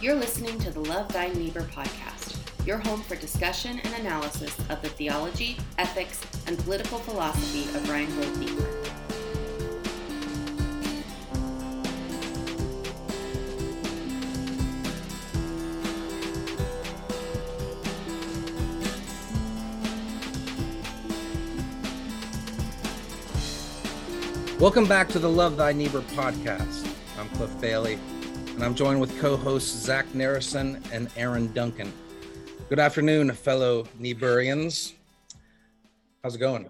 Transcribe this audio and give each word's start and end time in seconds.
You're 0.00 0.14
listening 0.14 0.60
to 0.60 0.70
the 0.70 0.78
Love 0.78 1.12
Thy 1.12 1.26
Neighbor 1.26 1.62
podcast, 1.62 2.38
your 2.64 2.78
home 2.78 3.02
for 3.02 3.16
discussion 3.16 3.80
and 3.82 3.94
analysis 3.94 4.56
of 4.70 4.80
the 4.80 4.88
theology, 4.90 5.56
ethics, 5.76 6.20
and 6.46 6.56
political 6.56 7.00
philosophy 7.00 7.64
of 7.76 7.90
Reinhold 7.90 8.38
Niebuhr. 8.38 8.64
Welcome 24.60 24.86
back 24.86 25.08
to 25.08 25.18
the 25.18 25.28
Love 25.28 25.56
Thy 25.56 25.72
Neighbor 25.72 26.02
podcast. 26.02 26.88
I'm 27.18 27.28
Cliff 27.30 27.60
Bailey 27.60 27.98
and 28.58 28.64
I'm 28.64 28.74
joined 28.74 29.00
with 29.00 29.16
co-hosts 29.20 29.70
Zach 29.70 30.04
Narrison 30.08 30.82
and 30.92 31.08
Aaron 31.16 31.52
Duncan. 31.52 31.92
Good 32.68 32.80
afternoon, 32.80 33.30
fellow 33.30 33.84
Niebuhrians. 34.00 34.94
How's 36.24 36.34
it 36.34 36.40
going? 36.40 36.68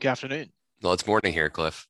Good 0.00 0.08
afternoon. 0.08 0.50
Well, 0.80 0.94
it's 0.94 1.06
morning 1.06 1.34
here, 1.34 1.50
Cliff. 1.50 1.86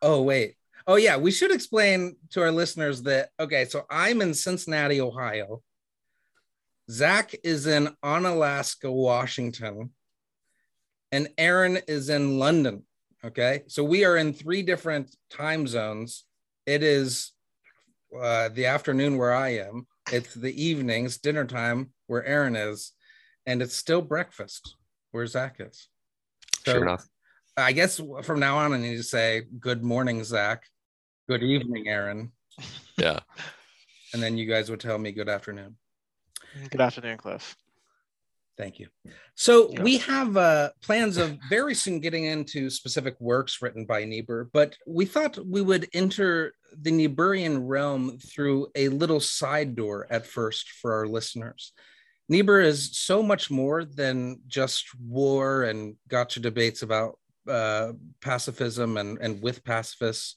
Oh, 0.00 0.22
wait. 0.22 0.54
Oh, 0.86 0.94
yeah. 0.94 1.16
We 1.16 1.32
should 1.32 1.50
explain 1.50 2.14
to 2.30 2.40
our 2.40 2.52
listeners 2.52 3.02
that, 3.02 3.30
okay, 3.40 3.64
so 3.64 3.84
I'm 3.90 4.22
in 4.22 4.32
Cincinnati, 4.32 5.00
Ohio. 5.00 5.60
Zach 6.88 7.34
is 7.42 7.66
in 7.66 7.88
Onalaska, 8.04 8.92
Washington. 8.92 9.90
And 11.10 11.30
Aaron 11.36 11.80
is 11.88 12.10
in 12.10 12.38
London. 12.38 12.84
Okay. 13.24 13.64
So 13.66 13.82
we 13.82 14.04
are 14.04 14.16
in 14.16 14.34
three 14.34 14.62
different 14.62 15.16
time 15.30 15.66
zones. 15.66 16.26
It 16.64 16.84
is 16.84 17.32
uh, 18.16 18.48
the 18.50 18.66
afternoon 18.66 19.18
where 19.18 19.34
I 19.34 19.56
am. 19.56 19.86
It's 20.12 20.34
the 20.34 20.62
evenings, 20.62 21.18
dinner 21.18 21.44
time 21.44 21.92
where 22.06 22.24
Aaron 22.24 22.56
is, 22.56 22.92
and 23.46 23.60
it's 23.60 23.76
still 23.76 24.02
breakfast 24.02 24.76
where 25.10 25.26
Zach 25.26 25.56
is. 25.58 25.88
So 26.64 26.72
sure 26.72 26.82
enough. 26.82 27.06
I 27.56 27.72
guess 27.72 28.00
from 28.22 28.40
now 28.40 28.58
on, 28.58 28.72
I 28.72 28.78
need 28.78 28.96
to 28.96 29.02
say 29.02 29.42
good 29.58 29.82
morning, 29.82 30.22
Zach. 30.24 30.62
Good 31.28 31.42
evening, 31.42 31.88
Aaron. 31.88 32.32
Yeah. 32.96 33.20
and 34.12 34.22
then 34.22 34.36
you 34.38 34.46
guys 34.46 34.70
would 34.70 34.80
tell 34.80 34.98
me 34.98 35.12
good 35.12 35.28
afternoon. 35.28 35.76
Good 36.70 36.80
afternoon, 36.80 37.18
Cliff. 37.18 37.56
Thank 38.58 38.80
you. 38.80 38.88
So 39.36 39.70
yeah. 39.70 39.82
we 39.82 39.98
have 39.98 40.36
uh, 40.36 40.70
plans 40.82 41.16
of 41.16 41.38
very 41.48 41.74
soon 41.74 42.00
getting 42.00 42.24
into 42.24 42.68
specific 42.70 43.14
works 43.20 43.62
written 43.62 43.86
by 43.86 44.04
Niebuhr, 44.04 44.50
but 44.52 44.76
we 44.86 45.04
thought 45.04 45.38
we 45.46 45.62
would 45.62 45.88
enter 45.92 46.52
the 46.76 46.90
Niebuhrian 46.90 47.68
realm 47.68 48.18
through 48.18 48.66
a 48.74 48.88
little 48.88 49.20
side 49.20 49.76
door 49.76 50.08
at 50.10 50.26
first 50.26 50.70
for 50.70 50.92
our 50.92 51.06
listeners. 51.06 51.72
Niebuhr 52.28 52.60
is 52.60 52.98
so 52.98 53.22
much 53.22 53.50
more 53.50 53.84
than 53.84 54.40
just 54.48 54.86
war 55.00 55.62
and 55.62 55.94
gotcha 56.08 56.40
debates 56.40 56.82
about 56.82 57.18
uh, 57.48 57.92
pacifism 58.20 58.98
and, 58.98 59.18
and 59.20 59.40
with 59.40 59.64
pacifists 59.64 60.34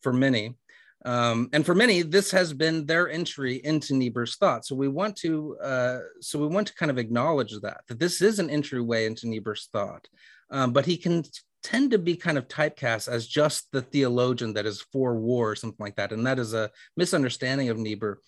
for 0.00 0.12
many. 0.12 0.56
Um, 1.04 1.48
and 1.52 1.64
for 1.64 1.74
many, 1.74 2.02
this 2.02 2.30
has 2.32 2.52
been 2.52 2.84
their 2.84 3.08
entry 3.08 3.56
into 3.64 3.94
Niebuhr's 3.94 4.36
thought. 4.36 4.66
So 4.66 4.74
we 4.74 4.88
want 4.88 5.16
to, 5.16 5.56
uh, 5.62 5.98
so 6.20 6.38
we 6.38 6.46
want 6.46 6.66
to 6.68 6.74
kind 6.74 6.90
of 6.90 6.98
acknowledge 6.98 7.52
that 7.62 7.80
that 7.88 7.98
this 7.98 8.20
is 8.20 8.38
an 8.38 8.50
entryway 8.50 9.06
into 9.06 9.26
Niebuhr's 9.26 9.68
thought, 9.72 10.06
um, 10.50 10.72
but 10.72 10.84
he 10.84 10.96
can 10.96 11.24
tend 11.62 11.90
to 11.90 11.98
be 11.98 12.16
kind 12.16 12.38
of 12.38 12.48
typecast 12.48 13.08
as 13.08 13.26
just 13.26 13.70
the 13.72 13.82
theologian 13.82 14.54
that 14.54 14.66
is 14.66 14.82
for 14.92 15.14
war 15.14 15.50
or 15.50 15.56
something 15.56 15.82
like 15.82 15.96
that, 15.96 16.12
and 16.12 16.26
that 16.26 16.38
is 16.38 16.52
a 16.52 16.70
misunderstanding 16.96 17.70
of 17.70 17.78
Niebuhr. 17.78 18.18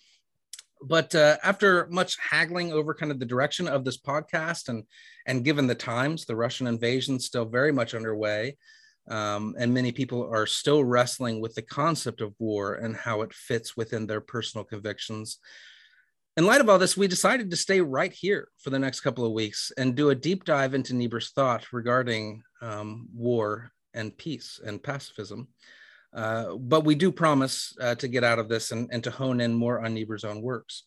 But 0.81 1.15
uh, 1.15 1.37
after 1.43 1.87
much 1.91 2.17
haggling 2.19 2.73
over 2.73 2.93
kind 2.93 3.11
of 3.11 3.19
the 3.19 3.25
direction 3.25 3.67
of 3.67 3.85
this 3.85 3.99
podcast, 3.99 4.67
and 4.67 4.83
and 5.27 5.45
given 5.45 5.67
the 5.67 5.75
times, 5.75 6.25
the 6.25 6.35
Russian 6.35 6.67
invasion 6.67 7.19
still 7.19 7.45
very 7.45 7.71
much 7.71 7.93
underway, 7.93 8.57
um, 9.09 9.55
and 9.57 9.73
many 9.73 9.91
people 9.91 10.29
are 10.33 10.45
still 10.45 10.83
wrestling 10.83 11.41
with 11.41 11.55
the 11.55 11.61
concept 11.61 12.21
of 12.21 12.33
war 12.39 12.75
and 12.75 12.95
how 12.95 13.21
it 13.21 13.33
fits 13.33 13.75
within 13.75 14.07
their 14.07 14.21
personal 14.21 14.63
convictions. 14.63 15.39
In 16.35 16.45
light 16.45 16.61
of 16.61 16.69
all 16.69 16.79
this, 16.79 16.97
we 16.97 17.07
decided 17.07 17.51
to 17.51 17.57
stay 17.57 17.79
right 17.81 18.11
here 18.11 18.47
for 18.57 18.69
the 18.69 18.79
next 18.79 19.01
couple 19.01 19.25
of 19.25 19.33
weeks 19.33 19.71
and 19.77 19.95
do 19.95 20.09
a 20.09 20.15
deep 20.15 20.45
dive 20.45 20.73
into 20.73 20.95
Niebuhr's 20.95 21.31
thought 21.31 21.71
regarding 21.71 22.41
um, 22.61 23.07
war 23.13 23.71
and 23.93 24.17
peace 24.17 24.59
and 24.65 24.81
pacifism. 24.81 25.47
Uh, 26.13 26.55
but 26.55 26.85
we 26.85 26.95
do 26.95 27.11
promise 27.11 27.75
uh, 27.81 27.95
to 27.95 28.07
get 28.07 28.23
out 28.23 28.39
of 28.39 28.49
this 28.49 28.71
and, 28.71 28.89
and 28.91 29.03
to 29.03 29.11
hone 29.11 29.41
in 29.41 29.53
more 29.53 29.83
on 29.83 29.93
Niebuhr's 29.93 30.23
own 30.23 30.41
works. 30.41 30.85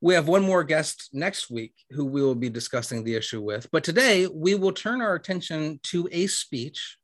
We 0.00 0.14
have 0.14 0.28
one 0.28 0.42
more 0.42 0.62
guest 0.62 1.10
next 1.12 1.50
week 1.50 1.74
who 1.90 2.04
we 2.04 2.22
will 2.22 2.34
be 2.34 2.50
discussing 2.50 3.02
the 3.02 3.16
issue 3.16 3.42
with. 3.42 3.68
But 3.72 3.82
today 3.82 4.26
we 4.26 4.54
will 4.54 4.72
turn 4.72 5.00
our 5.00 5.14
attention 5.14 5.80
to 5.84 6.08
a 6.12 6.28
speech 6.28 6.96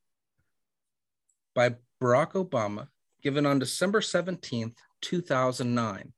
by 1.54 1.74
Barack 2.02 2.32
Obama, 2.32 2.88
given 3.22 3.46
on 3.46 3.58
December 3.58 4.00
17th, 4.00 4.76
2009. 5.02 6.12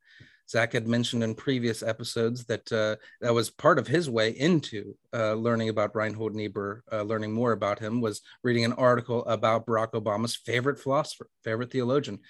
Zach 0.49 0.73
had 0.73 0.87
mentioned 0.87 1.25
in 1.25 1.35
previous 1.35 1.83
episodes 1.83 2.45
that 2.45 2.71
uh, 2.71 2.97
that 3.21 3.35
was 3.35 3.51
part 3.51 3.79
of 3.79 3.87
his 3.89 4.09
way 4.09 4.31
into 4.31 4.97
uh, 5.13 5.35
learning 5.35 5.71
about 5.71 5.97
Reinhold 5.97 6.35
Niebuhr, 6.35 6.85
uh, 6.93 7.03
learning 7.03 7.33
more 7.33 7.53
about 7.53 7.81
him, 7.81 8.01
was 8.01 8.23
reading 8.45 8.65
an 8.65 8.73
article 8.75 9.25
about 9.27 9.67
Barack 9.67 9.93
Obama's 9.93 10.37
favorite 10.37 10.79
philosopher, 10.79 11.29
favorite 11.43 11.73
theologian, 11.73 12.21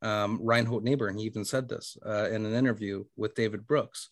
um, 0.00 0.40
Reinhold 0.42 0.84
Niebuhr. 0.84 1.08
And 1.08 1.18
he 1.18 1.26
even 1.26 1.44
said 1.44 1.68
this 1.68 1.98
uh, 2.06 2.30
in 2.30 2.46
an 2.46 2.54
interview 2.54 3.04
with 3.14 3.34
David 3.34 3.66
Brooks. 3.66 4.08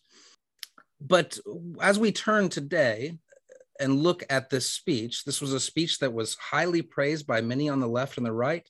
But 1.01 1.39
as 1.81 1.97
we 1.97 2.11
turn 2.11 2.49
today 2.49 3.17
and 3.79 4.01
look 4.01 4.23
at 4.29 4.49
this 4.49 4.69
speech, 4.69 5.23
this 5.23 5.41
was 5.41 5.53
a 5.53 5.59
speech 5.59 5.99
that 5.99 6.13
was 6.13 6.35
highly 6.35 6.81
praised 6.81 7.27
by 7.27 7.41
many 7.41 7.69
on 7.69 7.79
the 7.79 7.87
left 7.87 8.17
and 8.17 8.25
the 8.25 8.31
right. 8.31 8.67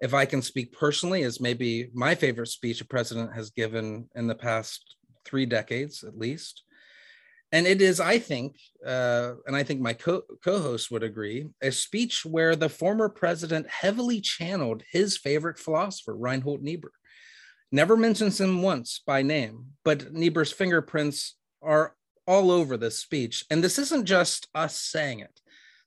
If 0.00 0.14
I 0.14 0.24
can 0.24 0.42
speak 0.42 0.72
personally, 0.72 1.22
is 1.22 1.40
maybe 1.40 1.90
my 1.94 2.14
favorite 2.14 2.48
speech 2.48 2.80
a 2.80 2.84
president 2.84 3.34
has 3.34 3.50
given 3.50 4.08
in 4.14 4.26
the 4.26 4.34
past 4.34 4.96
three 5.24 5.46
decades 5.46 6.02
at 6.02 6.18
least. 6.18 6.62
And 7.52 7.66
it 7.66 7.82
is, 7.82 8.00
I 8.00 8.18
think, 8.18 8.56
uh, 8.84 9.34
and 9.46 9.54
I 9.54 9.62
think 9.62 9.80
my 9.80 9.92
co 9.92 10.22
host 10.44 10.90
would 10.90 11.02
agree, 11.02 11.50
a 11.60 11.70
speech 11.70 12.24
where 12.24 12.56
the 12.56 12.70
former 12.70 13.10
president 13.10 13.68
heavily 13.68 14.22
channeled 14.22 14.82
his 14.90 15.18
favorite 15.18 15.58
philosopher, 15.58 16.16
Reinhold 16.16 16.62
Niebuhr. 16.62 16.92
Never 17.70 17.96
mentions 17.96 18.40
him 18.40 18.62
once 18.62 19.02
by 19.06 19.22
name, 19.22 19.66
but 19.84 20.12
Niebuhr's 20.12 20.52
fingerprints 20.52 21.36
are 21.60 21.94
all 22.26 22.50
over 22.50 22.76
this 22.76 22.98
speech. 22.98 23.44
And 23.50 23.62
this 23.62 23.78
isn't 23.78 24.06
just 24.06 24.48
us 24.54 24.76
saying 24.76 25.20
it. 25.20 25.40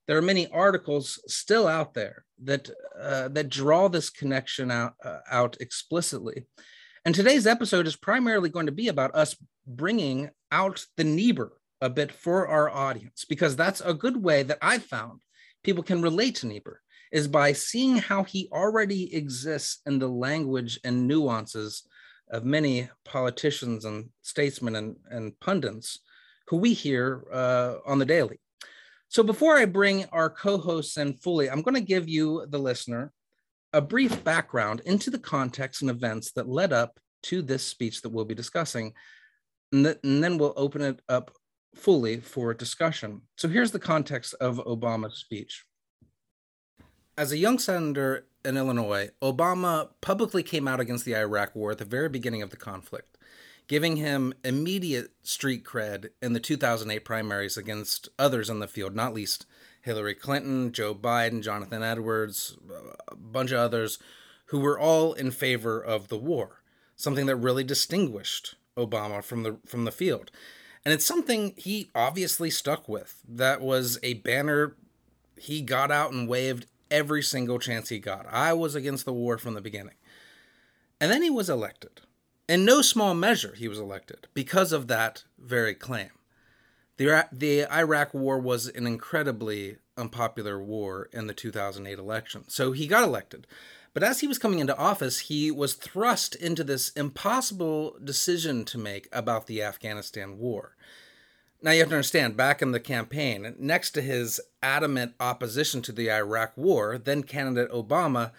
There 0.08 0.18
are 0.18 0.22
many 0.22 0.48
articles 0.52 1.20
still 1.28 1.68
out 1.68 1.94
there 1.94 2.26
that 2.44 2.70
uh, 3.00 3.30
that 3.30 3.50
draw 3.50 3.88
this 3.88 4.10
connection 4.10 4.70
out 4.70 4.94
uh, 5.04 5.20
out 5.30 5.58
explicitly. 5.60 6.46
And 7.06 7.16
today's 7.16 7.48
episode 7.48 7.88
is 7.88 7.96
primarily 7.96 8.50
going 8.50 8.66
to 8.68 8.72
be 8.72 8.88
about 8.88 9.16
us 9.16 9.36
bringing 9.66 10.30
out 10.52 10.86
the 10.98 11.04
Niebuhr 11.04 11.54
a 11.82 11.90
bit 11.90 12.12
for 12.12 12.48
our 12.48 12.70
audience 12.70 13.26
because 13.28 13.56
that's 13.56 13.82
a 13.82 13.94
good 13.94 14.24
way 14.24 14.44
that 14.44 14.60
I've 14.62 14.84
found 14.84 15.22
people 15.64 15.84
can 15.84 16.02
relate 16.02 16.36
to 16.36 16.48
Niebuhr 16.48 16.82
is 17.12 17.28
by 17.28 17.52
seeing 17.52 17.98
how 17.98 18.24
he 18.24 18.48
already 18.52 19.14
exists 19.16 19.82
in 19.86 20.00
the 20.00 20.08
language 20.08 20.80
and 20.84 21.08
nuances 21.08 21.84
of 22.30 22.46
many 22.46 22.90
politicians 23.04 23.86
and 23.86 24.10
statesmen 24.22 24.76
and, 24.76 24.96
and 25.10 25.40
pundits 25.40 26.00
who 26.48 26.58
we 26.58 26.74
hear 26.74 27.26
uh, 27.32 27.76
on 27.86 28.00
the 28.00 28.06
daily. 28.06 28.40
So 29.08 29.24
before 29.24 29.58
I 29.58 29.66
bring 29.66 30.06
our 30.12 30.30
co-hosts 30.30 30.98
in 30.98 31.14
fully, 31.14 31.50
I'm 31.50 31.62
going 31.62 31.76
to 31.76 31.82
give 31.82 32.10
you, 32.10 32.46
the 32.50 32.60
listener, 32.60 33.14
a 33.74 33.82
brief 33.82 34.24
background 34.24 34.82
into 34.86 35.10
the 35.10 35.20
context 35.20 35.82
and 35.82 35.92
events 35.92 36.32
that 36.34 36.50
led 36.50 36.74
up 36.74 37.00
to 37.24 37.42
this 37.42 37.64
speech 37.64 38.02
that 38.02 38.10
we'll 38.10 38.26
be 38.26 38.36
discussing, 38.36 38.94
and, 39.72 39.86
th- 39.86 39.98
and 40.04 40.24
then 40.24 40.38
we'll 40.38 40.54
open 40.56 40.82
it 40.82 41.02
up 41.10 41.32
fully 41.76 42.20
for 42.20 42.54
discussion. 42.54 43.22
So 43.38 43.48
here's 43.48 43.72
the 43.72 43.80
context 43.80 44.34
of 44.40 44.58
Obama's 44.66 45.18
speech. 45.18 45.66
As 47.18 47.32
a 47.32 47.38
young 47.38 47.60
senator 47.60 48.28
in 48.44 48.58
Illinois, 48.58 49.10
Obama 49.22 49.90
publicly 50.02 50.44
came 50.44 50.68
out 50.68 50.80
against 50.80 51.06
the 51.06 51.16
Iraq 51.16 51.56
War 51.56 51.72
at 51.72 51.78
the 51.78 51.86
very 51.86 52.10
beginning 52.10 52.42
of 52.42 52.50
the 52.50 52.58
conflict 52.58 53.15
giving 53.68 53.98
him 53.98 54.34
immediate 54.44 55.12
street 55.24 55.64
cred 55.64 56.10
in 56.22 56.34
the 56.34 56.40
2008 56.40 57.00
primaries 57.00 57.58
against 57.58 58.10
others 58.20 58.50
in 58.50 58.60
the 58.60 58.68
field, 58.68 58.96
not 58.96 59.14
least 59.14 59.46
Hillary 59.82 60.16
Clinton, 60.16 60.72
Joe 60.72 60.96
Biden, 60.96 61.44
Jonathan 61.44 61.84
Edwards, 61.84 62.58
a 63.08 63.16
bunch 63.16 63.52
of 63.52 63.60
others 63.60 64.00
who 64.48 64.60
were 64.60 64.80
all 64.80 65.14
in 65.14 65.32
favor 65.32 65.80
of 65.80 66.08
the 66.08 66.18
war, 66.18 66.62
something 66.96 67.26
that 67.26 67.36
really 67.36 67.64
distinguished 67.64 68.56
Obama 68.78 69.24
from 69.24 69.44
the 69.44 69.58
from 69.66 69.86
the 69.86 69.92
field. 69.92 70.32
And 70.84 70.94
it's 70.94 71.06
something 71.06 71.54
he 71.58 71.90
obviously 71.96 72.50
stuck 72.52 72.88
with. 72.88 73.22
That 73.28 73.62
was 73.62 73.98
a 74.04 74.16
banner 74.16 74.76
he 75.38 75.62
got 75.62 75.92
out 75.92 76.12
and 76.12 76.28
waved 76.28 76.68
every 76.92 77.24
single 77.24 77.58
chance 77.58 77.90
he 77.90 78.00
got. 78.00 78.28
I 78.30 78.54
was 78.54 78.76
against 78.76 79.06
the 79.06 79.14
war 79.14 79.38
from 79.38 79.56
the 79.56 79.62
beginning. 79.62 79.96
And 81.02 81.12
then 81.12 81.24
he 81.24 81.30
was 81.30 81.50
elected 81.50 82.02
In 82.48 82.64
no 82.64 82.82
small 82.82 83.16
measure, 83.16 83.56
he 83.58 83.68
was 83.68 83.80
elected 83.80 84.28
because 84.34 84.72
of 84.72 84.88
that 84.88 85.24
very 85.40 85.74
claim. 85.74 86.12
The, 86.98 87.28
the 87.32 87.66
Iraq 87.66 88.14
War 88.14 88.40
was 88.40 88.68
an 88.68 88.86
incredibly 88.86 89.78
unpopular 89.98 90.62
war 90.62 91.10
in 91.12 91.28
the 91.28 91.34
2008 91.34 91.98
election, 91.98 92.44
so 92.48 92.72
he 92.72 92.88
got 92.88 93.04
elected. 93.04 93.48
But 93.94 94.04
as 94.04 94.20
he 94.20 94.28
was 94.28 94.38
coming 94.38 94.60
into 94.60 94.78
office, 94.78 95.20
he 95.20 95.50
was 95.50 95.74
thrust 95.74 96.36
into 96.36 96.64
this 96.64 96.90
impossible 96.90 97.96
decision 98.04 98.64
to 98.66 98.78
make 98.78 99.08
about 99.12 99.48
the 99.48 99.64
Afghanistan 99.64 100.38
war. 100.38 100.76
Now, 101.62 101.72
you 101.72 101.80
have 101.80 101.90
to 101.90 101.96
understand, 101.96 102.38
back 102.38 102.62
in 102.62 102.74
the 102.74 102.80
campaign, 102.80 103.56
next 103.58 103.92
to 103.92 104.02
his 104.02 104.40
adamant 104.62 105.16
opposition 105.20 105.82
to 105.84 105.92
the 105.92 106.12
Iraq 106.12 106.56
war, 106.56 106.98
then 106.98 107.24
candidate 107.24 107.72
Obama 107.72 108.32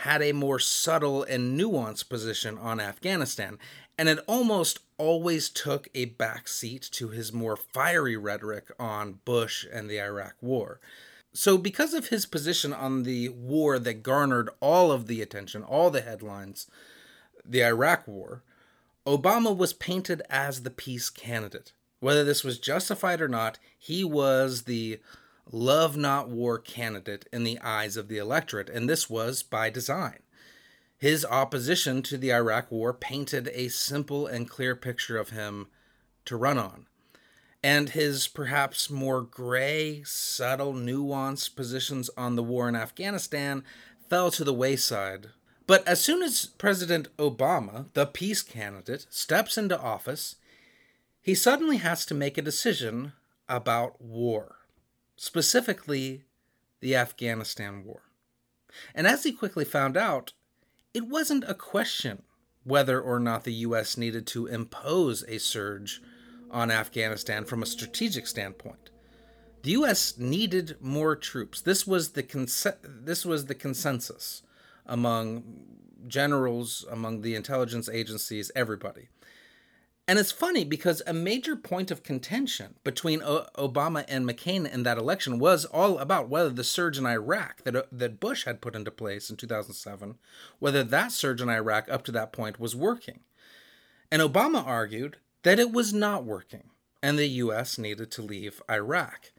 had 0.00 0.22
a 0.22 0.32
more 0.32 0.58
subtle 0.58 1.22
and 1.24 1.60
nuanced 1.60 2.08
position 2.08 2.56
on 2.56 2.80
Afghanistan, 2.80 3.58
and 3.98 4.08
it 4.08 4.18
almost 4.26 4.78
always 4.96 5.50
took 5.50 5.88
a 5.94 6.06
backseat 6.06 6.88
to 6.90 7.08
his 7.08 7.34
more 7.34 7.54
fiery 7.54 8.16
rhetoric 8.16 8.70
on 8.78 9.18
Bush 9.26 9.66
and 9.70 9.90
the 9.90 10.00
Iraq 10.00 10.36
war. 10.40 10.80
So, 11.34 11.58
because 11.58 11.92
of 11.92 12.08
his 12.08 12.24
position 12.24 12.72
on 12.72 13.02
the 13.02 13.28
war 13.28 13.78
that 13.78 14.02
garnered 14.02 14.48
all 14.60 14.90
of 14.90 15.06
the 15.06 15.20
attention, 15.20 15.62
all 15.62 15.90
the 15.90 16.00
headlines, 16.00 16.66
the 17.44 17.62
Iraq 17.62 18.08
war, 18.08 18.42
Obama 19.06 19.54
was 19.54 19.74
painted 19.74 20.22
as 20.30 20.62
the 20.62 20.70
peace 20.70 21.10
candidate. 21.10 21.72
Whether 22.00 22.24
this 22.24 22.42
was 22.42 22.58
justified 22.58 23.20
or 23.20 23.28
not, 23.28 23.58
he 23.78 24.02
was 24.02 24.62
the 24.62 24.98
love 25.52 25.96
not 25.96 26.28
war 26.28 26.58
candidate 26.58 27.26
in 27.32 27.44
the 27.44 27.58
eyes 27.60 27.96
of 27.96 28.08
the 28.08 28.18
electorate, 28.18 28.70
and 28.70 28.88
this 28.88 29.10
was 29.10 29.42
by 29.42 29.70
design. 29.70 30.20
His 30.98 31.24
opposition 31.24 32.02
to 32.02 32.18
the 32.18 32.32
Iraq 32.32 32.70
War 32.70 32.92
painted 32.92 33.48
a 33.54 33.68
simple 33.68 34.26
and 34.26 34.48
clear 34.48 34.76
picture 34.76 35.16
of 35.16 35.30
him 35.30 35.68
to 36.26 36.36
run 36.36 36.58
on. 36.58 36.86
And 37.62 37.90
his 37.90 38.28
perhaps 38.28 38.90
more 38.90 39.22
gray, 39.22 40.02
subtle, 40.04 40.74
nuanced 40.74 41.56
positions 41.56 42.10
on 42.16 42.36
the 42.36 42.42
war 42.42 42.68
in 42.68 42.76
Afghanistan 42.76 43.64
fell 44.08 44.30
to 44.30 44.44
the 44.44 44.54
wayside. 44.54 45.28
But 45.66 45.86
as 45.86 46.00
soon 46.00 46.22
as 46.22 46.46
President 46.46 47.14
Obama, 47.16 47.86
the 47.94 48.06
peace 48.06 48.42
candidate, 48.42 49.06
steps 49.08 49.56
into 49.56 49.80
office, 49.80 50.36
he 51.22 51.34
suddenly 51.34 51.78
has 51.78 52.04
to 52.06 52.14
make 52.14 52.36
a 52.36 52.42
decision 52.42 53.12
about 53.48 54.00
war 54.00 54.59
specifically 55.22 56.22
the 56.80 56.96
Afghanistan 56.96 57.84
war. 57.84 58.00
And 58.94 59.06
as 59.06 59.22
he 59.22 59.32
quickly 59.32 59.66
found 59.66 59.94
out, 59.94 60.32
it 60.94 61.06
wasn't 61.08 61.44
a 61.46 61.52
question 61.52 62.22
whether 62.64 62.98
or 62.98 63.20
not 63.20 63.44
the 63.44 63.52
U.S. 63.68 63.98
needed 63.98 64.26
to 64.28 64.46
impose 64.46 65.22
a 65.28 65.36
surge 65.36 66.00
on 66.50 66.70
Afghanistan 66.70 67.44
from 67.44 67.62
a 67.62 67.66
strategic 67.66 68.26
standpoint. 68.26 68.88
The 69.62 69.72
U.S. 69.72 70.16
needed 70.16 70.78
more 70.80 71.16
troops. 71.16 71.60
This 71.60 71.86
was 71.86 72.12
the 72.12 72.22
cons- 72.22 72.66
this 72.82 73.26
was 73.26 73.44
the 73.44 73.54
consensus 73.54 74.40
among 74.86 75.44
generals, 76.08 76.86
among 76.90 77.20
the 77.20 77.34
intelligence 77.34 77.90
agencies, 77.90 78.50
everybody. 78.56 79.10
And 80.10 80.18
it's 80.18 80.32
funny 80.32 80.64
because 80.64 81.02
a 81.06 81.12
major 81.12 81.54
point 81.54 81.92
of 81.92 82.02
contention 82.02 82.74
between 82.82 83.22
o- 83.22 83.46
Obama 83.56 84.04
and 84.08 84.28
McCain 84.28 84.68
in 84.68 84.82
that 84.82 84.98
election 84.98 85.38
was 85.38 85.64
all 85.64 86.00
about 86.00 86.28
whether 86.28 86.50
the 86.50 86.64
surge 86.64 86.98
in 86.98 87.06
Iraq 87.06 87.62
that, 87.62 87.76
uh, 87.76 87.84
that 87.92 88.18
Bush 88.18 88.44
had 88.44 88.60
put 88.60 88.74
into 88.74 88.90
place 88.90 89.30
in 89.30 89.36
2007, 89.36 90.18
whether 90.58 90.82
that 90.82 91.12
surge 91.12 91.40
in 91.40 91.48
Iraq 91.48 91.88
up 91.88 92.02
to 92.06 92.10
that 92.10 92.32
point 92.32 92.58
was 92.58 92.74
working. 92.74 93.20
And 94.10 94.20
Obama 94.20 94.66
argued 94.66 95.18
that 95.44 95.60
it 95.60 95.70
was 95.70 95.94
not 95.94 96.24
working 96.24 96.70
and 97.00 97.16
the 97.16 97.28
U.S. 97.28 97.78
needed 97.78 98.10
to 98.10 98.22
leave 98.22 98.60
Iraq. 98.68 99.30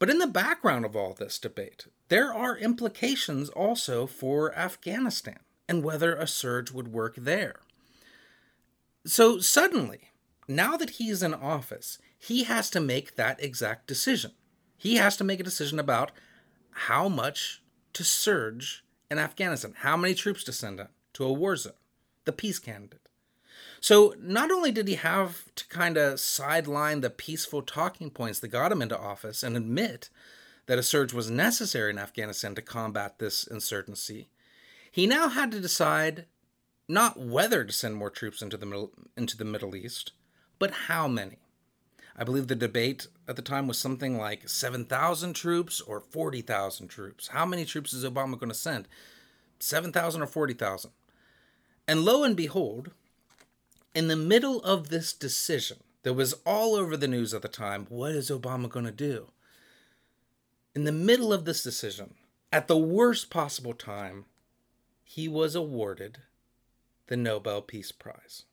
But 0.00 0.10
in 0.10 0.18
the 0.18 0.26
background 0.26 0.84
of 0.84 0.96
all 0.96 1.14
this 1.14 1.38
debate, 1.38 1.86
there 2.08 2.34
are 2.34 2.58
implications 2.58 3.48
also 3.50 4.08
for 4.08 4.52
Afghanistan 4.56 5.38
and 5.68 5.84
whether 5.84 6.16
a 6.16 6.26
surge 6.26 6.72
would 6.72 6.88
work 6.88 7.14
there. 7.14 7.60
So 9.04 9.38
suddenly, 9.38 10.10
now 10.46 10.76
that 10.76 10.90
he's 10.90 11.22
in 11.22 11.32
office, 11.32 11.98
he 12.18 12.44
has 12.44 12.70
to 12.70 12.80
make 12.80 13.16
that 13.16 13.42
exact 13.42 13.86
decision. 13.86 14.32
He 14.76 14.96
has 14.96 15.16
to 15.16 15.24
make 15.24 15.40
a 15.40 15.44
decision 15.44 15.78
about 15.78 16.12
how 16.70 17.08
much 17.08 17.62
to 17.94 18.04
surge 18.04 18.84
in 19.10 19.18
Afghanistan, 19.18 19.74
how 19.78 19.96
many 19.96 20.14
troops 20.14 20.44
to 20.44 20.52
send 20.52 20.80
in 20.80 20.88
to 21.14 21.24
a 21.24 21.32
war 21.32 21.56
zone, 21.56 21.72
the 22.24 22.32
peace 22.32 22.58
candidate. 22.58 23.08
So 23.80 24.14
not 24.18 24.50
only 24.50 24.70
did 24.70 24.88
he 24.88 24.94
have 24.96 25.44
to 25.54 25.66
kind 25.68 25.96
of 25.96 26.20
sideline 26.20 27.00
the 27.00 27.10
peaceful 27.10 27.62
talking 27.62 28.10
points 28.10 28.38
that 28.40 28.48
got 28.48 28.72
him 28.72 28.82
into 28.82 28.98
office 28.98 29.42
and 29.42 29.56
admit 29.56 30.10
that 30.66 30.78
a 30.78 30.82
surge 30.82 31.12
was 31.12 31.30
necessary 31.30 31.90
in 31.90 31.98
Afghanistan 31.98 32.54
to 32.54 32.62
combat 32.62 33.18
this 33.18 33.46
insurgency, 33.46 34.28
he 34.90 35.06
now 35.06 35.28
had 35.28 35.50
to 35.52 35.60
decide 35.60 36.26
not 36.90 37.18
whether 37.18 37.64
to 37.64 37.72
send 37.72 37.96
more 37.96 38.10
troops 38.10 38.42
into 38.42 38.56
the 38.56 38.66
middle, 38.66 38.90
into 39.16 39.36
the 39.36 39.44
Middle 39.44 39.76
East, 39.76 40.12
but 40.58 40.72
how 40.72 41.06
many. 41.06 41.38
I 42.16 42.24
believe 42.24 42.48
the 42.48 42.54
debate 42.54 43.06
at 43.28 43.36
the 43.36 43.42
time 43.42 43.66
was 43.66 43.78
something 43.78 44.18
like 44.18 44.48
7,000 44.48 45.32
troops 45.32 45.80
or 45.80 46.00
40,000 46.00 46.88
troops. 46.88 47.28
How 47.28 47.46
many 47.46 47.64
troops 47.64 47.92
is 47.92 48.04
Obama 48.04 48.38
going 48.38 48.50
to 48.50 48.54
send? 48.54 48.88
7,000 49.60 50.20
or 50.20 50.26
40,000? 50.26 50.90
And 51.86 52.04
lo 52.04 52.24
and 52.24 52.36
behold, 52.36 52.90
in 53.94 54.08
the 54.08 54.16
middle 54.16 54.62
of 54.62 54.88
this 54.88 55.12
decision 55.12 55.78
that 56.02 56.14
was 56.14 56.34
all 56.44 56.74
over 56.74 56.96
the 56.96 57.08
news 57.08 57.32
at 57.32 57.42
the 57.42 57.48
time, 57.48 57.86
what 57.88 58.12
is 58.12 58.30
Obama 58.30 58.68
going 58.68 58.84
to 58.84 58.92
do? 58.92 59.28
In 60.74 60.84
the 60.84 60.92
middle 60.92 61.32
of 61.32 61.44
this 61.44 61.62
decision, 61.62 62.14
at 62.52 62.68
the 62.68 62.76
worst 62.76 63.30
possible 63.30 63.74
time, 63.74 64.24
he 65.02 65.28
was 65.28 65.54
awarded 65.54 66.18
the 67.10 67.16
Nobel 67.16 67.60
Peace 67.60 67.92
Prize. 67.92 68.44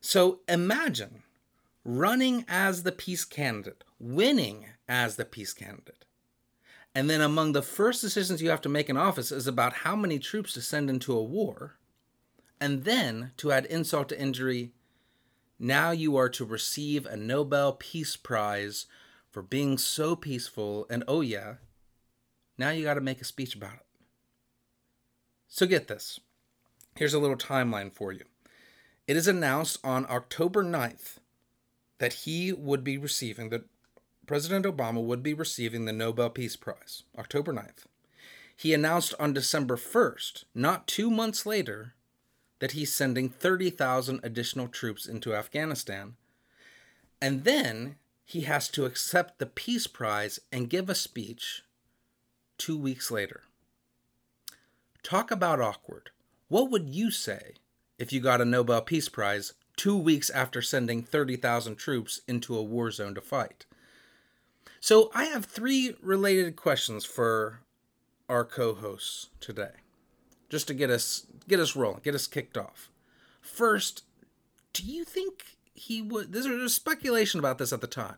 So 0.00 0.38
imagine 0.48 1.24
running 1.84 2.44
as 2.48 2.84
the 2.84 2.92
peace 2.92 3.24
candidate, 3.24 3.84
winning 3.98 4.66
as 4.88 5.16
the 5.16 5.24
peace 5.24 5.52
candidate. 5.52 6.04
And 6.94 7.10
then 7.10 7.20
among 7.20 7.52
the 7.52 7.62
first 7.62 8.00
decisions 8.00 8.40
you 8.40 8.50
have 8.50 8.60
to 8.62 8.68
make 8.68 8.88
in 8.88 8.96
office 8.96 9.32
is 9.32 9.46
about 9.46 9.72
how 9.72 9.96
many 9.96 10.18
troops 10.18 10.54
to 10.54 10.60
send 10.60 10.88
into 10.88 11.12
a 11.12 11.22
war. 11.22 11.76
And 12.60 12.84
then 12.84 13.32
to 13.38 13.50
add 13.50 13.66
insult 13.66 14.08
to 14.10 14.20
injury, 14.20 14.72
now 15.58 15.90
you 15.90 16.16
are 16.16 16.28
to 16.30 16.44
receive 16.44 17.04
a 17.04 17.16
Nobel 17.16 17.72
Peace 17.72 18.16
Prize 18.16 18.86
for 19.28 19.42
being 19.42 19.76
so 19.76 20.14
peaceful. 20.14 20.86
And 20.88 21.02
oh, 21.08 21.20
yeah, 21.20 21.54
now 22.56 22.70
you 22.70 22.84
got 22.84 22.94
to 22.94 23.00
make 23.00 23.20
a 23.20 23.24
speech 23.24 23.56
about 23.56 23.74
it. 23.74 23.86
So 25.48 25.66
get 25.66 25.88
this 25.88 26.20
Here's 27.00 27.14
a 27.14 27.18
little 27.18 27.34
timeline 27.34 27.90
for 27.90 28.12
you. 28.12 28.24
It 29.06 29.16
is 29.16 29.26
announced 29.26 29.78
on 29.82 30.04
October 30.10 30.62
9th 30.62 31.16
that 31.96 32.12
he 32.12 32.52
would 32.52 32.84
be 32.84 32.98
receiving, 32.98 33.48
that 33.48 33.64
President 34.26 34.66
Obama 34.66 35.02
would 35.02 35.22
be 35.22 35.32
receiving 35.32 35.86
the 35.86 35.94
Nobel 35.94 36.28
Peace 36.28 36.56
Prize, 36.56 37.04
October 37.18 37.54
9th. 37.54 37.86
He 38.54 38.74
announced 38.74 39.14
on 39.18 39.32
December 39.32 39.78
1st, 39.78 40.44
not 40.54 40.86
two 40.86 41.10
months 41.10 41.46
later, 41.46 41.94
that 42.58 42.72
he's 42.72 42.94
sending 42.94 43.30
30,000 43.30 44.20
additional 44.22 44.68
troops 44.68 45.06
into 45.06 45.34
Afghanistan. 45.34 46.16
And 47.18 47.44
then 47.44 47.96
he 48.26 48.42
has 48.42 48.68
to 48.72 48.84
accept 48.84 49.38
the 49.38 49.46
Peace 49.46 49.86
Prize 49.86 50.38
and 50.52 50.68
give 50.68 50.90
a 50.90 50.94
speech 50.94 51.62
two 52.58 52.76
weeks 52.76 53.10
later. 53.10 53.44
Talk 55.02 55.30
about 55.30 55.62
awkward. 55.62 56.10
What 56.50 56.68
would 56.72 56.88
you 56.88 57.12
say 57.12 57.52
if 57.96 58.12
you 58.12 58.20
got 58.20 58.40
a 58.40 58.44
Nobel 58.44 58.82
Peace 58.82 59.08
Prize 59.08 59.52
two 59.76 59.96
weeks 59.96 60.28
after 60.30 60.60
sending 60.60 61.00
30,000 61.00 61.76
troops 61.76 62.22
into 62.26 62.58
a 62.58 62.62
war 62.62 62.90
zone 62.90 63.14
to 63.14 63.20
fight? 63.20 63.66
So, 64.80 65.12
I 65.14 65.26
have 65.26 65.44
three 65.44 65.94
related 66.02 66.56
questions 66.56 67.04
for 67.04 67.60
our 68.28 68.44
co-hosts 68.44 69.28
today, 69.38 69.74
just 70.48 70.66
to 70.66 70.74
get 70.74 70.90
us 70.90 71.24
get 71.46 71.60
us 71.60 71.76
rolling, 71.76 72.00
get 72.02 72.16
us 72.16 72.26
kicked 72.26 72.58
off. 72.58 72.90
First, 73.40 74.02
do 74.72 74.82
you 74.82 75.04
think 75.04 75.56
he 75.72 76.02
would? 76.02 76.32
There's 76.32 76.74
speculation 76.74 77.38
about 77.38 77.58
this 77.58 77.72
at 77.72 77.80
the 77.80 77.86
time. 77.86 78.16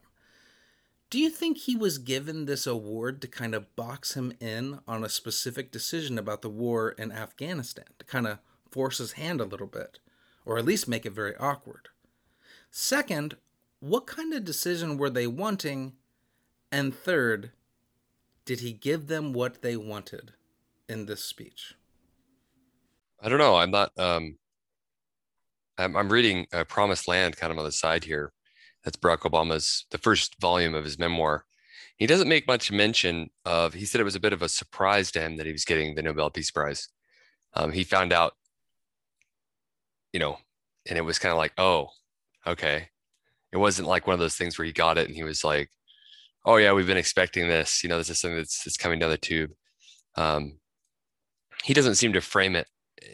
Do 1.13 1.19
you 1.19 1.29
think 1.29 1.59
he 1.59 1.77
was 1.77 1.99
given 1.99 2.47
this 2.47 2.67
award 2.67 3.21
to 3.21 3.29
kind 3.29 3.55
of 3.55 3.77
box 3.77 4.15
him 4.15 4.33
in 4.41 4.81
on 4.89 5.05
a 5.05 5.11
specific 5.11 5.71
decision 5.71 6.17
about 6.17 6.41
the 6.41 6.49
war 6.49 6.93
in 6.93 7.13
Afghanistan, 7.13 7.85
to 7.99 8.07
kind 8.07 8.27
of 8.27 8.39
force 8.71 8.97
his 8.97 9.13
hand 9.13 9.39
a 9.39 9.45
little 9.45 9.67
bit, 9.67 9.99
or 10.47 10.57
at 10.57 10.65
least 10.65 10.89
make 10.89 11.05
it 11.05 11.13
very 11.13 11.37
awkward? 11.37 11.91
Second, 12.71 13.37
what 13.79 14.07
kind 14.07 14.33
of 14.33 14.47
decision 14.47 14.97
were 14.97 15.11
they 15.11 15.27
wanting? 15.27 15.93
And 16.71 16.95
third, 16.95 17.53
did 18.47 18.61
he 18.61 18.73
give 18.73 19.09
them 19.09 19.35
what 19.35 19.61
they 19.61 19.77
wanted 19.77 20.33
in 20.89 21.05
this 21.05 21.23
speech? 21.23 21.75
I 23.21 23.29
don't 23.29 23.37
know. 23.37 23.57
I'm 23.57 23.71
not 23.71 23.93
um 23.99 24.39
I'm, 25.77 25.95
I'm 25.95 26.11
reading 26.11 26.47
uh, 26.55 26.65
Promised 26.65 27.07
Land 27.07 27.37
kind 27.37 27.53
of 27.53 27.59
on 27.59 27.67
the 27.67 27.71
side 27.71 28.05
here. 28.05 28.33
That's 28.85 28.97
Barack 28.97 29.21
Obama's 29.21 29.87
the 29.91 29.99
first 29.99 30.41
volume 30.41 30.75
of 30.75 30.85
his 30.85 30.99
memoir. 30.99 31.45
He 31.97 32.07
doesn't 32.07 32.29
make 32.29 32.47
much 32.47 32.73
mention 32.73 33.31
of. 33.45 33.75
He 33.75 33.85
said 33.85 34.01
it 34.01 34.05
was 34.05 34.17
a 34.17 34.21
bit 34.21 34.33
of 34.33 34.43
a 34.43 34.49
surprise 34.49 35.11
to 35.13 35.21
him 35.21 35.37
that 35.37 35.47
he 35.47 35.53
was 35.53 35.65
getting 35.65 35.95
the 35.95 36.03
Nobel 36.03 36.31
Peace 36.31 36.51
Prize. 36.51 36.89
Um, 37.55 37.73
he 37.73 37.85
found 37.85 38.13
out, 38.13 38.33
you 40.13 40.19
know, 40.19 40.39
and 40.89 40.99
it 40.99 41.03
was 41.03 41.19
kind 41.19 41.33
of 41.33 41.39
like, 41.39 41.53
oh, 41.59 41.89
okay. 42.47 42.89
It 43.53 43.59
wasn't 43.59 43.89
like 43.89 44.07
one 44.07 44.15
of 44.15 44.21
those 44.21 44.37
things 44.37 44.59
where 44.59 44.65
he 44.65 44.73
got 44.73 44.99
it 44.99 45.07
and 45.07 45.15
he 45.15 45.23
was 45.23 45.45
like, 45.45 45.71
oh 46.45 46.57
yeah, 46.57 46.73
we've 46.73 46.87
been 46.87 46.97
expecting 46.97 47.49
this. 47.49 47.85
You 47.85 47.89
know, 47.89 47.99
this 47.99 48.11
is 48.11 48.21
something 48.21 48.39
that's, 48.39 48.65
that's 48.65 48.77
coming 48.77 48.99
down 48.99 49.11
the 49.11 49.19
tube. 49.19 49.53
Um, 50.17 50.59
he 51.63 51.75
doesn't 51.75 51.95
seem 51.97 52.15
to 52.15 52.21
frame 52.21 52.57
it 52.57 52.67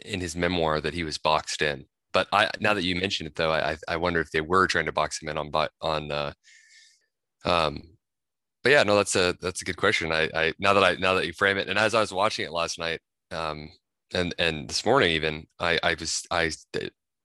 in 0.05 0.21
his 0.21 0.35
memoir 0.35 0.81
that 0.81 0.93
he 0.93 1.03
was 1.03 1.17
boxed 1.17 1.61
in. 1.61 1.85
But 2.13 2.27
I 2.31 2.49
now 2.59 2.73
that 2.73 2.83
you 2.83 2.95
mentioned 2.95 3.27
it 3.27 3.35
though, 3.35 3.51
I 3.51 3.77
I 3.87 3.97
wonder 3.97 4.19
if 4.19 4.31
they 4.31 4.41
were 4.41 4.67
trying 4.67 4.85
to 4.85 4.91
box 4.91 5.21
him 5.21 5.29
in 5.29 5.37
on 5.37 5.51
but 5.51 5.71
on 5.81 6.11
uh, 6.11 6.33
um 7.45 7.83
but 8.63 8.71
yeah, 8.71 8.83
no, 8.83 8.95
that's 8.95 9.15
a 9.15 9.35
that's 9.41 9.61
a 9.61 9.65
good 9.65 9.77
question. 9.77 10.11
I 10.11 10.29
I 10.33 10.53
now 10.59 10.73
that 10.73 10.83
I 10.83 10.95
now 10.95 11.13
that 11.15 11.25
you 11.25 11.33
frame 11.33 11.57
it, 11.57 11.69
and 11.69 11.79
as 11.79 11.95
I 11.95 12.01
was 12.01 12.13
watching 12.13 12.45
it 12.45 12.51
last 12.51 12.77
night, 12.77 12.99
um, 13.31 13.69
and 14.13 14.35
and 14.37 14.69
this 14.69 14.85
morning 14.85 15.11
even, 15.11 15.47
I 15.59 15.79
I 15.81 15.95
was 15.99 16.23
I 16.29 16.51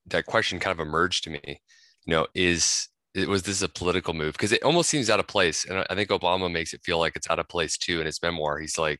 that 0.07 0.25
question 0.25 0.59
kind 0.59 0.79
of 0.79 0.85
emerged 0.85 1.25
to 1.25 1.29
me. 1.29 1.61
You 2.05 2.11
know, 2.11 2.27
is 2.33 2.87
it 3.13 3.27
was 3.27 3.43
this 3.43 3.61
a 3.61 3.69
political 3.69 4.13
move 4.13 4.33
because 4.33 4.51
it 4.51 4.63
almost 4.63 4.89
seems 4.89 5.09
out 5.09 5.19
of 5.19 5.27
place, 5.27 5.65
and 5.65 5.85
I 5.89 5.95
think 5.95 6.09
Obama 6.09 6.51
makes 6.51 6.73
it 6.73 6.83
feel 6.83 6.99
like 6.99 7.15
it's 7.15 7.29
out 7.29 7.39
of 7.39 7.49
place 7.49 7.77
too 7.77 7.99
in 7.99 8.05
his 8.05 8.21
memoir. 8.21 8.59
He's 8.59 8.77
like, 8.77 8.99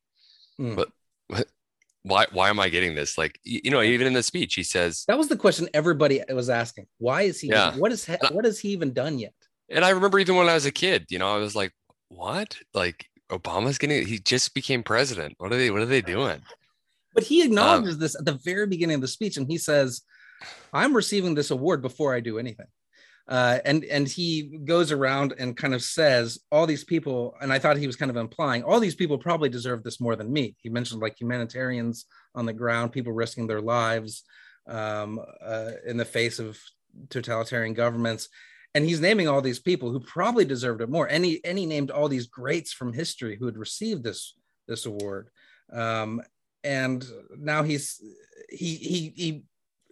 mm. 0.59 0.75
but, 0.75 0.89
but 1.29 1.47
why 2.05 2.27
why 2.31 2.50
am 2.50 2.59
I 2.59 2.69
getting 2.69 2.93
this? 2.93 3.17
Like 3.17 3.39
you 3.43 3.71
know, 3.71 3.81
even 3.81 4.05
in 4.05 4.13
the 4.13 4.21
speech, 4.21 4.53
he 4.53 4.63
says 4.63 5.03
that 5.07 5.17
was 5.17 5.27
the 5.27 5.35
question 5.35 5.67
everybody 5.74 6.21
was 6.29 6.50
asking. 6.50 6.85
Why 7.00 7.24
is 7.24 7.41
he? 7.41 7.47
Yeah. 7.47 7.75
What 7.75 7.91
is 7.91 8.07
what 8.31 8.45
has 8.45 8.59
he 8.59 8.69
even 8.69 8.93
done 8.93 9.17
yet? 9.17 9.33
And 9.69 9.83
I 9.83 9.89
remember 9.89 10.19
even 10.19 10.35
when 10.35 10.47
I 10.47 10.53
was 10.53 10.67
a 10.67 10.71
kid, 10.71 11.05
you 11.09 11.17
know, 11.17 11.33
I 11.33 11.38
was 11.38 11.55
like, 11.55 11.74
what? 12.09 12.57
Like 12.75 13.07
Obama's 13.31 13.79
getting 13.79 14.05
he 14.05 14.19
just 14.19 14.53
became 14.53 14.83
president. 14.83 15.33
What 15.39 15.51
are 15.51 15.57
they? 15.57 15.71
What 15.71 15.81
are 15.81 15.88
they 15.88 16.01
doing? 16.01 16.41
But 17.15 17.24
he 17.24 17.43
acknowledges 17.43 17.95
um, 17.95 18.00
this 18.00 18.15
at 18.15 18.25
the 18.25 18.39
very 18.43 18.67
beginning 18.67 18.95
of 18.95 19.01
the 19.01 19.07
speech, 19.07 19.38
and 19.38 19.47
he 19.47 19.57
says, 19.57 20.01
"I'm 20.74 20.95
receiving 20.95 21.33
this 21.33 21.50
award 21.50 21.81
before 21.81 22.13
I 22.13 22.19
do 22.19 22.38
anything." 22.38 22.67
Uh, 23.27 23.58
and 23.65 23.84
and 23.86 24.08
he 24.08 24.60
goes 24.65 24.91
around 24.91 25.34
and 25.39 25.58
kind 25.58 25.74
of 25.74 25.82
says 25.82 26.38
all 26.51 26.67
these 26.67 26.84
people 26.84 27.34
and 27.41 27.51
i 27.51 27.58
thought 27.58 27.75
he 27.75 27.88
was 27.88 27.96
kind 27.96 28.12
of 28.12 28.17
implying 28.17 28.62
all 28.62 28.79
these 28.79 28.94
people 28.94 29.17
probably 29.17 29.50
deserve 29.50 29.82
this 29.82 30.00
more 30.00 30.15
than 30.15 30.32
me. 30.32 30.55
He 30.62 30.70
mentioned 30.70 31.01
like 31.01 31.20
humanitarians 31.20 32.05
on 32.36 32.46
the 32.46 32.53
ground 32.53 32.91
people 32.91 33.13
risking 33.13 33.48
their 33.48 33.62
lives 33.62 34.24
um, 34.67 35.20
uh, 35.44 35.72
in 35.86 35.98
the 35.98 36.05
face 36.05 36.39
of 36.39 36.60
totalitarian 37.10 37.74
governments. 37.74 38.29
And 38.74 38.84
he's 38.84 39.00
naming 39.00 39.27
all 39.27 39.41
these 39.41 39.60
people 39.60 39.91
who 39.91 40.01
probably 40.01 40.44
deserved 40.44 40.82
it 40.82 40.89
more. 40.89 41.05
And 41.05 41.24
he, 41.24 41.44
and 41.46 41.58
he 41.58 41.65
named 41.65 41.91
all 41.91 42.10
these 42.10 42.27
greats 42.27 42.74
from 42.74 42.91
history 42.91 43.38
who 43.38 43.46
had 43.46 43.58
received 43.58 44.03
this 44.03 44.34
this 44.67 44.86
award. 44.86 45.29
Um, 45.72 46.22
and 46.63 47.05
now 47.38 47.63
he's 47.63 48.01
he 48.50 48.75
he 48.75 49.13
he 49.15 49.44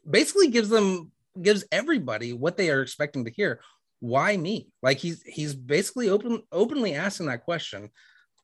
basically 0.10 0.50
gives 0.50 0.70
them 0.70 1.12
gives 1.42 1.66
everybody 1.72 2.34
what 2.34 2.58
they 2.58 2.70
are 2.70 2.82
expecting 2.82 3.26
to 3.26 3.32
hear. 3.32 3.60
Why 4.00 4.36
me? 4.36 4.70
Like 4.82 4.98
he's 4.98 5.22
he's 5.24 5.56
basically 5.56 6.10
open 6.10 6.44
openly 6.52 6.94
asking 6.94 7.28
that 7.28 7.44
question. 7.44 7.90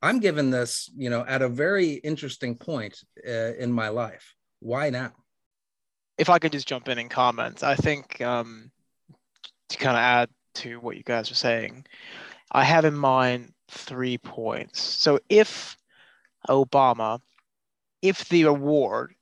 I'm 0.02 0.18
given 0.18 0.50
this, 0.50 0.90
you 0.96 1.10
know, 1.10 1.24
at 1.26 1.42
a 1.42 1.48
very 1.48 1.92
interesting 1.92 2.56
point 2.56 2.98
uh, 3.26 3.54
in 3.54 3.70
my 3.70 3.88
life. 3.88 4.34
Why 4.60 4.88
now? 4.90 5.12
If 6.16 6.30
I 6.30 6.38
could 6.38 6.52
just 6.52 6.68
jump 6.68 6.88
in 6.88 6.98
and 6.98 7.10
comment, 7.10 7.62
I 7.62 7.76
think 7.76 8.20
um, 8.20 8.70
to 9.68 9.76
kind 9.76 9.96
of 9.96 10.00
add 10.00 10.30
to 10.56 10.80
what 10.80 10.96
you 10.96 11.02
guys 11.02 11.30
are 11.30 11.34
saying, 11.34 11.86
I 12.50 12.64
have 12.64 12.84
in 12.84 12.94
mind 12.94 13.52
three 13.70 14.18
points. 14.18 14.80
So 14.80 15.18
if 15.28 15.76
Obama, 16.48 17.20
if 18.02 18.28
the 18.30 18.42
award 18.42 19.14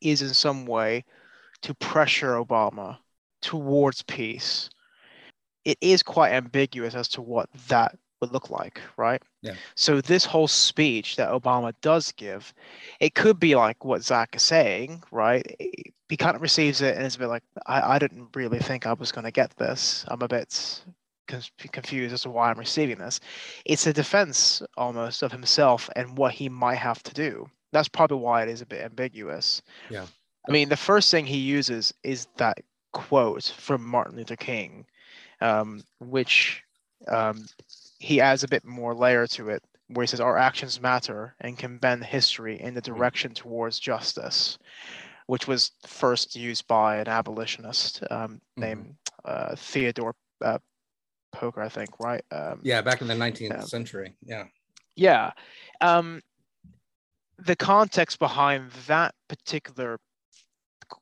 is 0.00 0.22
in 0.22 0.34
some 0.34 0.66
way 0.66 1.04
to 1.62 1.74
pressure 1.74 2.34
Obama 2.34 2.98
towards 3.44 4.02
peace, 4.02 4.70
it 5.64 5.78
is 5.80 6.02
quite 6.02 6.32
ambiguous 6.32 6.94
as 6.94 7.08
to 7.08 7.22
what 7.22 7.48
that 7.68 7.96
would 8.20 8.32
look 8.32 8.50
like, 8.50 8.80
right? 8.96 9.22
Yeah. 9.42 9.54
So 9.74 10.00
this 10.00 10.24
whole 10.24 10.48
speech 10.48 11.16
that 11.16 11.30
Obama 11.30 11.74
does 11.82 12.10
give, 12.12 12.54
it 13.00 13.14
could 13.14 13.38
be 13.38 13.54
like 13.54 13.84
what 13.84 14.02
Zach 14.02 14.34
is 14.34 14.42
saying, 14.42 15.02
right? 15.12 15.44
He 16.08 16.16
kind 16.16 16.34
of 16.34 16.42
receives 16.42 16.80
it 16.80 16.96
and 16.96 17.04
it's 17.04 17.16
a 17.16 17.18
bit 17.18 17.28
like, 17.28 17.42
I, 17.66 17.94
I 17.94 17.98
didn't 17.98 18.28
really 18.34 18.58
think 18.58 18.86
I 18.86 18.94
was 18.94 19.12
going 19.12 19.24
to 19.24 19.30
get 19.30 19.56
this. 19.56 20.04
I'm 20.08 20.22
a 20.22 20.28
bit 20.28 20.82
confused 21.26 22.14
as 22.14 22.22
to 22.22 22.30
why 22.30 22.50
I'm 22.50 22.58
receiving 22.58 22.98
this. 22.98 23.20
It's 23.66 23.86
a 23.86 23.92
defense 23.92 24.62
almost 24.76 25.22
of 25.22 25.32
himself 25.32 25.90
and 25.96 26.16
what 26.16 26.32
he 26.32 26.48
might 26.48 26.76
have 26.76 27.02
to 27.04 27.14
do. 27.14 27.46
That's 27.72 27.88
probably 27.88 28.18
why 28.18 28.42
it 28.42 28.48
is 28.48 28.62
a 28.62 28.66
bit 28.66 28.84
ambiguous. 28.84 29.60
Yeah. 29.90 30.06
I 30.48 30.52
mean, 30.52 30.68
the 30.68 30.76
first 30.76 31.10
thing 31.10 31.26
he 31.26 31.38
uses 31.38 31.92
is 32.02 32.26
that 32.36 32.58
quote 32.94 33.52
from 33.56 33.84
Martin 33.84 34.16
Luther 34.16 34.36
King, 34.36 34.86
um, 35.42 35.82
which 36.00 36.62
um, 37.08 37.44
he 37.98 38.20
adds 38.20 38.42
a 38.42 38.48
bit 38.48 38.64
more 38.64 38.94
layer 38.94 39.26
to 39.26 39.50
it, 39.50 39.62
where 39.88 40.04
he 40.04 40.06
says, 40.06 40.20
Our 40.20 40.38
actions 40.38 40.80
matter 40.80 41.34
and 41.40 41.58
can 41.58 41.76
bend 41.76 42.04
history 42.04 42.58
in 42.58 42.72
the 42.72 42.80
mm-hmm. 42.80 42.94
direction 42.94 43.34
towards 43.34 43.78
justice, 43.78 44.58
which 45.26 45.46
was 45.46 45.72
first 45.86 46.34
used 46.34 46.66
by 46.66 46.96
an 46.96 47.08
abolitionist 47.08 48.02
um, 48.10 48.18
mm-hmm. 48.18 48.60
named 48.62 48.94
uh, 49.26 49.54
Theodore 49.56 50.14
uh, 50.42 50.58
Parker, 51.32 51.60
I 51.60 51.68
think, 51.68 51.90
right? 52.00 52.24
Um, 52.30 52.60
yeah, 52.62 52.80
back 52.80 53.02
in 53.02 53.08
the 53.08 53.14
19th 53.14 53.64
century. 53.64 54.14
Yeah. 54.24 54.44
Yeah. 54.96 55.32
Um, 55.80 56.22
the 57.38 57.56
context 57.56 58.20
behind 58.20 58.70
that 58.86 59.14
particular 59.28 59.98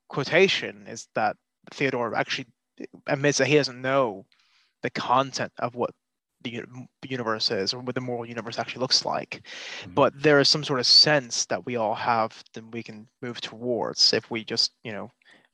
quotation 0.08 0.87
is 0.88 1.08
that 1.14 1.37
Theodore 1.71 2.14
actually 2.14 2.47
admits 3.07 3.38
that 3.38 3.47
he 3.47 3.57
doesn't 3.57 3.81
know 3.81 4.26
the 4.83 4.90
content 4.90 5.52
of 5.59 5.75
what 5.75 5.90
the 6.42 6.64
universe 7.09 7.50
is 7.50 7.73
or 7.73 7.81
what 7.81 7.95
the 7.95 8.00
moral 8.00 8.26
universe 8.26 8.59
actually 8.59 8.81
looks 8.81 9.04
like. 9.04 9.42
Mm-hmm. 9.83 9.95
But 9.95 10.21
there 10.21 10.40
is 10.40 10.49
some 10.49 10.64
sort 10.64 10.81
of 10.81 10.87
sense 10.87 11.47
that 11.47 11.64
we 11.64 11.76
all 11.76 11.95
have 11.95 12.42
that 12.54 12.73
we 12.73 12.83
can 12.83 13.07
move 13.21 13.40
towards 13.40 14.12
if 14.12 14.31
we 14.31 14.45
just, 14.45 14.73
you 14.83 14.92
know, 14.92 15.11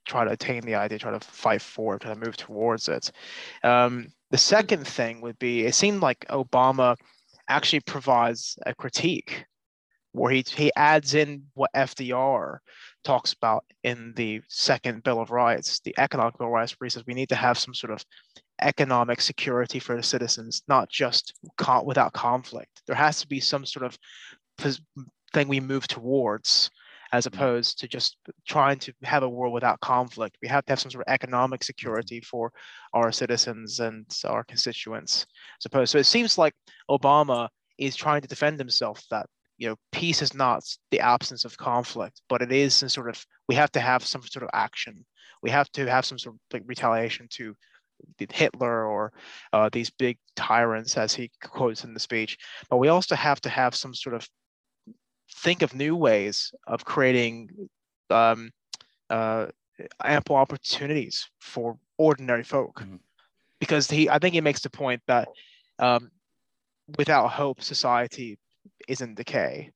try 0.07 0.25
to 0.25 0.31
attain 0.31 0.63
the 0.63 0.75
idea, 0.75 0.99
try 0.99 1.11
to 1.11 1.21
fight 1.21 1.63
for 1.63 1.97
it, 1.97 2.03
try 2.03 2.15
to 2.15 2.21
move 2.21 2.37
towards 2.37 2.89
it. 2.89 3.13
Um, 3.63 4.09
the 4.31 4.39
second 4.39 4.87
thing 4.87 5.21
would 5.21 5.39
be 5.39 5.67
it 5.67 5.75
seemed 5.75 6.01
like 6.01 6.27
Obama 6.29 6.97
actually 7.49 7.81
provides 7.81 8.59
a 8.67 8.75
critique 8.75 9.45
where 10.13 10.33
he, 10.33 10.45
he 10.49 10.73
adds 10.77 11.15
in 11.15 11.45
what 11.55 11.71
FDR 11.75 12.59
talks 13.09 13.33
about 13.33 13.65
in 13.85 14.13
the 14.17 14.43
second 14.49 15.03
Bill 15.03 15.19
of 15.19 15.31
Rights, 15.31 15.81
the 15.81 15.95
economic 15.99 16.37
Bill 16.37 16.49
of 16.49 16.53
Rights, 16.53 16.73
where 16.73 16.85
he 16.85 16.91
says 16.91 17.05
we 17.07 17.15
need 17.15 17.31
to 17.31 17.35
have 17.35 17.57
some 17.59 17.73
sort 17.73 17.91
of 17.91 18.05
economic 18.61 19.23
security 19.23 19.79
for 19.79 19.97
the 19.97 20.03
citizens, 20.03 20.63
not 20.69 20.91
just 20.91 21.33
con- 21.57 21.87
without 21.87 22.13
conflict. 22.13 22.83
There 22.87 22.95
has 22.95 23.19
to 23.23 23.27
be 23.27 23.41
some 23.41 23.65
sort 23.65 23.87
of 23.87 23.99
thing 25.33 25.49
we 25.49 25.59
move 25.59 25.89
towards 25.89 26.71
as 27.13 27.25
mm-hmm. 27.25 27.35
opposed 27.35 27.79
to 27.79 27.89
just 27.89 28.19
trying 28.47 28.79
to 28.81 28.93
have 29.05 29.23
a 29.23 29.29
world 29.29 29.55
without 29.55 29.81
conflict. 29.81 30.37
We 30.43 30.49
have 30.49 30.67
to 30.67 30.73
have 30.73 30.81
some 30.81 30.91
sort 30.91 31.07
of 31.07 31.11
economic 31.11 31.65
security 31.65 32.21
for 32.21 32.53
our 32.93 33.11
citizens 33.11 33.81
and 33.81 34.05
our 34.27 34.45
constituents. 34.45 35.25
Suppose 35.61 35.91
so. 35.91 35.99
It 35.99 36.05
seems 36.05 36.37
like 36.37 36.53
Obama 36.91 37.49
is 37.79 37.97
trying 37.97 38.21
to 38.21 38.29
defend 38.29 38.59
himself 38.59 39.03
that 39.11 39.27
you 39.59 39.69
know, 39.69 39.77
peace 39.93 40.23
is 40.23 40.35
not 40.35 40.65
the 40.91 41.01
absence 41.01 41.45
of 41.45 41.57
conflict, 41.57 42.23
but 42.29 42.41
it 42.41 42.53
is 42.53 42.75
some 42.75 42.89
sort 42.89 43.09
of 43.09 43.25
we 43.49 43.57
have 43.57 43.73
to 43.73 43.81
have 43.81 44.05
some 44.07 44.23
sort 44.23 44.45
of 44.45 44.51
action. 44.53 45.05
We 45.43 45.51
have 45.51 45.71
to 45.73 45.91
have 45.91 46.05
some 46.05 46.19
sort 46.19 46.37
of 46.37 46.41
like 46.53 46.63
retaliation 46.67 47.27
to 47.33 47.55
Hitler 48.19 48.87
or 48.87 49.13
uh, 49.53 49.69
these 49.73 49.91
big 49.91 50.19
tyrants, 50.37 50.97
as 50.97 51.15
he 51.15 51.31
quotes 51.43 51.85
in 51.85 51.95
the 51.95 52.01
speech. 52.01 52.39
But 52.71 52.79
we 52.79 52.89
also 52.89 53.17
have 53.17 53.41
to 53.43 53.49
have 53.49 53.75
some 53.75 53.95
sort 53.95 54.15
of 54.15 54.29
think 55.43 55.63
of 55.63 55.75
new 55.75 55.97
ways 55.97 56.53
of 56.67 56.85
creating 56.85 57.51
um, 58.11 58.51
uh, 59.11 59.47
ample 60.03 60.37
opportunities 60.37 61.29
for 61.41 61.79
ordinary 61.99 62.45
folk. 62.45 62.81
Mm-hmm. 62.81 62.97
Because 63.59 63.91
he, 63.91 64.09
I 64.09 64.21
think 64.21 64.35
he 64.35 64.41
makes 64.41 64.61
the 64.61 64.71
point 64.71 65.03
that 65.09 65.29
um, 65.81 66.13
without 66.97 67.29
hope, 67.29 67.61
society 67.61 68.39
is 68.89 69.01
in 69.01 69.15
decay. 69.15 69.71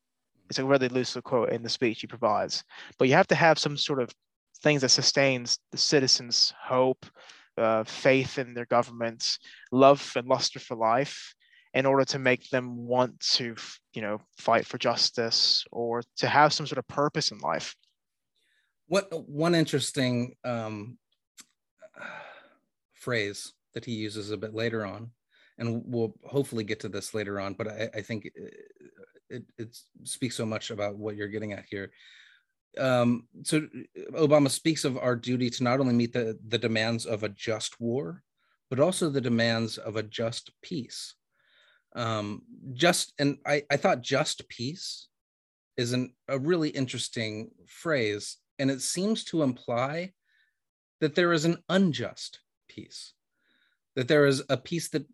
It's 0.51 0.59
a 0.59 0.65
really 0.65 0.89
loose 0.89 1.17
quote 1.25 1.51
in 1.51 1.63
the 1.63 1.69
speech 1.69 2.01
he 2.01 2.07
provides. 2.07 2.65
But 2.99 3.09
you 3.09 3.15
have 3.15 3.29
to 3.29 3.35
have 3.35 3.59
some 3.59 3.77
sort 3.77 4.03
of 4.03 4.11
things 4.63 4.81
that 4.81 4.91
sustains 4.91 5.59
the 5.71 5.79
citizens' 5.79 6.53
hope, 6.61 7.07
uh, 7.57 7.85
faith 7.85 8.39
in 8.39 8.55
their 8.55 8.67
governments, 8.67 9.39
love 9.71 10.13
and 10.17 10.27
luster 10.27 10.59
for 10.59 10.77
life, 10.77 11.35
in 11.75 11.87
order 11.87 12.05
to 12.05 12.19
make 12.19 12.51
them 12.51 12.87
want 12.87 13.19
to, 13.21 13.55
you 13.95 14.03
know, 14.03 14.21
fight 14.37 14.67
for 14.67 14.79
justice 14.79 15.65
or 15.73 16.03
to 16.17 16.27
have 16.27 16.53
some 16.53 16.67
sort 16.67 16.79
of 16.79 16.87
purpose 16.89 17.31
in 17.31 17.39
life. 17.39 17.75
What 18.89 19.27
one 19.29 19.55
interesting 19.55 20.35
um, 20.45 20.99
phrase 22.95 23.53
that 23.73 23.85
he 23.87 23.93
uses 23.93 24.31
a 24.31 24.37
bit 24.37 24.55
later 24.55 24.85
on, 24.85 25.11
and 25.57 25.83
we'll 25.87 26.15
hopefully 26.25 26.65
get 26.65 26.81
to 26.81 26.89
this 26.89 27.15
later 27.15 27.41
on. 27.41 27.55
But 27.55 27.69
I, 27.69 27.89
I 27.95 28.01
think 28.03 28.31
it, 29.33 29.45
it, 29.59 29.77
speaks 30.05 30.37
so 30.37 30.47
much 30.47 30.71
about 30.71 30.97
what 30.97 31.17
you're 31.17 31.29
getting 31.29 31.53
at 31.53 31.65
here. 31.69 31.91
Um, 32.79 33.27
so 33.43 33.67
Obama 34.13 34.51
speaks 34.51 34.85
of 34.85 34.97
our 34.97 35.17
duty 35.17 35.51
to 35.51 35.65
not 35.65 35.81
only 35.81 35.95
meet 35.95 36.13
the, 36.13 36.39
the 36.49 36.59
demands 36.59 37.07
of 37.07 37.23
a 37.23 37.29
just 37.29 37.81
war, 37.81 38.23
but 38.71 38.81
also 38.81 39.11
the 39.11 39.21
demands 39.21 39.79
of 39.79 39.97
a 39.97 40.03
just 40.03 40.51
peace. 40.63 41.15
Um, 41.95 42.43
just 42.73 43.13
and 43.19 43.39
I, 43.47 43.65
I 43.71 43.77
thought 43.77 44.01
just 44.01 44.49
peace 44.49 45.09
is 45.77 45.93
an, 45.93 46.15
a 46.29 46.39
really 46.39 46.71
interesting 46.71 47.51
phrase, 47.67 48.39
and 48.59 48.71
it 48.71 48.81
seems 48.81 49.25
to 49.25 49.43
imply 49.43 50.13
that 51.01 51.15
there 51.15 51.33
is 51.33 51.45
an 51.45 51.59
unjust 51.69 52.41
peace, 52.69 53.13
that 53.97 54.09
there 54.09 54.27
is 54.27 54.43
a 54.49 54.57
peace 54.57 54.89
that 54.91 55.05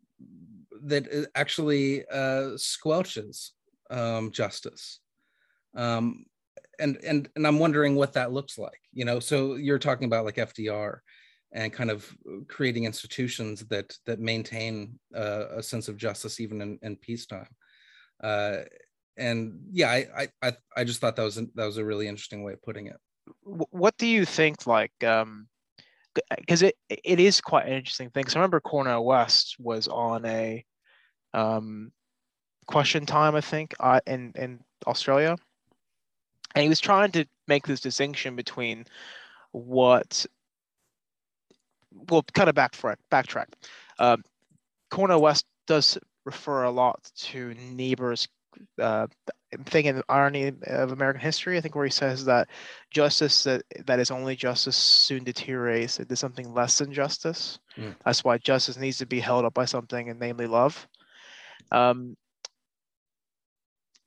that 0.85 1.29
actually 1.35 2.07
uh, 2.07 2.55
squelches 2.57 3.51
um, 3.91 4.31
justice. 4.31 5.01
Um, 5.77 6.25
and 6.79 6.97
and 7.05 7.29
and 7.35 7.47
I'm 7.47 7.59
wondering 7.59 7.97
what 7.97 8.13
that 8.15 8.33
looks 8.33 8.59
like. 8.59 8.81
You 8.93 9.05
know, 9.05 9.21
so 9.21 9.57
you're 9.57 9.79
talking 9.79 10.07
about 10.07 10.25
like 10.25 10.37
FDR 10.37 10.99
and 11.53 11.73
kind 11.73 11.91
of 11.91 12.07
creating 12.49 12.85
institutions 12.85 13.65
that 13.67 13.97
that 14.07 14.21
maintain 14.21 14.99
uh, 15.15 15.47
a 15.57 15.63
sense 15.63 15.89
of 15.89 15.97
justice 15.97 16.41
even 16.41 16.61
in, 16.61 16.79
in 16.83 16.97
peacetime. 16.97 17.49
Uh, 18.23 18.59
and 19.17 19.61
yeah, 19.73 19.91
I, 19.91 20.29
I 20.43 20.53
I 20.77 20.85
just 20.85 21.01
thought 21.01 21.17
that 21.17 21.23
was 21.23 21.37
that 21.37 21.65
was 21.65 21.79
a 21.79 21.85
really 21.85 22.07
interesting 22.07 22.43
way 22.43 22.53
of 22.53 22.63
putting 22.63 22.87
it. 22.87 22.97
What 23.43 23.97
do 23.99 24.07
you 24.07 24.25
think? 24.25 24.67
Like, 24.67 24.93
um, 25.05 25.49
because 26.37 26.63
it 26.63 26.77
it 26.89 27.21
is 27.21 27.41
quite 27.41 27.67
an 27.67 27.73
interesting 27.73 28.11
thing. 28.11 28.27
So 28.29 28.39
I 28.39 28.41
remember 28.41 28.61
Cornel 28.61 29.05
West 29.05 29.57
was 29.59 29.89
on 29.89 30.25
a 30.25 30.65
um, 31.35 31.93
question 32.69 33.05
time, 33.05 33.35
I 33.35 33.41
think, 33.41 33.75
uh, 33.81 34.01
in 34.07 34.33
in 34.37 34.61
Australia, 34.87 35.37
and 36.55 36.63
he 36.63 36.69
was 36.69 36.81
trying 36.81 37.11
to 37.13 37.25
make 37.49 37.67
this 37.67 37.81
distinction 37.81 38.37
between 38.37 38.85
what 39.51 40.25
well 42.11 42.23
kind 42.35 42.49
of 42.49 42.55
backtrack 42.55 42.97
backtrack. 43.11 43.47
Um, 43.99 44.23
cornel 44.91 45.21
west 45.21 45.47
does 45.67 45.99
refer 46.25 46.65
a 46.65 46.71
lot 46.71 47.11
to 47.17 47.55
niebuhr's 47.55 48.29
uh, 48.81 49.07
thing 49.67 49.87
in 49.87 50.03
irony 50.09 50.53
of 50.67 50.93
american 50.93 51.21
history 51.21 51.57
i 51.57 51.61
think 51.61 51.75
where 51.75 51.85
he 51.85 51.91
says 51.91 52.25
that 52.25 52.49
justice 52.91 53.45
that, 53.45 53.63
that 53.87 53.99
is 53.99 54.11
only 54.11 54.37
justice 54.37 54.77
soon 54.77 55.25
deteriorates 55.25 55.99
into 56.01 56.17
something 56.17 56.53
less 56.53 56.79
than 56.79 56.93
justice. 56.93 57.59
Mm. 57.77 57.95
that's 58.05 58.25
why 58.25 58.37
justice 58.37 58.77
needs 58.77 58.99
to 58.99 59.07
be 59.07 59.21
held 59.21 59.45
up 59.45 59.55
by 59.55 59.65
something 59.65 60.11
and 60.11 60.21
namely 60.21 60.47
love. 60.47 60.87
Um, 61.73 62.17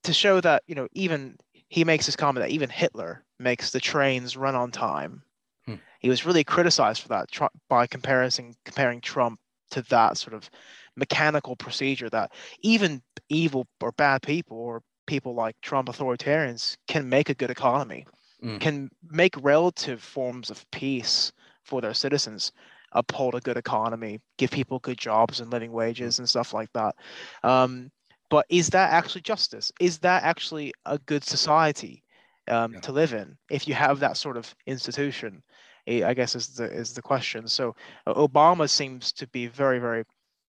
to 0.04 0.14
show 0.14 0.42
that 0.42 0.64
you 0.68 0.76
know 0.76 0.88
even 0.94 1.38
he 1.70 1.84
makes 1.84 2.06
this 2.06 2.16
comment 2.16 2.46
that 2.46 2.54
even 2.54 2.70
Hitler 2.70 3.24
makes 3.40 3.72
the 3.72 3.80
trains 3.80 4.36
run 4.36 4.56
on 4.56 4.72
time. 4.72 5.24
Hmm. 5.66 5.76
He 6.00 6.10
was 6.10 6.26
really 6.26 6.44
criticized 6.44 7.02
for 7.02 7.08
that 7.10 7.30
by 7.70 7.88
comparing 7.88 8.56
comparing 8.66 9.02
Trump 9.02 9.40
to 9.72 9.82
that 9.84 10.18
sort 10.18 10.34
of 10.34 10.50
mechanical 10.96 11.56
procedure 11.56 12.10
that 12.10 12.32
even 12.62 13.02
evil 13.30 13.66
or 13.82 13.94
bad 13.94 14.22
people 14.22 14.58
or 14.58 14.84
people 15.08 15.34
like 15.34 15.56
Trump 15.62 15.90
authoritarians 15.90 16.78
can 16.88 17.08
make 17.08 17.30
a 17.30 17.34
good 17.34 17.50
economy, 17.50 18.06
mm. 18.44 18.60
can 18.60 18.90
make 19.10 19.34
relative 19.42 20.02
forms 20.02 20.50
of 20.50 20.70
peace 20.72 21.32
for 21.64 21.82
their 21.82 21.94
citizens, 21.94 22.52
uphold 22.92 23.36
a 23.36 23.40
good 23.40 23.58
economy, 23.58 24.20
give 24.38 24.52
people 24.52 24.80
good 24.80 24.98
jobs 24.98 25.40
and 25.40 25.52
living 25.52 25.72
wages 25.72 26.20
and 26.20 26.28
stuff 26.28 26.54
like 26.54 26.72
that. 26.74 26.96
Um, 27.44 27.92
but 28.32 28.46
is 28.50 28.70
that 28.70 28.92
actually 28.92 29.22
justice? 29.22 29.72
Is 29.80 30.00
that 30.00 30.24
actually 30.24 30.74
a 30.86 30.98
good 31.00 31.24
society 31.24 32.04
um, 32.48 32.74
yeah. 32.74 32.80
to 32.80 32.92
live 32.94 33.14
in 33.14 33.38
if 33.52 33.68
you 33.68 33.74
have 33.76 34.00
that 34.00 34.18
sort 34.18 34.38
of 34.38 34.56
institution? 34.66 35.44
I 35.88 36.14
guess 36.14 36.36
is 36.36 36.48
the 36.56 36.72
is 36.72 36.94
the 36.94 37.02
question. 37.02 37.48
So 37.48 37.76
uh, 38.08 38.14
Obama 38.14 38.70
seems 38.70 39.12
to 39.14 39.28
be 39.28 39.48
very 39.48 39.80
very 39.80 40.06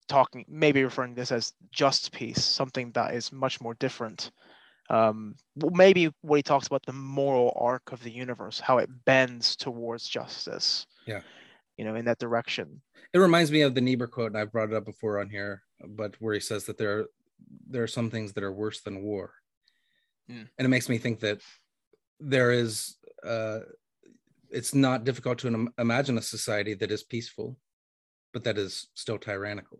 talking, 0.10 0.44
maybe 0.50 0.84
referring 0.84 1.14
this 1.14 1.32
as 1.32 1.54
just 1.72 2.12
peace, 2.12 2.44
something 2.44 2.92
that 2.92 3.14
is 3.14 3.32
much 3.32 3.62
more 3.62 3.76
different. 3.76 4.32
Um, 4.90 5.36
maybe 5.56 6.12
what 6.22 6.38
he 6.38 6.44
talks 6.44 6.68
about 6.68 6.84
the 6.86 6.94
moral 6.94 7.56
arc 7.56 7.92
of 7.92 8.04
the 8.04 8.12
universe, 8.12 8.60
how 8.60 8.80
it 8.80 8.90
bends 9.06 9.56
towards 9.56 10.08
justice. 10.08 10.86
Yeah, 11.06 11.22
you 11.78 11.86
know, 11.86 11.96
in 11.96 12.06
that 12.06 12.20
direction. 12.20 12.82
It 13.14 13.20
reminds 13.20 13.52
me 13.52 13.62
of 13.62 13.74
the 13.74 13.82
Niebuhr 13.82 14.08
quote, 14.08 14.32
and 14.32 14.38
I've 14.38 14.52
brought 14.52 14.72
it 14.72 14.76
up 14.76 14.86
before 14.86 15.20
on 15.20 15.30
here, 15.30 15.64
but 15.88 16.16
where 16.20 16.34
he 16.34 16.40
says 16.40 16.66
that 16.66 16.78
there 16.78 17.06
there 17.70 17.84
are 17.84 17.88
some 17.88 18.10
things 18.10 18.34
that 18.34 18.44
are 18.44 18.52
worse 18.52 18.82
than 18.82 19.04
war 19.04 19.34
mm. 20.30 20.48
and 20.58 20.66
it 20.66 20.70
makes 20.70 20.90
me 20.90 20.98
think 20.98 21.20
that 21.20 21.42
there 22.20 22.52
is 22.52 22.98
uh, 23.26 23.60
it's 24.50 24.74
not 24.74 25.04
difficult 25.04 25.38
to 25.40 25.48
Im- 25.48 25.74
imagine 25.78 26.18
a 26.18 26.22
society 26.22 26.74
that 26.74 26.92
is 26.92 27.04
peaceful 27.04 27.58
but 28.34 28.44
that 28.44 28.58
is 28.58 28.88
still 28.94 29.18
tyrannical 29.18 29.80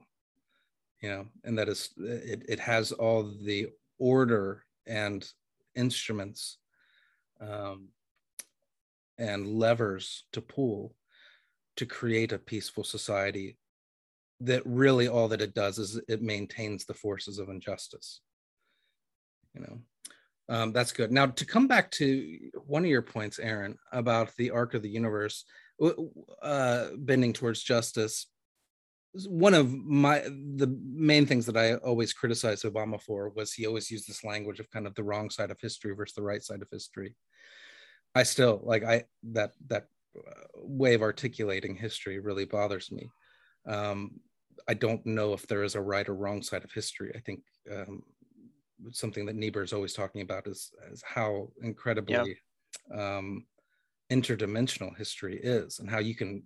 you 1.02 1.10
know 1.10 1.26
and 1.44 1.58
that 1.58 1.70
is 1.70 1.90
it, 1.98 2.44
it 2.48 2.60
has 2.60 2.92
all 2.92 3.24
the 3.44 3.68
order 3.98 4.64
and 4.88 5.32
instruments 5.76 6.58
um, 7.42 7.90
and 9.18 9.48
levers 9.48 10.26
to 10.32 10.42
pull 10.42 10.96
to 11.78 11.86
create 11.86 12.32
a 12.32 12.40
peaceful 12.40 12.84
society 12.84 13.58
that 14.42 14.62
really 14.66 15.08
all 15.08 15.28
that 15.28 15.42
it 15.42 15.54
does 15.54 15.80
is 15.80 16.00
it 16.08 16.22
maintains 16.22 16.86
the 16.86 16.94
forces 16.94 17.40
of 17.40 17.50
injustice 17.50 18.22
you 19.54 19.62
know? 19.62 19.80
Um, 20.50 20.74
that's 20.74 20.92
good. 20.92 21.12
Now 21.12 21.28
to 21.28 21.46
come 21.46 21.68
back 21.68 21.92
to 21.92 22.38
one 22.66 22.84
of 22.84 22.90
your 22.90 23.04
points 23.04 23.40
aaron 23.40 23.78
about 23.92 24.36
the 24.38 24.52
arc 24.52 24.74
of 24.74 24.82
the 24.82 24.90
universe 24.90 25.46
uh, 26.42 26.88
bending 26.98 27.34
towards 27.34 27.64
justice 27.64 28.28
one 29.28 29.56
of 29.56 29.74
my 29.74 30.20
the 30.20 30.78
main 30.86 31.26
things 31.26 31.48
that 31.48 31.58
i 31.58 31.74
always 31.76 32.14
criticized 32.14 32.64
obama 32.64 33.02
for 33.02 33.30
was 33.30 33.54
he 33.54 33.66
always 33.66 33.90
used 33.90 34.08
this 34.08 34.24
language 34.24 34.60
of 34.60 34.70
kind 34.70 34.86
of 34.86 34.94
the 34.94 35.04
wrong 35.04 35.32
side 35.32 35.50
of 35.50 35.60
history 35.60 35.96
versus 35.96 36.14
the 36.14 36.22
right 36.22 36.44
side 36.44 36.62
of 36.62 36.68
history. 36.72 37.16
I 38.14 38.24
still 38.24 38.60
like 38.64 38.84
i 38.84 39.06
that 39.32 39.52
that 39.68 39.88
uh, 40.16 40.44
way 40.58 40.94
of 40.94 41.02
articulating 41.02 41.76
history 41.76 42.20
really 42.20 42.46
bothers 42.46 42.92
me. 42.92 43.10
Um, 43.68 44.20
I 44.68 44.74
don't 44.74 45.06
know 45.06 45.34
if 45.34 45.48
there 45.48 45.64
is 45.64 45.76
a 45.76 45.82
right 45.82 46.08
or 46.08 46.16
wrong 46.16 46.42
side 46.42 46.64
of 46.64 46.72
history. 46.72 47.12
I 47.16 47.20
think 47.20 47.42
um, 47.72 48.04
something 48.92 49.26
that 49.26 49.36
Niebuhr 49.36 49.64
is 49.64 49.74
always 49.74 49.94
talking 49.94 50.22
about 50.22 50.48
is, 50.48 50.72
is 50.92 51.04
how 51.06 51.50
incredibly 51.62 52.38
yeah. 52.92 53.18
um, 53.18 53.46
interdimensional 54.12 54.96
history 54.98 55.40
is 55.42 55.80
and 55.80 55.90
how 55.90 56.00
you 56.00 56.16
can 56.16 56.44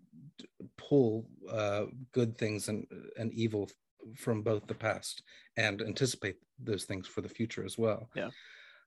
pull 0.77 1.27
uh, 1.51 1.85
good 2.11 2.37
things 2.37 2.67
and, 2.67 2.85
and 3.17 3.33
evil 3.33 3.69
from 4.17 4.41
both 4.41 4.67
the 4.67 4.73
past 4.73 5.23
and 5.57 5.81
anticipate 5.81 6.35
those 6.59 6.83
things 6.83 7.07
for 7.07 7.21
the 7.21 7.29
future 7.29 7.63
as 7.65 7.77
well. 7.77 8.09
Yeah. 8.15 8.29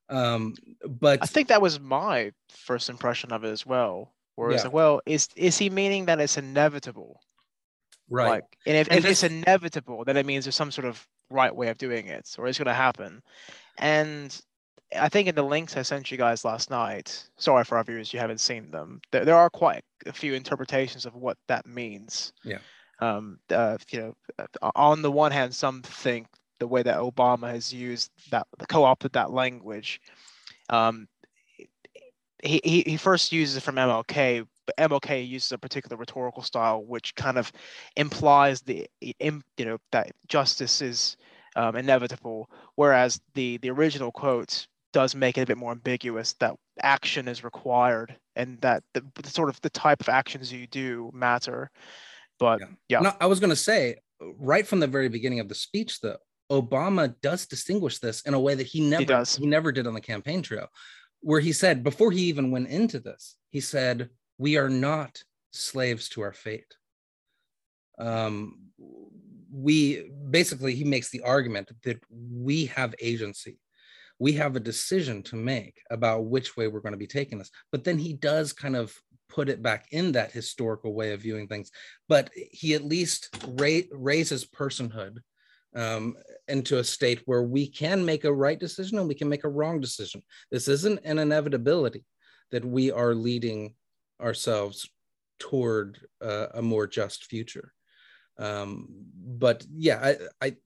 Um, 0.08 0.54
but 1.00 1.20
I 1.22 1.26
think 1.26 1.48
that 1.48 1.62
was 1.62 1.80
my 1.80 2.32
first 2.48 2.88
impression 2.88 3.32
of 3.32 3.44
it 3.44 3.50
as 3.50 3.66
well. 3.66 4.14
Whereas, 4.36 4.64
yeah. 4.64 4.70
well, 4.70 5.00
is 5.06 5.28
is 5.34 5.56
he 5.58 5.70
meaning 5.70 6.04
that 6.06 6.20
it's 6.20 6.36
inevitable? 6.36 7.20
Right. 8.08 8.28
Like, 8.28 8.44
and 8.66 8.76
if, 8.76 8.88
and 8.88 8.98
if 8.98 9.04
it's 9.04 9.22
inevitable, 9.22 10.04
then 10.04 10.16
it 10.16 10.26
means 10.26 10.44
there's 10.44 10.54
some 10.54 10.70
sort 10.70 10.86
of 10.86 11.06
right 11.30 11.54
way 11.54 11.68
of 11.68 11.78
doing 11.78 12.06
it, 12.06 12.34
or 12.38 12.46
it's 12.46 12.58
going 12.58 12.66
to 12.66 12.74
happen. 12.74 13.22
And 13.78 14.38
I 14.96 15.08
think 15.08 15.28
in 15.28 15.34
the 15.34 15.42
links 15.42 15.76
I 15.76 15.82
sent 15.82 16.10
you 16.10 16.18
guys 16.18 16.44
last 16.44 16.70
night, 16.70 17.24
sorry 17.36 17.64
for 17.64 17.76
our 17.78 17.84
viewers, 17.84 18.12
you 18.12 18.20
haven't 18.20 18.40
seen 18.40 18.70
them. 18.70 19.00
There, 19.10 19.24
there 19.24 19.36
are 19.36 19.50
quite 19.50 19.82
a 20.06 20.12
few 20.12 20.34
interpretations 20.34 21.06
of 21.06 21.14
what 21.14 21.36
that 21.48 21.66
means. 21.66 22.32
Yeah. 22.44 22.58
Um, 23.00 23.38
uh, 23.50 23.78
you 23.90 24.00
know, 24.00 24.16
uh, 24.38 24.70
on 24.74 25.02
the 25.02 25.10
one 25.10 25.32
hand, 25.32 25.54
some 25.54 25.82
think 25.82 26.28
the 26.58 26.66
way 26.66 26.82
that 26.82 26.96
Obama 26.96 27.50
has 27.50 27.72
used 27.72 28.10
that, 28.30 28.46
co-opted 28.68 29.12
that 29.12 29.32
language. 29.32 30.00
Um, 30.70 31.08
he, 32.42 32.60
he, 32.64 32.82
he 32.86 32.96
first 32.96 33.32
uses 33.32 33.56
it 33.56 33.62
from 33.62 33.76
MLK, 33.76 34.46
but 34.66 34.76
MLK 34.76 35.26
uses 35.26 35.52
a 35.52 35.58
particular 35.58 35.96
rhetorical 35.96 36.42
style 36.42 36.84
which 36.84 37.14
kind 37.14 37.38
of 37.38 37.52
implies 37.96 38.60
the 38.60 38.86
you 39.00 39.42
know 39.58 39.78
that 39.92 40.12
justice 40.28 40.82
is 40.82 41.16
um, 41.56 41.76
inevitable, 41.76 42.50
whereas 42.74 43.20
the 43.34 43.56
the 43.58 43.70
original 43.70 44.12
quote 44.12 44.66
does 44.92 45.14
make 45.14 45.36
it 45.36 45.42
a 45.42 45.46
bit 45.46 45.58
more 45.58 45.72
ambiguous 45.72 46.34
that 46.34 46.54
action 46.80 47.28
is 47.28 47.44
required 47.44 48.16
and 48.34 48.60
that 48.60 48.82
the, 48.94 49.04
the 49.14 49.28
sort 49.28 49.48
of 49.48 49.60
the 49.60 49.70
type 49.70 50.00
of 50.00 50.08
actions 50.08 50.52
you 50.52 50.66
do 50.66 51.10
matter. 51.12 51.70
But 52.38 52.60
yeah, 52.60 52.66
yeah. 52.88 53.00
No, 53.00 53.12
I 53.20 53.26
was 53.26 53.40
going 53.40 53.50
to 53.50 53.56
say 53.56 53.96
right 54.38 54.66
from 54.66 54.80
the 54.80 54.86
very 54.86 55.08
beginning 55.08 55.40
of 55.40 55.48
the 55.48 55.54
speech, 55.54 56.00
though, 56.00 56.18
Obama 56.50 57.14
does 57.22 57.46
distinguish 57.46 57.98
this 57.98 58.22
in 58.22 58.34
a 58.34 58.40
way 58.40 58.54
that 58.54 58.66
he 58.66 58.80
never 58.80 59.24
he, 59.24 59.42
he 59.42 59.46
never 59.46 59.72
did 59.72 59.86
on 59.86 59.94
the 59.94 60.00
campaign 60.00 60.42
trail, 60.42 60.68
where 61.20 61.40
he 61.40 61.52
said 61.52 61.82
before 61.82 62.10
he 62.10 62.22
even 62.22 62.50
went 62.50 62.68
into 62.68 63.00
this, 63.00 63.36
he 63.50 63.60
said 63.60 64.10
we 64.38 64.56
are 64.56 64.68
not 64.68 65.22
slaves 65.52 66.08
to 66.10 66.22
our 66.22 66.32
fate. 66.32 66.74
um, 67.98 68.58
we 69.50 70.10
basically 70.30 70.74
he 70.74 70.84
makes 70.84 71.10
the 71.10 71.22
argument 71.22 71.70
that 71.84 71.98
we 72.10 72.66
have 72.66 72.94
agency. 73.00 73.58
We 74.18 74.32
have 74.32 74.56
a 74.56 74.60
decision 74.60 75.22
to 75.24 75.36
make 75.36 75.80
about 75.90 76.26
which 76.26 76.56
way 76.56 76.68
we're 76.68 76.80
going 76.80 76.92
to 76.92 76.98
be 76.98 77.06
taking 77.06 77.38
this. 77.38 77.50
But 77.72 77.84
then 77.84 77.98
he 77.98 78.12
does 78.14 78.52
kind 78.52 78.76
of 78.76 78.94
put 79.28 79.48
it 79.48 79.62
back 79.62 79.86
in 79.92 80.12
that 80.12 80.32
historical 80.32 80.94
way 80.94 81.12
of 81.12 81.22
viewing 81.22 81.48
things. 81.48 81.70
But 82.08 82.30
he 82.34 82.74
at 82.74 82.84
least 82.84 83.34
ra- 83.46 83.88
raises 83.92 84.46
personhood 84.46 85.18
um, 85.74 86.16
into 86.48 86.78
a 86.78 86.84
state 86.84 87.22
where 87.26 87.42
we 87.42 87.68
can 87.68 88.04
make 88.04 88.24
a 88.24 88.32
right 88.32 88.58
decision 88.58 88.98
and 88.98 89.08
we 89.08 89.14
can 89.14 89.28
make 89.28 89.44
a 89.44 89.48
wrong 89.48 89.80
decision. 89.80 90.22
This 90.50 90.68
isn't 90.68 91.00
an 91.04 91.18
inevitability 91.18 92.04
that 92.50 92.64
we 92.64 92.90
are 92.90 93.14
leading 93.14 93.74
ourselves 94.20 94.88
toward 95.38 95.98
uh, 96.22 96.46
a 96.54 96.62
more 96.62 96.86
just 96.86 97.24
future 97.24 97.72
um, 98.38 98.86
but 99.16 99.64
yeah 99.74 100.14
i 100.40 100.46
i 100.48 100.56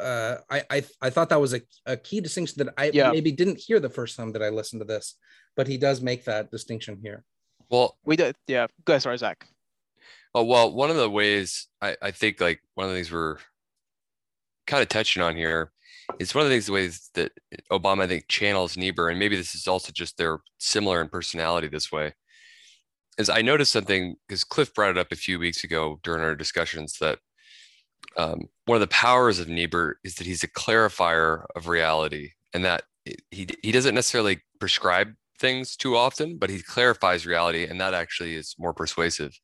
uh, 0.00 0.38
I, 0.50 0.62
I 0.70 0.84
I 1.02 1.10
thought 1.10 1.28
that 1.28 1.40
was 1.40 1.54
a, 1.54 1.60
a 1.86 1.96
key 1.96 2.20
distinction 2.20 2.64
that 2.64 2.74
I 2.76 2.90
yeah. 2.92 3.12
maybe 3.12 3.30
didn't 3.32 3.58
hear 3.58 3.78
the 3.78 3.88
first 3.88 4.16
time 4.16 4.32
that 4.32 4.42
I 4.42 4.48
listened 4.48 4.80
to 4.80 4.86
this, 4.86 5.14
but 5.56 5.68
he 5.68 5.76
does 5.76 6.00
make 6.00 6.24
that 6.24 6.50
distinction 6.50 6.98
here. 7.02 7.24
Well, 7.70 7.96
we 8.04 8.16
did, 8.16 8.36
yeah. 8.46 8.66
Go 8.84 8.94
ahead, 8.94 9.02
sorry, 9.02 9.18
Zach. 9.18 9.46
Oh 10.34 10.44
well, 10.44 10.72
one 10.72 10.90
of 10.90 10.96
the 10.96 11.08
ways 11.08 11.68
I, 11.80 11.96
I 12.02 12.10
think 12.10 12.40
like 12.40 12.60
one 12.74 12.86
of 12.86 12.90
the 12.90 12.96
things 12.96 13.12
we're 13.12 13.38
kind 14.66 14.82
of 14.82 14.88
touching 14.88 15.22
on 15.22 15.36
here 15.36 15.70
is 16.18 16.34
one 16.34 16.42
of 16.42 16.50
the 16.50 16.54
things 16.54 16.66
the 16.66 16.72
ways 16.72 17.10
that 17.14 17.32
Obama 17.70 18.02
I 18.02 18.06
think 18.08 18.28
channels 18.28 18.76
Niebuhr, 18.76 19.10
and 19.10 19.18
maybe 19.18 19.36
this 19.36 19.54
is 19.54 19.68
also 19.68 19.92
just 19.92 20.18
they're 20.18 20.40
similar 20.58 21.00
in 21.00 21.08
personality 21.08 21.68
this 21.68 21.92
way. 21.92 22.14
Is 23.18 23.28
I 23.28 23.42
noticed 23.42 23.72
something 23.72 24.16
because 24.26 24.44
Cliff 24.44 24.74
brought 24.74 24.90
it 24.90 24.98
up 24.98 25.12
a 25.12 25.16
few 25.16 25.38
weeks 25.38 25.64
ago 25.64 26.00
during 26.02 26.22
our 26.22 26.34
discussions 26.34 26.98
that 27.00 27.18
um, 28.16 28.48
one 28.66 28.76
of 28.76 28.80
the 28.80 28.88
powers 28.88 29.38
of 29.38 29.48
Niebuhr 29.48 29.98
is 30.04 30.16
that 30.16 30.26
he's 30.26 30.42
a 30.42 30.48
clarifier 30.48 31.44
of 31.54 31.68
reality, 31.68 32.30
and 32.52 32.64
that 32.64 32.82
he 33.30 33.48
he 33.62 33.72
doesn't 33.72 33.94
necessarily 33.94 34.40
prescribe 34.58 35.14
things 35.38 35.76
too 35.76 35.96
often, 35.96 36.38
but 36.38 36.50
he 36.50 36.62
clarifies 36.62 37.26
reality, 37.26 37.64
and 37.64 37.80
that 37.80 37.94
actually 37.94 38.34
is 38.34 38.54
more 38.58 38.72
persuasive. 38.72 39.38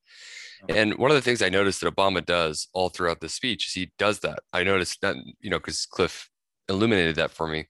And 0.69 0.99
one 0.99 1.11
of 1.11 1.15
the 1.15 1.23
things 1.23 1.41
I 1.41 1.49
noticed 1.49 1.81
that 1.81 1.95
Obama 1.95 2.25
does 2.25 2.69
all 2.75 2.91
throughout 2.91 3.21
the 3.21 3.29
speech 3.29 3.69
is 3.69 3.73
he 3.73 3.93
does 3.99 4.21
that. 4.21 4.41
I 4.53 4.63
noticed 4.63 5.01
that, 5.01 5.17
you 5.41 5.49
know, 5.49 5.59
because 5.59 5.87
Cliff 5.87 6.29
illuminated 6.69 7.17
that 7.17 7.31
for 7.31 7.47
me, 7.47 7.67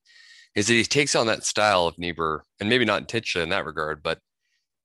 is 0.55 0.67
that 0.67 0.75
he 0.75 0.85
takes 0.85 1.15
on 1.15 1.27
that 1.29 1.45
style 1.45 1.87
of 1.87 1.99
Niebuhr, 1.99 2.45
and 2.59 2.69
maybe 2.69 2.85
not 2.85 3.01
intentionally 3.01 3.45
in 3.45 3.51
that 3.51 3.65
regard, 3.65 4.03
but 4.03 4.19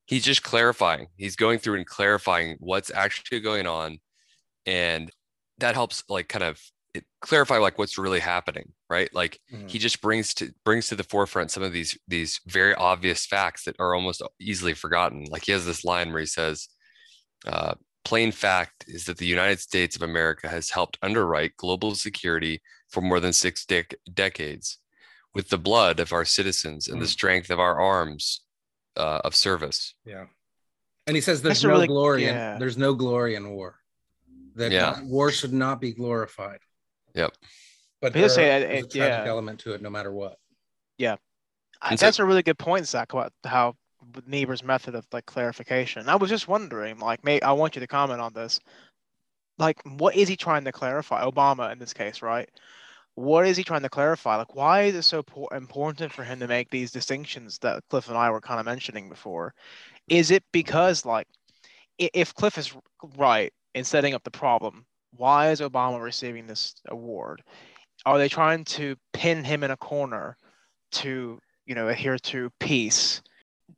he's 0.05 0.23
just 0.23 0.43
clarifying. 0.43 1.07
He's 1.15 1.35
going 1.35 1.59
through 1.59 1.77
and 1.77 1.85
clarifying 1.85 2.57
what's 2.59 2.91
actually 2.91 3.39
going 3.39 3.67
on. 3.67 3.99
And 4.65 5.11
that 5.59 5.75
helps 5.75 6.03
like 6.09 6.27
kind 6.27 6.43
of 6.43 6.59
clarify 7.21 7.57
like 7.57 7.77
what's 7.77 7.97
really 7.97 8.21
happening 8.21 8.71
right 8.89 9.13
like 9.13 9.39
mm-hmm. 9.53 9.67
he 9.67 9.79
just 9.79 10.01
brings 10.01 10.33
to 10.33 10.53
brings 10.63 10.87
to 10.87 10.95
the 10.95 11.03
forefront 11.03 11.51
some 11.51 11.63
of 11.63 11.73
these 11.73 11.97
these 12.07 12.39
very 12.47 12.73
obvious 12.75 13.25
facts 13.25 13.65
that 13.65 13.75
are 13.79 13.93
almost 13.93 14.21
easily 14.39 14.73
forgotten 14.73 15.25
like 15.29 15.43
he 15.43 15.51
has 15.51 15.65
this 15.65 15.83
line 15.83 16.11
where 16.11 16.21
he 16.21 16.25
says 16.25 16.69
uh, 17.47 17.73
plain 18.05 18.31
fact 18.31 18.85
is 18.87 19.05
that 19.05 19.17
the 19.17 19.25
united 19.25 19.59
states 19.59 19.95
of 19.95 20.03
america 20.03 20.47
has 20.47 20.69
helped 20.69 20.97
underwrite 21.01 21.57
global 21.57 21.95
security 21.95 22.61
for 22.89 23.01
more 23.01 23.19
than 23.19 23.33
six 23.33 23.65
dec- 23.65 23.95
decades 24.13 24.77
with 25.33 25.49
the 25.49 25.57
blood 25.57 25.99
of 25.99 26.13
our 26.13 26.23
citizens 26.23 26.87
and 26.87 26.95
mm-hmm. 26.95 27.01
the 27.01 27.07
mm. 27.07 27.11
strength 27.11 27.49
of 27.49 27.59
our 27.59 27.79
arms 27.81 28.44
uh, 28.97 29.21
of 29.23 29.35
service 29.35 29.93
yeah 30.05 30.25
and 31.07 31.15
he 31.15 31.21
says 31.21 31.41
there's 31.41 31.57
That's 31.57 31.63
no 31.63 31.69
really, 31.69 31.87
glory 31.87 32.25
yeah. 32.25 32.53
in 32.53 32.59
there's 32.59 32.77
no 32.77 32.93
glory 32.93 33.35
in 33.35 33.49
war 33.51 33.79
that 34.55 34.71
yeah. 34.71 35.01
war 35.03 35.31
should 35.31 35.53
not 35.53 35.79
be 35.79 35.91
glorified. 35.91 36.59
Yep. 37.13 37.33
But 38.01 38.13
there 38.13 38.29
say 38.29 38.61
it, 38.61 38.63
a 38.63 38.87
tragic 38.87 38.95
yeah. 38.95 39.25
element 39.25 39.59
to 39.61 39.73
it, 39.73 39.81
no 39.81 39.89
matter 39.89 40.11
what. 40.11 40.37
Yeah, 40.97 41.15
I, 41.81 41.95
that's 41.95 42.19
a 42.19 42.25
really 42.25 42.43
good 42.43 42.57
point, 42.57 42.87
Zach, 42.87 43.13
about 43.13 43.33
how 43.43 43.75
Niebuhr's 44.27 44.63
method 44.63 44.95
of 44.95 45.05
like 45.11 45.25
clarification. 45.25 46.07
I 46.07 46.15
was 46.15 46.29
just 46.29 46.47
wondering, 46.47 46.99
like, 46.99 47.23
may 47.23 47.39
I 47.41 47.51
want 47.53 47.75
you 47.75 47.81
to 47.81 47.87
comment 47.87 48.21
on 48.21 48.33
this. 48.33 48.59
Like, 49.57 49.81
what 49.97 50.15
is 50.15 50.27
he 50.27 50.35
trying 50.35 50.65
to 50.65 50.71
clarify? 50.71 51.23
Obama, 51.23 51.71
in 51.71 51.79
this 51.79 51.93
case, 51.93 52.21
right? 52.21 52.49
What 53.15 53.47
is 53.47 53.57
he 53.57 53.63
trying 53.63 53.83
to 53.83 53.89
clarify? 53.89 54.35
Like, 54.35 54.55
why 54.55 54.83
is 54.83 54.95
it 54.95 55.03
so 55.03 55.23
important 55.51 56.11
for 56.11 56.23
him 56.23 56.39
to 56.39 56.47
make 56.47 56.69
these 56.69 56.91
distinctions 56.91 57.59
that 57.59 57.83
Cliff 57.89 58.09
and 58.09 58.17
I 58.17 58.29
were 58.29 58.41
kind 58.41 58.59
of 58.59 58.65
mentioning 58.65 59.09
before? 59.09 59.53
Is 60.07 60.31
it 60.31 60.43
because, 60.51 61.05
like, 61.05 61.27
if 61.97 62.33
Cliff 62.33 62.57
is 62.57 62.75
right 63.17 63.53
in 63.75 63.83
setting 63.83 64.13
up 64.13 64.23
the 64.23 64.31
problem. 64.31 64.85
Why 65.15 65.51
is 65.51 65.61
Obama 65.61 66.01
receiving 66.01 66.47
this 66.47 66.75
award? 66.87 67.43
Are 68.05 68.17
they 68.17 68.29
trying 68.29 68.63
to 68.65 68.95
pin 69.13 69.43
him 69.43 69.63
in 69.63 69.71
a 69.71 69.77
corner 69.77 70.37
to, 70.93 71.39
you 71.65 71.75
know, 71.75 71.87
adhere 71.87 72.17
to 72.17 72.49
peace? 72.59 73.21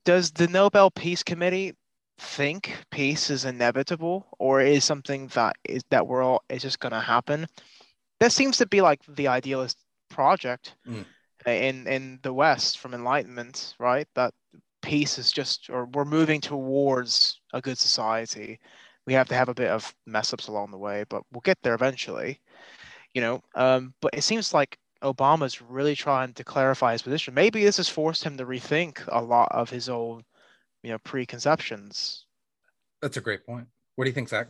Does 0.06 0.32
the 0.32 0.48
Nobel 0.48 0.92
Peace 0.92 1.24
Committee 1.24 1.74
think 2.20 2.76
peace 2.92 3.30
is 3.30 3.46
inevitable 3.46 4.28
or 4.40 4.62
is 4.62 4.84
something 4.84 5.28
that 5.28 5.56
is 5.68 5.84
that 5.90 6.08
we're 6.08 6.24
all 6.24 6.44
is 6.50 6.62
just 6.62 6.80
going 6.80 6.94
to 6.94 7.00
happen? 7.00 7.48
That 8.20 8.32
seems 8.32 8.58
to 8.58 8.68
be 8.68 8.82
like 8.82 9.02
the 9.08 9.28
idealist 9.28 9.78
project 10.10 10.76
mm. 10.88 11.06
in 11.46 11.88
in 11.88 12.20
the 12.24 12.34
West 12.34 12.80
from 12.80 12.94
Enlightenment, 12.94 13.76
right? 13.80 14.08
That 14.16 14.34
peace 14.82 15.18
is 15.18 15.32
just 15.32 15.70
or 15.70 15.86
we're 15.86 16.06
moving 16.06 16.42
towards 16.42 17.40
a 17.54 17.62
good 17.62 17.78
society 17.78 18.60
we 19.08 19.14
have 19.14 19.30
to 19.30 19.36
have 19.36 19.50
a 19.50 19.54
bit 19.54 19.70
of 19.70 19.96
mess 20.06 20.34
ups 20.34 20.50
along 20.50 20.70
the 20.70 20.78
way, 20.78 21.06
but 21.10 21.24
we'll 21.32 21.42
get 21.42 21.58
there 21.64 21.74
eventually. 21.74 22.42
You 23.14 23.22
know, 23.22 23.42
um, 23.56 23.94
but 24.02 24.14
it 24.14 24.22
seems 24.22 24.54
like 24.54 24.78
Obama's 25.02 25.62
really 25.62 25.96
trying 25.96 26.34
to 26.34 26.44
clarify 26.44 26.92
his 26.92 27.02
position. 27.02 27.34
Maybe 27.34 27.64
this 27.64 27.78
has 27.78 27.90
forced 27.90 28.24
him 28.24 28.38
to 28.38 28.46
rethink 28.46 29.02
a 29.08 29.24
lot 29.24 29.48
of 29.52 29.70
his 29.70 29.90
old, 29.90 30.24
you 30.84 30.92
know, 30.92 31.00
preconceptions. 31.00 32.26
That's 33.02 33.18
a 33.18 33.22
great 33.22 33.46
point. 33.46 33.68
What 33.96 34.04
do 34.04 34.10
you 34.10 34.14
think, 34.14 34.30
Zach? 34.30 34.48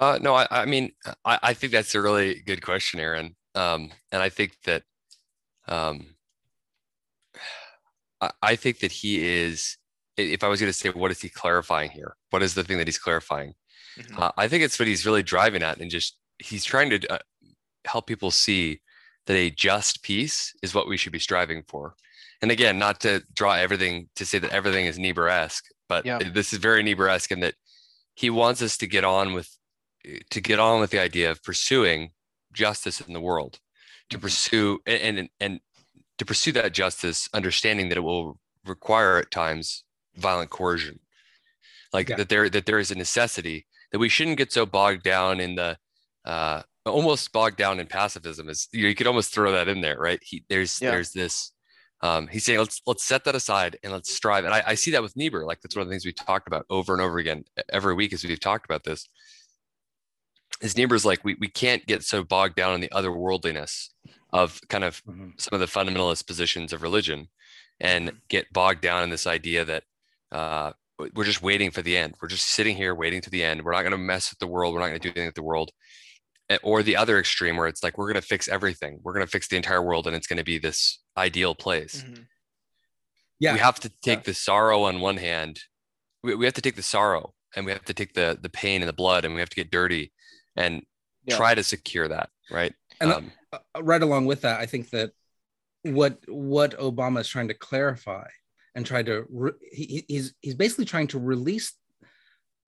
Uh, 0.00 0.18
no, 0.20 0.34
I, 0.34 0.46
I 0.50 0.64
mean, 0.64 0.92
I, 1.26 1.38
I, 1.42 1.54
think 1.54 1.72
that's 1.72 1.94
a 1.94 2.00
really 2.00 2.40
good 2.46 2.62
question, 2.62 3.00
Aaron. 3.00 3.36
Um, 3.54 3.90
and 4.10 4.22
I 4.22 4.30
think 4.30 4.56
that, 4.64 4.82
um, 5.68 6.14
I, 8.20 8.30
I 8.42 8.56
think 8.56 8.78
that 8.80 8.92
he 8.92 9.22
is. 9.22 9.76
If 10.16 10.42
I 10.42 10.48
was 10.48 10.60
going 10.60 10.72
to 10.72 10.78
say, 10.78 10.88
what 10.90 11.10
is 11.10 11.20
he 11.20 11.28
clarifying 11.28 11.90
here? 11.90 12.16
What 12.30 12.42
is 12.42 12.54
the 12.54 12.64
thing 12.64 12.78
that 12.78 12.88
he's 12.88 12.98
clarifying? 12.98 13.54
Mm-hmm. 13.98 14.22
Uh, 14.22 14.32
I 14.36 14.48
think 14.48 14.64
it's 14.64 14.78
what 14.78 14.88
he's 14.88 15.06
really 15.06 15.22
driving 15.22 15.62
at, 15.62 15.78
and 15.78 15.90
just 15.90 16.16
he's 16.38 16.64
trying 16.64 16.90
to 16.90 17.12
uh, 17.12 17.18
help 17.86 18.06
people 18.06 18.30
see 18.30 18.80
that 19.26 19.34
a 19.34 19.50
just 19.50 20.02
peace 20.02 20.54
is 20.62 20.74
what 20.74 20.88
we 20.88 20.96
should 20.96 21.12
be 21.12 21.18
striving 21.18 21.62
for. 21.68 21.94
And 22.42 22.50
again, 22.50 22.78
not 22.78 23.00
to 23.00 23.22
draw 23.34 23.54
everything 23.54 24.08
to 24.16 24.24
say 24.24 24.38
that 24.38 24.50
everything 24.50 24.86
is 24.86 24.98
Niebuhr-esque, 24.98 25.64
but 25.88 26.06
yeah. 26.06 26.18
this 26.18 26.52
is 26.52 26.58
very 26.58 26.82
Niebuhr-esque 26.82 27.30
in 27.30 27.40
that 27.40 27.54
he 28.14 28.30
wants 28.30 28.62
us 28.62 28.76
to 28.78 28.86
get 28.86 29.04
on 29.04 29.34
with 29.34 29.48
to 30.30 30.40
get 30.40 30.58
on 30.58 30.80
with 30.80 30.90
the 30.90 31.00
idea 31.00 31.30
of 31.30 31.42
pursuing 31.42 32.10
justice 32.52 33.00
in 33.00 33.12
the 33.12 33.20
world, 33.20 33.58
to 34.10 34.16
mm-hmm. 34.16 34.22
pursue 34.22 34.80
and, 34.86 35.18
and 35.18 35.28
and 35.40 35.60
to 36.18 36.24
pursue 36.24 36.52
that 36.52 36.72
justice, 36.72 37.28
understanding 37.32 37.88
that 37.88 37.98
it 37.98 38.02
will 38.02 38.38
require 38.66 39.18
at 39.18 39.30
times 39.30 39.84
violent 40.16 40.50
coercion, 40.50 41.00
like 41.92 42.08
yeah. 42.08 42.16
that 42.16 42.28
there 42.28 42.48
that 42.48 42.66
there 42.66 42.78
is 42.78 42.90
a 42.90 42.94
necessity 42.94 43.66
that 43.92 43.98
we 43.98 44.08
shouldn't 44.08 44.38
get 44.38 44.52
so 44.52 44.66
bogged 44.66 45.02
down 45.02 45.40
in 45.40 45.54
the 45.54 45.76
uh, 46.24 46.62
almost 46.86 47.32
bogged 47.32 47.56
down 47.56 47.80
in 47.80 47.86
pacifism 47.86 48.48
is 48.48 48.68
you, 48.72 48.82
know, 48.82 48.88
you 48.88 48.94
could 48.94 49.06
almost 49.06 49.32
throw 49.32 49.52
that 49.52 49.68
in 49.68 49.80
there 49.80 49.98
right 49.98 50.20
he, 50.22 50.44
there's 50.48 50.80
yeah. 50.80 50.90
there's 50.90 51.12
this 51.12 51.52
um, 52.02 52.26
he's 52.28 52.44
saying 52.44 52.58
let's 52.58 52.80
let's 52.86 53.04
set 53.04 53.24
that 53.24 53.34
aside 53.34 53.78
and 53.82 53.92
let's 53.92 54.14
strive 54.14 54.44
and 54.44 54.54
I, 54.54 54.62
I 54.68 54.74
see 54.74 54.90
that 54.92 55.02
with 55.02 55.16
Niebuhr 55.16 55.44
like 55.44 55.60
that's 55.60 55.76
one 55.76 55.82
of 55.82 55.88
the 55.88 55.92
things 55.92 56.06
we 56.06 56.12
talked 56.12 56.48
about 56.48 56.64
over 56.70 56.92
and 56.92 57.02
over 57.02 57.18
again 57.18 57.44
every 57.70 57.94
week 57.94 58.12
as 58.12 58.24
we've 58.24 58.40
talked 58.40 58.64
about 58.64 58.84
this 58.84 59.08
his 60.60 60.76
neighbor's 60.76 61.04
like 61.04 61.24
we, 61.24 61.36
we 61.40 61.48
can't 61.48 61.86
get 61.86 62.02
so 62.02 62.22
bogged 62.22 62.56
down 62.56 62.74
in 62.74 62.80
the 62.80 62.88
otherworldliness 62.90 63.88
of 64.32 64.60
kind 64.68 64.84
of 64.84 65.02
mm-hmm. 65.04 65.30
some 65.38 65.54
of 65.54 65.60
the 65.60 65.66
fundamentalist 65.66 66.26
positions 66.26 66.72
of 66.72 66.82
religion 66.82 67.28
and 67.80 68.08
mm-hmm. 68.08 68.16
get 68.28 68.52
bogged 68.52 68.80
down 68.80 69.02
in 69.02 69.10
this 69.10 69.26
idea 69.26 69.64
that 69.64 69.84
uh, 70.32 70.72
we're 71.14 71.24
just 71.24 71.42
waiting 71.42 71.70
for 71.70 71.82
the 71.82 71.96
end. 71.96 72.14
We're 72.20 72.28
just 72.28 72.46
sitting 72.46 72.76
here 72.76 72.94
waiting 72.94 73.20
to 73.22 73.30
the 73.30 73.42
end. 73.42 73.62
We're 73.62 73.72
not 73.72 73.82
going 73.82 73.92
to 73.92 73.98
mess 73.98 74.30
with 74.30 74.38
the 74.38 74.46
world. 74.46 74.74
We're 74.74 74.80
not 74.80 74.88
going 74.88 75.00
to 75.00 75.08
do 75.08 75.08
anything 75.08 75.28
with 75.28 75.34
the 75.34 75.42
world. 75.42 75.70
Or 76.62 76.82
the 76.82 76.96
other 76.96 77.18
extreme 77.18 77.56
where 77.56 77.68
it's 77.68 77.82
like 77.82 77.96
we're 77.96 78.08
going 78.08 78.20
to 78.20 78.26
fix 78.26 78.48
everything. 78.48 78.98
We're 79.02 79.12
going 79.12 79.24
to 79.24 79.30
fix 79.30 79.46
the 79.46 79.56
entire 79.56 79.80
world, 79.80 80.08
and 80.08 80.16
it's 80.16 80.26
going 80.26 80.38
to 80.38 80.44
be 80.44 80.58
this 80.58 80.98
ideal 81.16 81.54
place. 81.54 82.02
Mm-hmm. 82.02 82.22
Yeah, 83.38 83.52
we 83.52 83.60
have 83.60 83.78
to 83.80 83.88
take 84.02 84.18
yeah. 84.18 84.24
the 84.26 84.34
sorrow 84.34 84.82
on 84.82 85.00
one 85.00 85.16
hand. 85.16 85.60
We, 86.24 86.34
we 86.34 86.46
have 86.46 86.54
to 86.54 86.60
take 86.60 86.74
the 86.74 86.82
sorrow, 86.82 87.34
and 87.54 87.64
we 87.64 87.70
have 87.70 87.84
to 87.84 87.94
take 87.94 88.14
the 88.14 88.36
the 88.42 88.48
pain 88.48 88.82
and 88.82 88.88
the 88.88 88.92
blood, 88.92 89.24
and 89.24 89.32
we 89.32 89.38
have 89.38 89.48
to 89.48 89.54
get 89.54 89.70
dirty, 89.70 90.12
and 90.56 90.82
yeah. 91.24 91.36
try 91.36 91.54
to 91.54 91.62
secure 91.62 92.08
that. 92.08 92.30
Right. 92.50 92.74
And 93.00 93.12
um, 93.12 93.32
uh, 93.52 93.82
right 93.82 94.02
along 94.02 94.26
with 94.26 94.42
that, 94.42 94.60
I 94.60 94.66
think 94.66 94.90
that 94.90 95.12
what 95.82 96.18
what 96.28 96.78
Obama 96.78 97.20
is 97.20 97.28
trying 97.28 97.48
to 97.48 97.54
clarify 97.54 98.26
and 98.74 98.84
try 98.84 99.02
to 99.02 99.24
re- 99.28 99.52
he, 99.72 100.04
he's 100.08 100.34
he's 100.40 100.54
basically 100.54 100.84
trying 100.84 101.08
to 101.08 101.18
release 101.18 101.72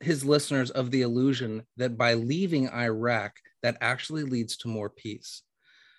his 0.01 0.25
listeners 0.25 0.71
of 0.71 0.91
the 0.91 1.03
illusion 1.03 1.63
that 1.77 1.97
by 1.97 2.15
leaving 2.15 2.69
Iraq, 2.71 3.37
that 3.63 3.77
actually 3.81 4.25
leads 4.25 4.57
to 4.59 4.69
more 4.69 4.89
peace. 4.89 5.43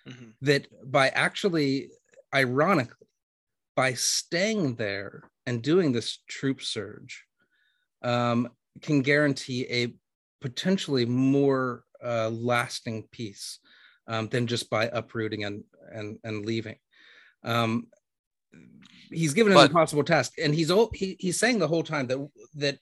Mm-hmm. 0.08 0.30
That 0.42 0.66
by 0.84 1.08
actually, 1.08 1.90
ironically, 2.34 3.06
by 3.74 3.94
staying 3.94 4.74
there 4.74 5.22
and 5.46 5.62
doing 5.62 5.92
this 5.92 6.18
troop 6.28 6.62
surge, 6.62 7.24
um, 8.02 8.50
can 8.82 9.00
guarantee 9.00 9.66
a 9.70 9.94
potentially 10.44 11.06
more 11.06 11.84
uh, 12.04 12.28
lasting 12.28 13.08
peace 13.10 13.60
um, 14.06 14.28
than 14.28 14.46
just 14.46 14.68
by 14.68 14.84
uprooting 14.88 15.44
and 15.44 15.64
and 15.90 16.18
and 16.22 16.44
leaving. 16.44 16.76
Um, 17.44 17.86
he's 19.10 19.32
given 19.32 19.54
an 19.54 19.58
but, 19.58 19.70
impossible 19.70 20.04
task, 20.04 20.34
and 20.38 20.54
he's 20.54 20.70
he, 20.92 21.16
he's 21.18 21.38
saying 21.38 21.58
the 21.58 21.66
whole 21.66 21.82
time 21.82 22.06
that 22.08 22.28
that 22.56 22.78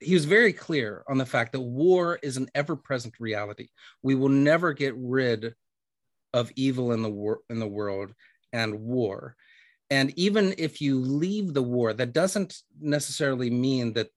he 0.00 0.14
was 0.14 0.24
very 0.24 0.54
clear 0.54 1.04
on 1.06 1.18
the 1.18 1.26
fact 1.26 1.52
that 1.52 1.60
war 1.60 2.18
is 2.22 2.38
an 2.38 2.48
ever-present 2.54 3.14
reality. 3.20 3.68
We 4.02 4.14
will 4.14 4.30
never 4.30 4.72
get 4.72 4.94
rid 4.96 5.54
of 6.32 6.50
evil 6.56 6.92
in 6.92 7.02
the 7.02 7.10
war 7.10 7.40
in 7.50 7.58
the 7.58 7.68
world 7.68 8.14
and 8.54 8.80
war. 8.80 9.36
And 9.90 10.10
even 10.18 10.54
if 10.56 10.80
you 10.80 10.98
leave 10.98 11.52
the 11.52 11.62
war, 11.62 11.92
that 11.92 12.14
doesn't 12.14 12.62
necessarily 12.80 13.50
mean 13.50 13.92
that 13.92 14.08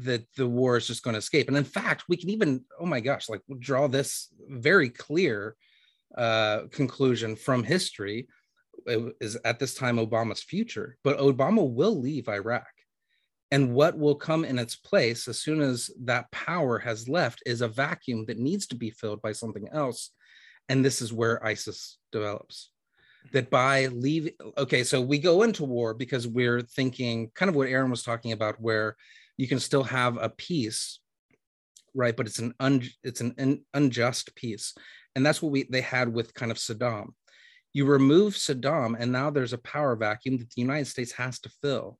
that 0.00 0.24
the 0.36 0.46
war 0.46 0.76
is 0.76 0.86
just 0.86 1.02
going 1.02 1.14
to 1.14 1.18
escape. 1.18 1.48
And 1.48 1.56
in 1.56 1.64
fact, 1.64 2.04
we 2.08 2.16
can 2.16 2.30
even, 2.30 2.64
oh 2.80 2.86
my 2.86 3.00
gosh, 3.00 3.28
like 3.28 3.42
draw 3.58 3.88
this 3.88 4.28
very 4.48 4.88
clear 4.88 5.56
uh, 6.16 6.62
conclusion 6.70 7.36
from 7.36 7.62
history 7.62 8.26
it 8.86 9.16
is 9.20 9.36
at 9.44 9.58
this 9.58 9.74
time 9.74 9.96
Obama's 9.96 10.42
future, 10.42 10.96
but 11.04 11.18
Obama 11.18 11.68
will 11.68 11.98
leave 12.00 12.28
Iraq. 12.28 12.66
And 13.50 13.74
what 13.74 13.98
will 13.98 14.14
come 14.14 14.44
in 14.44 14.58
its 14.58 14.76
place 14.76 15.28
as 15.28 15.40
soon 15.40 15.60
as 15.60 15.90
that 16.04 16.30
power 16.30 16.78
has 16.78 17.08
left 17.08 17.42
is 17.44 17.60
a 17.60 17.68
vacuum 17.68 18.24
that 18.26 18.38
needs 18.38 18.66
to 18.68 18.74
be 18.74 18.90
filled 18.90 19.20
by 19.20 19.32
something 19.32 19.68
else. 19.72 20.10
And 20.68 20.84
this 20.84 21.02
is 21.02 21.12
where 21.12 21.44
ISIS 21.44 21.98
develops. 22.12 22.70
That 23.32 23.50
by 23.50 23.86
leaving, 23.86 24.32
okay, 24.56 24.82
so 24.84 25.00
we 25.00 25.18
go 25.18 25.42
into 25.42 25.64
war 25.64 25.94
because 25.94 26.26
we're 26.26 26.62
thinking 26.62 27.30
kind 27.34 27.48
of 27.50 27.54
what 27.54 27.68
Aaron 27.68 27.90
was 27.90 28.02
talking 28.02 28.32
about, 28.32 28.60
where 28.60 28.96
you 29.42 29.48
can 29.48 29.60
still 29.60 29.82
have 29.84 30.16
a 30.16 30.28
peace, 30.28 31.00
right? 31.94 32.16
But 32.16 32.26
it's 32.26 32.38
an 32.38 32.54
un, 32.60 32.82
it's 33.02 33.20
an 33.20 33.34
un, 33.38 33.60
unjust 33.74 34.34
peace, 34.34 34.74
and 35.14 35.24
that's 35.24 35.42
what 35.42 35.52
we 35.52 35.64
they 35.64 35.80
had 35.80 36.08
with 36.12 36.34
kind 36.34 36.52
of 36.52 36.58
Saddam 36.58 37.08
you 37.72 37.86
remove 37.86 38.34
Saddam, 38.34 38.96
and 38.98 39.10
now 39.10 39.30
there's 39.30 39.52
a 39.52 39.58
power 39.58 39.96
vacuum 39.96 40.38
that 40.38 40.50
the 40.50 40.60
United 40.60 40.86
States 40.86 41.12
has 41.12 41.38
to 41.40 41.50
fill. 41.62 41.98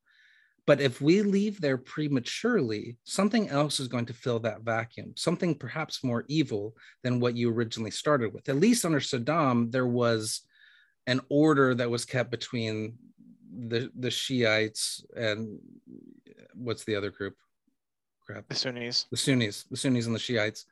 But 0.66 0.80
if 0.80 1.00
we 1.00 1.22
leave 1.22 1.60
there 1.60 1.78
prematurely, 1.78 2.96
something 3.04 3.48
else 3.48 3.80
is 3.80 3.88
going 3.88 4.06
to 4.06 4.12
fill 4.12 4.38
that 4.40 4.62
vacuum, 4.62 5.14
something 5.16 5.56
perhaps 5.56 6.04
more 6.04 6.24
evil 6.28 6.76
than 7.02 7.18
what 7.18 7.36
you 7.36 7.50
originally 7.50 7.90
started 7.90 8.32
with. 8.32 8.48
At 8.48 8.60
least 8.60 8.84
under 8.84 9.00
Saddam, 9.00 9.72
there 9.72 9.86
was 9.86 10.42
an 11.08 11.20
order 11.28 11.74
that 11.74 11.90
was 11.90 12.04
kept 12.04 12.30
between 12.30 12.94
the, 13.52 13.90
the 13.98 14.10
Shiites 14.10 15.04
and 15.16 15.58
what's 16.54 16.84
the 16.84 16.96
other 16.96 17.10
group? 17.10 17.34
Crap. 18.26 18.48
The 18.48 18.54
Sunnis. 18.54 19.06
The 19.10 19.16
Sunnis, 19.16 19.64
the 19.64 19.76
Sunnis 19.76 20.06
and 20.06 20.14
the 20.14 20.20
Shiites 20.20 20.66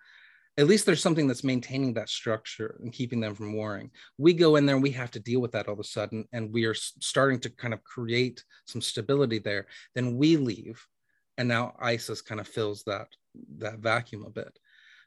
at 0.59 0.67
least 0.67 0.85
there's 0.85 1.03
something 1.03 1.27
that's 1.27 1.45
maintaining 1.45 1.95
that 1.95 2.09
structure 2.09 2.79
and 2.83 2.93
keeping 2.93 3.21
them 3.21 3.35
from 3.35 3.55
warring. 3.55 3.91
We 4.19 4.35
go 4.35 4.57
in 4.57 4.67
there 4.67 4.75
and 4.75 4.83
we 4.83 4.91
have 4.91 5.11
to 5.13 5.21
deal 5.21 5.41
with 5.41 5.53
that 5.53 5.69
all 5.69 5.75
of 5.75 5.81
a 5.81 5.85
sudden, 5.85 6.27
and 6.33 6.53
we 6.53 6.65
are 6.65 6.75
starting 6.75 7.39
to 7.41 7.51
kind 7.51 7.73
of 7.73 7.85
create 7.85 8.45
some 8.67 8.81
stability 8.81 9.39
there. 9.39 9.67
Then 9.95 10.17
we 10.17 10.37
leave, 10.37 10.85
and 11.39 11.49
now 11.49 11.75
ISIS 11.81 12.21
kind 12.21 12.41
of 12.41 12.49
fills 12.49 12.83
that 12.85 13.09
that 13.59 13.79
vacuum 13.79 14.25
a 14.27 14.31
bit. 14.31 14.59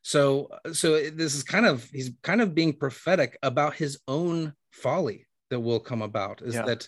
So, 0.02 0.50
so 0.72 1.10
this 1.10 1.36
is 1.36 1.44
kind 1.44 1.66
of 1.66 1.84
he's 1.92 2.12
kind 2.24 2.42
of 2.42 2.56
being 2.56 2.74
prophetic 2.74 3.38
about 3.44 3.76
his 3.76 4.00
own 4.08 4.54
folly 4.72 5.28
that 5.50 5.60
will 5.60 5.80
come 5.80 6.02
about. 6.02 6.42
Is 6.42 6.56
yeah. 6.56 6.64
that 6.64 6.88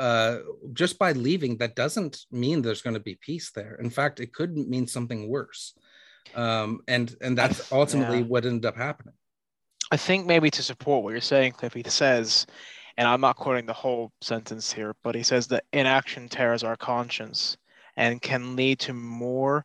uh, 0.00 0.38
just 0.72 0.98
by 0.98 1.12
leaving, 1.12 1.58
that 1.58 1.76
doesn't 1.76 2.24
mean 2.32 2.62
there's 2.62 2.82
going 2.82 2.94
to 2.94 3.00
be 3.00 3.18
peace 3.20 3.52
there. 3.52 3.74
In 3.76 3.90
fact, 3.90 4.18
it 4.18 4.32
could 4.32 4.56
mean 4.56 4.86
something 4.86 5.28
worse 5.28 5.74
um, 6.34 6.80
and 6.88 7.14
and 7.20 7.36
that's 7.36 7.72
ultimately 7.72 8.18
yeah. 8.18 8.24
what 8.24 8.46
ended 8.46 8.66
up 8.66 8.76
happening. 8.76 9.14
I 9.90 9.96
think 9.96 10.26
maybe 10.26 10.50
to 10.50 10.62
support 10.62 11.02
what 11.02 11.10
you're 11.10 11.20
saying, 11.20 11.52
Cliff, 11.52 11.74
he 11.74 11.82
says, 11.82 12.46
and 12.96 13.08
I'm 13.08 13.20
not 13.20 13.36
quoting 13.36 13.66
the 13.66 13.72
whole 13.72 14.12
sentence 14.20 14.72
here, 14.72 14.94
but 15.02 15.14
he 15.14 15.22
says 15.24 15.48
that 15.48 15.64
inaction 15.72 16.28
tears 16.28 16.62
our 16.62 16.76
conscience 16.76 17.56
and 17.96 18.22
can 18.22 18.54
lead 18.54 18.78
to 18.80 18.92
more, 18.92 19.64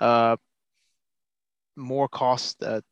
uh, 0.00 0.36
more 1.74 2.06
cost 2.06 2.62
uh, 2.62 2.82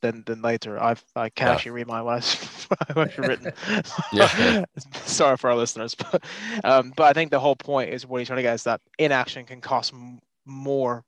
than 0.00 0.22
than 0.26 0.42
later. 0.42 0.80
I've 0.80 1.04
I 1.14 1.28
can't 1.28 1.48
yeah. 1.48 1.54
actually 1.54 1.72
read 1.72 1.86
my 1.86 2.00
last 2.00 2.68
I've 2.88 2.98
actually 2.98 3.28
written. 3.28 3.52
yeah. 4.12 4.64
Sorry 4.92 5.36
for 5.36 5.50
our 5.50 5.56
listeners, 5.56 5.94
but 5.94 6.24
um, 6.64 6.92
but 6.96 7.04
I 7.04 7.12
think 7.12 7.30
the 7.30 7.40
whole 7.40 7.56
point 7.56 7.90
is 7.90 8.06
what 8.06 8.18
he's 8.18 8.28
trying 8.28 8.38
to 8.38 8.42
get 8.42 8.54
is 8.54 8.64
that 8.64 8.80
inaction 8.98 9.44
can 9.44 9.60
cost 9.60 9.92
m- 9.92 10.20
more 10.44 11.04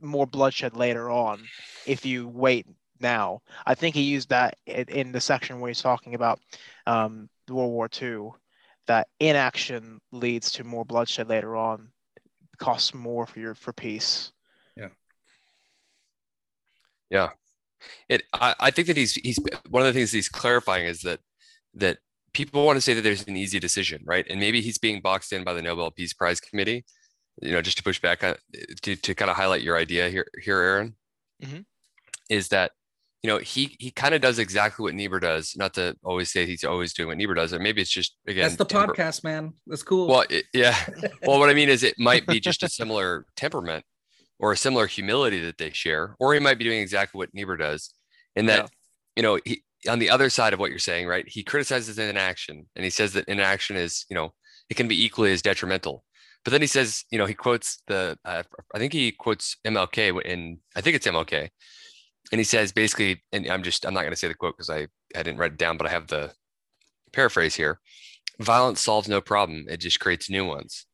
more 0.00 0.26
bloodshed 0.26 0.76
later 0.76 1.10
on 1.10 1.40
if 1.86 2.06
you 2.06 2.28
wait 2.28 2.66
now. 3.00 3.40
I 3.66 3.74
think 3.74 3.94
he 3.94 4.02
used 4.02 4.30
that 4.30 4.56
in 4.66 5.12
the 5.12 5.20
section 5.20 5.60
where 5.60 5.68
he's 5.68 5.82
talking 5.82 6.14
about 6.14 6.40
um, 6.86 7.28
World 7.48 7.72
War 7.72 7.88
II, 8.00 8.30
that 8.86 9.08
inaction 9.20 10.00
leads 10.12 10.52
to 10.52 10.64
more 10.64 10.84
bloodshed 10.84 11.28
later 11.28 11.56
on, 11.56 11.88
costs 12.58 12.94
more 12.94 13.26
for 13.26 13.40
your 13.40 13.54
for 13.54 13.72
peace. 13.72 14.32
Yeah. 14.76 14.88
Yeah. 17.10 17.30
It 18.08 18.22
I, 18.32 18.54
I 18.60 18.70
think 18.70 18.88
that 18.88 18.96
he's 18.96 19.14
he's 19.14 19.38
one 19.68 19.82
of 19.82 19.86
the 19.86 19.92
things 19.92 20.12
he's 20.12 20.28
clarifying 20.28 20.86
is 20.86 21.00
that 21.02 21.20
that 21.74 21.98
people 22.32 22.64
want 22.64 22.76
to 22.76 22.80
say 22.80 22.94
that 22.94 23.02
there's 23.02 23.26
an 23.26 23.36
easy 23.36 23.60
decision, 23.60 24.02
right? 24.04 24.26
And 24.28 24.40
maybe 24.40 24.60
he's 24.60 24.78
being 24.78 25.00
boxed 25.00 25.32
in 25.32 25.44
by 25.44 25.52
the 25.52 25.62
Nobel 25.62 25.90
Peace 25.90 26.12
Prize 26.12 26.40
Committee 26.40 26.84
you 27.42 27.52
know, 27.52 27.62
just 27.62 27.76
to 27.78 27.82
push 27.82 28.00
back 28.00 28.22
on 28.22 28.36
to, 28.82 28.96
to 28.96 29.14
kind 29.14 29.30
of 29.30 29.36
highlight 29.36 29.62
your 29.62 29.76
idea 29.76 30.08
here, 30.08 30.26
here, 30.40 30.58
Aaron, 30.58 30.94
mm-hmm. 31.42 31.60
is 32.28 32.48
that 32.48 32.72
you 33.22 33.28
know 33.28 33.38
he 33.38 33.76
he 33.78 33.90
kind 33.90 34.14
of 34.14 34.20
does 34.20 34.38
exactly 34.38 34.82
what 34.82 34.94
Niebuhr 34.94 35.18
does. 35.18 35.54
Not 35.56 35.74
to 35.74 35.96
always 36.04 36.30
say 36.30 36.46
he's 36.46 36.64
always 36.64 36.92
doing 36.92 37.08
what 37.08 37.16
Niebuhr 37.16 37.34
does, 37.34 37.52
or 37.52 37.58
maybe 37.58 37.80
it's 37.80 37.90
just 37.90 38.16
again. 38.26 38.44
That's 38.44 38.56
the 38.56 38.64
temper- 38.64 38.94
podcast, 38.94 39.24
man. 39.24 39.54
That's 39.66 39.82
cool. 39.82 40.08
Well, 40.08 40.24
it, 40.30 40.44
yeah. 40.52 40.76
well, 41.26 41.38
what 41.38 41.50
I 41.50 41.54
mean 41.54 41.68
is, 41.68 41.82
it 41.82 41.94
might 41.98 42.26
be 42.26 42.38
just 42.38 42.62
a 42.62 42.68
similar 42.68 43.26
temperament 43.36 43.84
or 44.38 44.52
a 44.52 44.56
similar 44.56 44.86
humility 44.86 45.40
that 45.40 45.58
they 45.58 45.70
share, 45.70 46.16
or 46.18 46.34
he 46.34 46.40
might 46.40 46.58
be 46.58 46.64
doing 46.64 46.80
exactly 46.80 47.18
what 47.18 47.34
Niebuhr 47.34 47.56
does, 47.56 47.94
in 48.36 48.46
that 48.46 48.58
yeah. 48.58 48.66
you 49.16 49.22
know 49.22 49.38
he 49.44 49.62
on 49.88 49.98
the 49.98 50.10
other 50.10 50.30
side 50.30 50.52
of 50.52 50.58
what 50.58 50.70
you're 50.70 50.78
saying, 50.78 51.06
right? 51.06 51.24
He 51.28 51.42
criticizes 51.42 51.98
inaction, 51.98 52.66
and 52.74 52.84
he 52.84 52.90
says 52.90 53.12
that 53.12 53.28
inaction 53.28 53.76
is 53.76 54.06
you 54.08 54.14
know 54.14 54.34
it 54.70 54.74
can 54.74 54.88
be 54.88 55.04
equally 55.04 55.32
as 55.32 55.42
detrimental 55.42 56.04
but 56.44 56.50
then 56.50 56.60
he 56.60 56.66
says, 56.66 57.04
you 57.10 57.18
know, 57.18 57.24
he 57.24 57.34
quotes 57.34 57.82
the, 57.86 58.18
uh, 58.24 58.42
I 58.74 58.78
think 58.78 58.92
he 58.92 59.12
quotes 59.12 59.56
MLK 59.64 60.22
in, 60.24 60.58
I 60.76 60.82
think 60.82 60.94
it's 60.94 61.06
MLK. 61.06 61.48
And 62.32 62.38
he 62.38 62.44
says 62.44 62.70
basically, 62.70 63.22
and 63.32 63.46
I'm 63.48 63.62
just, 63.62 63.86
I'm 63.86 63.94
not 63.94 64.02
going 64.02 64.12
to 64.12 64.16
say 64.16 64.28
the 64.28 64.34
quote 64.34 64.56
because 64.56 64.70
I, 64.70 64.86
I 65.16 65.22
didn't 65.22 65.38
write 65.38 65.52
it 65.52 65.58
down, 65.58 65.78
but 65.78 65.86
I 65.86 65.90
have 65.90 66.06
the 66.06 66.32
paraphrase 67.12 67.54
here. 67.54 67.80
Violence 68.40 68.80
solves 68.80 69.08
no 69.08 69.20
problem. 69.20 69.66
It 69.68 69.78
just 69.78 70.00
creates 70.00 70.28
new 70.28 70.44
ones. 70.44 70.86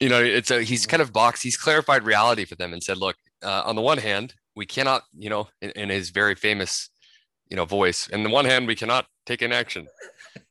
You 0.00 0.08
know, 0.08 0.22
it's 0.22 0.50
a, 0.50 0.62
he's 0.62 0.86
kind 0.86 1.02
of 1.02 1.12
boxed, 1.12 1.42
he's 1.42 1.56
clarified 1.56 2.04
reality 2.04 2.44
for 2.44 2.54
them 2.54 2.72
and 2.72 2.82
said, 2.82 2.98
look, 2.98 3.16
uh, 3.42 3.62
on 3.66 3.74
the 3.76 3.82
one 3.82 3.98
hand, 3.98 4.34
we 4.54 4.64
cannot, 4.64 5.02
you 5.16 5.28
know, 5.28 5.48
in, 5.60 5.70
in 5.70 5.88
his 5.88 6.10
very 6.10 6.34
famous, 6.34 6.90
you 7.48 7.56
know, 7.56 7.64
voice, 7.64 8.08
on 8.12 8.22
the 8.22 8.30
one 8.30 8.44
hand, 8.44 8.66
we 8.66 8.76
cannot 8.76 9.06
take 9.26 9.42
inaction. 9.42 9.88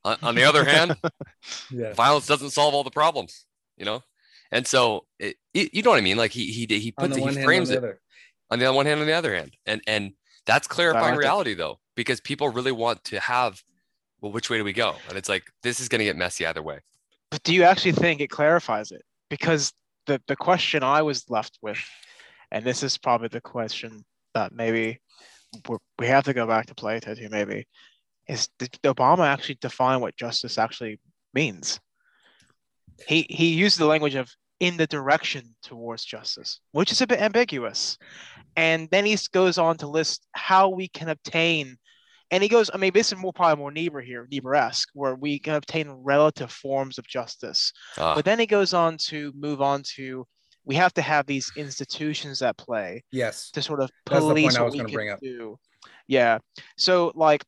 on, 0.03 0.17
on 0.21 0.35
the 0.35 0.43
other 0.43 0.65
hand, 0.65 0.97
yeah. 1.71 1.93
violence 1.93 2.27
doesn't 2.27 2.49
solve 2.49 2.73
all 2.73 2.83
the 2.83 2.91
problems, 2.91 3.45
you 3.77 3.85
know? 3.85 4.03
And 4.51 4.65
so, 4.65 5.05
it, 5.19 5.35
it, 5.53 5.73
you 5.73 5.81
know 5.81 5.91
what 5.91 5.99
I 5.99 6.03
mean? 6.03 6.17
Like 6.17 6.31
he 6.31 6.51
he 6.51 6.65
he 6.79 6.91
puts 6.91 7.17
it, 7.17 7.23
he 7.23 7.43
frames 7.43 7.69
it 7.69 7.83
on 8.49 8.59
the 8.59 8.71
one 8.71 8.85
hand, 8.85 9.01
on 9.01 9.05
the 9.05 9.13
other 9.13 9.35
hand, 9.35 9.55
and 9.65 9.81
and 9.87 10.13
that's 10.45 10.67
clarifying 10.67 11.17
reality 11.17 11.53
though, 11.53 11.79
because 11.95 12.21
people 12.21 12.49
really 12.49 12.71
want 12.71 13.03
to 13.05 13.19
have, 13.19 13.61
well, 14.21 14.31
which 14.31 14.49
way 14.49 14.57
do 14.57 14.63
we 14.63 14.73
go? 14.73 14.95
And 15.09 15.17
it's 15.17 15.29
like 15.29 15.43
this 15.63 15.79
is 15.79 15.89
going 15.89 15.99
to 15.99 16.05
get 16.05 16.15
messy 16.15 16.45
either 16.45 16.63
way. 16.63 16.79
But 17.29 17.43
do 17.43 17.53
you 17.53 17.63
actually 17.63 17.91
think 17.91 18.21
it 18.21 18.29
clarifies 18.29 18.91
it? 18.91 19.03
Because 19.29 19.73
the 20.05 20.21
the 20.27 20.35
question 20.35 20.83
I 20.83 21.01
was 21.01 21.29
left 21.29 21.57
with, 21.61 21.83
and 22.51 22.63
this 22.63 22.83
is 22.83 22.97
probably 22.97 23.27
the 23.27 23.41
question 23.41 24.05
that 24.33 24.53
maybe 24.53 24.99
we 25.99 26.07
have 26.07 26.25
to 26.25 26.33
go 26.33 26.47
back 26.47 26.67
to 26.67 26.75
Plato 26.75 27.15
too. 27.15 27.29
Maybe 27.29 27.67
is 28.27 28.49
did 28.59 28.71
Obama 28.83 29.25
actually 29.27 29.57
define 29.61 30.01
what 30.01 30.15
justice 30.15 30.57
actually 30.57 30.99
means? 31.33 31.79
he 33.05 33.25
he 33.29 33.53
used 33.53 33.77
the 33.77 33.85
language 33.85 34.15
of 34.15 34.29
in 34.59 34.77
the 34.77 34.87
direction 34.87 35.55
towards 35.61 36.03
justice, 36.03 36.59
which 36.71 36.91
is 36.91 37.01
a 37.01 37.07
bit 37.07 37.21
ambiguous. 37.21 37.97
And 38.55 38.89
then 38.89 39.05
he 39.05 39.15
goes 39.31 39.59
on 39.59 39.77
to 39.77 39.87
list 39.87 40.25
how 40.31 40.69
we 40.69 40.87
can 40.87 41.09
obtain, 41.09 41.77
and 42.31 42.43
he 42.43 42.49
goes, 42.49 42.69
I 42.73 42.77
mean, 42.77 42.91
this 42.93 43.11
is 43.11 43.17
more 43.17 43.33
probably 43.33 43.57
more 43.61 43.71
Niebuhr 43.71 44.01
here, 44.01 44.27
Niebuhr-esque, 44.31 44.89
where 44.93 45.15
we 45.15 45.39
can 45.39 45.53
obtain 45.55 45.89
relative 45.89 46.51
forms 46.51 46.97
of 46.97 47.07
justice. 47.07 47.71
Ah. 47.97 48.15
But 48.15 48.25
then 48.25 48.39
he 48.39 48.45
goes 48.45 48.73
on 48.73 48.97
to 49.09 49.31
move 49.35 49.61
on 49.61 49.83
to 49.95 50.25
we 50.65 50.75
have 50.75 50.93
to 50.95 51.01
have 51.01 51.25
these 51.25 51.49
institutions 51.55 52.41
at 52.41 52.57
play 52.57 53.01
Yes. 53.11 53.51
to 53.51 53.61
sort 53.61 53.79
of 53.81 53.89
That's 54.05 54.19
the 54.21 54.27
police 54.27 54.43
point 54.47 54.57
I 54.57 54.61
what 54.61 54.65
was 54.65 54.73
we 54.73 54.77
gonna 54.79 54.89
can 54.89 54.95
bring 54.95 55.09
up. 55.11 55.19
do. 55.21 55.57
Yeah. 56.07 56.39
So 56.77 57.13
like, 57.15 57.43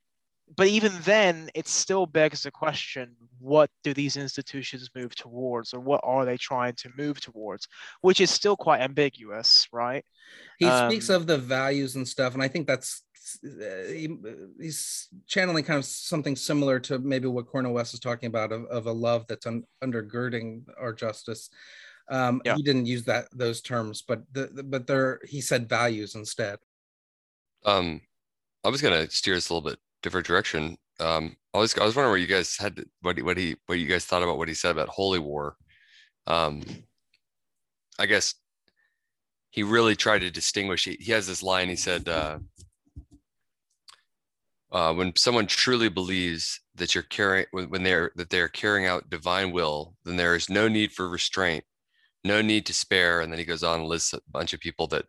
but 0.56 0.68
even 0.68 0.94
then, 1.04 1.50
it 1.54 1.68
still 1.68 2.06
begs 2.08 2.42
the 2.44 2.50
question: 2.52 3.15
What 3.38 3.70
do 3.84 3.94
these 3.94 4.18
institutions 4.18 4.89
move 4.96 5.13
towards, 5.15 5.74
or 5.76 5.80
what 5.80 6.02
are 6.04 6.26
they 6.26 6.38
trying 6.38 6.74
to 6.78 6.89
move 6.98 7.22
towards? 7.22 7.68
Which 8.02 8.20
is 8.20 8.32
still 8.32 8.56
quite 8.58 8.82
ambiguous, 8.82 9.68
right? 9.72 10.04
He 10.58 10.65
speaks 10.65 11.10
Um, 11.12 11.18
of 11.18 11.28
the 11.28 11.38
values 11.38 11.96
and 11.96 12.08
stuff, 12.08 12.34
and 12.34 12.42
I 12.42 12.48
think 12.48 12.65
that's 12.65 13.04
he, 13.42 14.18
he's 14.60 15.08
channeling 15.28 15.63
kind 15.63 15.78
of 15.80 15.86
something 15.86 16.36
similar 16.36 16.80
to 16.82 17.00
maybe 17.00 17.28
what 17.28 17.48
Cornel 17.48 17.74
West 17.74 17.94
is 17.94 18.00
talking 18.00 18.28
about 18.28 18.52
of, 18.52 18.65
of 18.65 18.86
a 18.88 18.92
love 18.92 19.26
that's 19.28 19.46
un, 19.46 19.63
undergirding 19.84 20.63
our 20.80 20.94
justice. 20.94 21.50
Um, 22.10 22.42
Yeah. 22.46 22.56
He 22.56 22.63
didn't 22.63 22.86
use 22.88 23.04
that 23.06 23.28
those 23.32 23.62
terms, 23.62 24.02
but 24.02 24.24
the, 24.32 24.48
the- 24.48 24.63
but 24.63 24.88
there 24.88 25.20
he 25.28 25.42
said 25.42 25.70
values 25.70 26.15
instead. 26.15 26.58
Um, 27.65 28.02
I 28.63 28.70
was 28.70 28.82
gonna 28.82 29.10
steer 29.10 29.36
us 29.36 29.50
a 29.50 29.54
little 29.54 29.70
bit 29.70 29.80
different 30.02 30.26
direction. 30.28 30.78
Um, 31.00 31.36
I 31.54 31.60
was 31.60 31.78
I 31.78 31.86
was 31.86 31.96
wondering 31.96 32.12
what 32.13 32.22
you 32.22 32.28
guys 32.28 32.58
had 32.58 32.84
what 33.02 33.18
he, 33.18 33.24
what 33.24 33.38
he 33.38 33.56
what 33.68 33.80
you 33.80 33.86
guys 33.88 34.06
thought 34.06 34.24
about 34.24 34.38
what 34.38 34.48
he 34.48 34.54
said 34.54 34.72
about 34.72 34.89
holy 34.89 35.20
war. 35.20 35.56
Um, 36.28 36.63
I 37.98 38.06
guess 38.06 38.36
he 39.52 39.63
really 39.63 39.96
tried 39.96 40.20
to 40.20 40.32
distinguish. 40.32 40.86
He, 40.86 40.98
he 41.00 41.12
has 41.12 41.26
this 41.28 41.42
line. 41.44 41.70
He 41.70 41.76
said, 41.76 42.08
uh, 42.08 42.38
uh, 44.72 44.94
"When 44.94 45.16
someone 45.16 45.48
truly 45.48 45.90
believes 45.90 46.62
that 46.76 46.94
you're 46.96 47.04
carrying 47.04 47.48
when, 47.52 47.84
they're 47.84 48.12
that 48.16 48.30
they're 48.30 48.48
carrying 48.48 48.88
out 48.88 49.10
divine 49.10 49.52
will, 49.52 49.96
then 50.06 50.18
there 50.18 50.36
is 50.36 50.50
no 50.50 50.68
need 50.68 50.92
for 50.92 51.10
restraint, 51.10 51.64
no 52.24 52.42
need 52.42 52.66
to 52.68 52.74
spare." 52.74 53.22
And 53.22 53.32
then 53.32 53.40
he 53.40 53.46
goes 53.46 53.64
on 53.64 53.82
and 53.82 53.90
lists 53.90 54.14
a 54.14 54.22
bunch 54.32 54.54
of 54.54 54.60
people 54.60 54.88
that 54.88 55.06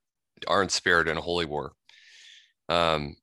aren't 0.49 0.73
spared 0.73 1.09
in 1.09 1.16
a 1.18 1.23
holy 1.23 1.44
war. 1.46 1.73
Um, 2.68 3.16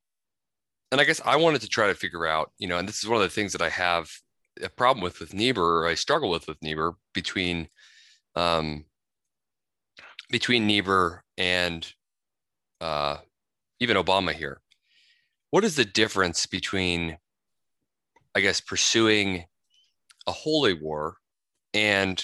and 0.92 1.02
I 1.02 1.04
guess 1.04 1.22
I 1.26 1.36
wanted 1.38 1.62
to 1.62 1.68
try 1.68 1.88
to 1.88 1.96
figure 1.96 2.26
out, 2.26 2.52
you 2.58 2.68
know, 2.68 2.78
and 2.78 2.88
this 2.88 3.04
is 3.04 3.10
one 3.10 3.18
of 3.18 3.24
the 3.24 3.34
things 3.34 3.54
that 3.54 3.62
I 3.62 3.70
have 3.70 4.10
a 4.62 4.70
problem 4.70 5.04
with 5.04 5.20
with 5.20 5.34
Niebuhr, 5.34 5.84
or 5.84 5.88
I 5.88 5.96
struggle 5.96 6.30
with 6.30 6.48
with 6.48 6.62
Niebuhr 6.62 6.96
between, 7.14 7.70
um, 8.36 8.86
between 10.30 10.68
Niebuhr 10.68 11.24
and 11.38 11.92
uh, 12.82 13.18
even 13.80 13.98
Obama 13.98 14.34
here. 14.34 14.62
What 15.58 15.66
is 15.66 15.76
the 15.76 15.86
difference 15.86 16.46
between, 16.46 17.18
I 18.36 18.42
guess, 18.42 18.62
pursuing 18.62 19.46
a 20.28 20.32
holy 20.32 20.76
war 20.76 21.16
and 21.74 22.24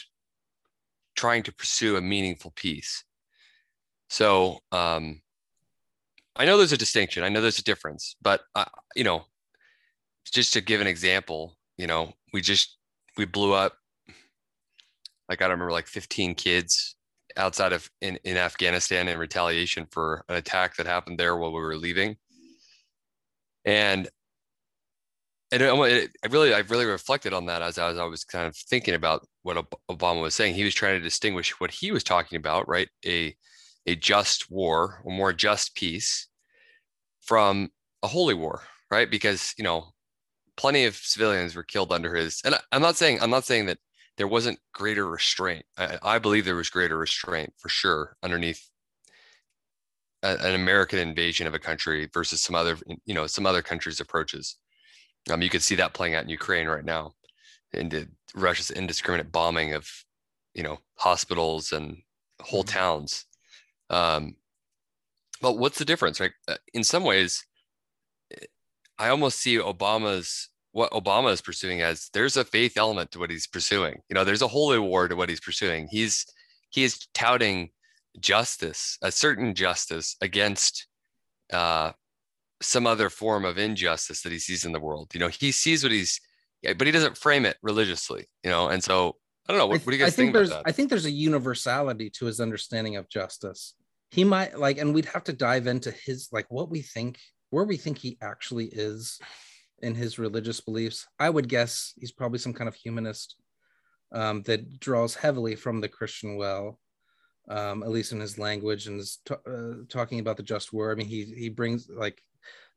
trying 1.15 1.41
to 1.41 1.51
pursue 1.51 1.95
a 1.95 2.01
meaningful 2.01 2.53
peace? 2.55 3.03
So, 4.07 4.59
um, 4.71 5.23
I 6.35 6.45
know 6.45 6.57
there's 6.57 6.73
a 6.73 6.77
distinction. 6.77 7.23
I 7.23 7.29
know 7.29 7.41
there's 7.41 7.57
a 7.57 7.63
difference, 7.63 8.15
but 8.21 8.41
uh, 8.53 8.65
you 8.95 9.03
know, 9.03 9.25
just 10.31 10.53
to 10.53 10.61
give 10.61 10.79
an 10.79 10.85
example, 10.85 11.57
you 11.75 11.87
know, 11.87 12.13
we 12.33 12.41
just 12.41 12.77
we 13.17 13.25
blew 13.25 13.53
up 13.53 13.73
like 15.27 15.41
I 15.41 15.45
don't 15.45 15.53
remember 15.53 15.71
like 15.71 15.87
15 15.87 16.35
kids 16.35 16.97
outside 17.35 17.73
of 17.73 17.89
in, 17.99 18.19
in 18.25 18.37
Afghanistan 18.37 19.07
in 19.07 19.17
retaliation 19.17 19.87
for 19.89 20.23
an 20.29 20.35
attack 20.35 20.75
that 20.75 20.85
happened 20.85 21.19
there 21.19 21.35
while 21.35 21.51
we 21.51 21.61
were 21.61 21.77
leaving. 21.77 22.17
And 23.65 24.10
and 25.52 25.62
it, 25.62 26.10
I 26.23 26.28
really 26.28 26.54
I 26.54 26.60
really 26.60 26.86
reflected 26.86 27.34
on 27.34 27.45
that 27.45 27.62
as, 27.62 27.78
as 27.78 27.97
I 27.97 28.06
was 28.06 28.23
kind 28.23 28.47
of 28.47 28.56
thinking 28.56 28.95
about 28.95 29.26
what 29.43 29.58
Obama 29.89 30.21
was 30.21 30.36
saying. 30.36 30.56
He 30.56 30.63
was 30.63 30.73
trying 30.73 30.97
to 30.97 31.04
distinguish 31.04 31.60
what 31.60 31.71
he 31.71 31.91
was 31.91 32.04
talking 32.04 32.38
about, 32.38 32.67
right? 32.67 32.89
A 33.06 33.36
a 33.86 33.95
just 33.95 34.49
war, 34.52 35.02
a 35.06 35.10
more 35.10 35.34
just 35.34 35.76
peace 35.76 36.28
from 37.21 37.69
a 38.04 38.08
holy 38.08 38.34
war, 38.34 38.63
right? 38.91 39.10
Because, 39.10 39.54
you 39.58 39.63
know, 39.63 39.88
plenty 40.58 40.86
of 40.86 40.95
civilians 40.95 41.56
were 41.56 41.63
killed 41.63 41.91
under 41.91 42.15
his, 42.15 42.41
and 42.45 42.56
I, 42.56 42.60
I'm 42.71 42.82
not 42.82 42.97
saying, 42.97 43.19
I'm 43.21 43.30
not 43.30 43.45
saying 43.45 43.67
that 43.67 43.80
there 44.17 44.28
wasn't 44.28 44.60
greater 44.73 45.08
restraint. 45.08 45.65
I, 45.78 45.97
I 46.04 46.19
believe 46.19 46.45
there 46.45 46.56
was 46.56 46.69
greater 46.69 46.97
restraint 46.97 47.54
for 47.58 47.69
sure 47.69 48.15
underneath 48.23 48.62
a, 50.23 50.38
an 50.39 50.55
American 50.55 50.99
invasion 50.99 51.45
of 51.45 51.53
a 51.53 51.59
country 51.59 52.09
versus 52.13 52.41
some 52.41 52.55
other, 52.55 52.77
you 53.05 53.13
know, 53.13 53.27
some 53.27 53.45
other 53.45 53.62
countries' 53.62 53.99
approaches. 53.99 54.57
Um, 55.29 55.41
you 55.41 55.49
could 55.49 55.63
see 55.63 55.75
that 55.75 55.93
playing 55.93 56.15
out 56.15 56.23
in 56.23 56.29
Ukraine 56.29 56.67
right 56.67 56.83
now, 56.83 57.13
and 57.73 58.09
Russia's 58.36 58.71
indiscriminate 58.71 59.31
bombing 59.31 59.73
of, 59.73 59.88
you 60.53 60.63
know, 60.63 60.79
hospitals 60.97 61.71
and 61.71 61.97
whole 62.41 62.63
towns. 62.63 63.25
Um, 63.89 64.36
but 65.41 65.57
what's 65.57 65.77
the 65.77 65.86
difference, 65.86 66.19
right? 66.19 66.31
Uh, 66.47 66.55
In 66.73 66.83
some 66.83 67.03
ways, 67.03 67.45
I 68.97 69.09
almost 69.09 69.39
see 69.39 69.57
Obama's 69.57 70.49
what 70.71 70.91
Obama 70.91 71.31
is 71.31 71.41
pursuing 71.41 71.81
as 71.81 72.09
there's 72.13 72.36
a 72.36 72.43
faith 72.43 72.77
element 72.77 73.12
to 73.12 73.19
what 73.19 73.29
he's 73.29 73.47
pursuing. 73.47 74.01
You 74.09 74.15
know, 74.15 74.23
there's 74.23 74.41
a 74.41 74.47
holy 74.47 74.79
war 74.79 75.07
to 75.07 75.15
what 75.15 75.29
he's 75.29 75.39
pursuing. 75.39 75.88
He's 75.89 76.25
he 76.69 76.83
is 76.83 77.07
touting 77.13 77.69
justice, 78.19 78.97
a 79.02 79.12
certain 79.12 79.56
justice 79.56 80.15
against 80.21 80.88
uh, 81.52 81.91
some 82.62 82.88
other 82.88 83.10
form 83.10 83.45
of 83.45 83.58
injustice 83.58 84.21
that 84.21 84.32
he 84.32 84.39
sees 84.39 84.65
in 84.65 84.71
the 84.71 84.80
world. 84.80 85.12
You 85.13 85.19
know, 85.19 85.28
he 85.28 85.52
sees 85.52 85.84
what 85.84 85.91
he's, 85.91 86.19
but 86.63 86.88
he 86.88 86.91
doesn't 86.91 87.17
frame 87.17 87.45
it 87.45 87.58
religiously. 87.62 88.26
You 88.43 88.52
know, 88.52 88.67
and 88.69 88.84
so 88.84 89.15
I 89.47 89.52
don't 89.52 89.60
know. 89.60 89.67
What, 89.67 89.82
I, 89.82 89.84
what 89.84 89.91
do 89.91 89.97
you 89.97 90.04
guys 90.04 90.13
I 90.13 90.15
think, 90.15 90.28
think, 90.28 90.34
there's? 90.34 90.52
I 90.65 90.71
think 90.71 90.89
there's 90.89 91.06
a 91.06 91.12
universality 91.12 92.10
to 92.12 92.26
his 92.26 92.39
understanding 92.39 92.95
of 92.95 93.10
justice. 93.10 93.76
He 94.12 94.23
might 94.23 94.58
like, 94.58 94.78
and 94.78 94.93
we'd 94.93 95.06
have 95.06 95.23
to 95.26 95.34
dive 95.34 95.67
into 95.67 95.91
his 95.91 96.30
like 96.32 96.45
what 96.49 96.69
we 96.69 96.82
think, 96.82 97.19
where 97.49 97.65
we 97.65 97.78
think 97.78 97.97
he 97.97 98.17
actually 98.21 98.65
is 98.65 99.19
in 99.82 99.95
his 99.95 100.17
religious 100.17 100.62
beliefs. 100.62 101.06
I 101.19 101.30
would 101.30 101.49
guess 101.49 101.93
he's 101.97 102.12
probably 102.12 102.39
some 102.39 102.54
kind 102.54 102.67
of 102.67 102.76
humanist 102.76 103.36
um, 104.13 104.43
that 104.43 104.80
draws 104.80 105.15
heavily 105.15 105.56
from 105.56 105.82
the 105.82 105.89
Christian 105.89 106.38
well, 106.38 106.80
um, 107.49 107.84
at 107.84 107.89
least 107.89 108.12
in 108.12 108.19
his 108.19 108.38
language 108.38 108.88
and 108.88 108.99
is 108.99 109.19
t- 109.25 109.36
uh, 109.47 109.84
talking 109.89 110.19
about 110.19 110.38
the 110.38 110.43
just 110.43 110.73
war. 110.73 110.91
I 110.91 110.95
mean, 110.95 111.08
he 111.08 111.23
he 111.25 111.49
brings 111.49 111.89
like 111.89 112.21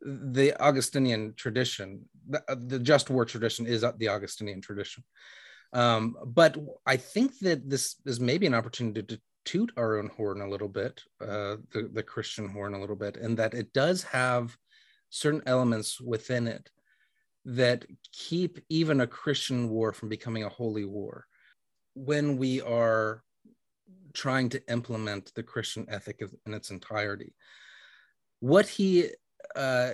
the 0.02 0.54
Augustinian 0.60 1.34
tradition, 1.36 2.08
the, 2.28 2.42
uh, 2.48 2.56
the 2.58 2.78
just 2.78 3.10
war 3.10 3.24
tradition 3.24 3.66
is 3.66 3.84
the 3.98 4.08
Augustinian 4.08 4.60
tradition. 4.60 5.04
Um, 5.72 6.16
but 6.24 6.56
I 6.86 6.96
think 6.96 7.38
that 7.40 7.68
this 7.68 7.96
is 8.04 8.20
maybe 8.20 8.46
an 8.46 8.54
opportunity 8.54 9.02
to 9.02 9.20
toot 9.44 9.72
our 9.76 9.98
own 9.98 10.10
horn 10.16 10.40
a 10.40 10.48
little 10.48 10.68
bit, 10.68 11.02
uh, 11.20 11.56
the, 11.72 11.90
the 11.92 12.02
Christian 12.02 12.48
horn 12.48 12.74
a 12.74 12.80
little 12.80 12.96
bit, 12.96 13.16
and 13.16 13.36
that 13.38 13.54
it 13.54 13.72
does 13.72 14.02
have 14.04 14.56
certain 15.10 15.42
elements 15.46 16.00
within 16.00 16.46
it 16.46 16.70
that 17.44 17.86
keep 18.12 18.58
even 18.68 19.00
a 19.00 19.06
Christian 19.06 19.70
war 19.70 19.92
from 19.92 20.08
becoming 20.08 20.44
a 20.44 20.48
holy 20.48 20.84
war. 20.84 21.26
When 21.94 22.36
we 22.36 22.60
are 22.60 23.22
trying 24.12 24.48
to 24.50 24.70
implement 24.70 25.34
the 25.34 25.42
Christian 25.42 25.86
ethic 25.88 26.22
in 26.46 26.54
its 26.54 26.70
entirety, 26.70 27.34
what 28.40 28.66
he, 28.66 29.10
uh, 29.54 29.92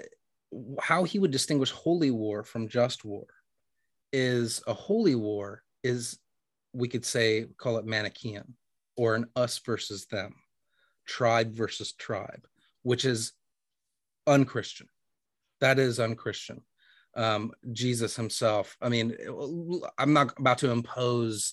how 0.81 1.05
he 1.05 1.19
would 1.19 1.31
distinguish 1.31 1.71
holy 1.71 2.11
war 2.11 2.45
from 2.45 2.69
just 2.69 3.05
war 3.05 3.27
is 4.13 4.63
a 4.67 4.75
holy 4.75 5.15
war 5.15 5.63
is 5.83 6.19
we 6.73 6.89
could 6.89 7.05
say 7.05 7.47
call 7.57 7.79
it 7.79 7.87
manichaean 7.87 8.55
or 8.97 9.15
an 9.15 9.27
us 9.37 9.59
versus 9.59 10.07
them 10.07 10.35
tribe 11.07 11.53
versus 11.53 11.93
tribe 11.93 12.47
which 12.83 13.05
is 13.05 13.33
unchristian. 14.27 14.89
That 15.61 15.79
is 15.79 16.01
unchristian. 16.01 16.63
Um, 17.15 17.53
jesus 17.73 18.17
himself 18.17 18.75
i 18.81 18.89
mean 18.89 19.15
i'm 19.99 20.15
not 20.15 20.33
about 20.39 20.57
to 20.59 20.71
impose 20.71 21.53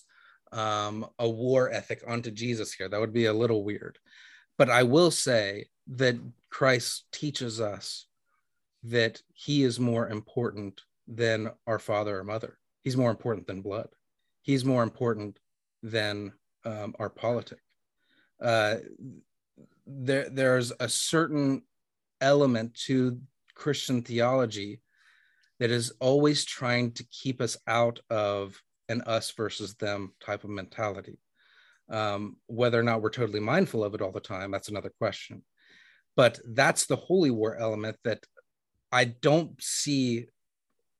um, 0.52 1.06
a 1.18 1.28
war 1.28 1.70
ethic 1.70 2.02
onto 2.06 2.30
jesus 2.30 2.72
here 2.72 2.88
that 2.88 3.00
would 3.00 3.12
be 3.12 3.26
a 3.26 3.32
little 3.32 3.64
weird 3.64 3.98
but 4.58 4.70
i 4.70 4.82
will 4.82 5.10
say 5.10 5.66
that 5.86 6.16
christ 6.50 7.04
teaches 7.12 7.60
us 7.60 8.06
that 8.82 9.20
he 9.32 9.62
is 9.62 9.78
more 9.78 10.08
important 10.08 10.80
than 11.06 11.50
our 11.66 11.78
father 11.78 12.18
or 12.18 12.24
mother. 12.24 12.58
He's 12.82 12.96
more 12.96 13.10
important 13.10 13.46
than 13.46 13.62
blood. 13.62 13.88
He's 14.42 14.64
more 14.64 14.82
important 14.82 15.38
than 15.82 16.32
um, 16.64 16.94
our 16.98 17.10
politic. 17.10 17.58
Uh, 18.40 18.76
there, 19.86 20.28
there's 20.30 20.72
a 20.80 20.88
certain 20.88 21.62
element 22.20 22.74
to 22.86 23.20
Christian 23.54 24.02
theology 24.02 24.80
that 25.58 25.70
is 25.70 25.92
always 26.00 26.44
trying 26.44 26.92
to 26.92 27.04
keep 27.04 27.40
us 27.40 27.58
out 27.66 28.00
of 28.08 28.62
an 28.90 29.02
us 29.02 29.30
versus 29.30 29.74
them 29.74 30.12
type 30.20 30.44
of 30.44 30.50
mentality. 30.50 31.18
Um, 31.88 32.36
whether 32.46 32.78
or 32.78 32.82
not 32.82 33.02
we're 33.02 33.10
totally 33.10 33.40
mindful 33.40 33.82
of 33.82 33.94
it 33.94 34.02
all 34.02 34.12
the 34.12 34.20
time, 34.20 34.50
that's 34.50 34.68
another 34.68 34.92
question. 34.98 35.42
But 36.16 36.38
that's 36.44 36.86
the 36.86 36.96
holy 36.96 37.30
war 37.30 37.56
element 37.56 37.96
that 38.04 38.24
I 38.92 39.04
don't 39.04 39.60
see 39.62 40.26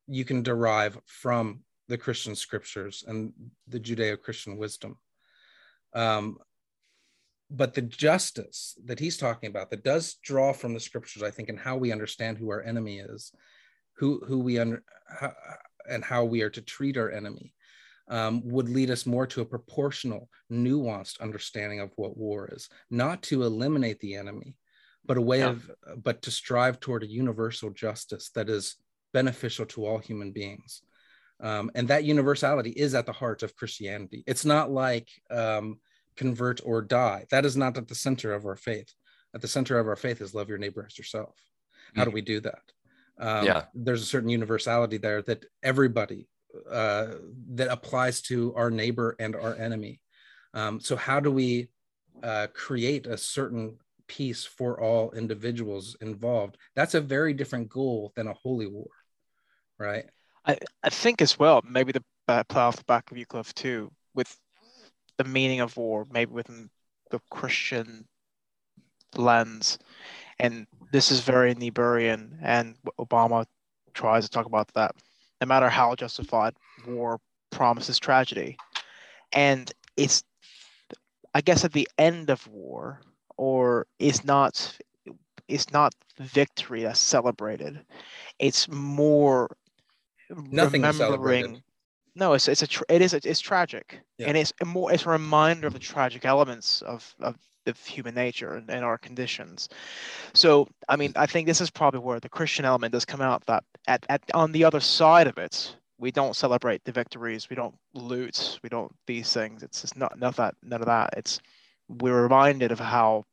you 0.07 0.25
can 0.25 0.43
derive 0.43 0.99
from 1.07 1.61
the 1.89 1.99
Christian 1.99 2.35
scriptures 2.35 3.05
and 3.07 3.33
the 3.69 3.81
Judeo 3.81 4.21
Christian 4.21 4.57
wisdom. 4.57 4.97
Um, 5.93 6.39
but 7.51 7.75
the 7.75 7.83
justice 7.83 8.79
that 8.85 9.01
he's 9.01 9.17
talking 9.17 9.49
about 9.49 9.71
that 9.71 9.83
does 9.83 10.15
draw 10.23 10.53
from 10.53 10.73
the 10.73 10.81
scriptures, 10.81 11.23
I 11.23 11.33
think, 11.33 11.49
and 11.49 11.59
how 11.59 11.77
we 11.77 11.91
understand 11.91 12.39
who 12.39 12.49
our 12.51 12.63
enemy 12.63 13.01
is, 13.01 13.33
who 13.97 14.23
who 14.25 14.39
we 14.39 14.59
under 14.59 14.85
how, 15.09 15.33
and 15.89 16.05
how 16.05 16.25
we 16.25 16.43
are 16.43 16.51
to 16.51 16.63
treat 16.63 16.97
our 16.97 17.11
enemy, 17.11 17.53
um, 18.11 18.43
would 18.45 18.69
lead 18.69 18.91
us 18.91 19.07
more 19.07 19.27
to 19.29 19.41
a 19.41 19.47
proportional, 19.47 20.29
nuanced 20.53 21.21
understanding 21.21 21.81
of 21.81 21.93
what 21.97 22.17
war 22.17 22.51
is, 22.53 22.69
not 22.91 23.23
to 23.23 23.45
eliminate 23.45 24.01
the 24.01 24.17
enemy, 24.17 24.57
but 25.07 25.17
a 25.17 25.23
way 25.23 25.39
yeah. 25.39 25.51
of 25.51 25.71
but 26.03 26.21
to 26.23 26.31
strive 26.31 26.81
toward 26.81 27.05
a 27.05 27.11
universal 27.11 27.71
justice 27.71 28.31
that 28.35 28.51
is 28.51 28.77
beneficial 29.13 29.65
to 29.67 29.87
all 29.87 29.99
human 29.99 30.33
beings. 30.33 30.83
Um, 31.41 31.71
and 31.75 31.89
that 31.89 32.05
universality 32.05 32.71
is 32.71 32.95
at 32.95 33.07
the 33.07 33.13
heart 33.13 33.43
of 33.43 33.57
Christianity. 33.57 34.25
It's 34.27 34.45
not 34.45 34.71
like 34.71 35.09
um, 35.31 35.79
convert 36.17 36.61
or 36.65 36.83
die. 36.83 37.25
That 37.31 37.47
is 37.47 37.57
not 37.57 37.79
at 37.79 37.89
the 37.89 37.95
center 37.95 38.35
of 38.35 38.45
our 38.45 38.57
faith. 38.57 38.93
At 39.35 39.41
the 39.41 39.49
center 39.49 39.79
of 39.79 39.87
our 39.87 39.97
faith 39.97 40.21
is 40.21 40.35
love 40.35 40.49
your 40.49 40.59
neighbor 40.59 40.85
as 40.87 40.99
yourself. 40.99 41.37
How 41.95 42.03
mm-hmm. 42.03 42.11
do 42.11 42.15
we 42.15 42.21
do 42.21 42.41
that? 42.41 42.63
Um, 43.19 43.47
yeah, 43.47 43.65
there's 43.75 44.03
a 44.03 44.07
certain 44.07 44.29
universality 44.29 44.97
there 44.99 45.23
that 45.23 45.45
everybody 45.63 46.29
uh, 46.71 47.07
that 47.55 47.71
applies 47.71 48.21
to 48.23 48.55
our 48.55 48.71
neighbor 48.71 49.17
and 49.19 49.37
our 49.37 49.55
enemy. 49.57 50.01
Um, 50.55 50.81
so 50.81 50.97
how 50.97 51.21
do 51.21 51.31
we 51.31 51.69
uh, 52.23 52.49
create 52.53 53.07
a 53.07 53.17
certain 53.17 53.79
peace 54.07 54.45
for 54.45 54.81
all 54.81 55.13
individuals 55.13 55.97
involved? 56.01 56.57
That's 56.75 56.95
a 56.95 57.01
very 57.01 57.33
different 57.33 57.69
goal 57.69 58.13
than 58.17 58.27
a 58.27 58.35
holy 58.35 58.67
war, 58.67 58.91
right? 59.79 60.05
I, 60.45 60.59
I 60.83 60.91
think 60.91 61.23
as 61.23 61.39
well, 61.39 61.63
maybe 61.69 61.93
the 61.93 62.03
uh, 62.27 62.45
play 62.45 62.63
off 62.63 62.77
the 62.77 62.85
back 62.85 63.11
of 63.11 63.19
Euclid 63.19 63.47
too, 63.55 63.91
with 64.15 64.37
the 65.19 65.25
meaning 65.25 65.61
of 65.61 65.77
war, 65.77 66.07
maybe 66.11 66.33
within 66.33 66.71
the 67.11 67.21
Christian 67.31 68.07
lens. 69.17 69.79
And 70.39 70.67
this 70.93 71.11
is 71.11 71.21
very 71.21 71.55
Niebuhrian, 71.55 72.39
and 72.43 72.77
Obama 72.99 73.45
tries 73.93 74.25
to 74.25 74.31
talk 74.31 74.47
about 74.47 74.73
that. 74.75 74.95
No 75.41 75.47
matter 75.47 75.69
how 75.69 75.95
justified 75.95 76.55
war 76.87 77.21
promises 77.51 77.99
tragedy. 77.99 78.57
And 79.33 79.73
it's, 79.97 80.23
I 81.35 81.41
guess, 81.41 81.65
at 81.65 81.73
the 81.73 81.89
end 81.99 82.31
of 82.31 82.47
war, 82.49 83.01
or 83.37 83.87
is 83.99 84.25
not, 84.25 84.79
it's 85.49 85.73
not 85.73 85.95
victory 86.19 86.83
that's 86.83 87.01
celebrated. 87.01 87.85
It's 88.39 88.69
more 88.69 89.49
Nothing 90.29 90.83
remembering 90.83 91.63
no, 92.15 92.33
it's 92.33 92.49
it's 92.49 92.63
a 92.63 92.67
tra- 92.67 92.87
it 92.89 93.03
is 93.03 93.15
a, 93.15 93.21
it's 93.25 93.41
tragic, 93.41 94.01
yeah. 94.19 94.29
and 94.29 94.37
it's 94.37 94.53
a 94.61 94.65
more 94.65 94.93
it's 94.93 95.07
a 95.07 95.11
reminder 95.11 95.67
of 95.67 95.73
the 95.73 95.79
tragic 95.79 96.25
elements 96.25 96.83
of 96.83 97.15
of, 97.21 97.37
of 97.71 97.79
human 97.87 98.15
nature 98.15 98.55
and, 98.55 98.71
and, 98.71 98.85
our 98.85 98.99
conditions. 98.99 99.69
So, 100.35 100.69
I 100.89 100.97
mean, 100.97 101.13
I 101.17 101.27
think 101.27 101.47
this 101.47 101.61
is 101.61 101.71
probably 101.71 102.01
where 102.01 102.21
the 102.21 102.29
Christian 102.29 102.65
element 102.65 102.93
does 102.93 103.05
come 103.05 103.23
out. 103.23 103.47
That 103.47 103.65
at, 103.87 104.05
at 104.09 104.23
on 104.35 104.53
the 104.53 104.65
other 104.65 104.81
side 104.81 105.27
of 105.27 105.39
it, 105.39 105.75
we 105.99 106.11
don't 106.11 106.37
celebrate 106.37 106.85
the 106.85 106.93
victories, 106.93 107.49
we 107.49 107.57
don't 107.57 107.75
loot, 107.95 108.59
we 108.63 108.69
don't 108.69 108.93
these 109.07 109.33
things. 109.33 109.63
It's 109.63 109.83
just 109.83 109.97
not 109.97 110.19
none 110.19 110.29
of 110.29 110.37
that. 110.37 110.55
None 110.63 110.81
of 110.81 110.87
that. 110.87 111.11
It's 111.17 111.41
we're 111.89 112.23
reminded 112.23 112.73
of 112.73 112.79
how 112.79 113.25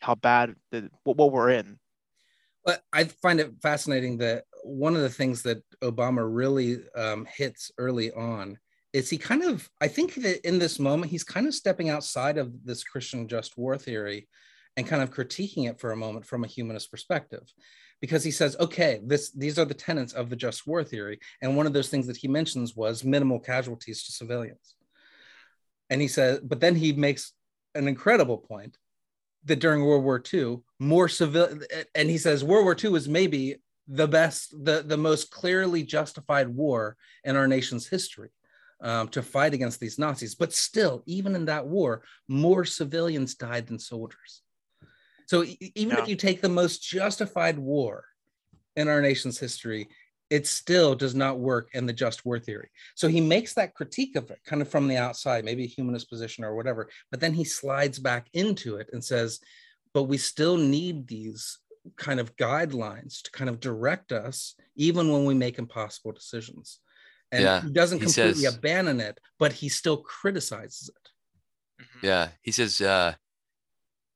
how 0.00 0.14
bad 0.14 0.54
the 0.70 0.90
what, 1.04 1.16
what 1.16 1.32
we're 1.32 1.50
in. 1.50 1.78
But 2.64 2.82
I 2.92 3.04
find 3.04 3.40
it 3.40 3.52
fascinating 3.62 4.18
that 4.18 4.44
one 4.64 4.94
of 4.94 5.02
the 5.02 5.08
things 5.08 5.42
that 5.42 5.62
Obama 5.82 6.26
really 6.28 6.78
um, 6.94 7.26
hits 7.26 7.72
early 7.78 8.12
on 8.12 8.58
is 8.92 9.10
he 9.10 9.18
kind 9.18 9.42
of, 9.42 9.68
I 9.80 9.88
think 9.88 10.14
that 10.16 10.46
in 10.46 10.58
this 10.58 10.78
moment, 10.78 11.10
he's 11.10 11.24
kind 11.24 11.46
of 11.46 11.54
stepping 11.54 11.90
outside 11.90 12.38
of 12.38 12.64
this 12.64 12.82
Christian 12.82 13.28
just 13.28 13.56
war 13.56 13.78
theory 13.78 14.28
and 14.76 14.86
kind 14.86 15.02
of 15.02 15.10
critiquing 15.10 15.68
it 15.68 15.80
for 15.80 15.92
a 15.92 15.96
moment 15.96 16.26
from 16.26 16.44
a 16.44 16.48
humanist 16.48 16.90
perspective. 16.90 17.42
Because 18.00 18.24
he 18.24 18.30
says, 18.30 18.56
okay, 18.58 19.00
this 19.04 19.30
these 19.32 19.58
are 19.58 19.66
the 19.66 19.74
tenets 19.74 20.14
of 20.14 20.30
the 20.30 20.36
just 20.36 20.66
war 20.66 20.82
theory. 20.82 21.20
And 21.42 21.56
one 21.56 21.66
of 21.66 21.74
those 21.74 21.88
things 21.88 22.06
that 22.06 22.16
he 22.16 22.28
mentions 22.28 22.74
was 22.74 23.04
minimal 23.04 23.38
casualties 23.38 24.04
to 24.04 24.12
civilians. 24.12 24.74
And 25.90 26.00
he 26.00 26.08
says, 26.08 26.40
but 26.40 26.60
then 26.60 26.76
he 26.76 26.92
makes 26.92 27.32
an 27.74 27.88
incredible 27.88 28.38
point 28.38 28.78
that 29.44 29.60
during 29.60 29.84
World 29.84 30.04
War 30.04 30.22
II, 30.32 30.60
more 30.78 31.08
civil, 31.08 31.48
and 31.94 32.08
he 32.08 32.18
says 32.18 32.42
World 32.42 32.64
War 32.64 32.76
II 32.82 32.94
is 32.94 33.08
maybe 33.08 33.56
the 33.86 34.08
best, 34.08 34.54
the, 34.64 34.82
the 34.86 34.96
most 34.96 35.30
clearly 35.30 35.82
justified 35.82 36.48
war 36.48 36.96
in 37.24 37.36
our 37.36 37.48
nation's 37.48 37.88
history 37.88 38.30
um, 38.82 39.08
to 39.08 39.22
fight 39.22 39.54
against 39.54 39.80
these 39.80 39.98
Nazis. 39.98 40.34
But 40.34 40.52
still, 40.52 41.02
even 41.06 41.34
in 41.34 41.44
that 41.46 41.66
war, 41.66 42.02
more 42.28 42.64
civilians 42.64 43.34
died 43.34 43.66
than 43.66 43.78
soldiers. 43.78 44.42
So 45.26 45.44
even 45.74 45.96
yeah. 45.96 46.02
if 46.02 46.08
you 46.08 46.16
take 46.16 46.40
the 46.40 46.48
most 46.48 46.82
justified 46.82 47.58
war 47.58 48.04
in 48.76 48.88
our 48.88 49.00
nation's 49.00 49.38
history, 49.38 49.88
it 50.28 50.46
still 50.46 50.94
does 50.94 51.14
not 51.14 51.38
work 51.38 51.70
in 51.72 51.86
the 51.86 51.92
just 51.92 52.24
war 52.24 52.38
theory. 52.38 52.68
So 52.94 53.08
he 53.08 53.20
makes 53.20 53.54
that 53.54 53.74
critique 53.74 54.16
of 54.16 54.30
it 54.30 54.38
kind 54.44 54.62
of 54.62 54.68
from 54.68 54.88
the 54.88 54.96
outside, 54.96 55.44
maybe 55.44 55.64
a 55.64 55.68
humanist 55.68 56.08
position 56.08 56.44
or 56.44 56.54
whatever, 56.54 56.88
but 57.10 57.20
then 57.20 57.34
he 57.34 57.44
slides 57.44 57.98
back 57.98 58.28
into 58.32 58.76
it 58.76 58.88
and 58.92 59.04
says, 59.04 59.40
but 59.92 60.04
we 60.04 60.18
still 60.18 60.56
need 60.56 61.08
these 61.08 61.58
kind 61.96 62.20
of 62.20 62.36
guidelines 62.36 63.22
to 63.22 63.30
kind 63.32 63.50
of 63.50 63.58
direct 63.58 64.12
us 64.12 64.54
even 64.76 65.10
when 65.10 65.24
we 65.24 65.34
make 65.34 65.58
impossible 65.58 66.12
decisions 66.12 66.80
and 67.32 67.42
yeah, 67.44 67.62
he 67.62 67.70
doesn't 67.70 68.00
completely 68.00 68.42
says, 68.42 68.54
abandon 68.54 69.00
it 69.00 69.18
but 69.38 69.52
he 69.52 69.68
still 69.68 69.96
criticizes 69.96 70.90
it. 70.90 71.82
Mm-hmm. 71.82 72.06
yeah. 72.06 72.28
He 72.42 72.52
says 72.52 72.80
uh, 72.80 73.14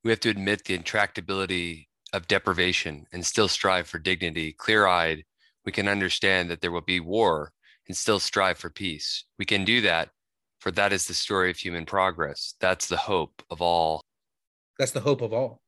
we 0.02 0.10
have 0.10 0.20
to 0.20 0.30
admit 0.30 0.64
the 0.64 0.78
intractability 0.78 1.86
of 2.12 2.28
deprivation 2.28 3.06
and 3.12 3.24
still 3.24 3.48
strive 3.48 3.86
for 3.86 3.98
dignity. 3.98 4.52
Clear-eyed 4.52 5.24
we 5.64 5.72
can 5.72 5.88
understand 5.88 6.50
that 6.50 6.60
there 6.60 6.70
will 6.70 6.82
be 6.82 7.00
war 7.00 7.52
and 7.88 7.96
still 7.96 8.20
strive 8.20 8.58
for 8.58 8.70
peace. 8.70 9.24
We 9.38 9.44
can 9.44 9.64
do 9.64 9.80
that 9.82 10.10
for 10.58 10.70
that 10.72 10.92
is 10.92 11.06
the 11.06 11.14
story 11.14 11.50
of 11.50 11.58
human 11.58 11.84
progress. 11.84 12.54
That's 12.60 12.88
the 12.88 12.96
hope 12.96 13.42
of 13.50 13.60
all. 13.60 14.00
That's 14.78 14.92
the 14.92 15.00
hope 15.00 15.20
of 15.20 15.32
all. 15.32 15.60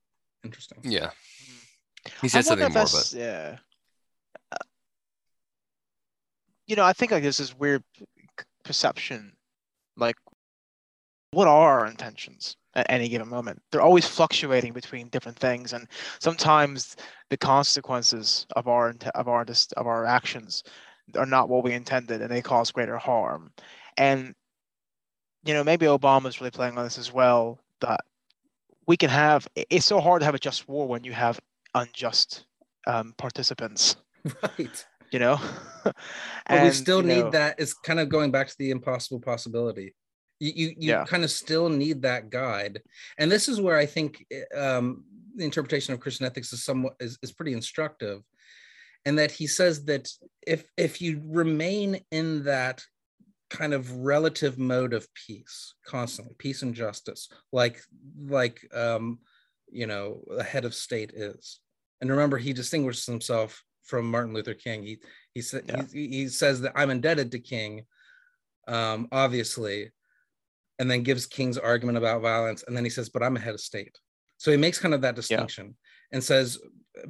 Interesting. 0.45 0.79
Yeah. 0.83 1.11
He 2.23 2.29
said 2.29 2.45
something 2.45 2.73
more, 2.73 2.85
but 2.85 3.13
yeah. 3.15 3.59
You 6.67 6.77
know, 6.77 6.85
I 6.85 6.93
think 6.93 7.13
like 7.13 7.23
there's 7.23 7.39
this 7.39 7.57
weird 7.57 7.83
perception, 8.65 9.33
like 9.97 10.17
what 11.31 11.49
are 11.49 11.81
our 11.81 11.87
intentions 11.87 12.57
at 12.75 12.87
any 12.89 13.09
given 13.09 13.29
moment? 13.29 13.63
They're 13.71 13.83
always 13.83 14.07
fluctuating 14.07 14.73
between 14.73 15.09
different 15.09 15.39
things, 15.39 15.73
and 15.73 15.87
sometimes 16.19 16.97
the 17.31 17.37
consequences 17.37 18.47
of 18.57 18.69
our 18.69 18.95
of 19.15 19.29
our 19.29 19.45
of 19.77 19.87
our 19.87 20.07
actions 20.07 20.65
are 21.15 21.27
not 21.27 21.49
what 21.49 21.65
we 21.65 21.73
intended, 21.73 22.21
and 22.21 22.31
they 22.31 22.43
cause 22.43 22.71
greater 22.71 22.99
harm. 22.99 23.53
And 23.97 24.35
you 25.45 25.55
know, 25.55 25.63
maybe 25.63 25.87
Obama's 25.87 26.41
really 26.41 26.51
playing 26.51 26.77
on 26.77 26.85
this 26.85 26.99
as 26.99 27.13
well. 27.13 27.61
That 27.81 28.01
we 28.87 28.97
can 28.97 29.11
have. 29.11 29.47
It's 29.55 29.87
so 29.87 30.01
hard 30.01 30.21
to 30.21 30.27
have 30.27 30.35
a 30.35 30.39
just 30.39 30.69
war 30.69 30.89
when 30.89 31.05
you 31.05 31.13
have 31.13 31.39
unjust 31.75 32.47
um, 32.87 33.15
participants. 33.17 33.97
Right. 34.43 34.85
You 35.11 35.19
know, 35.19 35.41
but 35.85 36.63
we 36.63 36.71
still 36.71 37.03
need 37.03 37.25
know, 37.25 37.31
that. 37.31 37.57
It's 37.59 37.75
kind 37.75 38.01
of 38.01 38.09
going 38.09 38.31
back 38.31 38.49
to 38.49 38.55
the 38.59 38.71
impossible 38.71 39.21
possibility. 39.21 39.95
You 40.41 40.53
you, 40.55 40.67
you 40.79 40.89
yeah. 40.91 41.05
kind 41.05 41.25
of 41.25 41.31
still 41.31 41.69
need 41.69 42.03
that 42.03 42.31
guide, 42.31 42.83
and 43.19 43.31
this 43.31 43.49
is 43.49 43.61
where 43.61 43.77
I 43.77 43.87
think 43.87 44.25
um, 44.55 45.05
the 45.35 45.45
interpretation 45.45 45.95
of 45.95 46.01
Christian 46.01 46.27
ethics 46.27 46.53
is 46.53 46.65
somewhat 46.65 46.95
is, 47.01 47.19
is 47.23 47.33
pretty 47.33 47.53
instructive, 47.53 48.23
and 49.05 49.19
that 49.19 49.31
he 49.31 49.47
says 49.47 49.85
that 49.87 50.09
if 50.47 50.65
if 50.77 51.01
you 51.01 51.23
remain 51.25 52.01
in 52.11 52.45
that 52.45 52.83
kind 53.49 53.73
of 53.73 53.99
relative 53.99 54.59
mode 54.59 54.93
of 54.93 55.07
peace 55.15 55.75
constantly 55.87 56.35
peace 56.37 56.63
and 56.63 56.75
justice 56.75 57.29
like 57.53 57.81
like 58.27 58.59
um 58.75 59.21
you 59.71 59.87
know 59.87 60.21
a 60.37 60.43
head 60.43 60.65
of 60.65 60.75
state 60.75 61.13
is 61.15 61.61
and 62.01 62.11
remember, 62.11 62.39
he 62.39 62.53
distinguishes 62.53 63.07
himself 63.07 63.63
from 63.87 64.11
Martin 64.11 64.35
Luther 64.35 64.55
King. 64.55 64.83
He 64.83 64.99
he 65.35 65.43
said 65.43 65.65
yeah. 65.67 65.83
he, 65.93 66.09
he, 66.09 66.29
says 66.29 66.61
that 66.63 66.73
I'm 66.75 66.91
indebted 66.91 67.31
to 67.33 67.39
King, 67.39 67.85
um, 68.69 69.09
obviously, 69.13 69.93
and 70.79 70.91
then 70.91 71.03
gives 71.03 71.27
King's 71.27 71.59
argument 71.59 71.99
about 71.99 72.23
violence, 72.23 72.65
and 72.67 72.77
then 72.77 72.85
he 72.85 72.91
says, 72.91 73.09
"But 73.09 73.23
I'm 73.23 73.37
a 73.37 73.41
head 73.41 73.55
of 73.55 73.61
state." 73.61 73.99
So 74.39 74.51
he 74.51 74.57
makes 74.57 74.79
kind 74.79 74.95
of 74.95 75.01
that 75.03 75.17
distinction 75.17 75.67
yeah. 75.67 76.17
and 76.17 76.25
says, 76.25 76.59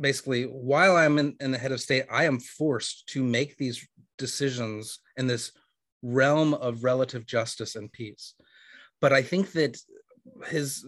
basically, 0.01 0.45
while 0.45 0.97
I'm 0.97 1.19
in, 1.19 1.37
in 1.41 1.51
the 1.51 1.59
head 1.59 1.73
of 1.73 1.81
state, 1.81 2.05
I 2.11 2.25
am 2.25 2.39
forced 2.39 3.09
to 3.09 3.23
make 3.23 3.57
these 3.57 3.87
decisions 4.19 5.01
in 5.17 5.27
this 5.27 5.53
realm 6.03 6.55
of 6.55 6.85
relative 6.85 7.27
justice 7.27 7.75
and 7.77 7.91
peace. 7.91 8.35
But 9.01 9.13
I 9.13 9.23
think 9.23 9.53
that 9.53 9.77
his 10.47 10.87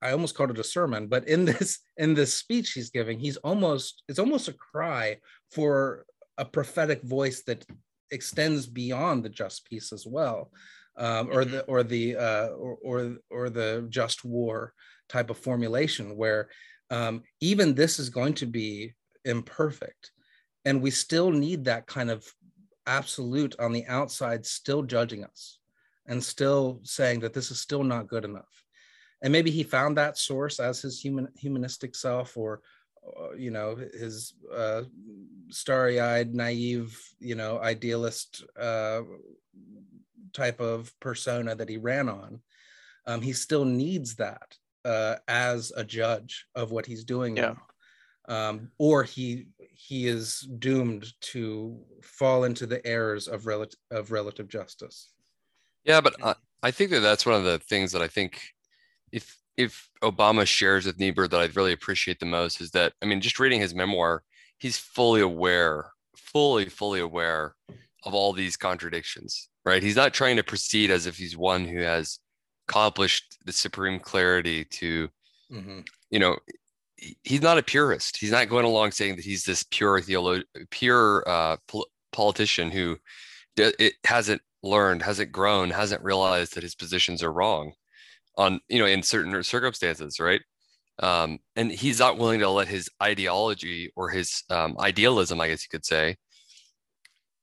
I 0.00 0.12
almost 0.12 0.34
called 0.34 0.50
it 0.50 0.58
a 0.58 0.64
sermon, 0.64 1.08
but 1.08 1.26
in 1.28 1.44
this 1.50 1.80
in 1.96 2.14
this 2.14 2.34
speech 2.34 2.72
he's 2.72 2.90
giving, 2.90 3.18
he's 3.18 3.36
almost 3.38 4.02
it's 4.08 4.18
almost 4.18 4.48
a 4.48 4.52
cry 4.54 5.18
for 5.50 6.04
a 6.36 6.44
prophetic 6.44 7.02
voice 7.02 7.42
that 7.44 7.64
extends 8.10 8.66
beyond 8.66 9.24
the 9.24 9.28
just 9.28 9.66
peace 9.68 9.92
as 9.92 10.06
well. 10.06 10.50
um, 10.98 11.30
or 11.32 11.44
the 11.44 11.62
or 11.64 11.82
the 11.82 12.16
uh, 12.16 12.48
or, 12.48 12.76
or 12.82 13.16
or 13.30 13.50
the 13.50 13.86
just 13.88 14.24
war 14.24 14.74
type 15.08 15.30
of 15.30 15.38
formulation 15.38 16.16
where 16.16 16.48
um, 16.90 17.22
even 17.40 17.74
this 17.74 17.98
is 17.98 18.10
going 18.10 18.34
to 18.34 18.46
be 18.46 18.92
imperfect 19.24 20.10
and 20.64 20.82
we 20.82 20.90
still 20.90 21.30
need 21.30 21.64
that 21.64 21.86
kind 21.86 22.10
of 22.10 22.26
absolute 22.86 23.54
on 23.58 23.72
the 23.72 23.86
outside 23.86 24.44
still 24.44 24.82
judging 24.82 25.24
us 25.24 25.58
and 26.06 26.22
still 26.22 26.80
saying 26.82 27.20
that 27.20 27.32
this 27.32 27.50
is 27.50 27.60
still 27.60 27.84
not 27.84 28.08
good 28.08 28.24
enough 28.24 28.64
and 29.22 29.32
maybe 29.32 29.50
he 29.50 29.62
found 29.62 29.96
that 29.96 30.18
source 30.18 30.60
as 30.60 30.80
his 30.80 31.00
human 31.00 31.28
humanistic 31.36 31.94
self 31.94 32.36
or 32.36 32.60
uh, 33.06 33.32
you 33.36 33.50
know 33.50 33.76
his 33.76 34.34
uh, 34.54 34.82
starry-eyed 35.50 36.34
naive 36.34 36.98
you 37.18 37.34
know 37.34 37.58
idealist 37.60 38.44
uh, 38.58 39.00
type 40.32 40.60
of 40.60 40.92
persona 41.00 41.54
that 41.54 41.68
he 41.68 41.76
ran 41.76 42.08
on 42.08 42.40
um, 43.06 43.20
he 43.20 43.32
still 43.32 43.64
needs 43.64 44.14
that 44.16 44.56
uh, 44.84 45.16
as 45.26 45.72
a 45.76 45.84
judge 45.84 46.46
of 46.54 46.70
what 46.70 46.86
he's 46.86 47.04
doing 47.04 47.36
yeah. 47.36 47.54
um, 48.28 48.70
or 48.78 49.02
he 49.02 49.46
he 49.58 50.06
is 50.06 50.40
doomed 50.58 51.12
to 51.20 51.78
fall 52.02 52.44
into 52.44 52.66
the 52.66 52.84
errors 52.86 53.26
of 53.26 53.46
relative 53.46 53.78
of 53.90 54.12
relative 54.12 54.48
justice. 54.48 55.10
Yeah 55.84 56.00
but 56.00 56.14
I, 56.22 56.34
I 56.62 56.70
think 56.70 56.90
that 56.90 57.00
that's 57.00 57.24
one 57.24 57.36
of 57.36 57.44
the 57.44 57.58
things 57.58 57.92
that 57.92 58.02
i 58.02 58.08
think 58.08 58.40
if 59.12 59.38
if 59.56 59.90
Obama 60.02 60.46
shares 60.46 60.86
with 60.86 61.00
Niebuhr 61.00 61.28
that 61.28 61.40
I 61.40 61.46
really 61.46 61.72
appreciate 61.72 62.20
the 62.20 62.26
most 62.26 62.60
is 62.60 62.70
that 62.70 62.92
I 63.02 63.06
mean, 63.06 63.20
just 63.20 63.40
reading 63.40 63.60
his 63.60 63.74
memoir, 63.74 64.22
he's 64.58 64.78
fully 64.78 65.20
aware, 65.20 65.90
fully, 66.16 66.66
fully 66.66 67.00
aware 67.00 67.56
of 68.04 68.14
all 68.14 68.32
these 68.32 68.56
contradictions, 68.56 69.48
right? 69.64 69.82
He's 69.82 69.96
not 69.96 70.14
trying 70.14 70.36
to 70.36 70.44
proceed 70.44 70.90
as 70.90 71.06
if 71.06 71.16
he's 71.16 71.36
one 71.36 71.66
who 71.66 71.80
has 71.80 72.20
accomplished 72.68 73.38
the 73.44 73.52
supreme 73.52 73.98
clarity 73.98 74.64
to, 74.64 75.08
mm-hmm. 75.52 75.80
you 76.10 76.20
know, 76.20 76.36
he's 77.24 77.42
not 77.42 77.58
a 77.58 77.62
purist. 77.62 78.16
He's 78.16 78.30
not 78.30 78.48
going 78.48 78.64
along 78.64 78.92
saying 78.92 79.16
that 79.16 79.24
he's 79.24 79.44
this 79.44 79.64
pure 79.64 80.00
theolo- 80.00 80.44
pure 80.70 81.24
uh, 81.26 81.56
pol- 81.66 81.88
politician 82.12 82.70
who 82.70 82.96
it 83.56 83.94
hasn't 84.04 84.40
learned, 84.62 85.02
hasn't 85.02 85.32
grown, 85.32 85.70
hasn't 85.70 86.04
realized 86.04 86.54
that 86.54 86.62
his 86.62 86.76
positions 86.76 87.24
are 87.24 87.32
wrong 87.32 87.72
on 88.38 88.60
you 88.68 88.78
know 88.78 88.86
in 88.86 89.02
certain 89.02 89.42
circumstances 89.42 90.18
right? 90.18 90.40
Um, 91.00 91.38
and 91.54 91.70
he's 91.70 92.00
not 92.00 92.18
willing 92.18 92.40
to 92.40 92.50
let 92.50 92.66
his 92.66 92.88
ideology 93.00 93.92
or 93.94 94.08
his 94.08 94.42
um, 94.50 94.76
idealism 94.80 95.40
i 95.40 95.48
guess 95.48 95.62
you 95.62 95.68
could 95.70 95.84
say 95.84 96.16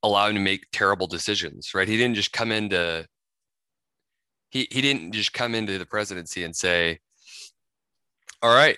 allow 0.03 0.27
him 0.27 0.35
to 0.35 0.41
make 0.41 0.65
terrible 0.71 1.07
decisions 1.07 1.73
right? 1.73 1.87
He 1.87 1.97
didn't 1.97 2.15
just 2.15 2.31
come 2.31 2.51
into 2.51 3.05
he, 4.49 4.67
he 4.71 4.81
didn't 4.81 5.11
just 5.11 5.33
come 5.33 5.53
into 5.53 5.77
the 5.77 5.85
presidency 5.85 6.43
and 6.43 6.55
say 6.55 6.99
all 8.41 8.53
right 8.53 8.77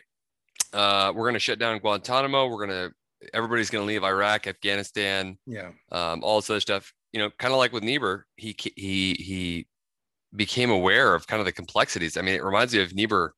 uh, 0.74 1.12
we're 1.16 1.24
going 1.24 1.34
to 1.34 1.40
shut 1.40 1.60
down 1.60 1.80
guantanamo. 1.80 2.48
We're 2.48 2.68
going 2.68 2.90
to 2.90 2.92
everybody's 3.34 3.70
going 3.70 3.82
to 3.84 3.88
leave 3.88 4.04
iraq 4.04 4.46
afghanistan 4.46 5.38
yeah. 5.48 5.72
um, 5.92 6.24
all 6.24 6.40
this 6.40 6.50
other 6.50 6.60
stuff. 6.60 6.94
You 7.14 7.20
know 7.22 7.32
kind 7.40 7.54
of 7.54 7.58
like 7.58 7.74
with 7.74 7.84
niebuhr 7.84 8.28
he 8.36 8.56
he 8.76 9.14
he 9.16 9.68
became 10.36 10.70
aware 10.70 11.16
of 11.16 11.28
kind 11.28 11.40
of 11.40 11.46
the 11.46 11.52
complexities. 11.52 12.18
I 12.18 12.22
mean, 12.22 12.36
it 12.36 12.44
reminds 12.44 12.74
me 12.74 12.82
of 12.82 12.94
Niebuhr, 12.94 13.34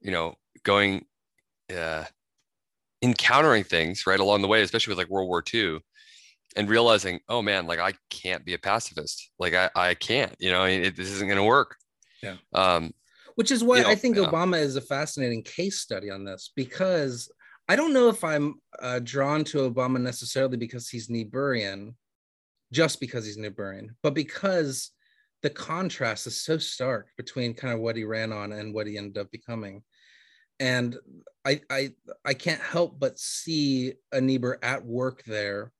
you 0.00 0.10
know, 0.10 0.34
going, 0.62 1.04
uh, 1.74 2.04
encountering 3.02 3.64
things 3.64 4.06
right 4.06 4.20
along 4.20 4.42
the 4.42 4.48
way, 4.48 4.62
especially 4.62 4.92
with 4.92 4.98
like 4.98 5.08
World 5.08 5.28
War 5.28 5.42
II, 5.52 5.78
and 6.56 6.68
realizing, 6.68 7.20
oh 7.28 7.42
man, 7.42 7.66
like 7.66 7.78
I 7.78 7.94
can't 8.10 8.44
be 8.44 8.54
a 8.54 8.58
pacifist. 8.58 9.30
Like 9.38 9.54
I, 9.54 9.70
I 9.74 9.94
can't, 9.94 10.34
you 10.38 10.50
know, 10.50 10.64
it, 10.64 10.96
this 10.96 11.10
isn't 11.10 11.28
going 11.28 11.38
to 11.38 11.44
work. 11.44 11.76
Yeah. 12.22 12.36
Um, 12.52 12.92
Which 13.34 13.50
is 13.50 13.62
why 13.62 13.78
you 13.78 13.82
know, 13.84 13.90
I 13.90 13.94
think 13.94 14.16
yeah. 14.16 14.24
Obama 14.24 14.58
is 14.58 14.76
a 14.76 14.80
fascinating 14.80 15.42
case 15.42 15.80
study 15.80 16.10
on 16.10 16.24
this 16.24 16.52
because 16.56 17.30
I 17.68 17.76
don't 17.76 17.92
know 17.92 18.08
if 18.08 18.22
I'm 18.24 18.54
uh, 18.80 19.00
drawn 19.02 19.44
to 19.44 19.70
Obama 19.70 20.00
necessarily 20.00 20.56
because 20.56 20.88
he's 20.88 21.08
Niebuhrian, 21.08 21.94
just 22.72 23.00
because 23.00 23.26
he's 23.26 23.38
Niebuhrian, 23.38 23.88
but 24.02 24.14
because 24.14 24.92
the 25.46 25.50
contrast 25.50 26.26
is 26.26 26.42
so 26.42 26.58
stark 26.58 27.06
between 27.16 27.54
kind 27.54 27.72
of 27.72 27.78
what 27.78 27.94
he 27.94 28.02
ran 28.02 28.32
on 28.32 28.50
and 28.50 28.74
what 28.74 28.88
he 28.88 28.98
ended 28.98 29.16
up 29.16 29.30
becoming. 29.30 29.80
And 30.58 30.96
i 31.44 31.60
i 31.70 31.90
i 32.24 32.34
can't 32.34 32.60
help 32.60 32.98
but 32.98 33.16
see 33.16 33.92
a 34.10 34.20
Niebuhr 34.20 34.58
at 34.60 34.84
work 34.84 35.22
there. 35.24 35.70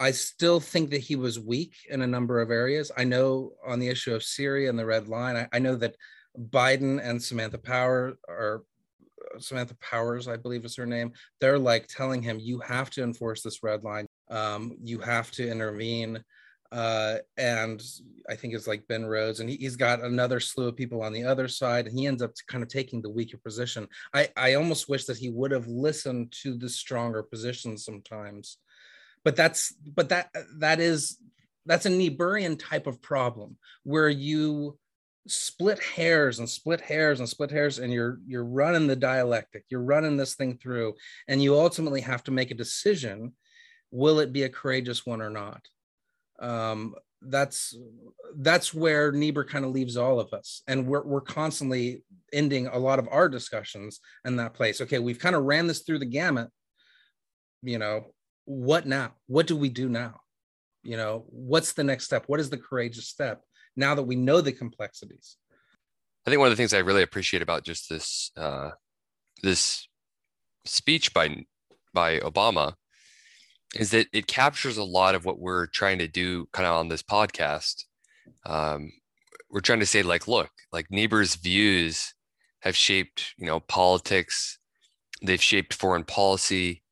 I 0.00 0.12
still 0.12 0.58
think 0.58 0.88
that 0.90 1.02
he 1.02 1.16
was 1.16 1.38
weak 1.38 1.74
in 1.90 2.00
a 2.00 2.06
number 2.06 2.40
of 2.40 2.50
areas. 2.50 2.90
I 2.96 3.04
know 3.04 3.52
on 3.66 3.78
the 3.78 3.88
issue 3.88 4.14
of 4.14 4.22
syria 4.22 4.70
and 4.70 4.78
the 4.78 4.86
red 4.86 5.06
line 5.06 5.36
i, 5.36 5.46
I 5.52 5.58
know 5.58 5.76
that 5.76 5.96
biden 6.38 6.98
and 7.02 7.22
samantha 7.22 7.58
power 7.58 8.16
are 8.26 8.62
samantha 9.38 9.76
powers 9.80 10.28
i 10.28 10.36
believe 10.36 10.64
is 10.64 10.76
her 10.76 10.86
name 10.86 11.12
they're 11.40 11.58
like 11.58 11.88
telling 11.88 12.22
him 12.22 12.38
you 12.38 12.60
have 12.60 12.88
to 12.90 13.02
enforce 13.02 13.42
this 13.42 13.62
red 13.62 13.84
line. 13.84 14.06
Um, 14.30 14.76
you 14.82 14.98
have 15.00 15.30
to 15.32 15.50
intervene 15.50 16.22
uh, 16.70 17.16
and 17.36 17.82
I 18.28 18.36
think 18.36 18.54
it's 18.54 18.66
like 18.66 18.86
Ben 18.88 19.06
Rhodes, 19.06 19.40
and 19.40 19.48
he, 19.48 19.64
has 19.64 19.76
got 19.76 20.02
another 20.02 20.38
slew 20.38 20.68
of 20.68 20.76
people 20.76 21.02
on 21.02 21.12
the 21.12 21.24
other 21.24 21.48
side, 21.48 21.86
and 21.86 21.98
he 21.98 22.06
ends 22.06 22.22
up 22.22 22.32
kind 22.46 22.62
of 22.62 22.68
taking 22.68 23.00
the 23.00 23.10
weaker 23.10 23.38
position. 23.38 23.88
I, 24.12 24.28
I 24.36 24.54
almost 24.54 24.88
wish 24.88 25.06
that 25.06 25.16
he 25.16 25.30
would 25.30 25.50
have 25.50 25.66
listened 25.66 26.32
to 26.42 26.54
the 26.54 26.68
stronger 26.68 27.22
position 27.22 27.78
sometimes, 27.78 28.58
but 29.24 29.34
that's 29.34 29.74
but 29.94 30.10
that 30.10 30.30
that 30.58 30.80
is 30.80 31.18
that's 31.64 31.86
a 31.86 31.90
Niebuhrian 31.90 32.58
type 32.58 32.86
of 32.86 33.00
problem 33.00 33.56
where 33.84 34.08
you 34.08 34.78
split 35.26 35.78
hairs 35.82 36.38
and 36.38 36.48
split 36.48 36.80
hairs 36.80 37.20
and 37.20 37.28
split 37.28 37.50
hairs 37.50 37.78
and 37.78 37.92
you're 37.92 38.18
you're 38.26 38.44
running 38.44 38.86
the 38.86 38.96
dialectic 38.96 39.62
you're 39.68 39.82
running 39.82 40.16
this 40.16 40.34
thing 40.34 40.56
through 40.56 40.94
and 41.28 41.42
you 41.42 41.54
ultimately 41.54 42.00
have 42.00 42.24
to 42.24 42.30
make 42.30 42.50
a 42.50 42.54
decision 42.54 43.34
will 43.90 44.20
it 44.20 44.32
be 44.32 44.44
a 44.44 44.48
courageous 44.48 45.04
one 45.04 45.20
or 45.20 45.28
not 45.28 45.60
um, 46.38 46.94
that's 47.22 47.76
that's 48.36 48.72
where 48.72 49.10
Niebuhr 49.10 49.44
kind 49.44 49.64
of 49.64 49.72
leaves 49.72 49.96
all 49.96 50.20
of 50.20 50.32
us, 50.32 50.62
and 50.66 50.86
we're 50.86 51.04
we're 51.04 51.20
constantly 51.20 52.04
ending 52.32 52.68
a 52.68 52.78
lot 52.78 52.98
of 52.98 53.08
our 53.10 53.28
discussions 53.28 54.00
in 54.24 54.36
that 54.36 54.54
place. 54.54 54.80
Okay, 54.80 54.98
we've 54.98 55.18
kind 55.18 55.34
of 55.34 55.44
ran 55.44 55.66
this 55.66 55.80
through 55.80 55.98
the 55.98 56.06
gamut. 56.06 56.50
You 57.62 57.78
know, 57.78 58.12
what 58.44 58.86
now? 58.86 59.14
What 59.26 59.46
do 59.46 59.56
we 59.56 59.68
do 59.68 59.88
now? 59.88 60.20
You 60.84 60.96
know, 60.96 61.24
what's 61.28 61.72
the 61.72 61.84
next 61.84 62.04
step? 62.04 62.24
What 62.28 62.40
is 62.40 62.50
the 62.50 62.58
courageous 62.58 63.08
step 63.08 63.42
now 63.76 63.94
that 63.94 64.04
we 64.04 64.16
know 64.16 64.40
the 64.40 64.52
complexities? 64.52 65.36
I 66.26 66.30
think 66.30 66.38
one 66.38 66.48
of 66.48 66.52
the 66.52 66.56
things 66.56 66.74
I 66.74 66.78
really 66.78 67.02
appreciate 67.02 67.42
about 67.42 67.64
just 67.64 67.88
this 67.88 68.30
uh, 68.36 68.70
this 69.42 69.88
speech 70.64 71.12
by 71.12 71.44
by 71.92 72.20
Obama 72.20 72.74
is 73.74 73.90
that 73.90 74.06
it 74.12 74.26
captures 74.26 74.76
a 74.76 74.84
lot 74.84 75.14
of 75.14 75.24
what 75.24 75.38
we're 75.38 75.66
trying 75.66 75.98
to 75.98 76.08
do 76.08 76.46
kind 76.52 76.66
of 76.66 76.76
on 76.76 76.88
this 76.88 77.02
podcast. 77.02 77.84
Um, 78.46 78.92
we're 79.50 79.60
trying 79.60 79.80
to 79.80 79.86
say 79.86 80.02
like, 80.02 80.28
look, 80.28 80.50
like 80.72 80.90
Niebuhr's 80.90 81.34
views 81.36 82.14
have 82.60 82.76
shaped, 82.76 83.34
you 83.36 83.46
know, 83.46 83.60
politics. 83.60 84.58
They've 85.22 85.42
shaped 85.42 85.74
foreign 85.74 86.04
policy. 86.04 86.82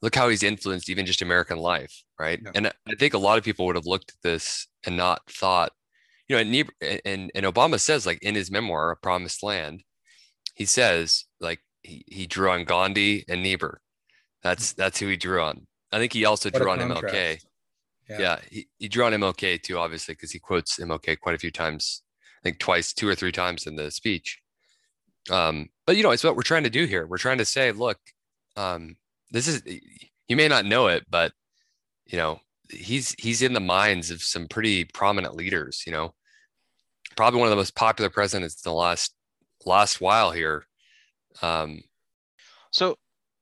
Look 0.00 0.14
how 0.14 0.28
he's 0.28 0.42
influenced 0.42 0.88
even 0.88 1.06
just 1.06 1.22
American 1.22 1.58
life, 1.58 2.02
right? 2.18 2.40
Yeah. 2.42 2.50
And 2.54 2.66
I 2.66 2.94
think 2.98 3.14
a 3.14 3.18
lot 3.18 3.38
of 3.38 3.44
people 3.44 3.66
would 3.66 3.76
have 3.76 3.86
looked 3.86 4.10
at 4.10 4.22
this 4.22 4.66
and 4.84 4.96
not 4.96 5.22
thought, 5.30 5.72
you 6.28 6.36
know, 6.36 6.40
and, 6.40 6.50
Niebuhr, 6.50 6.74
and, 7.04 7.30
and 7.34 7.46
Obama 7.46 7.78
says 7.78 8.06
like 8.06 8.22
in 8.22 8.34
his 8.34 8.50
memoir, 8.50 8.90
A 8.90 8.96
Promised 8.96 9.42
Land, 9.42 9.84
he 10.54 10.64
says 10.64 11.24
like 11.40 11.60
he, 11.82 12.04
he 12.06 12.26
drew 12.26 12.50
on 12.50 12.64
Gandhi 12.64 13.24
and 13.28 13.42
Niebuhr. 13.42 13.80
That's 14.42 14.72
that's 14.72 14.98
who 14.98 15.06
he 15.06 15.16
drew 15.16 15.40
on. 15.40 15.66
I 15.92 15.98
think 15.98 16.12
he 16.12 16.24
also 16.24 16.50
what 16.50 16.60
drew 16.60 16.70
on 16.70 16.78
contrast. 16.78 17.14
MLK. 17.14 17.38
Yeah, 18.08 18.18
yeah 18.18 18.40
he, 18.50 18.66
he 18.78 18.88
drew 18.88 19.04
on 19.04 19.12
MLK 19.12 19.62
too, 19.62 19.78
obviously, 19.78 20.14
because 20.14 20.32
he 20.32 20.38
quotes 20.38 20.78
MLK 20.78 21.20
quite 21.20 21.34
a 21.34 21.38
few 21.38 21.50
times. 21.50 22.02
I 22.40 22.42
think 22.42 22.58
twice, 22.58 22.92
two 22.92 23.08
or 23.08 23.14
three 23.14 23.32
times 23.32 23.66
in 23.66 23.76
the 23.76 23.90
speech. 23.90 24.40
Um, 25.30 25.68
but 25.86 25.96
you 25.96 26.02
know, 26.02 26.10
it's 26.10 26.24
what 26.24 26.34
we're 26.34 26.42
trying 26.42 26.64
to 26.64 26.70
do 26.70 26.86
here. 26.86 27.06
We're 27.06 27.18
trying 27.18 27.38
to 27.38 27.44
say, 27.44 27.70
look, 27.70 27.98
um, 28.56 28.96
this 29.30 29.46
is 29.46 29.62
you 30.26 30.36
may 30.36 30.48
not 30.48 30.64
know 30.64 30.88
it, 30.88 31.04
but 31.08 31.32
you 32.06 32.18
know, 32.18 32.40
he's 32.70 33.14
he's 33.18 33.42
in 33.42 33.52
the 33.52 33.60
minds 33.60 34.10
of 34.10 34.22
some 34.22 34.48
pretty 34.48 34.84
prominent 34.84 35.36
leaders. 35.36 35.84
You 35.86 35.92
know, 35.92 36.14
probably 37.16 37.38
one 37.38 37.46
of 37.46 37.50
the 37.50 37.56
most 37.56 37.76
popular 37.76 38.10
presidents 38.10 38.54
in 38.64 38.70
the 38.70 38.74
last 38.74 39.14
last 39.64 40.00
while 40.00 40.32
here. 40.32 40.64
Um, 41.40 41.82
so 42.70 42.96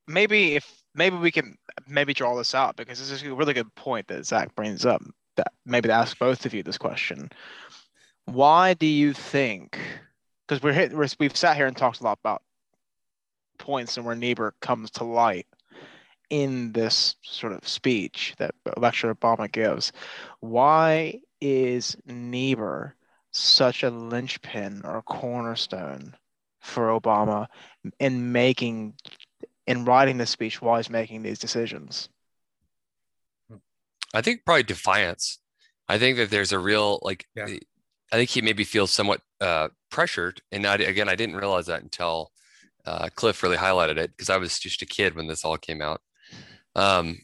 maybe 0.07 0.57
if 0.57 0.80
maybe 0.95 1.17
we 1.17 1.31
can 1.31 1.57
maybe 1.87 2.15
draw 2.15 2.37
this 2.37 2.55
out 2.55 2.77
because 2.77 2.99
this 2.99 3.11
is 3.11 3.23
a 3.23 3.35
really 3.35 3.55
good 3.55 3.75
point 3.75 4.09
that 4.09 4.27
Zach 4.27 4.55
brings 4.55 4.85
up. 4.85 5.03
That 5.37 5.53
maybe 5.65 5.89
to 5.89 5.95
ask 5.95 6.19
both 6.19 6.45
of 6.47 6.55
you 6.55 6.63
this 6.63 6.79
question: 6.79 7.31
Why 8.27 8.75
do 8.75 8.87
you 8.87 9.13
think? 9.13 9.79
Because 10.47 10.63
we're, 10.63 10.73
hit, 10.73 10.93
we're 10.93 11.09
we've 11.19 11.37
sat 11.37 11.57
here 11.57 11.67
and 11.67 11.77
talked 11.77 12.01
a 12.01 12.05
lot 12.05 12.19
about 12.23 12.43
points 13.59 13.97
and 13.97 14.05
where 14.05 14.17
Niebuhr 14.17 14.55
comes 14.61 14.91
to 14.93 15.05
light 15.05 15.47
in 16.31 16.73
this 16.73 17.17
sort 17.23 17.53
of 17.53 17.67
speech 17.67 18.35
that 18.39 18.55
lecture 18.77 19.15
Obama 19.15 19.51
gives. 19.51 19.93
Why 20.41 21.21
is 21.41 21.97
Niebuhr 22.07 22.97
such 23.33 23.83
a 23.83 23.91
linchpin 23.91 24.83
or 24.85 25.03
cornerstone 25.03 26.15
for 26.61 26.89
Obama 26.89 27.47
in 27.99 28.33
making 28.33 28.95
in 29.67 29.85
writing 29.85 30.19
this 30.19 30.31
speech 30.31 30.61
while 30.61 30.77
he's 30.77 30.91
making 30.91 31.23
these 31.23 31.39
decisions? 31.39 32.09
I 34.13 34.23
think 34.23 34.45
probably 34.45 34.65
defiance. 34.65 35.39
I 35.89 35.99
think 35.99 36.17
that 36.17 36.31
there's 36.31 36.53
a 36.53 36.59
real 36.59 36.99
like 37.03 37.27
Yeah. 37.37 37.47
I 38.13 38.17
think 38.17 38.31
he 38.31 38.43
maybe 38.43 38.65
feels 38.65 38.91
somewhat 38.91 39.21
uh, 39.41 39.69
pressured, 39.91 40.43
and 40.51 40.67
I, 40.67 40.75
again, 40.75 41.09
I 41.09 41.15
didn't 41.15 41.37
realize 41.37 41.67
that 41.67 41.83
until 41.83 42.33
uh, 42.85 43.09
Cliff 43.15 43.43
really 43.43 43.57
highlighted 43.57 43.99
it 43.99 44.11
because 44.11 44.31
I 44.31 44.37
was 44.37 44.59
just 44.59 44.83
a 44.83 44.87
kid 44.87 45.15
when 45.15 45.29
this 45.29 45.45
all 45.45 45.57
came 45.57 45.81
out. 45.81 46.01
Um, 46.75 47.19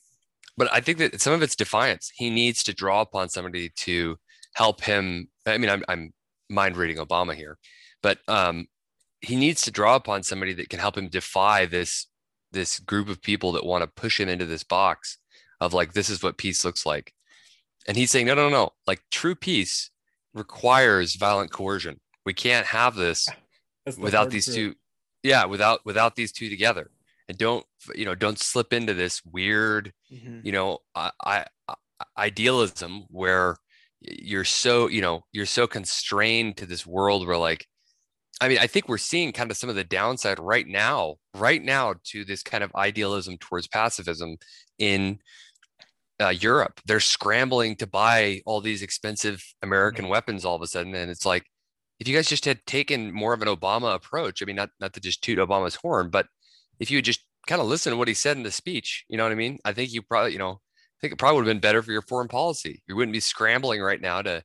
but 0.56 0.72
I 0.72 0.80
think 0.80 0.98
that 0.98 1.20
some 1.20 1.32
of 1.32 1.42
it's 1.42 1.56
defiance. 1.56 2.12
He 2.14 2.30
needs 2.30 2.62
to 2.64 2.74
draw 2.74 3.00
upon 3.00 3.28
somebody 3.28 3.70
to 3.70 4.16
help 4.54 4.80
him. 4.82 5.28
I 5.44 5.58
mean, 5.58 5.70
I'm, 5.70 5.84
I'm 5.88 6.12
mind 6.48 6.76
reading 6.76 6.98
Obama 6.98 7.34
here, 7.34 7.58
but 8.02 8.18
um, 8.28 8.66
he 9.20 9.36
needs 9.36 9.62
to 9.62 9.70
draw 9.70 9.96
upon 9.96 10.22
somebody 10.22 10.54
that 10.54 10.68
can 10.68 10.78
help 10.78 10.96
him 10.96 11.08
defy 11.08 11.66
this 11.66 12.06
this 12.56 12.80
group 12.80 13.08
of 13.08 13.22
people 13.22 13.52
that 13.52 13.64
want 13.64 13.82
to 13.82 14.00
push 14.02 14.18
him 14.18 14.28
into 14.28 14.46
this 14.46 14.64
box 14.64 15.18
of 15.60 15.72
like 15.72 15.92
this 15.92 16.10
is 16.10 16.22
what 16.22 16.38
peace 16.38 16.64
looks 16.64 16.84
like. 16.84 17.12
And 17.86 17.96
he's 17.96 18.10
saying, 18.10 18.26
no, 18.26 18.34
no, 18.34 18.48
no. 18.48 18.70
Like 18.86 19.02
true 19.10 19.36
peace 19.36 19.90
requires 20.34 21.14
violent 21.16 21.52
coercion. 21.52 22.00
We 22.24 22.34
can't 22.34 22.66
have 22.66 22.96
this 22.96 23.28
the 23.96 24.00
without 24.00 24.30
these 24.30 24.46
two 24.54 24.74
yeah 25.22 25.44
without 25.44 25.80
without 25.84 26.16
these 26.16 26.32
two 26.32 26.48
together 26.50 26.90
and 27.28 27.38
don't 27.38 27.64
you 27.94 28.04
know 28.04 28.14
don't 28.14 28.38
slip 28.38 28.72
into 28.72 28.94
this 28.94 29.24
weird 29.24 29.92
you 30.44 30.52
know 30.52 30.78
I, 30.94 31.10
I- 31.24 31.46
idealism 32.18 33.04
where 33.10 33.56
you're 34.00 34.44
so 34.44 34.88
you 34.88 35.00
know 35.00 35.24
you're 35.32 35.46
so 35.46 35.66
constrained 35.66 36.56
to 36.58 36.66
this 36.66 36.84
world 36.86 37.26
where 37.26 37.36
like 37.38 37.66
i 38.40 38.48
mean 38.48 38.58
i 38.58 38.66
think 38.66 38.88
we're 38.88 38.98
seeing 38.98 39.32
kind 39.32 39.50
of 39.50 39.56
some 39.56 39.70
of 39.70 39.76
the 39.76 39.84
downside 39.84 40.38
right 40.38 40.66
now 40.66 41.16
right 41.34 41.62
now 41.62 41.94
to 42.04 42.24
this 42.24 42.42
kind 42.42 42.62
of 42.62 42.74
idealism 42.74 43.36
towards 43.38 43.66
pacifism 43.66 44.36
in 44.78 45.18
uh, 46.18 46.28
europe. 46.28 46.80
They're 46.86 46.98
scrambling 46.98 47.76
to 47.76 47.86
buy 47.86 48.40
all 48.46 48.60
these 48.60 48.82
expensive 48.82 49.42
american 49.62 50.08
weapons 50.08 50.44
all 50.44 50.56
of 50.56 50.62
a 50.62 50.66
sudden 50.66 50.94
and 50.94 51.10
it's 51.10 51.26
like 51.26 51.44
if 51.98 52.08
you 52.08 52.14
guys 52.14 52.28
just 52.28 52.44
had 52.44 52.64
taken 52.66 53.12
more 53.12 53.34
of 53.34 53.42
an 53.42 53.48
obama 53.48 53.94
approach 53.94 54.42
i 54.42 54.46
mean 54.46 54.56
not 54.56 54.70
not 54.80 54.94
to 54.94 55.00
just 55.00 55.22
toot 55.22 55.38
obama's 55.38 55.74
horn 55.74 56.08
but 56.08 56.26
if 56.80 56.90
you 56.90 56.98
had 56.98 57.04
just 57.04 57.20
kind 57.46 57.60
of 57.60 57.66
listened 57.66 57.92
to 57.92 57.98
what 57.98 58.08
he 58.08 58.14
said 58.14 58.36
in 58.36 58.42
the 58.42 58.50
speech 58.50 59.04
you 59.08 59.16
know 59.18 59.24
what 59.24 59.32
i 59.32 59.36
mean? 59.36 59.58
I 59.64 59.72
think 59.72 59.92
you 59.92 60.00
probably 60.02 60.32
you 60.32 60.38
know 60.38 60.60
I 60.96 61.00
think 61.00 61.12
it 61.12 61.18
probably 61.18 61.36
would 61.36 61.46
have 61.46 61.54
been 61.54 61.60
better 61.60 61.82
for 61.82 61.92
your 61.92 62.02
foreign 62.02 62.28
policy. 62.28 62.82
You 62.88 62.96
wouldn't 62.96 63.12
be 63.12 63.20
scrambling 63.20 63.82
right 63.82 64.00
now 64.00 64.22
to, 64.22 64.42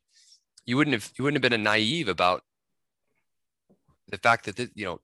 you 0.66 0.76
wouldn't 0.76 0.92
have, 0.92 1.10
you 1.16 1.24
wouldn't 1.24 1.42
have 1.42 1.50
been 1.50 1.58
a 1.58 1.62
naive 1.62 2.08
about 2.08 2.42
the 4.12 4.18
fact 4.18 4.44
that, 4.44 4.70
you 4.76 4.84
know, 4.84 5.00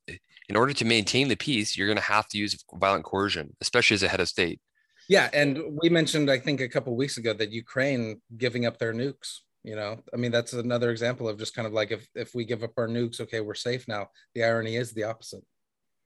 in 0.49 0.55
order 0.55 0.73
to 0.73 0.85
maintain 0.85 1.27
the 1.27 1.37
peace, 1.37 1.77
you're 1.77 1.89
going 1.89 1.99
to 1.99 2.03
have 2.05 2.29
to 2.29 2.39
use 2.39 2.65
violent 2.75 3.05
coercion, 3.05 3.57
especially 3.61 3.97
as 3.97 4.05
a 4.05 4.09
head 4.09 4.21
of 4.21 4.29
state. 4.29 4.61
Yeah, 5.09 5.29
and 5.33 5.59
we 5.83 5.89
mentioned, 5.89 6.31
I 6.31 6.39
think, 6.39 6.61
a 6.61 6.69
couple 6.69 6.95
weeks 6.95 7.17
ago 7.17 7.33
that 7.33 7.51
Ukraine 7.51 8.21
giving 8.37 8.67
up 8.67 8.79
their 8.79 8.93
nukes. 8.93 9.39
You 9.65 9.75
know, 9.75 9.99
I 10.15 10.17
mean, 10.17 10.31
that's 10.31 10.53
another 10.53 10.91
example 10.91 11.29
of 11.29 11.39
just 11.39 11.55
kind 11.55 11.67
of 11.67 11.73
like 11.73 11.91
if 11.91 12.09
if 12.15 12.35
we 12.35 12.45
give 12.45 12.63
up 12.63 12.73
our 12.77 12.87
nukes, 12.87 13.21
okay, 13.21 13.41
we're 13.41 13.55
safe 13.55 13.89
now. 13.89 14.09
The 14.35 14.45
irony 14.45 14.77
is 14.77 14.93
the 14.93 15.05
opposite. 15.05 15.43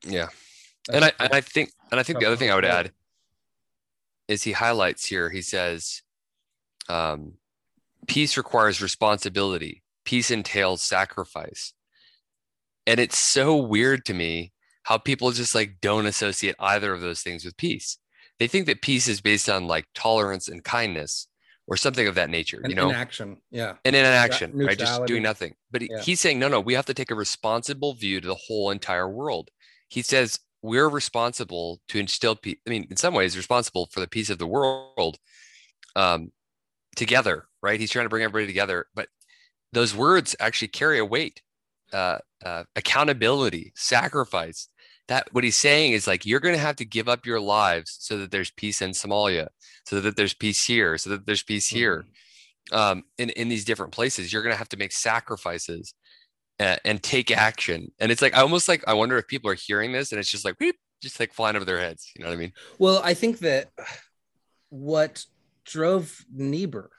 Yeah. 0.05 0.29
And 0.91 1.05
I, 1.05 1.13
and 1.21 1.33
I 1.33 1.41
think, 1.41 1.71
and 1.91 2.01
I 2.01 2.03
think 2.03 2.19
the 2.19 2.27
other 2.27 2.37
thing 2.37 2.51
I 2.51 2.55
would 2.57 2.65
add 2.65 2.93
is 4.27 4.43
he 4.43 4.53
highlights 4.53 5.05
here, 5.05 5.31
he 5.31 5.43
says, 5.43 6.03
um, 6.89 7.35
peace 8.07 8.37
requires 8.37 8.83
responsibility. 8.83 9.83
Peace 10.05 10.31
entails 10.31 10.83
sacrifice. 10.83 11.75
And 12.87 12.99
it's 12.99 13.19
so 13.19 13.57
weird 13.57 14.05
to 14.07 14.15
me 14.15 14.53
how 14.85 14.99
people 14.99 15.31
just 15.31 15.55
like 15.55 15.77
don't 15.81 16.07
associate 16.07 16.57
either 16.59 16.93
of 16.93 17.01
those 17.01 17.23
things 17.23 17.45
with 17.45 17.57
peace. 17.57 17.99
They 18.39 18.49
think 18.49 18.67
that 18.67 18.83
peace 18.83 19.07
is 19.09 19.21
based 19.21 19.49
on 19.49 19.67
like 19.67 19.87
tolerance 19.95 20.49
and 20.49 20.65
kindness 20.65 21.29
or 21.69 21.77
something 21.77 22.09
of 22.09 22.17
that 22.17 22.29
nature, 22.29 22.61
and 22.63 22.71
you 22.71 22.77
know? 22.77 22.89
inaction. 22.89 23.37
Yeah, 23.51 23.75
and 23.85 23.95
in 23.95 24.05
an 24.05 24.13
action, 24.13 24.53
right? 24.55 24.77
Just 24.77 25.07
doing 25.07 25.23
nothing. 25.23 25.55
But 25.71 25.83
Yeah. 25.83 26.01
he's 26.01 26.21
saying, 26.21 26.39
no, 26.39 26.49
no, 26.49 26.61
we 26.61 26.75
have 26.75 26.87
to 26.87 26.95
take 26.95 27.11
a 27.11 27.15
responsible 27.15 27.95
view 27.95 28.21
to 28.21 28.27
the 28.27 28.35
whole 28.35 28.71
entire 28.71 29.09
world. 29.09 29.51
He 29.89 30.03
says 30.03 30.41
we're 30.63 30.89
responsible 30.89 31.81
to 31.89 31.99
instill 31.99 32.37
peace. 32.37 32.59
I 32.67 32.71
mean, 32.71 32.87
in 32.91 32.97
some 32.97 33.15
ways, 33.15 33.37
responsible 33.37 33.89
for 33.93 34.01
the 34.01 34.09
peace 34.09 34.31
of 34.31 34.39
the 34.39 34.47
world 34.47 35.19
um, 35.97 36.33
together, 36.97 37.47
right? 37.63 37.79
He's 37.79 37.91
trying 37.91 38.07
to 38.07 38.11
bring 38.11 38.25
everybody 38.25 38.47
together. 38.47 38.87
But 38.95 39.09
those 39.73 39.95
words 39.95 40.37
actually 40.41 40.69
carry 40.69 40.99
a 40.99 41.05
weight 41.05 41.43
uh, 41.93 42.19
uh, 42.45 42.65
accountability, 42.77 43.73
sacrifice. 43.75 44.69
That 45.09 45.29
what 45.33 45.45
he's 45.45 45.57
saying 45.57 45.93
is 45.93 46.07
like, 46.07 46.25
you're 46.25 46.41
going 46.41 46.55
to 46.55 46.61
have 46.61 46.77
to 46.77 46.85
give 46.85 47.09
up 47.09 47.27
your 47.27 47.41
lives 47.41 47.97
so 48.01 48.19
that 48.19 48.31
there's 48.31 48.51
peace 48.51 48.81
in 48.81 48.91
Somalia, 48.91 49.49
so 49.85 50.01
that 50.01 50.17
there's 50.17 50.35
peace 50.35 50.65
here, 50.65 50.97
so 50.97 51.11
that 51.11 51.27
there's 51.27 51.43
peace 51.43 51.67
here 51.67 52.07
um, 52.71 53.03
in 53.19 53.31
in 53.31 53.49
these 53.49 53.65
different 53.65 53.93
places. 53.93 54.33
You're 54.33 54.43
going 54.43 54.55
to 54.55 54.59
have 54.59 54.69
to 54.71 54.77
make 54.77 54.93
sacrifices 54.93 55.95
and, 56.59 56.81
and 56.85 57.03
take 57.03 57.31
action. 57.31 57.91
And 57.99 58.13
it's 58.13 58.23
like 58.23 58.35
I 58.35 58.41
almost 58.41 58.69
like 58.69 58.85
I 58.87 58.95
wonder 58.95 59.19
if 59.19 59.27
people 59.27 59.51
are 59.51 59.55
hearing 59.55 59.93
this 59.93 60.13
and 60.13 60.19
it's 60.19 60.31
just 60.31 60.45
like 60.45 60.57
whoop, 60.61 60.77
just 61.03 61.19
like 61.19 61.33
flying 61.33 61.57
over 61.57 61.65
their 61.65 61.81
heads. 61.81 62.11
You 62.17 62.23
know 62.23 62.31
what 62.31 62.37
I 62.37 62.39
mean? 62.39 62.53
Well, 62.79 63.01
I 63.05 63.15
think 63.15 63.41
that 63.41 63.71
what 64.71 65.25
drove 65.65 66.25
Niebuhr 66.33 66.91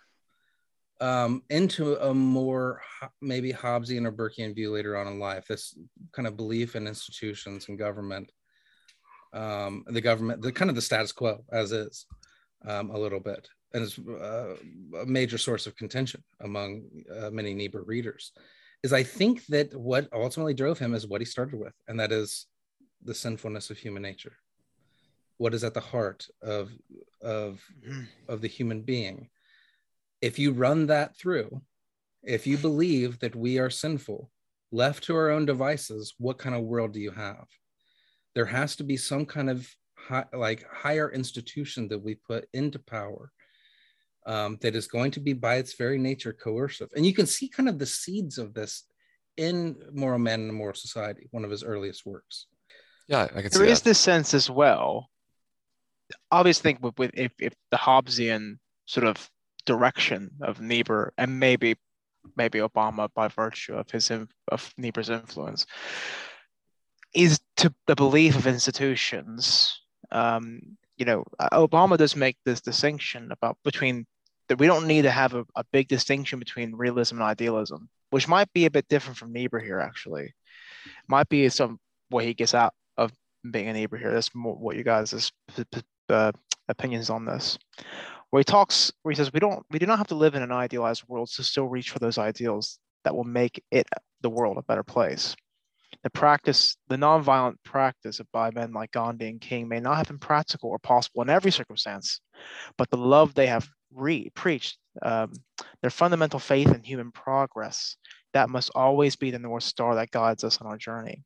um, 1.01 1.43
into 1.49 1.95
a 1.95 2.13
more 2.13 2.81
maybe 3.21 3.51
Hobbesian 3.51 4.05
or 4.05 4.11
Burkean 4.11 4.55
view 4.55 4.71
later 4.71 4.97
on 4.97 5.07
in 5.07 5.19
life, 5.19 5.47
this 5.47 5.77
kind 6.11 6.27
of 6.27 6.37
belief 6.37 6.75
in 6.75 6.87
institutions 6.87 7.67
and 7.67 7.77
government, 7.77 8.31
um, 9.33 9.83
the 9.87 10.01
government, 10.01 10.41
the 10.41 10.51
kind 10.51 10.69
of 10.69 10.75
the 10.75 10.81
status 10.81 11.11
quo 11.11 11.43
as 11.51 11.71
is, 11.71 12.05
um, 12.67 12.91
a 12.91 12.97
little 12.97 13.19
bit, 13.19 13.47
and 13.73 13.83
it's 13.83 13.99
uh, 13.99 14.55
a 15.01 15.05
major 15.05 15.37
source 15.37 15.67
of 15.67 15.75
contention 15.75 16.23
among 16.41 16.83
uh, 17.19 17.29
many 17.29 17.53
Niebuhr 17.53 17.83
readers. 17.83 18.31
Is 18.83 18.93
I 18.93 19.03
think 19.03 19.45
that 19.47 19.75
what 19.75 20.07
ultimately 20.13 20.53
drove 20.53 20.77
him 20.77 20.93
is 20.93 21.07
what 21.07 21.21
he 21.21 21.25
started 21.25 21.59
with, 21.59 21.73
and 21.87 21.99
that 21.99 22.11
is 22.11 22.45
the 23.03 23.15
sinfulness 23.15 23.69
of 23.69 23.77
human 23.77 24.01
nature 24.01 24.33
what 25.37 25.53
is 25.53 25.63
at 25.63 25.73
the 25.73 25.79
heart 25.79 26.27
of 26.41 26.71
of 27.21 27.61
of 28.27 28.41
the 28.41 28.47
human 28.47 28.81
being 28.81 29.29
if 30.27 30.39
you 30.39 30.49
run 30.53 30.87
that 30.87 31.09
through 31.19 31.49
if 32.23 32.47
you 32.47 32.57
believe 32.57 33.19
that 33.19 33.35
we 33.35 33.59
are 33.59 33.69
sinful 33.69 34.21
left 34.71 35.03
to 35.03 35.15
our 35.15 35.29
own 35.35 35.45
devices 35.45 36.15
what 36.17 36.37
kind 36.43 36.55
of 36.55 36.61
world 36.71 36.91
do 36.93 37.01
you 37.07 37.11
have 37.11 37.45
there 38.35 38.45
has 38.57 38.75
to 38.77 38.83
be 38.83 38.97
some 38.97 39.25
kind 39.35 39.49
of 39.49 39.59
high, 40.07 40.25
like 40.33 40.65
higher 40.85 41.11
institution 41.11 41.87
that 41.89 42.03
we 42.05 42.15
put 42.15 42.47
into 42.53 42.79
power 42.79 43.31
um, 44.25 44.57
that 44.61 44.75
is 44.75 44.87
going 44.87 45.11
to 45.11 45.19
be 45.19 45.33
by 45.33 45.55
its 45.55 45.73
very 45.83 45.99
nature 46.09 46.33
coercive 46.33 46.91
and 46.95 47.05
you 47.05 47.13
can 47.13 47.27
see 47.27 47.47
kind 47.49 47.67
of 47.69 47.77
the 47.77 47.85
seeds 47.85 48.37
of 48.37 48.53
this 48.53 48.73
in 49.35 49.75
moral 49.91 50.19
man 50.19 50.41
and 50.41 50.49
immoral 50.49 50.73
society 50.75 51.27
one 51.31 51.43
of 51.43 51.51
his 51.51 51.63
earliest 51.63 52.05
works 52.05 52.47
Yeah, 53.07 53.23
I 53.35 53.41
can 53.41 53.51
see 53.51 53.59
There 53.59 53.67
is 53.67 53.81
that. 53.81 53.89
this 53.89 53.99
sense 53.99 54.33
as 54.33 54.49
well. 54.49 55.09
I 56.31 56.37
always 56.37 56.59
think 56.59 56.77
with, 56.81 56.97
with 56.97 57.11
if, 57.15 57.31
if 57.39 57.53
the 57.71 57.77
Hobbesian 57.77 58.59
sort 58.85 59.07
of 59.07 59.29
direction 59.65 60.31
of 60.41 60.61
Niebuhr 60.61 61.13
and 61.17 61.39
maybe 61.39 61.75
maybe 62.37 62.59
Obama 62.59 63.09
by 63.13 63.27
virtue 63.27 63.73
of 63.73 63.89
his 63.91 64.11
of 64.11 64.73
Niebuhr's 64.77 65.09
influence 65.09 65.65
is 67.13 67.39
to 67.57 67.73
the 67.87 67.95
belief 67.95 68.35
of 68.35 68.47
institutions. 68.47 69.81
Um, 70.11 70.77
you 70.97 71.05
know, 71.05 71.25
Obama 71.51 71.97
does 71.97 72.15
make 72.15 72.37
this 72.45 72.61
distinction 72.61 73.31
about 73.31 73.57
between 73.63 74.05
that 74.47 74.59
we 74.59 74.67
don't 74.67 74.87
need 74.87 75.03
to 75.03 75.11
have 75.11 75.33
a, 75.33 75.45
a 75.55 75.63
big 75.71 75.87
distinction 75.87 76.39
between 76.39 76.75
realism 76.75 77.15
and 77.15 77.23
idealism, 77.23 77.89
which 78.09 78.27
might 78.27 78.51
be 78.53 78.65
a 78.65 78.71
bit 78.71 78.87
different 78.87 79.17
from 79.17 79.33
Niebuhr 79.33 79.59
here. 79.59 79.79
Actually, 79.79 80.33
might 81.07 81.29
be 81.29 81.47
some 81.49 81.79
way 82.09 82.25
he 82.25 82.33
gets 82.33 82.53
out 82.53 82.73
of 82.97 83.11
being 83.49 83.67
a 83.67 83.73
Niebuhr 83.73 83.99
here. 83.99 84.11
That's 84.11 84.33
more 84.33 84.55
what 84.55 84.75
you 84.75 84.83
guys' 84.83 85.31
uh, 86.09 86.31
opinions 86.67 87.09
on 87.09 87.25
this. 87.25 87.57
Where 88.33 88.39
he 88.39 88.45
talks, 88.45 88.91
where 89.03 89.11
he 89.11 89.15
says 89.15 89.31
we 89.31 89.39
don't, 89.39 89.63
we 89.69 89.77
do 89.77 89.85
not 89.85 89.99
have 89.99 90.07
to 90.07 90.15
live 90.15 90.33
in 90.33 90.41
an 90.41 90.51
idealized 90.51 91.03
world 91.07 91.29
to 91.35 91.43
still 91.43 91.67
reach 91.67 91.91
for 91.91 91.99
those 91.99 92.17
ideals 92.17 92.79
that 93.03 93.15
will 93.15 93.25
make 93.25 93.63
it 93.69 93.87
the 94.21 94.29
world 94.31 94.57
a 94.57 94.63
better 94.63 94.81
place. 94.81 95.35
The 96.01 96.09
practice, 96.09 96.75
the 96.87 96.95
nonviolent 96.95 97.57
practice 97.63 98.19
of 98.19 98.25
by 98.31 98.49
men 98.49 98.73
like 98.73 98.89
Gandhi 98.89 99.27
and 99.27 99.39
King 99.39 99.67
may 99.67 99.79
not 99.79 99.97
have 99.97 100.07
been 100.07 100.17
practical 100.17 100.71
or 100.71 100.79
possible 100.79 101.21
in 101.21 101.29
every 101.29 101.51
circumstance, 101.51 102.21
but 102.75 102.89
the 102.89 102.97
love 102.97 103.35
they 103.35 103.45
have 103.45 103.69
re- 103.93 104.31
preached, 104.33 104.79
um, 105.03 105.31
their 105.81 105.91
fundamental 105.91 106.39
faith 106.39 106.73
in 106.73 106.81
human 106.81 107.11
progress, 107.11 107.97
that 108.33 108.49
must 108.49 108.71
always 108.73 109.15
be 109.15 109.29
the 109.29 109.37
North 109.37 109.61
Star 109.61 109.93
that 109.93 110.09
guides 110.09 110.43
us 110.43 110.59
on 110.59 110.65
our 110.65 110.77
journey. 110.77 111.21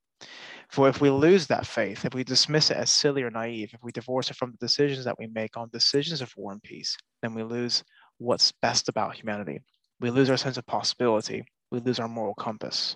For 0.69 0.89
if 0.89 0.99
we 0.99 1.09
lose 1.09 1.47
that 1.47 1.65
faith, 1.65 2.03
if 2.03 2.13
we 2.13 2.23
dismiss 2.23 2.71
it 2.71 2.77
as 2.77 2.89
silly 2.89 3.23
or 3.23 3.29
naive, 3.29 3.71
if 3.73 3.81
we 3.83 3.91
divorce 3.91 4.29
it 4.29 4.35
from 4.35 4.51
the 4.51 4.57
decisions 4.57 5.05
that 5.05 5.17
we 5.17 5.27
make 5.27 5.55
on 5.55 5.69
decisions 5.71 6.21
of 6.21 6.33
war 6.35 6.51
and 6.51 6.61
peace, 6.61 6.97
then 7.21 7.33
we 7.33 7.43
lose 7.43 7.83
what's 8.17 8.51
best 8.61 8.89
about 8.89 9.15
humanity. 9.15 9.61
We 9.99 10.09
lose 10.09 10.29
our 10.29 10.37
sense 10.37 10.57
of 10.57 10.65
possibility. 10.65 11.43
we 11.71 11.79
lose 11.79 11.99
our 11.99 12.07
moral 12.07 12.33
compass. 12.35 12.95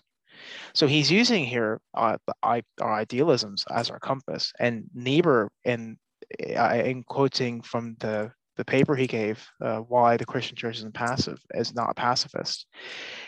So 0.74 0.88
he's 0.88 1.12
using 1.12 1.46
here 1.46 1.82
uh, 1.94 2.18
our 2.42 2.62
idealisms 2.82 3.66
as 3.70 3.90
our 3.90 4.00
compass. 4.00 4.52
And 4.60 4.86
Niebuhr, 4.94 5.50
in, 5.66 5.98
uh, 6.56 6.82
in 6.84 7.04
quoting 7.04 7.62
from 7.62 7.96
the, 8.00 8.32
the 8.58 8.66
paper 8.66 8.96
he 8.96 9.08
gave, 9.08 9.46
uh, 9.62 9.80
Why 9.80 10.18
the 10.18 10.26
Christian 10.26 10.56
Church 10.56 10.78
isn't 10.78 10.94
passive, 10.94 11.40
is 11.54 11.76
not 11.76 11.92
a 11.92 11.94
pacifist, 11.94 12.66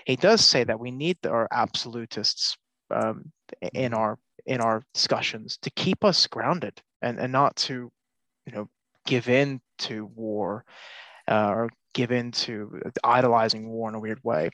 he 0.06 0.16
does 0.16 0.42
say 0.42 0.64
that 0.64 0.80
we 0.80 0.92
need 0.92 1.18
our 1.26 1.48
absolutists 1.52 2.56
um, 2.94 3.32
in 3.74 3.92
mm-hmm. 3.92 4.00
our 4.00 4.18
in 4.46 4.62
our 4.62 4.84
discussions 4.94 5.58
to 5.62 5.70
keep 5.72 6.04
us 6.04 6.28
grounded 6.28 6.82
and, 7.02 7.20
and 7.20 7.32
not 7.32 7.56
to 7.56 7.92
you 8.46 8.54
know 8.54 8.68
give 9.06 9.30
in 9.30 9.62
to 9.78 10.06
war 10.06 10.66
uh, 11.30 11.50
or 11.50 11.70
give 11.94 12.12
in 12.12 12.32
to 12.32 12.82
idolizing 13.04 13.70
war 13.70 13.90
in 13.90 13.96
a 13.96 14.00
weird 14.00 14.20
way. 14.24 14.50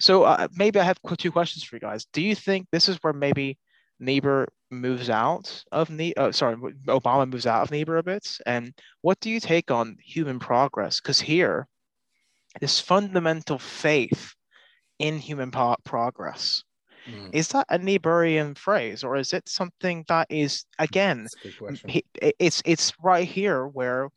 So 0.00 0.24
uh, 0.24 0.48
maybe 0.54 0.80
I 0.80 0.84
have 0.84 0.98
two 1.16 1.30
questions 1.30 1.62
for 1.64 1.76
you 1.76 1.80
guys. 1.80 2.06
Do 2.12 2.20
you 2.20 2.34
think 2.34 2.66
this 2.72 2.88
is 2.88 2.98
where 3.02 3.12
maybe 3.12 3.58
Niebuhr 4.00 4.48
moves 4.70 5.08
out 5.08 5.62
of 5.70 5.90
ne- 5.90 6.14
uh, 6.14 6.32
sorry, 6.32 6.56
Obama 6.88 7.30
moves 7.30 7.46
out 7.46 7.62
of 7.62 7.70
Niebuhr 7.70 7.98
a 7.98 8.02
bit? 8.02 8.26
And 8.46 8.74
what 9.00 9.20
do 9.20 9.30
you 9.30 9.38
take 9.38 9.70
on 9.70 9.96
human 10.04 10.38
progress? 10.40 11.00
Because 11.00 11.20
here, 11.20 11.68
this 12.60 12.80
fundamental 12.80 13.58
faith 13.58 14.34
in 14.98 15.18
human 15.18 15.50
po- 15.50 15.76
progress. 15.84 16.64
Mm. 17.08 17.30
Is 17.32 17.48
that 17.48 17.66
a 17.68 17.78
Niebuhrian 17.78 18.56
phrase, 18.56 19.02
or 19.04 19.16
is 19.16 19.32
it 19.32 19.48
something 19.48 20.04
that 20.08 20.26
is 20.30 20.64
again? 20.78 21.26
it's 22.38 22.62
it's 22.64 22.92
right 23.02 23.26
here 23.26 23.66
where 23.66 24.08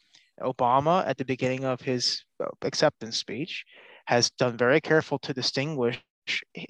Obama, 0.41 1.05
at 1.07 1.17
the 1.17 1.25
beginning 1.25 1.65
of 1.65 1.81
his 1.81 2.23
uh, 2.43 2.47
acceptance 2.61 3.17
speech, 3.17 3.65
has 4.05 4.29
done 4.31 4.57
very 4.57 4.81
careful 4.81 5.17
to 5.19 5.33
distinguish 5.33 6.01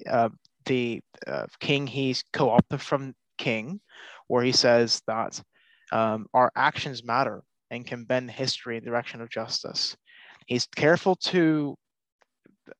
uh, 0.08 0.28
the 0.64 1.00
uh, 1.26 1.46
king 1.60 1.86
he's 1.86 2.22
co-opted 2.32 2.80
from 2.80 3.14
King, 3.38 3.80
where 4.28 4.42
he 4.42 4.52
says 4.52 5.02
that 5.06 5.40
um, 5.92 6.26
our 6.34 6.50
actions 6.56 7.04
matter 7.04 7.42
and 7.70 7.86
can 7.86 8.04
bend 8.04 8.30
history 8.30 8.76
in 8.76 8.84
the 8.84 8.90
direction 8.90 9.20
of 9.20 9.30
justice. 9.30 9.96
He's 10.46 10.66
careful 10.76 11.16
to 11.16 11.76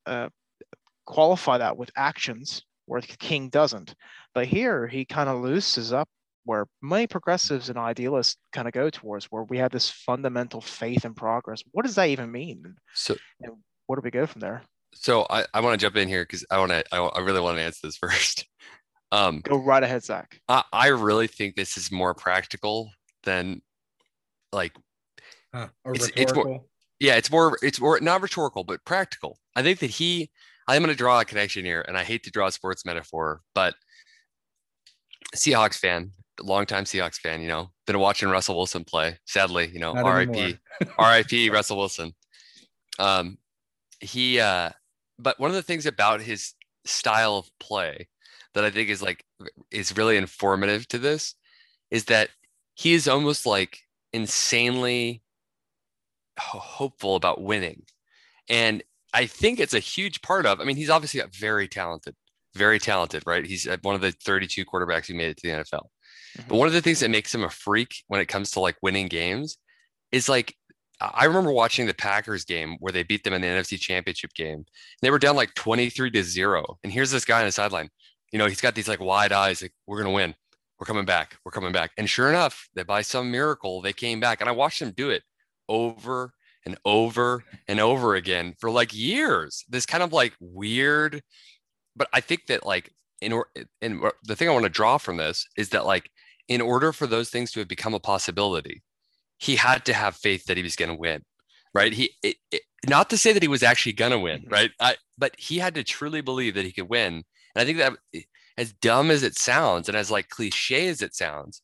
uh, 0.05 0.29
qualify 1.05 1.57
that 1.57 1.77
with 1.77 1.91
actions, 1.95 2.63
where 2.87 3.01
the 3.01 3.07
King 3.07 3.49
doesn't. 3.49 3.93
But 4.33 4.47
here 4.47 4.87
he 4.87 5.05
kind 5.05 5.29
of 5.29 5.41
looses 5.41 5.93
up 5.93 6.09
where 6.45 6.65
many 6.81 7.05
progressives 7.05 7.69
and 7.69 7.77
idealists 7.77 8.37
kind 8.53 8.67
of 8.67 8.73
go 8.73 8.89
towards, 8.89 9.25
where 9.25 9.43
we 9.43 9.57
have 9.57 9.71
this 9.71 9.89
fundamental 9.89 10.61
faith 10.61 11.03
in 11.05 11.13
progress. 11.13 11.61
What 11.71 11.85
does 11.85 11.95
that 11.95 12.09
even 12.09 12.31
mean? 12.31 12.75
So, 12.93 13.15
and 13.41 13.53
where 13.85 13.97
do 13.97 14.01
we 14.03 14.11
go 14.11 14.25
from 14.25 14.39
there? 14.39 14.63
So 14.93 15.27
I, 15.29 15.45
I 15.53 15.59
want 15.59 15.79
to 15.79 15.85
jump 15.85 15.97
in 15.97 16.07
here 16.07 16.23
because 16.23 16.45
I 16.49 16.57
want 16.57 16.71
to 16.71 16.83
I, 16.91 16.99
I 16.99 17.19
really 17.19 17.41
want 17.41 17.57
to 17.57 17.63
answer 17.63 17.87
this 17.87 17.97
first. 18.01 18.47
Um, 19.11 19.41
go 19.41 19.57
right 19.57 19.83
ahead, 19.83 20.03
Zach. 20.03 20.39
I, 20.47 20.63
I 20.71 20.87
really 20.87 21.27
think 21.27 21.55
this 21.55 21.77
is 21.77 21.91
more 21.91 22.13
practical 22.13 22.91
than 23.23 23.61
like 24.51 24.73
huh, 25.53 25.67
or 25.83 25.95
it's, 25.95 26.07
rhetorical. 26.07 26.23
It's 26.23 26.33
more, 26.33 26.61
yeah, 26.99 27.15
it's 27.15 27.31
more 27.31 27.57
it's 27.61 27.79
more 27.79 27.99
not 27.99 28.21
rhetorical 28.21 28.63
but 28.63 28.83
practical. 28.85 29.37
I 29.55 29.63
think 29.63 29.79
that 29.79 29.89
he 29.89 30.29
I'm 30.67 30.81
going 30.81 30.93
to 30.93 30.97
draw 30.97 31.19
a 31.19 31.25
connection 31.25 31.63
here, 31.63 31.83
and 31.87 31.97
I 31.97 32.03
hate 32.03 32.23
to 32.23 32.31
draw 32.31 32.47
a 32.47 32.51
sports 32.51 32.85
metaphor, 32.85 33.41
but 33.55 33.75
Seahawks 35.35 35.77
fan, 35.77 36.11
longtime 36.41 36.83
Seahawks 36.83 37.17
fan, 37.17 37.41
you 37.41 37.47
know, 37.47 37.71
been 37.85 37.99
watching 37.99 38.29
Russell 38.29 38.55
Wilson 38.55 38.83
play. 38.83 39.17
Sadly, 39.25 39.69
you 39.73 39.79
know, 39.79 39.93
RIP, 39.93 40.59
RIP 40.99 41.51
Russell 41.53 41.77
Wilson. 41.77 42.13
Um, 42.99 43.37
he, 43.99 44.39
uh, 44.39 44.71
but 45.17 45.39
one 45.39 45.49
of 45.49 45.55
the 45.55 45.63
things 45.63 45.85
about 45.85 46.21
his 46.21 46.53
style 46.85 47.37
of 47.37 47.49
play 47.59 48.07
that 48.53 48.63
I 48.63 48.69
think 48.69 48.89
is 48.89 49.01
like 49.01 49.23
is 49.71 49.95
really 49.95 50.17
informative 50.17 50.87
to 50.89 50.97
this 50.97 51.35
is 51.91 52.05
that 52.05 52.29
he 52.75 52.93
is 52.93 53.07
almost 53.07 53.45
like 53.45 53.79
insanely 54.13 55.21
hopeful 56.39 57.15
about 57.15 57.41
winning, 57.41 57.83
and 58.49 58.83
I 59.13 59.25
think 59.25 59.59
it's 59.59 59.73
a 59.73 59.79
huge 59.79 60.21
part 60.21 60.45
of. 60.45 60.59
I 60.59 60.63
mean, 60.63 60.75
he's 60.75 60.89
obviously 60.89 61.21
very 61.33 61.67
talented, 61.67 62.15
very 62.55 62.79
talented, 62.79 63.23
right? 63.25 63.45
He's 63.45 63.67
one 63.81 63.95
of 63.95 64.01
the 64.01 64.11
32 64.11 64.65
quarterbacks 64.65 65.07
who 65.07 65.15
made 65.15 65.29
it 65.29 65.37
to 65.37 65.47
the 65.47 65.53
NFL. 65.53 65.87
Mm-hmm. 66.37 66.43
But 66.49 66.55
one 66.57 66.67
of 66.67 66.73
the 66.73 66.81
things 66.81 66.99
that 66.99 67.09
makes 67.09 67.33
him 67.33 67.43
a 67.43 67.49
freak 67.49 68.03
when 68.07 68.19
it 68.19 68.27
comes 68.27 68.51
to 68.51 68.59
like 68.59 68.75
winning 68.81 69.07
games 69.07 69.57
is 70.11 70.29
like 70.29 70.55
I 70.99 71.25
remember 71.25 71.51
watching 71.51 71.85
the 71.85 71.93
Packers 71.93 72.43
game 72.43 72.77
where 72.79 72.91
they 72.91 73.03
beat 73.03 73.23
them 73.23 73.33
in 73.33 73.41
the 73.41 73.47
NFC 73.47 73.79
Championship 73.79 74.33
game. 74.33 74.65
They 75.01 75.11
were 75.11 75.19
down 75.19 75.35
like 75.35 75.53
23 75.53 76.09
to 76.11 76.23
0. 76.23 76.79
And 76.83 76.91
here's 76.91 77.11
this 77.11 77.25
guy 77.25 77.39
on 77.39 77.45
the 77.45 77.51
sideline. 77.51 77.89
You 78.31 78.39
know, 78.39 78.47
he's 78.47 78.61
got 78.61 78.73
these 78.75 78.87
like 78.87 78.99
wide 78.99 79.31
eyes, 79.31 79.61
like, 79.61 79.73
we're 79.85 80.01
gonna 80.01 80.13
win. 80.13 80.33
We're 80.79 80.85
coming 80.85 81.05
back. 81.05 81.37
We're 81.45 81.51
coming 81.51 81.71
back. 81.71 81.91
And 81.97 82.09
sure 82.09 82.29
enough, 82.29 82.67
that 82.75 82.87
by 82.87 83.01
some 83.01 83.31
miracle, 83.31 83.81
they 83.81 83.93
came 83.93 84.19
back. 84.19 84.41
And 84.41 84.49
I 84.49 84.53
watched 84.53 84.79
them 84.79 84.91
do 84.91 85.09
it 85.11 85.23
over 85.69 86.33
and 86.67 86.77
over 86.83 87.45
and 87.69 87.79
over 87.79 88.15
again 88.15 88.53
for 88.59 88.69
like 88.69 88.93
years. 88.93 89.63
This 89.69 89.85
kind 89.85 90.03
of 90.03 90.11
like 90.11 90.33
weird, 90.41 91.21
but 91.95 92.09
I 92.11 92.19
think 92.19 92.47
that 92.47 92.65
like 92.65 92.91
in 93.21 93.31
or 93.31 93.47
in 93.81 94.01
the 94.25 94.35
thing 94.35 94.49
I 94.49 94.51
want 94.53 94.63
to 94.63 94.69
draw 94.69 94.97
from 94.97 95.15
this 95.15 95.47
is 95.57 95.69
that 95.69 95.85
like 95.85 96.11
in 96.49 96.59
order 96.59 96.91
for 96.91 97.07
those 97.07 97.29
things 97.29 97.51
to 97.51 97.59
have 97.59 97.69
become 97.69 97.93
a 97.93 98.01
possibility, 98.01 98.83
he 99.37 99.55
had 99.55 99.85
to 99.85 99.93
have 99.93 100.17
faith 100.17 100.43
that 100.45 100.57
he 100.57 100.63
was 100.63 100.75
going 100.75 100.91
to 100.91 100.97
win, 100.97 101.23
right? 101.73 101.93
He 101.93 102.11
it, 102.21 102.35
it, 102.51 102.63
not 102.87 103.09
to 103.11 103.17
say 103.17 103.31
that 103.31 103.41
he 103.41 103.47
was 103.47 103.63
actually 103.63 103.93
going 103.93 104.11
to 104.11 104.19
win, 104.19 104.41
mm-hmm. 104.41 104.53
right? 104.53 104.71
I, 104.81 104.95
but 105.17 105.35
he 105.37 105.59
had 105.59 105.73
to 105.75 105.85
truly 105.85 106.19
believe 106.19 106.53
that 106.55 106.65
he 106.65 106.73
could 106.73 106.89
win. 106.89 107.13
And 107.13 107.23
I 107.55 107.63
think 107.63 107.77
that 107.77 107.93
as 108.57 108.73
dumb 108.73 109.09
as 109.09 109.23
it 109.23 109.37
sounds 109.37 109.87
and 109.87 109.97
as 109.97 110.11
like 110.11 110.27
cliche 110.27 110.89
as 110.89 111.01
it 111.01 111.15
sounds, 111.15 111.61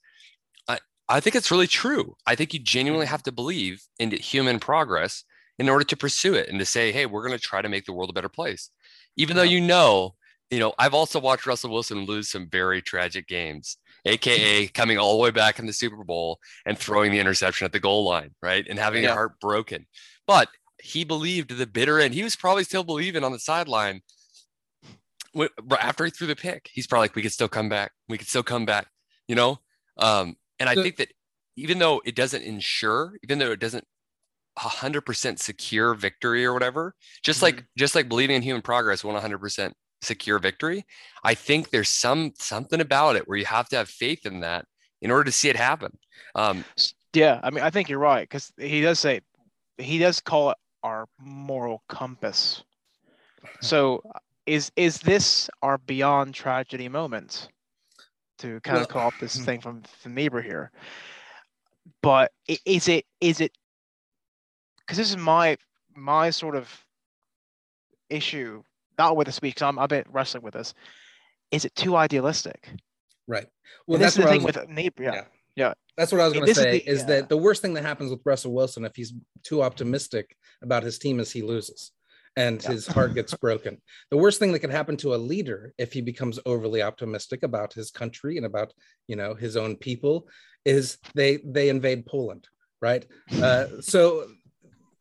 I, 1.10 1.20
think 1.20 1.36
it's 1.36 1.51
really 1.51 1.68
true. 1.68 2.16
I 2.26 2.36
think 2.36 2.54
you 2.54 2.60
genuinely 2.60 3.06
mm-hmm. 3.06 3.12
have 3.12 3.24
to 3.24 3.32
believe 3.32 3.84
in 3.99 4.12
human 4.12 4.60
progress 4.60 5.24
in 5.60 5.70
order 5.70 5.86
to 5.86 5.97
pursue 5.97 6.34
it 6.34 6.49
and 6.49 6.60
to 6.60 6.66
say, 6.66 6.91
hey, 6.91 7.06
we're 7.06 7.26
going 7.26 7.38
to 7.38 7.43
try 7.43 7.62
to 7.62 7.70
make 7.70 7.86
the 7.86 7.93
world 7.93 8.10
a 8.10 8.14
better 8.14 8.30
place. 8.30 8.70
Even 9.16 9.36
though 9.36 9.43
you 9.43 9.62
know, 9.62 10.16
you 10.49 10.60
know, 10.60 10.74
I've 10.78 10.93
also 10.93 11.20
watched 11.20 11.45
Russell 11.45 11.72
Wilson 11.72 12.06
lose 12.06 12.30
some 12.30 12.49
very 12.49 12.82
tragic 12.82 13.28
games 13.28 13.78
aka 14.06 14.68
coming 14.68 14.97
all 14.97 15.14
the 15.14 15.24
way 15.24 15.32
back 15.32 15.60
in 15.60 15.66
the 15.66 15.74
Super 15.74 16.04
Bowl 16.04 16.39
and 16.66 16.78
throwing 16.78 17.12
the 17.12 17.20
interception 17.20 17.66
at 17.66 17.72
the 17.72 17.80
goal 17.80 18.04
line, 18.06 18.32
right? 18.41 18.66
And 18.68 18.78
having 18.78 19.04
yeah. 19.04 19.12
a 19.12 19.14
heart 19.14 19.39
broken. 19.39 19.86
But 20.28 20.49
he 20.82 21.04
believed 21.04 21.49
to 21.49 21.56
the 21.56 21.68
bitter 21.68 21.99
end. 21.99 22.14
He 22.14 22.24
was 22.24 22.36
probably 22.36 22.64
still 22.64 22.84
believing 22.84 23.24
on 23.24 23.32
the 23.32 23.39
sideline 23.39 24.01
after 25.80 26.06
he 26.06 26.12
threw 26.12 26.28
the 26.28 26.36
pick. 26.36 26.70
He's 26.74 26.88
probably 26.88 27.06
like, 27.06 27.16
we 27.16 27.22
could 27.22 27.32
still 27.32 27.47
come 27.47 27.70
back. 27.70 27.91
We 28.10 28.18
could 28.18 28.28
still 28.28 28.43
come 28.43 28.66
back, 28.66 28.88
you 29.28 29.36
know? 29.36 29.60
Um, 29.97 30.36
and 30.60 30.70
I 30.70 30.76
think 30.76 30.97
that 30.97 31.12
even 31.56 31.80
though 31.80 32.01
it 32.06 32.16
doesn't 32.16 32.43
ensure, 32.43 33.14
even 33.24 33.39
though 33.39 33.51
it 33.51 33.60
doesn't 33.60 33.86
100% 34.58 35.39
secure 35.39 35.93
victory 35.93 36.45
or 36.45 36.54
whatever, 36.54 36.95
just 37.24 37.38
mm-hmm. 37.38 37.58
like 37.58 37.66
just 37.78 37.95
like 37.95 38.10
believing 38.10 38.36
in 38.36 38.41
human 38.41 38.62
progress 38.62 39.04
won't 39.04 39.22
100% 39.22 39.74
secure 40.01 40.39
victory. 40.39 40.86
I 41.24 41.34
think 41.34 41.70
there's 41.70 41.89
some 41.89 42.34
something 42.38 42.82
about 42.82 43.16
it 43.16 43.28
where 43.28 43.38
you 43.38 43.45
have 43.45 43.70
to 43.70 43.78
have 43.78 43.89
faith 43.89 44.26
in 44.26 44.41
that 44.41 44.66
in 45.01 45.12
order 45.12 45.26
to 45.26 45.32
see 45.32 45.49
it 45.49 45.56
happen. 45.56 45.97
Um, 46.36 46.64
yeah, 47.14 47.39
I 47.43 47.49
mean, 47.49 47.64
I 47.64 47.70
think 47.70 47.89
you're 47.89 47.99
right 47.99 48.28
because 48.28 48.51
he 48.58 48.82
does 48.82 48.99
say 48.99 49.22
he 49.78 49.97
does 49.97 50.20
call 50.20 50.51
it 50.51 50.58
our 50.84 51.08
moral 51.20 51.84
compass. 51.89 52.64
So, 53.60 54.01
is 54.45 54.72
is 54.78 54.99
this 54.99 55.49
our 55.62 55.78
beyond 55.78 56.34
tragedy 56.34 56.88
moment? 56.88 57.49
To 58.43 58.59
kind 58.59 58.75
well, 58.75 58.83
of 58.83 58.89
call 58.89 59.07
up 59.07 59.13
this 59.21 59.37
thing 59.45 59.61
from 59.61 59.83
from 60.01 60.15
Niebuhr 60.15 60.41
here, 60.41 60.69
but 62.01 62.31
is 62.65 62.89
it 62.89 63.05
is 63.21 63.39
it 63.39 63.51
because 64.79 64.97
this 64.97 65.09
is 65.09 65.17
my 65.17 65.57
my 65.95 66.29
sort 66.29 66.55
of 66.55 66.69
issue 68.09 68.61
not 68.97 69.15
with 69.15 69.27
the 69.27 69.31
speech, 69.31 69.55
because 69.55 69.67
I'm 69.67 69.77
a 69.77 69.87
bit 69.87 70.05
wrestling 70.11 70.43
with 70.43 70.55
this. 70.55 70.73
Is 71.51 71.63
it 71.63 71.73
too 71.73 71.95
idealistic? 71.95 72.69
Right. 73.27 73.47
Well, 73.87 73.97
that's 73.97 74.15
the 74.15 74.27
thing 74.27 74.43
was, 74.43 74.57
with 74.57 74.69
Niebuhr. 74.69 75.05
Yeah. 75.05 75.13
yeah. 75.13 75.23
yeah. 75.55 75.73
That's 75.97 76.11
what 76.11 76.19
I 76.19 76.25
was 76.25 76.33
going 76.33 76.47
to 76.47 76.53
say. 76.53 76.77
Is, 76.77 76.83
the, 76.83 76.91
is 76.91 76.99
yeah. 76.99 77.05
that 77.05 77.29
the 77.29 77.37
worst 77.37 77.61
thing 77.61 77.73
that 77.75 77.83
happens 77.83 78.11
with 78.11 78.19
Russell 78.25 78.53
Wilson 78.53 78.83
if 78.85 78.95
he's 78.95 79.13
too 79.43 79.63
optimistic 79.63 80.35
about 80.61 80.83
his 80.83 80.99
team 80.99 81.19
is 81.19 81.31
he 81.31 81.41
loses 81.41 81.91
and 82.36 82.63
yeah. 82.63 82.71
his 82.71 82.88
heart 82.88 83.13
gets 83.13 83.34
broken. 83.36 83.81
The 84.11 84.17
worst 84.17 84.39
thing 84.39 84.51
that 84.51 84.59
can 84.59 84.71
happen 84.71 84.97
to 84.97 85.15
a 85.15 85.17
leader 85.17 85.73
if 85.77 85.93
he 85.93 86.01
becomes 86.01 86.39
overly 86.45 86.81
optimistic 86.81 87.43
about 87.43 87.73
his 87.73 87.91
country 87.91 88.38
and 88.38 88.45
about 88.45 88.73
you 89.07 89.15
know 89.15 89.34
his 89.34 89.57
own 89.57 89.75
people 89.75 90.27
is 90.65 90.97
they 91.13 91.38
they 91.45 91.69
invade 91.69 92.05
Poland, 92.05 92.47
right? 92.81 93.05
Uh, 93.41 93.81
so 93.81 94.27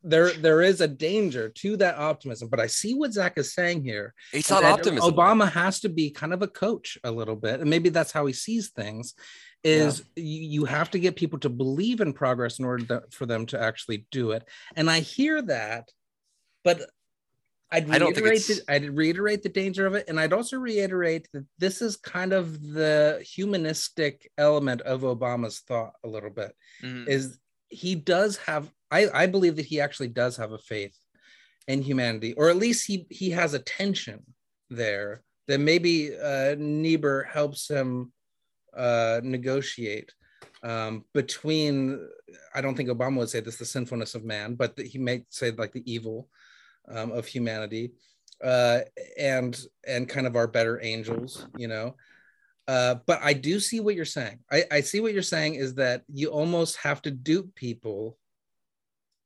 there 0.03 0.31
there 0.33 0.61
is 0.61 0.81
a 0.81 0.87
danger 0.87 1.49
to 1.49 1.77
that 1.77 1.97
optimism 1.97 2.49
but 2.49 2.59
i 2.59 2.67
see 2.67 2.93
what 2.93 3.13
zach 3.13 3.37
is 3.37 3.53
saying 3.53 3.81
here 3.81 4.13
it's 4.33 4.49
not 4.49 4.63
optimism 4.63 5.09
obama 5.13 5.49
has 5.49 5.79
to 5.79 5.87
be 5.87 6.09
kind 6.09 6.33
of 6.33 6.41
a 6.41 6.47
coach 6.47 6.97
a 7.05 7.11
little 7.11 7.37
bit 7.37 7.61
and 7.61 7.69
maybe 7.69 7.89
that's 7.89 8.11
how 8.11 8.25
he 8.25 8.33
sees 8.33 8.69
things 8.69 9.13
is 9.63 10.03
yeah. 10.15 10.23
you, 10.23 10.41
you 10.41 10.65
have 10.65 10.91
to 10.91 10.99
get 10.99 11.15
people 11.15 11.39
to 11.39 11.49
believe 11.49 12.01
in 12.01 12.11
progress 12.11 12.59
in 12.59 12.65
order 12.65 12.83
to, 12.85 13.03
for 13.11 13.25
them 13.25 13.45
to 13.45 13.59
actually 13.61 14.05
do 14.11 14.31
it 14.31 14.43
and 14.75 14.89
i 14.89 14.99
hear 14.99 15.41
that 15.41 15.89
but 16.65 16.81
I'd 17.73 17.89
I 17.89 17.97
don't 17.97 18.13
think 18.13 18.27
reiterate, 18.27 18.65
the, 18.67 18.71
I'd 18.71 18.97
reiterate 18.97 19.41
the 19.41 19.49
danger 19.49 19.87
of 19.87 19.95
it, 19.95 20.05
and 20.07 20.19
I'd 20.19 20.31
also 20.31 20.57
reiterate 20.57 21.27
that 21.33 21.45
this 21.57 21.81
is 21.81 21.97
kind 21.97 22.31
of 22.31 22.61
the 22.61 23.25
humanistic 23.25 24.29
element 24.37 24.81
of 24.81 25.01
Obama's 25.01 25.59
thought 25.61 25.93
a 26.03 26.07
little 26.07 26.29
bit. 26.29 26.55
Mhm. 26.83 27.07
Is 27.07 27.39
he 27.69 27.95
does 27.95 28.37
have? 28.37 28.69
I 28.91 29.09
I 29.09 29.25
believe 29.25 29.55
that 29.55 29.65
he 29.65 29.81
actually 29.81 30.09
does 30.09 30.37
have 30.37 30.51
a 30.51 30.59
faith 30.59 30.95
in 31.67 31.81
humanity, 31.81 32.33
or 32.33 32.49
at 32.49 32.57
least 32.57 32.85
he 32.85 33.07
he 33.09 33.31
has 33.31 33.55
a 33.55 33.59
tension 33.59 34.21
there 34.69 35.23
that 35.47 35.59
maybe 35.59 36.15
uh, 36.15 36.55
Niebuhr 36.57 37.23
helps 37.23 37.67
him 37.67 38.13
uh, 38.77 39.19
negotiate 39.23 40.13
um, 40.61 41.05
between. 41.15 42.07
I 42.53 42.61
don't 42.61 42.75
think 42.75 42.89
Obama 42.89 43.17
would 43.17 43.29
say 43.29 43.39
this 43.39 43.57
the 43.57 43.65
sinfulness 43.65 44.13
of 44.13 44.23
man, 44.23 44.53
but 44.53 44.77
he 44.77 44.99
may 44.99 45.25
say 45.29 45.49
like 45.49 45.71
the 45.71 45.91
evil 45.91 46.29
um, 46.89 47.11
of 47.11 47.25
humanity 47.25 47.93
uh, 48.43 48.81
and 49.17 49.59
and 49.87 50.09
kind 50.09 50.27
of 50.27 50.35
our 50.35 50.47
better 50.47 50.81
angels, 50.81 51.47
you 51.55 51.67
know. 51.67 51.95
Uh, 52.67 52.95
but 53.05 53.19
I 53.21 53.33
do 53.33 53.59
see 53.59 53.79
what 53.79 53.95
you're 53.95 54.05
saying. 54.05 54.39
I, 54.51 54.63
I 54.71 54.81
see 54.81 55.01
what 55.01 55.13
you're 55.13 55.21
saying 55.21 55.55
is 55.55 55.75
that 55.75 56.03
you 56.11 56.29
almost 56.29 56.77
have 56.77 57.01
to 57.03 57.11
dupe 57.11 57.53
people. 57.55 58.17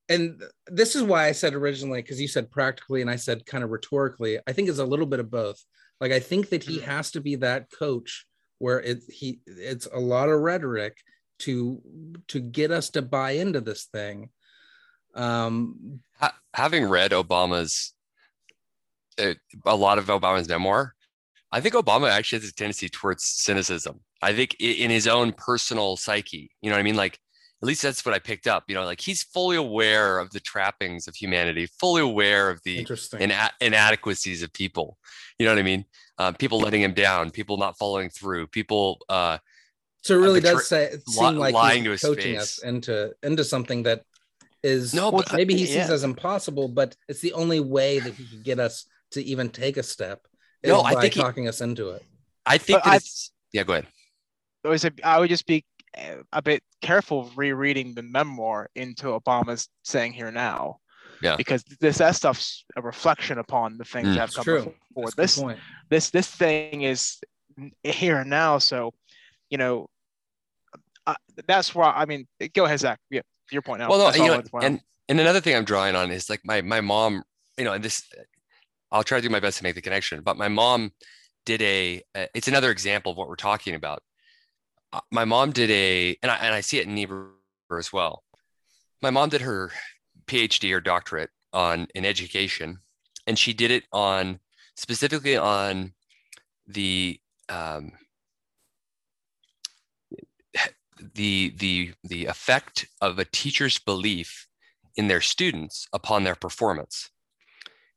And 0.09 0.41
this 0.67 0.95
is 0.95 1.03
why 1.03 1.27
I 1.27 1.33
said 1.33 1.53
originally, 1.53 2.01
because 2.01 2.19
you 2.19 2.27
said 2.27 2.49
practically 2.49 3.01
and 3.01 3.09
I 3.09 3.17
said 3.17 3.45
kind 3.45 3.63
of 3.63 3.69
rhetorically, 3.69 4.39
I 4.47 4.53
think 4.53 4.69
it's 4.69 4.79
a 4.79 4.85
little 4.85 5.05
bit 5.05 5.19
of 5.19 5.29
both. 5.29 5.63
Like 5.99 6.11
I 6.11 6.19
think 6.19 6.49
that 6.49 6.63
he 6.63 6.79
Mhm. 6.79 6.83
has 6.83 7.11
to 7.11 7.21
be 7.21 7.35
that 7.37 7.69
coach 7.71 8.25
where 8.59 8.79
it 8.79 9.03
he 9.09 9.39
it's 9.45 9.87
a 9.91 9.99
lot 9.99 10.29
of 10.29 10.39
rhetoric 10.39 10.97
to 11.39 11.81
to 12.29 12.39
get 12.39 12.71
us 12.71 12.89
to 12.91 13.01
buy 13.01 13.31
into 13.31 13.61
this 13.61 13.85
thing. 13.85 14.29
Um, 15.17 15.99
Ha- 16.19 16.37
having 16.53 16.85
read 16.85 17.11
Obama's 17.11 17.93
uh, 19.19 19.33
a 19.65 19.75
lot 19.75 19.97
of 19.97 20.05
Obama's 20.07 20.47
memoir, 20.47 20.95
I 21.51 21.61
think 21.61 21.75
Obama 21.75 22.09
actually 22.09 22.39
has 22.41 22.49
a 22.49 22.53
tendency 22.53 22.89
towards 22.89 23.23
cynicism. 23.23 23.99
I 24.21 24.33
think 24.33 24.55
in 24.59 24.89
his 24.89 25.07
own 25.07 25.31
personal 25.31 25.95
psyche, 25.97 26.51
you 26.61 26.69
know 26.69 26.75
what 26.75 26.79
I 26.79 26.83
mean? 26.83 26.95
Like, 26.95 27.19
at 27.61 27.67
least 27.67 27.81
that's 27.83 28.03
what 28.05 28.13
I 28.15 28.19
picked 28.19 28.47
up. 28.47 28.65
You 28.67 28.75
know, 28.75 28.83
like 28.85 29.01
he's 29.01 29.23
fully 29.23 29.57
aware 29.57 30.19
of 30.19 30.31
the 30.31 30.39
trappings 30.39 31.07
of 31.07 31.15
humanity, 31.15 31.67
fully 31.79 32.01
aware 32.01 32.49
of 32.49 32.61
the 32.63 32.85
ina- 33.19 33.51
inadequacies 33.61 34.43
of 34.43 34.51
people. 34.53 34.97
You 35.39 35.45
know 35.45 35.53
what 35.53 35.59
I 35.59 35.63
mean? 35.63 35.85
Uh, 36.17 36.31
people 36.31 36.59
letting 36.59 36.81
him 36.81 36.93
down, 36.93 37.29
people 37.31 37.57
not 37.57 37.77
following 37.77 38.09
through, 38.09 38.47
people. 38.47 38.99
Uh, 39.07 39.37
So 40.03 40.15
it 40.17 40.21
really 40.21 40.39
betray- 40.41 40.53
does 40.55 40.67
say 40.67 40.91
li- 40.93 40.99
seem 41.13 41.35
like 41.37 41.53
lying 41.53 41.83
to 41.83 41.91
he's 41.91 42.01
his 42.01 42.09
coaching 42.09 42.37
us 42.37 42.57
into 42.63 43.13
into 43.23 43.43
something 43.43 43.83
that 43.83 44.03
is 44.63 44.93
No, 44.93 45.11
but- 45.11 45.31
maybe 45.33 45.55
he 45.55 45.65
sees 45.65 45.75
yeah. 45.75 45.91
as 45.91 46.03
impossible, 46.03 46.67
but 46.67 46.95
it's 47.07 47.21
the 47.21 47.33
only 47.33 47.59
way 47.59 47.99
that 47.99 48.13
he 48.13 48.25
could 48.25 48.43
get 48.43 48.59
us 48.59 48.85
to 49.11 49.23
even 49.23 49.49
take 49.49 49.77
a 49.77 49.83
step. 49.83 50.25
Is 50.63 50.69
No, 50.69 50.81
I 50.81 50.95
by 50.95 51.01
think 51.01 51.13
he- 51.13 51.21
talking 51.21 51.47
us 51.47 51.61
into 51.61 51.89
it. 51.91 52.03
I 52.45 52.57
think 52.57 52.83
that 52.83 52.91
I- 52.93 52.95
it's, 52.97 53.31
yeah. 53.51 53.63
Go 53.63 53.73
ahead. 53.73 53.87
I 54.65 54.69
would 54.69 54.81
say 54.81 54.91
I 55.03 55.19
would 55.19 55.29
just 55.29 55.45
be 55.45 55.63
uh, 55.97 56.17
a 56.33 56.41
bit 56.41 56.61
careful 56.81 57.31
rereading 57.35 57.93
the 57.95 58.01
memoir 58.03 58.69
into 58.75 59.07
Obama's 59.07 59.69
saying 59.83 60.13
here 60.13 60.31
now. 60.31 60.79
Yeah. 61.21 61.35
Because 61.35 61.63
this 61.79 61.97
that 61.99 62.15
stuff's 62.15 62.65
a 62.75 62.81
reflection 62.81 63.37
upon 63.39 63.77
the 63.77 63.85
things 63.85 64.09
Mm. 64.09 64.13
that 64.15 64.19
have 64.19 64.33
come 64.33 64.43
true. 64.43 64.73
before. 64.89 65.05
That's 65.05 65.15
This 65.15 65.39
point. 65.39 65.59
this 65.89 66.09
this 66.11 66.27
thing 66.27 66.81
is 66.83 67.19
here 67.83 68.17
and 68.17 68.29
now. 68.29 68.57
So, 68.59 68.93
you 69.49 69.57
know, 69.57 69.89
uh, 71.07 71.15
that's 71.47 71.73
why 71.73 71.91
I 71.95 72.05
mean, 72.05 72.27
go 72.53 72.65
ahead, 72.65 72.79
Zach. 72.79 72.99
Yeah, 73.09 73.21
your 73.51 73.61
point 73.61 73.79
now. 73.79 73.89
well 73.89 73.99
no 73.99 74.15
you 74.15 74.23
know, 74.25 74.29
wanted 74.31 74.45
to 74.45 74.51
point 74.51 74.63
out. 74.63 74.71
and 74.71 74.81
and 75.09 75.19
another 75.19 75.41
thing 75.41 75.55
i'm 75.55 75.65
drawing 75.65 75.95
on 75.95 76.11
is 76.11 76.29
like 76.29 76.41
my 76.43 76.61
my 76.61 76.81
mom 76.81 77.23
you 77.57 77.63
know 77.63 77.73
and 77.73 77.83
this 77.83 78.03
i'll 78.91 79.03
try 79.03 79.17
to 79.19 79.27
do 79.27 79.31
my 79.31 79.39
best 79.39 79.57
to 79.57 79.63
make 79.63 79.75
the 79.75 79.81
connection 79.81 80.21
but 80.21 80.37
my 80.37 80.47
mom 80.47 80.91
did 81.45 81.61
a 81.61 82.01
uh, 82.15 82.25
it's 82.33 82.47
another 82.47 82.71
example 82.71 83.11
of 83.11 83.17
what 83.17 83.27
we're 83.27 83.35
talking 83.35 83.75
about 83.75 84.01
Uh, 84.93 85.01
my 85.11 85.25
mom 85.25 85.51
did 85.51 85.69
a 85.71 86.17
and 86.21 86.31
i, 86.31 86.35
and 86.37 86.53
I 86.53 86.61
see 86.61 86.79
it 86.79 86.87
in 86.87 86.95
Niebuhr 86.95 87.31
as 87.77 87.91
well 87.91 88.23
my 89.01 89.09
mom 89.09 89.29
did 89.29 89.41
her 89.41 89.71
phd 90.27 90.73
or 90.73 90.81
doctorate 90.81 91.29
on 91.53 91.87
in 91.95 92.05
education 92.05 92.79
and 93.27 93.37
she 93.37 93.53
did 93.53 93.71
it 93.71 93.83
on 93.91 94.39
specifically 94.75 95.37
on 95.37 95.93
the 96.67 97.19
um, 97.49 97.91
the 101.15 101.53
the 101.57 101.93
the 102.03 102.25
effect 102.25 102.87
of 103.01 103.19
a 103.19 103.25
teacher's 103.25 103.77
belief 103.79 104.47
in 104.95 105.07
their 105.07 105.21
students 105.21 105.87
upon 105.93 106.23
their 106.23 106.35
performance. 106.35 107.09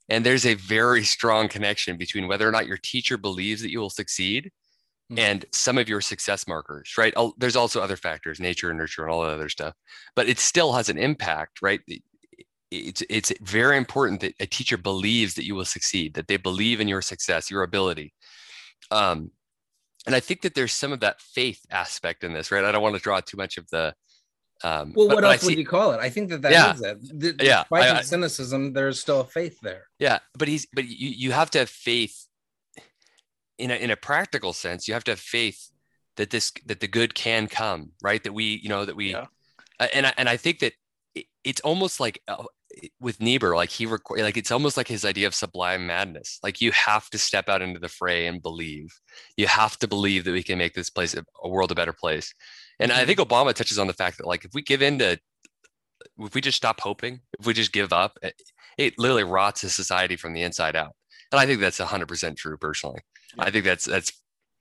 And 0.09 0.26
there's 0.26 0.46
a 0.46 0.55
very 0.55 1.05
strong 1.05 1.48
connection 1.48 1.96
between 1.96 2.28
whether 2.28 2.48
or 2.48 2.53
not 2.53 2.66
your 2.66 2.78
teacher 2.78 3.16
believes 3.16 3.62
that 3.62 3.70
you 3.70 3.80
will 3.80 3.90
succeed 3.90 4.51
Mhm. 5.11 5.18
and 5.18 5.46
some 5.53 5.78
of 5.78 5.88
your 5.88 6.01
success 6.01 6.46
markers 6.48 6.94
right? 6.98 7.14
There's 7.38 7.57
also 7.57 7.82
other 7.82 7.96
factors 7.96 8.40
nature 8.40 8.70
and 8.70 8.78
nurture 8.78 9.03
and 9.05 9.12
all 9.12 9.22
that 9.22 9.32
other 9.34 9.48
stuff. 9.51 9.74
But 10.16 10.28
it 10.28 10.38
still 10.38 10.72
has 10.74 10.88
an 10.88 10.98
impact 10.98 11.62
right? 11.62 11.80
It's 12.70 13.03
it's 13.11 13.32
very 13.40 13.76
important 13.76 14.20
that 14.20 14.34
a 14.40 14.46
teacher 14.46 14.76
believes 14.76 15.34
that 15.34 15.44
you 15.44 15.55
will 15.57 15.64
succeed 15.64 16.14
that 16.14 16.28
they 16.28 16.36
believe 16.36 16.80
in 16.80 16.86
your 16.88 17.03
success 17.03 17.51
your 17.51 17.62
ability. 17.64 18.14
Um, 18.90 19.32
and 20.07 20.14
I 20.14 20.20
think 20.20 20.42
that 20.42 20.55
there's 20.55 20.72
some 20.72 20.92
of 20.92 21.01
that 21.01 21.20
faith 21.20 21.61
aspect 21.70 22.24
in 22.24 22.32
this, 22.32 22.51
right? 22.51 22.64
I 22.64 22.72
don't 22.72 22.82
want 22.82 22.94
to 22.96 23.01
draw 23.03 23.20
too 23.20 23.36
much 23.36 23.59
of 23.59 23.68
the. 23.70 23.94
Um, 24.62 24.92
Well, 24.94 25.09
but- 25.09 25.14
what 25.16 25.22
but 25.22 25.32
else 25.32 25.44
would 25.44 25.57
you 25.59 25.64
call 25.66 25.92
it? 25.92 26.01
I 26.01 26.11
think 26.11 26.28
that 26.30 26.42
that 26.42 26.53
Yeah. 26.53 26.74
is 26.74 26.80
it. 26.82 27.18
D- 27.18 27.44
Yeah, 27.46 27.62
Despite 27.62 27.82
I- 27.82 27.92
the 27.94 27.98
I- 28.01 28.03
cynicism, 28.03 28.72
there's 28.74 29.01
still 29.01 29.20
a 29.20 29.24
faith 29.26 29.59
there. 29.62 29.88
Yeah, 29.98 30.18
but 30.34 30.48
he's 30.48 30.66
but 30.72 30.84
you 30.84 31.09
you 31.09 31.32
have 31.32 31.51
to 31.53 31.59
have 31.61 31.70
faith. 31.70 32.26
In 33.59 33.70
a 33.70 33.74
in 33.74 33.90
a 33.90 33.96
practical 33.96 34.53
sense, 34.55 34.88
you 34.88 34.94
have 34.94 35.05
to 35.05 35.12
have 35.12 35.20
faith 35.20 35.70
that 36.16 36.30
this 36.30 36.51
that 36.66 36.80
the 36.80 36.88
good 36.88 37.14
can 37.14 37.46
come, 37.46 37.92
right? 38.03 38.22
That 38.24 38.32
we 38.32 38.59
you 38.62 38.68
know 38.68 38.84
that 38.86 38.96
we, 38.96 39.11
Yeah. 39.12 39.26
uh, 39.78 39.88
and 39.92 40.07
I, 40.07 40.14
and 40.16 40.28
I 40.28 40.36
think 40.38 40.59
that 40.61 40.74
it, 41.14 41.26
it's 41.44 41.61
almost 41.61 42.01
like 42.01 42.22
uh, 42.28 42.44
with 43.00 43.20
Niebuhr, 43.20 43.56
like 43.56 43.70
he 43.70 43.86
requ- 43.86 44.22
like 44.22 44.36
it's 44.36 44.50
almost 44.50 44.76
like 44.76 44.88
his 44.88 45.04
idea 45.04 45.26
of 45.26 45.34
sublime 45.34 45.86
madness. 45.86 46.38
Like 46.42 46.60
you 46.60 46.72
have 46.72 47.08
to 47.10 47.18
step 47.18 47.48
out 47.48 47.62
into 47.62 47.80
the 47.80 47.88
fray 47.88 48.26
and 48.26 48.42
believe. 48.42 48.88
You 49.36 49.46
have 49.46 49.78
to 49.78 49.88
believe 49.88 50.24
that 50.24 50.32
we 50.32 50.42
can 50.42 50.58
make 50.58 50.74
this 50.74 50.90
place 50.90 51.14
a, 51.14 51.48
world 51.48 51.72
a 51.72 51.74
better 51.74 51.92
place. 51.92 52.32
And 52.78 52.92
I 52.92 52.98
mm-hmm. 52.98 53.06
think 53.06 53.18
Obama 53.18 53.52
touches 53.54 53.78
on 53.78 53.86
the 53.86 53.92
fact 53.92 54.18
that 54.18 54.26
like 54.26 54.44
if 54.44 54.52
we 54.54 54.62
give 54.62 54.82
in 54.82 54.98
to 54.98 55.18
if 56.18 56.34
we 56.34 56.40
just 56.40 56.56
stop 56.56 56.80
hoping, 56.80 57.20
if 57.38 57.46
we 57.46 57.52
just 57.52 57.72
give 57.72 57.92
up, 57.92 58.18
it, 58.22 58.34
it 58.78 58.98
literally 58.98 59.24
rots 59.24 59.62
a 59.64 59.70
society 59.70 60.16
from 60.16 60.32
the 60.32 60.42
inside 60.42 60.76
out. 60.76 60.94
And 61.32 61.40
I 61.40 61.46
think 61.46 61.60
that's 61.60 61.78
100% 61.78 62.36
true 62.36 62.56
personally. 62.56 63.00
I 63.38 63.50
think 63.50 63.64
that's 63.64 63.84
that's 63.84 64.12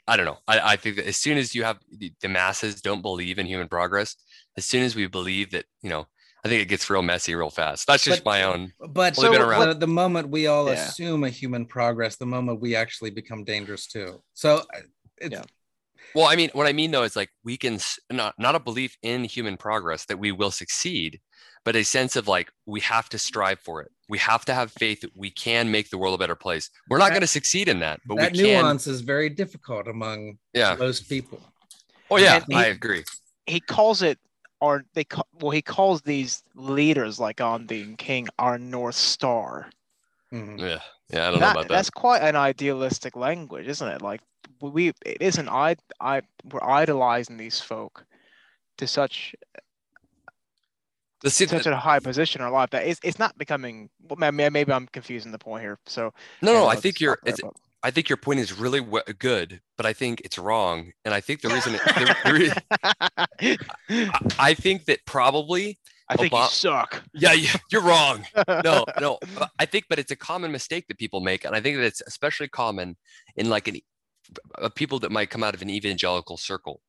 I 0.07 0.17
don't 0.17 0.25
know. 0.25 0.39
I, 0.47 0.59
I 0.59 0.75
think 0.75 0.95
that 0.95 1.07
as 1.07 1.17
soon 1.17 1.37
as 1.37 1.53
you 1.53 1.63
have 1.63 1.77
the 1.91 2.27
masses 2.27 2.81
don't 2.81 3.03
believe 3.03 3.37
in 3.37 3.45
human 3.45 3.67
progress, 3.67 4.15
as 4.57 4.65
soon 4.65 4.83
as 4.83 4.95
we 4.95 5.05
believe 5.05 5.51
that, 5.51 5.65
you 5.83 5.89
know, 5.89 6.07
I 6.43 6.47
think 6.47 6.61
it 6.61 6.67
gets 6.69 6.89
real 6.89 7.01
messy 7.01 7.35
real 7.35 7.49
fast. 7.49 7.85
That's 7.87 8.03
just 8.03 8.23
But- 8.23 8.29
my 8.29 8.43
own. 8.43 8.73
But 8.79 9.17
Only 9.17 9.31
been 9.31 9.41
the- 9.41 9.47
around- 9.47 9.67
the, 9.69 9.73
the 9.75 9.87
moment 9.87 10.29
we 10.29 10.47
all 10.47 10.67
Yeah. 10.67 10.73
assume 10.87 11.23
a 11.23 11.29
human 11.29 11.65
progress, 11.65 12.15
the 12.15 12.25
moment 12.25 12.61
we 12.61 12.75
actually 12.75 13.09
become 13.11 13.43
dangerous 13.43 13.87
too. 13.87 14.23
So 14.33 14.65
it's 15.17 15.33
Yeah. 15.33 15.43
Well, 16.15 16.25
I 16.25 16.35
mean, 16.35 16.49
what 16.53 16.65
I 16.65 16.73
mean 16.73 16.91
though 16.91 17.03
is 17.03 17.15
like 17.15 17.29
we 17.43 17.57
can 17.57 17.79
not 18.09 18.33
not 18.39 18.55
a 18.55 18.59
belief 18.59 18.97
in 19.03 19.25
human 19.25 19.57
progress 19.57 20.05
that 20.05 20.17
we 20.17 20.31
will 20.31 20.49
succeed, 20.49 21.19
but 21.65 21.75
a 21.75 21.83
sense 21.83 22.15
of 22.15 22.27
like 22.27 22.49
we 22.65 22.79
have 22.81 23.09
to 23.09 23.19
strive 23.19 23.59
for 23.59 23.81
it. 23.81 23.91
We 24.07 24.17
have 24.19 24.43
to 24.45 24.53
have 24.55 24.71
faith 24.71 25.01
that 25.01 25.11
we 25.15 25.29
can 25.29 25.69
make 25.69 25.89
the 25.91 25.97
world 25.99 26.15
a 26.15 26.17
better 26.17 26.35
place. 26.35 26.69
We're 26.89 26.97
not 26.97 27.09
going 27.09 27.21
to 27.21 27.27
succeed 27.27 27.67
in 27.67 27.79
that, 27.81 27.99
but 28.07 28.17
that 28.17 28.31
we 28.31 28.39
can. 28.39 28.61
nuance 28.63 28.87
is 28.87 29.01
very 29.01 29.29
difficult 29.29 29.87
among 29.87 30.39
Yeah. 30.53 30.75
most 30.79 31.07
people. 31.09 31.41
Oh 32.09 32.17
yeah, 32.17 32.43
he- 32.47 32.55
I 32.55 32.65
agree. 32.67 33.03
he 33.45 33.59
calls 33.59 34.01
it 34.01 34.17
or 34.61 34.83
they 34.93 35.03
call 35.03 35.27
well 35.39 35.51
he 35.51 35.61
calls 35.61 36.01
these 36.01 36.43
leaders 36.55 37.19
like 37.19 37.37
Gandhi 37.37 37.81
and 37.81 37.97
King 37.97 38.27
our 38.37 38.57
North 38.57 38.95
Star. 38.95 39.69
Mhm. 40.33 40.59
Yeah, 40.59 40.79
yeah. 41.09 41.27
I 41.27 41.31
don't 41.31 41.39
That- 41.39 41.45
know 41.45 41.51
about 41.51 41.61
that. 41.63 41.69
That's 41.69 41.89
quite 41.89 42.21
an 42.21 42.35
idealistic 42.35 43.15
language, 43.15 43.67
isn't 43.67 43.87
it? 43.87 44.01
Like 44.01 44.21
we 44.61 44.89
it 45.05 45.21
isn't 45.21 45.47
I 45.49 45.75
I 45.99 46.21
we're 46.51 46.63
idolizing 46.63 47.37
these 47.37 47.59
folk 47.59 48.05
to 48.77 48.87
such 48.87 49.35
The, 51.21 51.29
see, 51.29 51.47
such 51.47 51.65
a 51.65 51.75
high 51.75 51.99
position 51.99 52.39
in 52.39 52.45
our 52.45 52.51
life 52.51 52.69
that 52.69 52.85
it's, 52.87 52.99
it's 53.03 53.19
not 53.19 53.37
becoming 53.37 53.89
well 54.07 54.15
may- 54.17 54.31
may- 54.31 54.49
maybe 54.49 54.71
I'm 54.71 54.87
confusing 54.87 55.31
the 55.33 55.37
point 55.39 55.61
here. 55.63 55.77
So 55.85 56.13
no, 56.41 56.53
yeah, 56.53 56.59
no. 56.59 56.67
I 56.67 56.75
think 56.77 56.99
you're. 57.01 57.17
there, 57.23 57.33
It's, 57.33 57.41
but- 57.41 57.53
I 57.81 57.91
think 57.91 58.09
your 58.09 58.17
point 58.17 58.39
is 58.41 58.57
really 58.57 58.79
w- 58.81 59.03
good, 59.17 59.61
but 59.77 59.85
I 59.85 59.93
think 59.93 60.21
it's 60.25 60.37
wrong. 60.37 60.91
And 61.05 61.13
I 61.13 61.21
think 61.21 61.41
the 61.41 61.47
reason, 61.49 61.75
it, 61.75 61.81
the, 61.85 62.15
the 62.25 62.33
re- 62.33 63.57
I- 63.89 64.29
I 64.39 64.53
think 64.53 64.85
that 64.85 64.99
probably, 65.05 65.79
I 66.09 66.15
think 66.17 66.33
you 66.33 66.37
suck. 66.51 67.03
yeah, 67.13 67.33
you- 67.33 67.47
you're 67.71 67.81
wrong. 67.83 68.25
no, 68.63 68.85
no. 68.99 69.19
I 69.59 69.65
think, 69.65 69.85
but 69.89 69.99
it's 69.99 70.11
a 70.11 70.15
common 70.15 70.51
mistake 70.51 70.85
that 70.89 70.97
people 70.97 71.21
make, 71.21 71.45
and 71.45 71.55
I 71.55 71.61
think 71.61 71.77
that 71.77 71.85
it's 71.85 72.01
especially 72.05 72.49
common 72.49 72.97
in 73.37 73.49
like 73.49 73.67
an 73.67 73.77
uh, 74.61 74.69
people 74.69 74.99
that 74.99 75.11
might 75.11 75.29
come 75.29 75.43
out 75.43 75.55
of 75.55 75.61
an 75.61 75.69
evangelical 75.69 76.37
circle, 76.37 76.81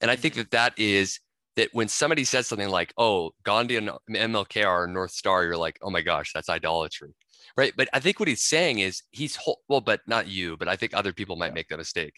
and 0.00 0.10
I 0.10 0.16
think 0.16 0.34
that 0.34 0.50
that 0.50 0.74
is 0.78 1.18
that 1.56 1.70
when 1.72 1.88
somebody 1.88 2.24
says 2.24 2.46
something 2.46 2.68
like, 2.68 2.92
"Oh, 2.98 3.30
Gandhi 3.44 3.76
and 3.76 3.90
MLK 4.10 4.64
are 4.66 4.86
North 4.86 5.12
Star," 5.12 5.44
you're 5.44 5.56
like, 5.56 5.78
"Oh 5.82 5.90
my 5.90 6.02
gosh, 6.02 6.32
that's 6.34 6.48
idolatry." 6.50 7.14
Right? 7.56 7.72
But 7.76 7.88
I 7.92 8.00
think 8.00 8.18
what 8.18 8.28
he's 8.28 8.42
saying 8.42 8.80
is 8.80 9.02
he's 9.10 9.38
well, 9.68 9.80
but 9.80 10.00
not 10.06 10.28
you, 10.28 10.56
but 10.56 10.68
I 10.68 10.76
think 10.76 10.94
other 10.94 11.12
people 11.12 11.36
might 11.36 11.54
make 11.54 11.68
that 11.68 11.78
mistake. 11.78 12.14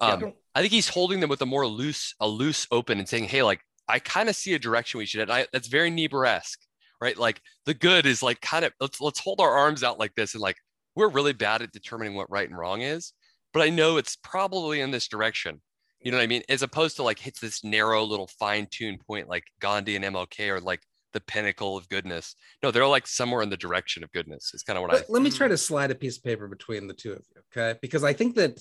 Um, 0.00 0.20
yeah, 0.20 0.30
I 0.54 0.60
think 0.60 0.72
he's 0.72 0.88
holding 0.88 1.20
them 1.20 1.30
with 1.30 1.42
a 1.42 1.46
more 1.46 1.66
loose, 1.66 2.14
a 2.20 2.28
loose 2.28 2.66
open 2.70 2.98
and 2.98 3.08
saying, 3.08 3.24
"Hey, 3.24 3.42
like 3.42 3.60
I 3.88 3.98
kind 3.98 4.28
of 4.28 4.36
see 4.36 4.54
a 4.54 4.58
direction 4.58 4.98
we 4.98 5.06
should 5.06 5.20
head." 5.20 5.30
I, 5.30 5.46
that's 5.52 5.68
very 5.68 5.90
Niebuhr-esque, 5.90 6.60
right? 7.00 7.16
Like 7.16 7.40
the 7.64 7.74
good 7.74 8.06
is 8.06 8.22
like 8.22 8.40
kind 8.40 8.64
of 8.64 8.72
let's 8.80 9.00
let's 9.00 9.20
hold 9.20 9.40
our 9.40 9.50
arms 9.50 9.82
out 9.82 9.98
like 9.98 10.14
this 10.14 10.34
and 10.34 10.42
like 10.42 10.56
we're 10.94 11.08
really 11.08 11.32
bad 11.32 11.62
at 11.62 11.72
determining 11.72 12.14
what 12.14 12.30
right 12.30 12.48
and 12.48 12.58
wrong 12.58 12.82
is, 12.82 13.12
but 13.52 13.62
I 13.62 13.70
know 13.70 13.96
it's 13.96 14.16
probably 14.16 14.80
in 14.80 14.90
this 14.90 15.08
direction. 15.08 15.60
You 16.00 16.10
know 16.10 16.18
what 16.18 16.24
I 16.24 16.28
mean? 16.28 16.42
As 16.48 16.62
opposed 16.62 16.96
to 16.96 17.02
like 17.02 17.18
hits 17.18 17.40
this 17.40 17.64
narrow 17.64 18.04
little 18.04 18.28
fine-tuned 18.38 19.00
point 19.06 19.28
like 19.28 19.44
Gandhi 19.60 19.96
and 19.96 20.04
MLK 20.04 20.50
are 20.50 20.60
like 20.60 20.80
the 21.16 21.20
pinnacle 21.22 21.78
of 21.78 21.88
goodness. 21.88 22.36
No, 22.62 22.70
they're 22.70 22.86
like 22.86 23.06
somewhere 23.06 23.40
in 23.40 23.48
the 23.48 23.56
direction 23.56 24.04
of 24.04 24.12
goodness. 24.12 24.50
It's 24.52 24.62
kind 24.62 24.76
of 24.76 24.82
what 24.82 24.92
let, 24.92 25.02
I 25.04 25.06
let 25.08 25.22
me 25.22 25.30
try 25.30 25.48
to 25.48 25.56
slide 25.56 25.90
a 25.90 25.94
piece 25.94 26.18
of 26.18 26.24
paper 26.24 26.46
between 26.46 26.86
the 26.86 26.92
two 26.92 27.12
of 27.12 27.24
you, 27.34 27.40
okay? 27.50 27.78
Because 27.80 28.04
I 28.04 28.12
think 28.12 28.36
that 28.36 28.60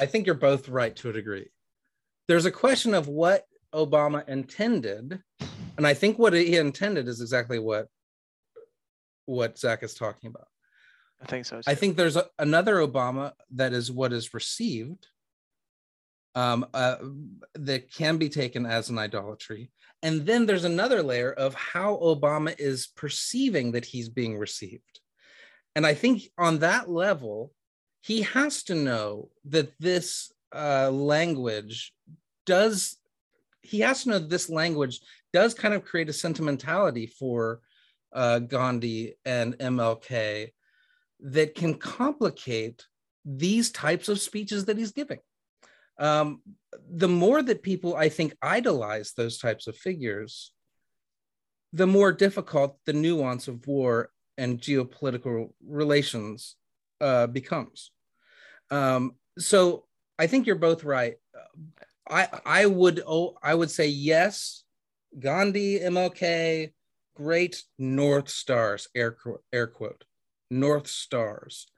I 0.00 0.06
think 0.06 0.26
you're 0.26 0.34
both 0.34 0.68
right 0.68 0.94
to 0.96 1.10
a 1.10 1.12
degree. 1.12 1.48
There's 2.26 2.44
a 2.44 2.50
question 2.50 2.92
of 2.92 3.06
what 3.06 3.44
Obama 3.72 4.28
intended, 4.28 5.22
and 5.76 5.86
I 5.86 5.94
think 5.94 6.18
what 6.18 6.32
he 6.32 6.56
intended 6.56 7.06
is 7.06 7.20
exactly 7.20 7.60
what 7.60 7.86
what 9.26 9.56
Zach 9.56 9.84
is 9.84 9.94
talking 9.94 10.30
about. 10.30 10.48
I 11.22 11.26
think 11.26 11.46
so. 11.46 11.58
Too. 11.58 11.62
I 11.68 11.76
think 11.76 11.96
there's 11.96 12.16
a, 12.16 12.26
another 12.40 12.78
Obama 12.78 13.30
that 13.52 13.72
is 13.72 13.92
what 13.92 14.12
is 14.12 14.34
received 14.34 15.06
um, 16.34 16.66
uh, 16.74 16.96
that 17.54 17.92
can 17.92 18.16
be 18.16 18.28
taken 18.28 18.66
as 18.66 18.90
an 18.90 18.98
idolatry. 18.98 19.70
And 20.02 20.26
then 20.26 20.46
there's 20.46 20.64
another 20.64 21.02
layer 21.02 21.32
of 21.32 21.54
how 21.54 21.96
Obama 21.96 22.54
is 22.58 22.88
perceiving 22.88 23.72
that 23.72 23.84
he's 23.84 24.08
being 24.08 24.36
received. 24.36 25.00
And 25.76 25.86
I 25.86 25.94
think 25.94 26.22
on 26.36 26.58
that 26.58 26.90
level, 26.90 27.52
he 28.00 28.22
has 28.22 28.64
to 28.64 28.74
know 28.74 29.30
that 29.46 29.72
this 29.78 30.32
uh, 30.54 30.90
language 30.90 31.94
does, 32.46 32.96
he 33.62 33.80
has 33.80 34.02
to 34.02 34.10
know 34.10 34.18
that 34.18 34.28
this 34.28 34.50
language 34.50 35.00
does 35.32 35.54
kind 35.54 35.72
of 35.72 35.84
create 35.84 36.08
a 36.08 36.12
sentimentality 36.12 37.06
for 37.06 37.60
uh, 38.12 38.40
Gandhi 38.40 39.14
and 39.24 39.56
MLK 39.58 40.50
that 41.20 41.54
can 41.54 41.74
complicate 41.74 42.86
these 43.24 43.70
types 43.70 44.08
of 44.08 44.20
speeches 44.20 44.64
that 44.64 44.76
he's 44.76 44.90
giving. 44.90 45.20
Um, 46.02 46.42
the 46.90 47.08
more 47.08 47.42
that 47.42 47.62
people, 47.62 47.94
I 47.94 48.08
think, 48.08 48.34
idolize 48.42 49.12
those 49.12 49.38
types 49.38 49.68
of 49.68 49.76
figures, 49.76 50.52
the 51.72 51.86
more 51.86 52.12
difficult 52.12 52.76
the 52.84 52.92
nuance 52.92 53.46
of 53.46 53.66
war 53.68 54.10
and 54.36 54.60
geopolitical 54.60 55.52
relations 55.64 56.56
uh, 57.00 57.28
becomes. 57.28 57.92
Um, 58.70 59.12
so 59.38 59.84
I 60.18 60.26
think 60.26 60.46
you're 60.46 60.56
both 60.56 60.82
right. 60.82 61.14
I 62.10 62.28
I 62.44 62.66
would 62.66 63.00
oh 63.06 63.36
I 63.40 63.54
would 63.54 63.70
say 63.70 63.86
yes, 63.86 64.64
Gandhi, 65.18 65.78
MLK, 65.78 66.72
great 67.14 67.62
North 67.78 68.28
Stars, 68.28 68.88
air 68.94 69.16
air 69.52 69.68
quote 69.68 70.04
North 70.50 70.88
Stars, 70.88 71.68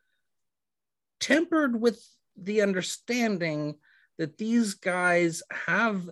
tempered 1.21 1.79
with 1.79 2.03
the 2.37 2.63
understanding 2.63 3.77
that 4.19 4.39
these 4.39 4.75
guys 4.75 5.43
have 5.67 6.09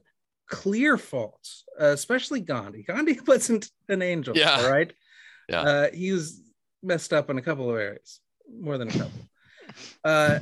clear 0.48 0.98
faults, 0.98 1.64
uh, 1.80 1.86
especially 1.86 2.40
Gandhi. 2.40 2.82
Gandhi 2.82 3.18
wasn't 3.26 3.70
an 3.88 4.02
angel, 4.02 4.36
yeah. 4.36 4.68
right? 4.68 4.92
Yeah. 5.48 5.60
Uh, 5.60 5.90
he 5.92 6.12
was 6.12 6.40
messed 6.82 7.12
up 7.12 7.30
in 7.30 7.38
a 7.38 7.42
couple 7.42 7.70
of 7.70 7.76
areas, 7.76 8.20
more 8.60 8.78
than 8.78 8.88
a 8.88 8.92
couple. 8.92 9.20
Uh, 10.04 10.40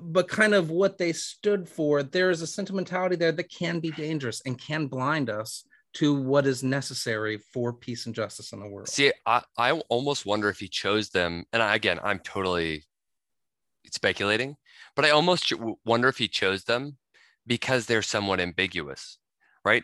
but 0.00 0.28
kind 0.28 0.54
of 0.54 0.70
what 0.70 0.98
they 0.98 1.12
stood 1.12 1.68
for, 1.68 2.02
there 2.02 2.30
is 2.30 2.42
a 2.42 2.46
sentimentality 2.46 3.16
there 3.16 3.32
that 3.32 3.50
can 3.50 3.80
be 3.80 3.90
dangerous 3.90 4.40
and 4.46 4.58
can 4.58 4.86
blind 4.86 5.28
us 5.28 5.64
to 5.92 6.14
what 6.14 6.46
is 6.46 6.62
necessary 6.62 7.38
for 7.38 7.72
peace 7.72 8.06
and 8.06 8.14
justice 8.14 8.52
in 8.52 8.60
the 8.60 8.68
world. 8.68 8.88
See, 8.88 9.12
I, 9.26 9.42
I 9.58 9.72
almost 9.88 10.24
wonder 10.24 10.48
if 10.48 10.60
he 10.60 10.68
chose 10.68 11.10
them. 11.10 11.44
And 11.52 11.62
I, 11.62 11.74
again, 11.74 11.98
I'm 12.02 12.20
totally 12.20 12.84
speculating, 13.90 14.56
but 15.00 15.08
I 15.08 15.12
almost 15.12 15.50
wonder 15.86 16.08
if 16.08 16.18
he 16.18 16.28
chose 16.28 16.64
them 16.64 16.98
because 17.46 17.86
they're 17.86 18.02
somewhat 18.02 18.38
ambiguous, 18.38 19.16
right? 19.64 19.82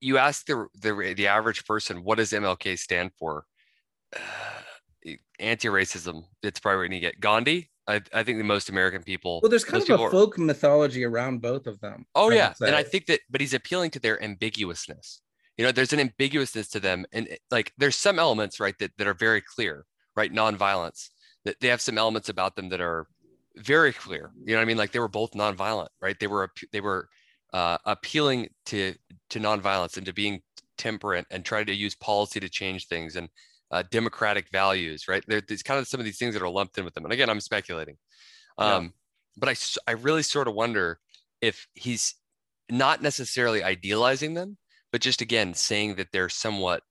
You 0.00 0.16
ask 0.16 0.46
the, 0.46 0.68
the, 0.80 1.12
the 1.14 1.26
average 1.26 1.66
person, 1.66 2.02
what 2.02 2.16
does 2.16 2.32
MLK 2.32 2.78
stand 2.78 3.10
for? 3.18 3.44
Uh, 4.16 5.10
anti-racism. 5.38 6.22
It's 6.42 6.60
probably 6.60 6.86
what 6.86 6.94
you 6.94 7.00
get. 7.00 7.20
Gandhi, 7.20 7.68
I, 7.86 8.00
I, 8.14 8.22
think 8.22 8.38
the 8.38 8.44
most 8.44 8.70
American 8.70 9.02
people. 9.02 9.40
Well, 9.42 9.50
there's 9.50 9.66
kind 9.66 9.82
of 9.82 10.00
a 10.00 10.10
folk 10.10 10.38
are, 10.38 10.40
mythology 10.40 11.04
around 11.04 11.42
both 11.42 11.66
of 11.66 11.78
them. 11.80 12.06
Oh 12.14 12.30
yeah, 12.30 12.54
and 12.62 12.74
I 12.74 12.84
think 12.84 13.04
that, 13.08 13.20
but 13.28 13.42
he's 13.42 13.52
appealing 13.52 13.90
to 13.90 13.98
their 13.98 14.16
ambiguousness 14.22 15.20
you 15.58 15.64
know 15.64 15.72
there's 15.72 15.92
an 15.92 16.00
ambiguousness 16.00 16.70
to 16.70 16.80
them 16.80 17.04
and 17.12 17.28
like 17.50 17.72
there's 17.76 17.96
some 17.96 18.18
elements 18.18 18.60
right 18.60 18.78
that, 18.78 18.92
that 18.96 19.08
are 19.08 19.14
very 19.14 19.40
clear 19.40 19.84
right 20.14 20.32
nonviolence 20.32 21.08
that 21.44 21.56
they 21.60 21.68
have 21.68 21.80
some 21.80 21.98
elements 21.98 22.28
about 22.28 22.56
them 22.56 22.68
that 22.68 22.80
are 22.80 23.06
very 23.56 23.92
clear 23.92 24.30
you 24.44 24.52
know 24.52 24.58
what 24.58 24.62
i 24.62 24.64
mean 24.64 24.76
like 24.76 24.92
they 24.92 24.98
were 24.98 25.08
both 25.08 25.32
nonviolent 25.32 25.88
right 26.00 26.18
they 26.20 26.26
were 26.26 26.50
they 26.72 26.80
were 26.80 27.08
uh, 27.54 27.78
appealing 27.86 28.46
to 28.66 28.94
to 29.30 29.40
nonviolence 29.40 29.96
and 29.96 30.04
to 30.04 30.12
being 30.12 30.40
temperate 30.76 31.24
and 31.30 31.44
trying 31.44 31.64
to 31.64 31.74
use 31.74 31.94
policy 31.94 32.38
to 32.38 32.48
change 32.48 32.86
things 32.86 33.16
and 33.16 33.28
uh, 33.70 33.82
democratic 33.90 34.50
values 34.52 35.08
right 35.08 35.24
there, 35.26 35.40
there's 35.48 35.62
kind 35.62 35.80
of 35.80 35.88
some 35.88 35.98
of 35.98 36.04
these 36.04 36.18
things 36.18 36.34
that 36.34 36.42
are 36.42 36.48
lumped 36.48 36.76
in 36.76 36.84
with 36.84 36.94
them 36.94 37.04
and 37.04 37.12
again 37.12 37.30
i'm 37.30 37.40
speculating 37.40 37.96
um, 38.58 38.84
yeah. 38.84 38.88
but 39.38 39.48
i 39.48 39.54
i 39.90 39.92
really 39.92 40.22
sort 40.22 40.46
of 40.46 40.54
wonder 40.54 40.98
if 41.40 41.66
he's 41.74 42.14
not 42.70 43.02
necessarily 43.02 43.62
idealizing 43.62 44.34
them 44.34 44.58
but 44.92 45.00
just 45.00 45.22
again 45.22 45.54
saying 45.54 45.94
that 45.94 46.08
they're 46.12 46.28
somewhat 46.28 46.82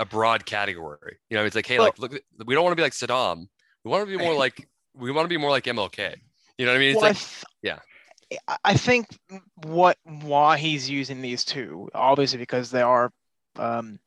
a 0.00 0.06
broad 0.06 0.46
category. 0.46 1.18
You 1.28 1.36
know, 1.36 1.44
it's 1.44 1.54
like, 1.54 1.66
hey, 1.66 1.78
well, 1.78 1.88
like, 1.88 1.98
look, 1.98 2.22
we 2.46 2.54
don't 2.54 2.64
want 2.64 2.72
to 2.72 2.76
be 2.76 2.82
like 2.82 2.94
Saddam. 2.94 3.46
We 3.84 3.90
want 3.90 4.08
to 4.08 4.18
be 4.18 4.22
more 4.22 4.34
like 4.46 4.66
we 4.94 5.10
want 5.10 5.24
to 5.24 5.28
be 5.28 5.36
more 5.36 5.50
like 5.50 5.64
MLK. 5.64 6.16
You 6.58 6.66
know 6.66 6.72
what 6.72 6.76
I 6.76 6.80
mean? 6.80 6.90
It's 6.90 7.00
well, 7.00 7.10
like, 7.10 7.18
yeah. 7.62 7.78
I 8.64 8.74
think 8.74 9.06
what 9.64 9.96
why 10.04 10.56
he's 10.56 10.88
using 10.88 11.20
these 11.20 11.44
two, 11.44 11.88
obviously 11.94 12.38
because 12.38 12.70
they 12.70 12.82
are 12.82 13.10
um, 13.56 13.98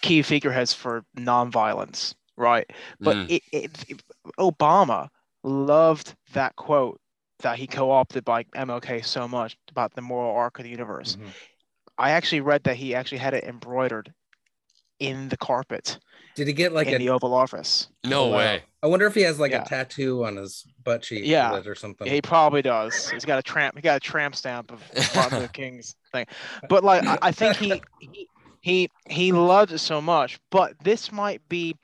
key 0.00 0.22
figureheads 0.22 0.72
for 0.72 1.04
nonviolence, 1.16 2.14
right? 2.36 2.70
But 3.00 3.16
mm. 3.16 3.30
it, 3.30 3.42
it, 3.52 3.84
it, 3.88 4.02
Obama 4.38 5.08
loved 5.42 6.14
that 6.32 6.54
quote 6.56 7.00
that 7.40 7.58
he 7.58 7.66
co-opted 7.66 8.24
by 8.24 8.44
MLK 8.56 9.04
so 9.04 9.26
much 9.26 9.56
about 9.70 9.94
the 9.94 10.02
moral 10.02 10.34
arc 10.34 10.58
of 10.58 10.64
the 10.64 10.70
universe. 10.70 11.16
Mm-hmm. 11.16 11.28
I 11.98 12.10
actually 12.10 12.40
read 12.40 12.64
that 12.64 12.76
he 12.76 12.94
actually 12.94 13.18
had 13.18 13.34
it 13.34 13.44
embroidered 13.44 14.12
in 14.98 15.28
the 15.28 15.36
carpet. 15.36 15.98
Did 16.34 16.46
he 16.46 16.52
get 16.52 16.72
like 16.72 16.88
in 16.88 16.94
a, 16.94 16.98
the 16.98 17.10
Oval 17.10 17.34
Office? 17.34 17.88
No 18.04 18.28
way. 18.28 18.62
I 18.84 18.86
wonder 18.86 19.06
if 19.06 19.14
he 19.14 19.22
has 19.22 19.40
like 19.40 19.52
yeah. 19.52 19.62
a 19.62 19.64
tattoo 19.64 20.26
on 20.26 20.36
his 20.36 20.66
butt 20.84 21.00
cheek 21.00 21.22
yeah. 21.24 21.58
or 21.64 21.74
something. 21.74 22.06
he 22.06 22.20
probably 22.20 22.60
does. 22.60 23.08
He's 23.08 23.24
got 23.24 23.38
a 23.38 23.42
tramp. 23.42 23.76
He 23.76 23.80
got 23.80 23.96
a 23.96 24.00
tramp 24.00 24.36
stamp 24.36 24.70
of 24.70 24.82
Martin 25.16 25.38
Luther 25.38 25.52
King's 25.54 25.96
thing. 26.12 26.26
But 26.68 26.84
like, 26.84 27.06
I, 27.06 27.18
I 27.22 27.32
think 27.32 27.56
he, 27.56 27.82
he 27.98 28.28
he 28.60 28.90
he 29.08 29.32
loves 29.32 29.72
it 29.72 29.78
so 29.78 30.02
much. 30.02 30.38
But 30.50 30.74
this 30.84 31.10
might 31.10 31.40
be 31.48 31.74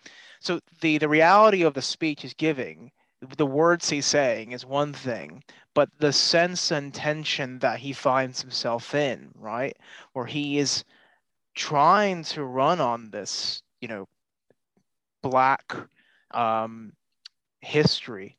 so. 0.41 0.61
The 0.83 0.99
the 0.99 1.09
reality 1.09 1.63
of 1.63 1.73
the 1.73 1.81
speech 1.81 2.21
he's 2.21 2.35
giving, 2.35 2.91
the 3.39 3.47
words 3.47 3.89
he's 3.89 4.05
saying, 4.05 4.53
is 4.53 4.67
one 4.67 4.93
thing 4.93 5.43
but 5.73 5.89
the 6.01 6.13
sense 6.13 6.73
and 6.73 6.93
tension 6.93 7.61
that 7.61 7.79
he 7.79 7.93
finds 7.93 8.43
himself 8.43 8.95
in, 8.95 9.31
right? 9.37 9.77
Where 10.13 10.27
he 10.27 10.59
is 10.59 10.85
trying 11.55 12.25
to 12.25 12.45
run 12.45 12.81
on 12.81 13.11
this, 13.11 13.63
you 13.81 13.89
know, 13.89 14.09
black 15.23 15.77
um, 16.33 16.93
history, 17.61 18.39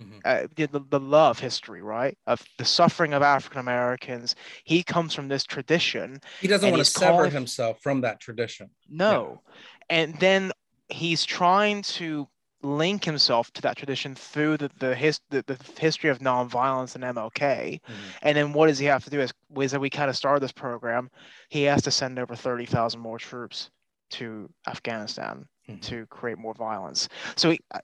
mm-hmm. 0.00 0.18
uh, 0.24 0.46
the, 0.56 0.84
the 0.90 1.00
love 1.00 1.38
history, 1.38 1.82
right? 1.82 2.16
Of 2.26 2.42
the 2.58 2.64
suffering 2.64 3.12
of 3.12 3.22
African 3.22 3.60
Americans. 3.60 4.34
He 4.64 4.82
comes 4.82 5.14
from 5.14 5.28
this 5.28 5.44
tradition. 5.44 6.20
He 6.40 6.48
doesn't 6.48 6.70
want 6.70 6.80
to 6.80 6.90
sever 6.90 7.28
himself 7.28 7.80
from 7.82 8.02
that 8.02 8.20
tradition. 8.20 8.70
No. 8.88 9.42
Yeah. 9.90 9.96
And 9.96 10.20
then 10.20 10.52
he's 10.88 11.24
trying 11.24 11.82
to 11.82 12.28
link 12.62 13.04
himself 13.04 13.50
to 13.52 13.62
that 13.62 13.74
tradition 13.74 14.14
through 14.14 14.58
the 14.58 14.70
the, 14.78 14.94
his, 14.94 15.18
the, 15.30 15.42
the 15.46 15.58
history 15.78 16.10
of 16.10 16.18
nonviolence 16.18 16.94
and 16.94 17.04
MLK. 17.04 17.80
Mm-hmm. 17.80 17.92
And 18.22 18.36
then 18.36 18.52
what 18.52 18.66
does 18.66 18.78
he 18.78 18.86
have 18.86 19.04
to 19.04 19.10
do? 19.10 19.20
As, 19.20 19.32
as 19.60 19.78
we 19.78 19.90
kind 19.90 20.10
of 20.10 20.16
started 20.16 20.42
this 20.42 20.52
program, 20.52 21.10
he 21.48 21.62
has 21.62 21.82
to 21.82 21.90
send 21.90 22.18
over 22.18 22.36
30,000 22.36 23.00
more 23.00 23.18
troops 23.18 23.70
to 24.10 24.50
Afghanistan 24.66 25.46
mm-hmm. 25.68 25.80
to 25.80 26.06
create 26.06 26.38
more 26.38 26.54
violence. 26.54 27.08
So 27.36 27.50
he, 27.50 27.60
I, 27.72 27.80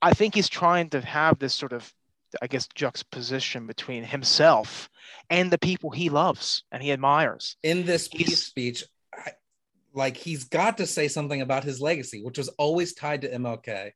I 0.00 0.12
think 0.12 0.34
he's 0.34 0.48
trying 0.48 0.90
to 0.90 1.00
have 1.00 1.38
this 1.38 1.54
sort 1.54 1.72
of 1.72 1.92
I 2.40 2.46
guess, 2.46 2.68
juxtaposition 2.74 3.66
between 3.66 4.04
himself 4.04 4.88
and 5.28 5.50
the 5.50 5.58
people 5.58 5.90
he 5.90 6.08
loves 6.08 6.64
and 6.72 6.82
he 6.82 6.92
admires. 6.92 7.56
In 7.62 7.84
this 7.84 8.08
peace 8.08 8.28
He's- 8.28 8.40
speech, 8.40 8.84
I, 9.14 9.32
like 9.92 10.16
he's 10.16 10.44
got 10.44 10.78
to 10.78 10.86
say 10.86 11.08
something 11.08 11.42
about 11.42 11.64
his 11.64 11.80
legacy, 11.80 12.22
which 12.22 12.38
was 12.38 12.48
always 12.50 12.94
tied 12.94 13.22
to 13.22 13.30
MLK. 13.30 13.92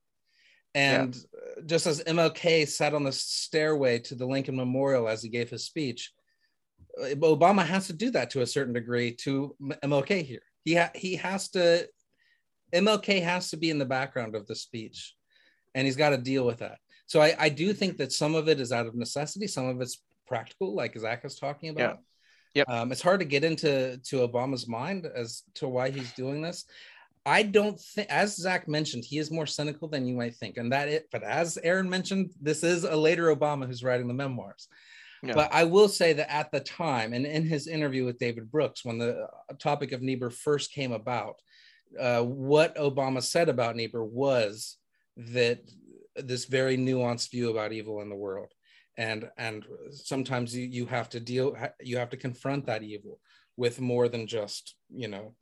And 0.74 1.16
uh, 1.16 1.62
just 1.64 1.86
as 1.86 2.04
MLK 2.04 2.68
sat 2.68 2.92
on 2.92 3.04
the 3.04 3.12
stairway 3.12 4.00
to 4.00 4.14
the 4.14 4.26
Lincoln 4.26 4.56
Memorial 4.56 5.08
as 5.08 5.22
he 5.22 5.30
gave 5.30 5.48
his 5.48 5.64
speech, 5.64 6.12
uh, 7.00 7.06
Obama 7.06 7.64
has 7.64 7.86
to 7.86 7.94
do 7.94 8.10
that 8.10 8.30
to 8.30 8.42
a 8.42 8.46
certain 8.46 8.74
degree 8.74 9.12
to 9.22 9.56
MLK 9.82 10.22
here. 10.22 10.42
He 10.64 10.74
ha- 10.74 10.90
he 10.94 11.16
has 11.16 11.48
to 11.50 11.88
MLK 12.76 13.22
has 13.22 13.50
to 13.50 13.56
be 13.56 13.70
in 13.70 13.78
the 13.78 13.84
background 13.84 14.34
of 14.34 14.46
the 14.46 14.54
speech, 14.54 15.14
and 15.74 15.86
he's 15.86 15.96
got 15.96 16.10
to 16.10 16.18
deal 16.18 16.44
with 16.44 16.58
that. 16.58 16.78
So 17.06 17.20
I, 17.20 17.34
I 17.38 17.48
do 17.48 17.72
think 17.72 17.98
that 17.98 18.12
some 18.12 18.34
of 18.34 18.48
it 18.48 18.60
is 18.60 18.72
out 18.72 18.86
of 18.86 18.94
necessity, 18.94 19.46
some 19.46 19.66
of 19.66 19.80
it's 19.80 20.02
practical, 20.26 20.74
like 20.74 20.98
Zach 20.98 21.22
was 21.22 21.38
talking 21.38 21.70
about. 21.70 22.00
Yep. 22.54 22.68
Um, 22.68 22.90
it's 22.90 23.02
hard 23.02 23.20
to 23.20 23.26
get 23.26 23.44
into 23.44 23.98
to 23.98 24.26
Obama's 24.26 24.66
mind 24.66 25.06
as 25.14 25.42
to 25.54 25.68
why 25.68 25.90
he's 25.90 26.12
doing 26.12 26.40
this. 26.40 26.64
I 27.26 27.42
don't 27.42 27.78
think, 27.78 28.08
as 28.08 28.36
Zach 28.36 28.68
mentioned, 28.68 29.04
he 29.04 29.18
is 29.18 29.30
more 29.30 29.46
cynical 29.46 29.88
than 29.88 30.06
you 30.06 30.14
might 30.14 30.36
think, 30.36 30.56
and 30.56 30.72
that 30.72 30.88
it. 30.88 31.08
But 31.10 31.22
as 31.22 31.58
Aaron 31.62 31.90
mentioned, 31.90 32.32
this 32.40 32.62
is 32.62 32.84
a 32.84 32.96
later 32.96 33.34
Obama 33.34 33.66
who's 33.66 33.82
writing 33.84 34.08
the 34.08 34.14
memoirs. 34.14 34.68
Yeah. 35.22 35.34
But 35.34 35.52
I 35.52 35.64
will 35.64 35.88
say 35.88 36.12
that 36.12 36.32
at 36.32 36.52
the 36.52 36.60
time, 36.60 37.12
and 37.12 37.26
in 37.26 37.44
his 37.44 37.66
interview 37.66 38.04
with 38.04 38.18
David 38.18 38.50
Brooks, 38.50 38.84
when 38.84 38.98
the 38.98 39.26
topic 39.58 39.92
of 39.92 40.02
Niebuhr 40.02 40.30
first 40.30 40.72
came 40.72 40.92
about, 40.92 41.36
uh, 41.98 42.22
what 42.22 42.76
Obama 42.76 43.22
said 43.22 43.48
about 43.48 43.76
Niebuhr 43.76 44.04
was 44.04 44.76
that 45.16 45.60
this 46.14 46.44
very 46.46 46.76
nuanced 46.76 47.30
view 47.30 47.50
about 47.50 47.72
evil 47.72 48.00
in 48.00 48.08
the 48.08 48.16
world, 48.16 48.52
and 48.96 49.30
and 49.36 49.64
sometimes 49.90 50.54
you 50.54 50.66
you 50.66 50.86
have 50.86 51.08
to 51.10 51.20
deal, 51.20 51.56
you 51.80 51.98
have 51.98 52.10
to 52.10 52.16
confront 52.16 52.66
that 52.66 52.82
evil 52.82 53.20
with 53.56 53.80
more 53.80 54.08
than 54.08 54.26
just 54.26 54.74
you 54.94 55.08
know 55.08 55.34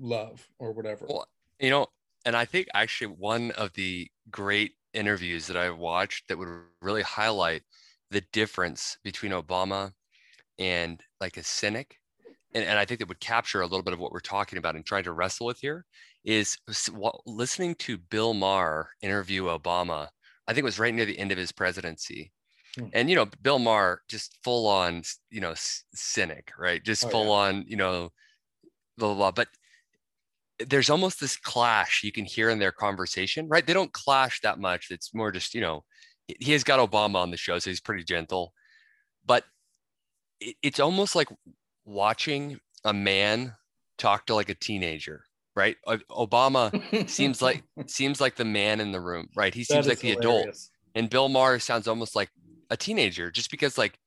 love 0.00 0.46
or 0.58 0.72
whatever. 0.72 1.06
Well, 1.08 1.26
you 1.58 1.70
know, 1.70 1.86
and 2.24 2.36
I 2.36 2.44
think 2.44 2.68
actually 2.74 3.14
one 3.18 3.50
of 3.52 3.72
the 3.74 4.10
great 4.30 4.72
interviews 4.94 5.46
that 5.46 5.56
I've 5.56 5.78
watched 5.78 6.28
that 6.28 6.38
would 6.38 6.48
really 6.80 7.02
highlight 7.02 7.62
the 8.10 8.22
difference 8.32 8.98
between 9.02 9.32
Obama 9.32 9.92
and 10.58 11.02
like 11.20 11.36
a 11.36 11.42
cynic, 11.42 11.98
and, 12.54 12.64
and 12.64 12.78
I 12.78 12.84
think 12.84 13.00
that 13.00 13.08
would 13.08 13.20
capture 13.20 13.60
a 13.60 13.66
little 13.66 13.82
bit 13.82 13.94
of 13.94 14.00
what 14.00 14.12
we're 14.12 14.20
talking 14.20 14.58
about 14.58 14.76
and 14.76 14.84
trying 14.84 15.04
to 15.04 15.12
wrestle 15.12 15.46
with 15.46 15.58
here 15.60 15.84
is 16.24 16.56
listening 17.26 17.74
to 17.76 17.98
Bill 17.98 18.34
Maher 18.34 18.90
interview 19.02 19.44
Obama. 19.44 20.08
I 20.46 20.52
think 20.52 20.62
it 20.62 20.64
was 20.64 20.78
right 20.78 20.94
near 20.94 21.04
the 21.06 21.18
end 21.18 21.32
of 21.32 21.38
his 21.38 21.52
presidency. 21.52 22.32
Hmm. 22.78 22.86
And 22.92 23.10
you 23.10 23.16
know, 23.16 23.26
Bill 23.42 23.58
Maher 23.58 24.02
just 24.08 24.38
full 24.44 24.66
on, 24.66 25.02
you 25.30 25.40
know, 25.40 25.54
cynic, 25.94 26.52
right? 26.58 26.82
Just 26.82 27.04
Oh, 27.06 27.08
full 27.08 27.24
yeah. 27.26 27.30
on, 27.30 27.64
you 27.66 27.76
know, 27.76 28.10
blah 28.98 29.08
blah 29.14 29.16
blah. 29.16 29.30
But 29.32 29.48
there's 30.68 30.90
almost 30.90 31.20
this 31.20 31.36
clash 31.36 32.02
you 32.04 32.12
can 32.12 32.24
hear 32.24 32.48
in 32.50 32.58
their 32.58 32.72
conversation, 32.72 33.48
right? 33.48 33.66
They 33.66 33.72
don't 33.72 33.92
clash 33.92 34.40
that 34.42 34.58
much. 34.60 34.90
It's 34.90 35.12
more 35.14 35.32
just, 35.32 35.54
you 35.54 35.60
know, 35.60 35.84
he- 36.28 36.36
he 36.40 36.52
has 36.52 36.62
got 36.62 36.78
Obama 36.78 37.16
on 37.16 37.30
the 37.30 37.36
show, 37.36 37.58
so 37.58 37.68
he's 37.70 37.80
pretty 37.80 38.04
gentle. 38.04 38.52
But 39.24 39.44
it, 40.40 40.56
it's 40.62 40.78
almost 40.80 41.16
like 41.16 41.28
watching 41.84 42.60
a 42.84 42.92
man 42.92 43.56
talk 43.98 44.26
to 44.26 44.34
like 44.34 44.48
a 44.48 44.54
teenager, 44.54 45.24
right? 45.54 45.76
Obama 46.10 46.74
seems 47.08 47.42
like 47.42 47.64
seems 47.86 48.20
like 48.20 48.36
the 48.36 48.44
man 48.44 48.80
in 48.80 48.92
the 48.92 49.00
room, 49.00 49.28
right? 49.34 49.54
He 49.54 49.64
seems 49.64 49.88
like 49.88 50.00
the 50.00 50.12
adult. 50.12 50.50
And 50.94 51.08
Bill 51.10 51.28
Maher 51.28 51.58
sounds 51.58 51.88
almost 51.88 52.14
like 52.16 52.30
a 52.70 52.76
teenager, 52.76 53.30
just 53.30 53.50
because 53.50 53.78
like 53.78 53.98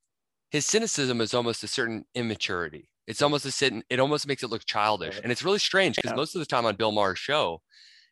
his 0.51 0.65
cynicism 0.65 1.21
is 1.21 1.33
almost 1.33 1.63
a 1.63 1.67
certain 1.67 2.05
immaturity. 2.15 2.89
It's 3.07 3.21
almost 3.21 3.45
a 3.45 3.51
certain, 3.51 3.83
it 3.89 3.99
almost 3.99 4.27
makes 4.27 4.43
it 4.43 4.49
look 4.49 4.65
childish. 4.65 5.19
And 5.23 5.31
it's 5.31 5.43
really 5.43 5.59
strange 5.59 5.97
because 5.97 6.11
Yeah. 6.11 6.15
most 6.15 6.35
of 6.35 6.39
the 6.39 6.45
time 6.45 6.65
on 6.65 6.75
Bill 6.75 6.91
Maher's 6.91 7.19
show, 7.19 7.61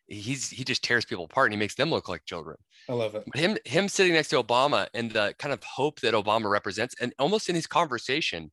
he's 0.08 0.50
he 0.50 0.64
just 0.64 0.84
tears 0.84 1.04
people 1.04 1.24
apart 1.26 1.46
and 1.48 1.54
he 1.54 1.58
makes 1.58 1.74
them 1.76 1.90
look 1.90 2.08
like 2.08 2.24
children. 2.26 2.56
I 2.88 2.92
love 2.94 3.14
it. 3.14 3.28
But 3.32 3.40
him 3.40 3.58
him 3.64 3.88
sitting 3.88 4.12
next 4.14 4.28
to 4.30 4.42
Obama 4.42 4.88
and 4.94 5.10
the 5.12 5.34
kind 5.38 5.52
of 5.54 5.62
hope 5.64 6.00
that 6.00 6.14
Obama 6.14 6.50
represents, 6.50 6.94
and 7.00 7.14
almost 7.18 7.48
in 7.48 7.54
his 7.54 7.66
conversation, 7.66 8.52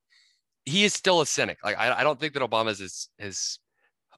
he 0.66 0.84
is 0.84 0.94
still 0.94 1.22
a 1.22 1.26
cynic. 1.26 1.58
Like 1.64 1.78
I, 1.78 2.00
I 2.00 2.04
don't 2.04 2.20
think 2.20 2.34
that 2.34 2.44
Obama 2.44 2.70
is 2.70 2.82
as, 2.82 3.08
as 3.20 3.60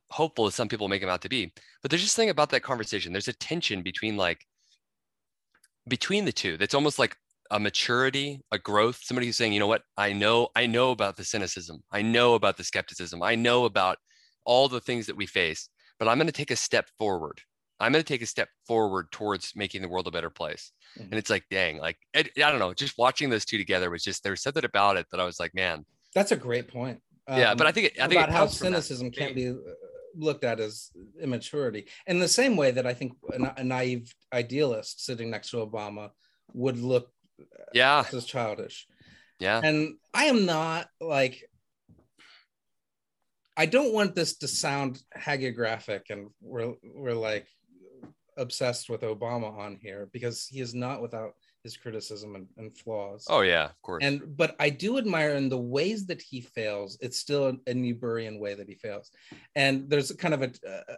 hopeful 0.10 0.46
as 0.46 0.56
some 0.56 0.68
people 0.68 0.88
make 0.88 1.02
him 1.02 1.10
out 1.10 1.22
to 1.22 1.30
be. 1.30 1.52
But 1.82 1.92
there's 1.92 2.04
just 2.04 2.16
thing 2.16 2.30
about 2.30 2.50
that 2.52 2.64
conversation. 2.64 3.12
There's 3.12 3.28
a 3.28 3.34
tension 3.34 3.82
between 3.82 4.18
like 4.18 4.46
between 5.88 6.26
the 6.26 6.32
two 6.32 6.58
that's 6.58 6.74
almost 6.74 7.00
like 7.00 7.16
a 7.52 7.60
maturity, 7.60 8.42
a 8.52 8.58
growth, 8.58 9.00
somebody 9.02 9.28
who's 9.28 9.38
saying, 9.38 9.54
you 9.54 9.60
know 9.60 9.68
what, 9.68 9.84
I 9.98 10.14
know, 10.14 10.50
I 10.56 10.66
know 10.66 10.92
about 10.92 11.18
the 11.18 11.24
cynicism, 11.24 11.84
I 11.92 12.02
know 12.02 12.36
about 12.36 12.58
the 12.58 12.64
skepticism, 12.64 13.22
I 13.22 13.36
know 13.36 13.66
about 13.66 13.98
all 14.46 14.68
the 14.68 14.80
things 14.80 15.06
that 15.08 15.18
we 15.18 15.26
face, 15.26 15.70
but 16.00 16.08
I'm 16.08 16.18
going 16.18 16.28
to 16.28 16.34
take 16.34 16.52
a 16.52 16.56
step 16.56 16.90
forward. 16.98 17.42
I'm 17.80 17.92
going 17.92 18.04
to 18.04 18.08
take 18.08 18.22
a 18.22 18.28
step 18.28 18.50
forward 18.66 19.12
towards 19.12 19.54
making 19.56 19.82
the 19.82 19.90
world 19.90 20.08
a 20.08 20.12
better 20.12 20.30
place. 20.30 20.72
Mhm. 20.98 21.06
And 21.06 21.14
it's 21.16 21.30
like, 21.30 21.44
dang, 21.52 21.78
like 21.78 21.98
I, 22.16 22.20
I 22.20 22.50
don't 22.50 22.60
know, 22.60 22.74
just 22.74 22.98
watching 22.98 23.30
those 23.30 23.46
two 23.46 23.58
together 23.58 23.90
was 23.90 24.04
just 24.04 24.24
there 24.24 24.32
was 24.32 24.42
something 24.42 24.66
about 24.66 24.98
it 24.98 25.08
that 25.12 25.20
I 25.20 25.26
was 25.26 25.40
like, 25.40 25.54
man, 25.54 25.86
That's 26.16 26.32
a 26.32 26.36
great 26.38 26.68
point. 26.68 27.00
yeah. 27.28 27.52
Um, 27.52 27.58
But 27.58 27.68
I 27.68 27.72
think 27.72 27.88
it, 27.88 27.94
I 28.00 28.08
think 28.08 28.20
about 28.22 28.32
how 28.32 28.40
comes 28.46 28.58
from 28.58 28.72
that. 28.74 28.84
cynicism 28.84 29.12
can't 29.12 29.36
be 29.36 29.50
uh, 29.50 29.54
looked 30.16 30.44
at 30.44 30.60
as 30.60 30.92
immaturity 31.22 31.88
in 32.06 32.20
the 32.20 32.28
same 32.28 32.56
way 32.56 32.70
that 32.70 32.86
i 32.86 32.94
think 32.94 33.14
a, 33.36 33.40
na- 33.40 33.54
a 33.58 33.64
naive 33.64 34.14
idealist 34.32 35.04
sitting 35.04 35.32
next 35.32 35.50
to 35.50 35.58
obama 35.58 36.12
would 36.54 36.78
look 36.78 37.06
Yeah, 37.74 38.04
as 38.14 38.26
childish 38.26 38.86
yeah, 39.40 39.60
and 39.64 39.96
i 40.14 40.26
am 40.26 40.46
not 40.46 40.88
like 41.02 41.36
i 43.58 43.66
don't 43.66 43.92
want 43.92 44.14
this 44.14 44.38
to 44.38 44.48
sound 44.48 45.02
hagiographic 45.18 46.04
and 46.12 46.30
we're 46.42 46.76
we're 46.84 47.22
like 47.32 47.48
obsessed 48.38 48.90
with 48.92 49.02
obama 49.02 49.50
on 49.66 49.80
here 49.82 50.10
because 50.14 50.46
he 50.46 50.60
is 50.62 50.76
not 50.76 51.02
without 51.02 51.32
his 51.64 51.78
criticism 51.78 52.36
and, 52.36 52.48
and 52.58 52.78
flaws 52.78 53.26
oh 53.30 53.42
yeah, 53.42 53.66
of 53.66 53.82
course. 53.82 54.04
and 54.04 54.36
but 54.36 54.56
I 54.60 54.70
do 54.70 54.98
admire 54.98 55.36
in 55.36 55.50
the 55.50 55.58
ways 55.58 56.06
that 56.08 56.22
he 56.22 56.42
fails. 56.42 56.98
It's 57.02 57.18
still 57.18 57.48
a, 57.48 57.50
a 57.70 57.74
Niebuhrian 57.74 58.40
way 58.40 58.54
that 58.54 58.68
he 58.68 58.76
fails, 58.76 59.12
and 59.56 59.90
there's 59.90 60.12
kind 60.12 60.34
of 60.34 60.42
a, 60.44 60.52
uh, 60.68 60.96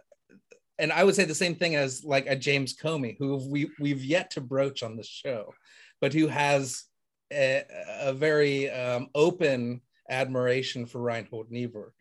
and 0.78 0.92
I 0.92 1.04
would 1.04 1.14
say 1.14 1.24
the 1.24 1.34
same 1.34 1.54
thing 1.54 1.76
as 1.76 2.04
like 2.04 2.26
a 2.26 2.36
James 2.36 2.74
Comey, 2.76 3.16
who 3.18 3.36
we 3.48 3.70
we've 3.78 4.04
yet 4.04 4.32
to 4.32 4.40
broach 4.40 4.82
on 4.82 4.96
the 4.96 5.04
show, 5.04 5.54
but 6.00 6.12
who 6.12 6.26
has 6.26 6.84
a, 7.32 7.64
a 8.00 8.12
very 8.12 8.70
um, 8.70 9.08
open 9.14 9.80
admiration 10.08 10.86
for 10.86 11.00
Reinhold 11.00 11.50
Niebuhr, 11.50 11.92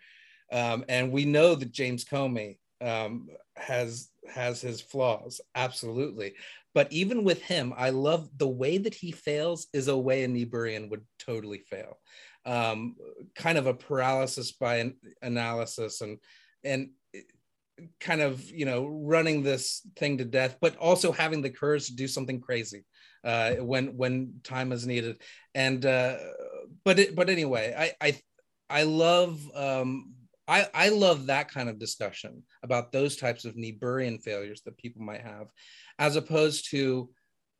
um, 0.51 0.85
and 0.89 1.11
we 1.11 1.25
know 1.25 1.53
that 1.53 1.71
James 1.71 2.03
Comey 2.03 2.57
um, 2.81 3.29
has 3.55 4.09
has 4.27 4.61
his 4.61 4.81
flaws, 4.81 5.39
absolutely. 5.53 6.33
But 6.75 6.91
even 6.91 7.23
with 7.23 7.41
him, 7.41 7.73
I 7.75 7.89
love 7.89 8.29
the 8.37 8.47
way 8.47 8.77
that 8.77 8.93
he 8.93 9.11
fails 9.11 9.67
is 9.73 9.87
a 9.87 9.97
way 9.97 10.23
a 10.23 10.27
Niebuhrian 10.27 10.89
would 10.89 11.05
totally 11.17 11.59
fail. 11.59 11.97
Um, 12.45 12.95
kind 13.33 13.57
of 13.57 13.65
a 13.65 13.73
paralysis 13.73 14.51
by 14.51 14.75
an 14.75 14.97
analysis 15.23 16.01
and 16.01 16.19
and 16.63 16.89
kind 17.99 18.21
of 18.21 18.49
you 18.51 18.65
know 18.65 18.85
running 18.85 19.41
this 19.41 19.87
thing 19.95 20.17
to 20.17 20.25
death, 20.25 20.57
but 20.61 20.75
also 20.75 21.11
having 21.11 21.41
the 21.41 21.49
courage 21.49 21.87
to 21.87 21.95
do 21.95 22.07
something 22.07 22.41
crazy 22.41 22.85
uh, 23.23 23.55
when 23.55 23.97
when 23.97 24.41
time 24.43 24.71
is 24.71 24.85
needed. 24.85 25.21
And 25.55 25.85
uh, 25.85 26.17
but 26.83 26.99
it, 26.99 27.15
but 27.15 27.29
anyway, 27.29 27.73
I 27.77 27.93
I 28.05 28.19
I 28.69 28.83
love 28.83 29.39
um, 29.55 30.13
I, 30.47 30.67
I 30.73 30.89
love 30.89 31.27
that 31.27 31.49
kind 31.51 31.69
of 31.69 31.79
discussion 31.79 32.43
about 32.63 32.91
those 32.91 33.15
types 33.15 33.45
of 33.45 33.55
Niebuhrian 33.55 34.21
failures 34.21 34.61
that 34.65 34.77
people 34.77 35.01
might 35.01 35.21
have, 35.21 35.47
as 35.97 36.15
opposed 36.15 36.69
to 36.71 37.09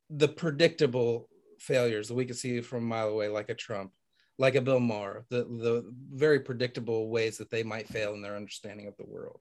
the 0.10 0.28
predictable 0.28 1.28
failures 1.60 2.08
that 2.08 2.14
we 2.14 2.26
could 2.26 2.38
see 2.38 2.62
from 2.62 2.84
a 2.84 2.88
mile 2.88 3.10
away, 3.10 3.28
like 3.28 3.50
a 3.50 3.56
Trump, 3.56 3.92
like 4.38 4.56
a 4.56 4.62
Bill 4.62 4.80
Maher, 4.80 5.26
the, 5.30 5.46
the 5.46 5.92
very 6.14 6.40
predictable 6.40 7.10
ways 7.10 7.38
that 7.40 7.50
they 7.50 7.64
might 7.64 7.88
fail 7.88 8.14
in 8.14 8.22
their 8.22 8.36
understanding 8.36 8.88
of 8.88 8.96
the 8.98 9.06
world, 9.06 9.40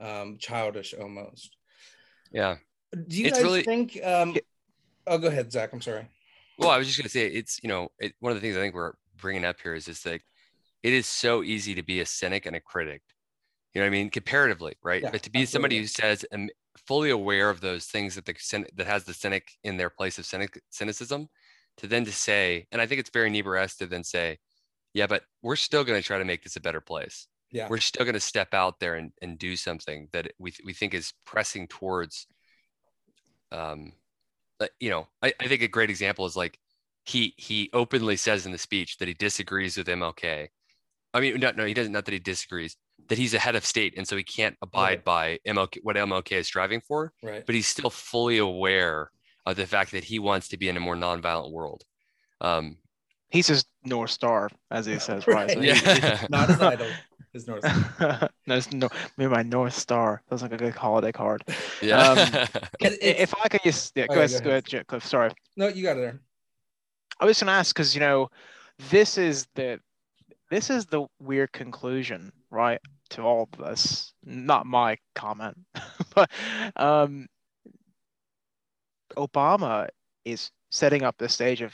um, 0.00 0.36
childish 0.38 0.92
almost. 0.94 1.56
yeah. 2.30 2.56
Do 3.08 3.16
you 3.16 3.28
It's 3.28 3.38
guys 3.38 3.44
really- 3.44 3.62
think? 3.62 3.98
Um, 4.04 4.36
oh, 5.06 5.16
go 5.16 5.28
ahead, 5.28 5.50
Zach. 5.50 5.72
I'm 5.72 5.80
sorry. 5.80 6.06
Well, 6.58 6.68
I 6.68 6.76
was 6.76 6.86
just 6.86 6.98
gonna 6.98 7.08
say 7.08 7.26
it's 7.26 7.58
you 7.62 7.68
know 7.70 7.90
it, 7.98 8.12
one 8.20 8.32
of 8.32 8.36
the 8.36 8.42
things 8.42 8.54
I 8.54 8.60
think 8.60 8.74
we're 8.74 8.92
bringing 9.16 9.46
up 9.46 9.56
here 9.62 9.72
is 9.74 9.86
just 9.86 10.04
like 10.04 10.22
it 10.82 10.92
is 10.92 11.06
so 11.06 11.42
easy 11.42 11.74
to 11.74 11.82
be 11.82 12.00
a 12.00 12.06
cynic 12.06 12.46
and 12.46 12.56
a 12.56 12.60
critic. 12.60 13.02
You 13.74 13.80
know 13.80 13.86
what 13.86 13.94
I 13.94 13.98
mean? 13.98 14.10
Comparatively, 14.10 14.74
right? 14.82 15.02
Yeah, 15.02 15.10
but 15.10 15.22
to 15.22 15.30
be 15.30 15.46
somebody 15.46 15.78
who 15.78 15.86
says 15.86 16.24
and 16.30 16.52
fully 16.86 17.10
aware 17.10 17.48
of 17.48 17.60
those 17.60 17.86
things 17.86 18.14
that 18.16 18.26
the 18.26 18.66
that 18.74 18.86
has 18.86 19.04
the 19.04 19.14
cynic 19.14 19.52
in 19.64 19.76
their 19.76 19.90
place 19.90 20.18
of 20.18 20.26
cynic, 20.26 20.60
cynicism, 20.70 21.28
to 21.78 21.86
then 21.86 22.04
to 22.04 22.12
say, 22.12 22.66
and 22.72 22.82
I 22.82 22.86
think 22.86 23.00
it's 23.00 23.10
very 23.10 23.30
Niebuhr-esque 23.30 23.78
to 23.78 23.86
then 23.86 24.04
say, 24.04 24.38
yeah, 24.94 25.06
but 25.06 25.22
we're 25.42 25.56
still 25.56 25.84
going 25.84 26.00
to 26.00 26.06
try 26.06 26.18
to 26.18 26.24
make 26.24 26.42
this 26.42 26.56
a 26.56 26.60
better 26.60 26.80
place. 26.80 27.26
Yeah. 27.50 27.68
We're 27.68 27.78
still 27.78 28.04
going 28.04 28.14
to 28.14 28.20
step 28.20 28.54
out 28.54 28.78
there 28.80 28.94
and, 28.94 29.12
and 29.20 29.38
do 29.38 29.56
something 29.56 30.08
that 30.12 30.32
we, 30.38 30.52
we 30.64 30.72
think 30.72 30.94
is 30.94 31.12
pressing 31.24 31.68
towards, 31.68 32.26
um, 33.50 33.92
uh, 34.60 34.68
you 34.80 34.90
know, 34.90 35.06
I, 35.22 35.32
I 35.40 35.48
think 35.48 35.62
a 35.62 35.68
great 35.68 35.90
example 35.90 36.24
is 36.24 36.36
like 36.36 36.58
he 37.04 37.34
he 37.36 37.68
openly 37.72 38.16
says 38.16 38.46
in 38.46 38.52
the 38.52 38.58
speech 38.58 38.98
that 38.98 39.08
he 39.08 39.14
disagrees 39.14 39.76
with 39.76 39.88
MLK. 39.88 40.48
I 41.14 41.20
mean, 41.20 41.38
no, 41.40 41.50
no, 41.52 41.64
he 41.64 41.74
doesn't. 41.74 41.92
Not 41.92 42.04
that 42.06 42.12
he 42.12 42.18
disagrees. 42.18 42.76
That 43.08 43.18
he's 43.18 43.34
a 43.34 43.38
head 43.38 43.56
of 43.56 43.64
state, 43.66 43.94
and 43.96 44.06
so 44.06 44.16
he 44.16 44.22
can't 44.24 44.56
abide 44.62 45.04
by 45.04 45.38
MLK 45.46 45.78
what 45.82 45.96
MLK 45.96 46.32
is 46.32 46.46
striving 46.46 46.80
for. 46.80 47.12
Right. 47.22 47.44
But 47.44 47.54
he's 47.54 47.66
still 47.66 47.90
fully 47.90 48.38
aware 48.38 49.10
of 49.44 49.56
the 49.56 49.66
fact 49.66 49.90
that 49.92 50.04
he 50.04 50.18
wants 50.18 50.48
to 50.48 50.56
be 50.56 50.68
in 50.68 50.76
a 50.76 50.80
more 50.80 50.96
nonviolent 50.96 51.50
world. 51.52 51.84
Um, 52.40 52.78
He's 53.30 53.46
his 53.46 53.64
North 53.84 54.10
Star, 54.10 54.50
as 54.70 54.84
he 54.86 54.98
says, 54.98 55.26
right? 55.26 55.48
Right. 55.48 55.50
So 55.50 55.60
he- 55.60 55.68
Yeah. 55.68 56.26
Not 56.30 56.48
his 56.50 56.60
idol. 56.60 56.86
His 57.32 57.46
North. 57.48 57.64
no, 58.46 58.56
it's 58.56 58.70
no, 58.72 58.88
maybe 59.16 59.30
my 59.32 59.42
North 59.42 59.72
Star. 59.74 60.22
Sounds 60.28 60.42
like 60.42 60.52
a 60.52 60.56
good 60.58 60.74
holiday 60.74 61.12
card. 61.12 61.42
yeah. 61.80 62.46
It- 62.80 62.98
I- 63.02 63.22
If 63.22 63.34
I 63.42 63.48
could 63.48 63.62
just, 63.64 63.92
yeah, 63.96 64.06
go 64.06 64.14
Okay, 64.14 64.24
ahead, 64.24 64.38
go 64.40 64.44
go 64.44 64.50
ahead, 64.50 64.64
J- 64.66 64.84
Cliff. 64.84 65.04
Sorry. 65.06 65.30
No, 65.56 65.68
you 65.68 65.82
got 65.82 65.96
it 65.96 66.00
there. 66.00 66.20
I 67.20 67.24
was 67.24 67.40
gonna 67.40 67.52
ask 67.52 67.74
because 67.74 67.94
you 67.94 68.00
know, 68.00 68.30
this 68.90 69.16
is 69.18 69.46
the 69.54 69.80
this 70.52 70.68
is 70.68 70.84
the 70.84 71.06
weird 71.18 71.50
conclusion, 71.52 72.30
right, 72.50 72.78
to 73.08 73.22
all 73.22 73.48
of 73.50 73.58
this. 73.58 74.12
Not 74.22 74.66
my 74.66 74.98
comment, 75.14 75.56
but 76.14 76.30
um, 76.76 77.26
Obama 79.16 79.88
is 80.26 80.50
setting 80.70 81.04
up 81.04 81.16
the 81.16 81.30
stage 81.30 81.62
of 81.62 81.72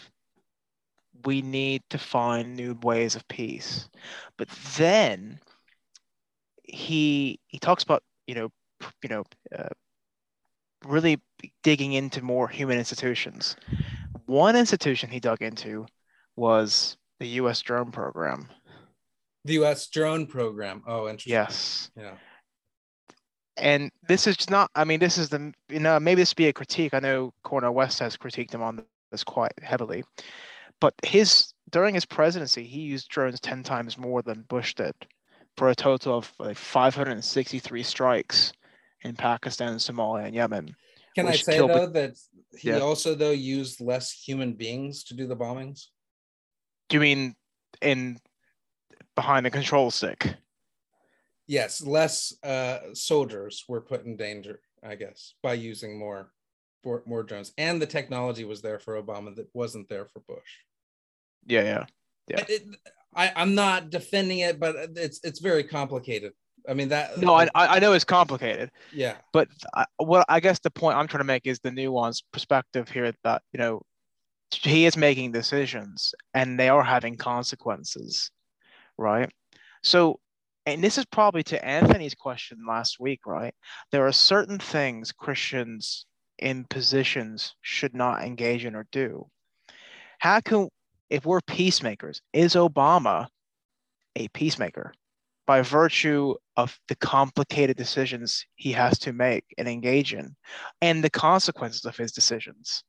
we 1.24 1.42
need 1.42 1.82
to 1.90 1.98
find 1.98 2.54
new 2.54 2.78
ways 2.84 3.16
of 3.16 3.26
peace, 3.26 3.88
but 4.36 4.48
then 4.76 5.40
he 6.62 7.40
he 7.48 7.58
talks 7.58 7.82
about 7.82 8.04
you 8.28 8.36
know 8.36 8.48
you 9.02 9.08
know 9.08 9.24
uh, 9.58 9.70
really 10.86 11.20
digging 11.64 11.94
into 11.94 12.22
more 12.22 12.46
human 12.46 12.78
institutions. 12.78 13.56
One 14.26 14.54
institution 14.54 15.10
he 15.10 15.18
dug 15.18 15.42
into 15.42 15.86
was 16.36 16.96
the 17.18 17.26
U.S. 17.40 17.60
drone 17.60 17.90
program. 17.90 18.48
The 19.48 19.54
U.S. 19.54 19.88
drone 19.88 20.26
program. 20.26 20.82
Oh, 20.86 21.08
interesting. 21.08 21.32
Yes, 21.32 21.90
Yeah. 21.96 22.16
and 23.56 23.90
this 24.06 24.26
is 24.26 24.50
not. 24.50 24.70
I 24.74 24.84
mean, 24.84 25.00
this 25.00 25.16
is 25.16 25.30
the 25.30 25.54
you 25.70 25.80
know 25.80 25.98
maybe 25.98 26.20
this 26.20 26.34
be 26.34 26.48
a 26.48 26.52
critique. 26.52 26.92
I 26.92 27.00
know 27.00 27.32
Cornel 27.44 27.72
West 27.72 27.98
has 28.00 28.14
critiqued 28.14 28.52
him 28.52 28.62
on 28.62 28.84
this 29.10 29.24
quite 29.24 29.52
heavily, 29.62 30.04
but 30.80 30.92
his 31.02 31.54
during 31.70 31.94
his 31.94 32.04
presidency, 32.04 32.64
he 32.64 32.80
used 32.80 33.08
drones 33.08 33.40
ten 33.40 33.62
times 33.62 33.96
more 33.96 34.20
than 34.20 34.42
Bush 34.48 34.74
did, 34.74 34.94
for 35.56 35.70
a 35.70 35.74
total 35.74 36.18
of 36.18 36.30
like 36.38 36.58
563 36.58 37.82
strikes 37.82 38.52
in 39.00 39.16
Pakistan, 39.16 39.76
Somalia, 39.76 40.26
and 40.26 40.34
Yemen. 40.34 40.76
Can 41.14 41.26
I 41.26 41.36
say 41.36 41.56
though 41.56 41.86
that 41.86 42.16
he 42.58 42.68
Yeah. 42.68 42.80
also 42.80 43.14
though 43.14 43.30
used 43.30 43.80
less 43.80 44.12
human 44.12 44.52
beings 44.52 45.04
to 45.04 45.14
do 45.14 45.26
the 45.26 45.36
bombings? 45.36 45.86
Do 46.90 46.96
you 46.96 47.00
mean 47.00 47.34
in 47.80 48.18
behind 49.18 49.46
a 49.46 49.50
control 49.50 49.90
stick? 49.90 50.34
Yes, 51.48 51.84
less 51.84 52.32
uh, 52.44 52.78
soldiers 52.92 53.64
were 53.68 53.80
put 53.80 54.04
in 54.04 54.16
danger, 54.16 54.60
I 54.84 54.94
guess, 54.94 55.34
by 55.42 55.54
using 55.54 55.98
more, 55.98 56.30
more 56.84 57.02
more 57.04 57.24
drones, 57.24 57.52
and 57.58 57.82
the 57.82 57.86
technology 57.98 58.44
was 58.44 58.62
there 58.62 58.78
for 58.78 59.02
Obama 59.02 59.34
that 59.34 59.48
wasn't 59.54 59.88
there 59.88 60.06
for 60.06 60.20
Bush. 60.20 60.52
Yeah, 61.46 61.62
yeah. 61.62 61.84
Yeah. 62.28 62.44
It, 62.48 62.62
I, 63.14 63.32
I'm 63.34 63.54
not 63.56 63.90
defending 63.90 64.40
it, 64.40 64.60
but 64.60 64.76
it's 64.94 65.18
it's 65.24 65.40
very 65.40 65.64
complicated. 65.64 66.32
I 66.68 66.74
mean 66.74 66.90
that. 66.90 67.18
No, 67.18 67.34
I 67.34 67.48
I 67.54 67.76
I 67.76 67.78
know 67.80 67.94
it's 67.94 68.04
complicated, 68.04 68.70
yeah, 68.92 69.16
but 69.32 69.48
I, 69.74 69.86
what 69.96 70.26
I 70.28 70.38
guess 70.38 70.58
the 70.60 70.70
point 70.70 70.96
I'm 70.96 71.08
trying 71.08 71.26
to 71.26 71.32
make 71.34 71.46
is 71.46 71.58
the 71.58 71.70
nuanced 71.70 72.22
perspective 72.32 72.88
here 72.88 73.12
that 73.24 73.42
you 73.52 73.58
know 73.58 73.82
he 74.52 74.86
is 74.86 74.96
making 74.96 75.32
decisions 75.32 76.14
and 76.34 76.58
they 76.58 76.68
are 76.68 76.84
having 76.84 77.16
consequences, 77.16 78.30
right? 78.98 79.30
So, 79.82 80.20
and 80.66 80.84
this 80.84 80.98
is 80.98 81.06
probably 81.06 81.42
to 81.44 81.64
Anthony's 81.64 82.14
question 82.14 82.58
last 82.68 83.00
week, 83.00 83.20
right? 83.26 83.54
There 83.90 84.06
are 84.06 84.12
certain 84.12 84.58
things 84.58 85.12
Christians 85.12 86.04
in 86.38 86.64
positions 86.64 87.54
should 87.62 87.94
not 87.94 88.22
engage 88.22 88.64
in 88.64 88.74
or 88.74 88.86
do. 88.92 89.26
How 90.18 90.40
can, 90.40 90.68
if 91.10 91.24
we're 91.24 91.40
peacemakers, 91.40 92.20
is 92.32 92.54
Obama 92.54 93.28
a 94.16 94.28
peacemaker 94.28 94.92
by 95.46 95.62
virtue 95.62 96.34
of 96.56 96.78
the 96.88 96.96
complicated 96.96 97.76
decisions 97.76 98.44
he 98.56 98.72
has 98.72 98.98
to 98.98 99.12
make 99.12 99.44
and 99.56 99.66
engage 99.68 100.12
in 100.12 100.36
and 100.82 101.02
the 101.02 101.10
consequences 101.10 101.84
of 101.84 101.96
his 101.96 102.12
decisions? 102.12 102.84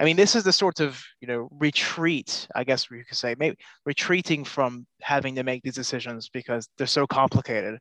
I 0.00 0.04
mean, 0.04 0.16
this 0.16 0.34
is 0.34 0.44
the 0.44 0.52
sort 0.52 0.80
of 0.80 1.00
you 1.20 1.28
know 1.28 1.48
retreat, 1.52 2.48
I 2.54 2.64
guess 2.64 2.88
we 2.88 3.04
could 3.04 3.18
say, 3.18 3.34
maybe 3.38 3.56
retreating 3.84 4.44
from 4.44 4.86
having 5.02 5.34
to 5.34 5.42
make 5.42 5.62
these 5.62 5.74
decisions 5.74 6.30
because 6.30 6.66
they're 6.78 6.86
so 6.86 7.06
complicated 7.06 7.78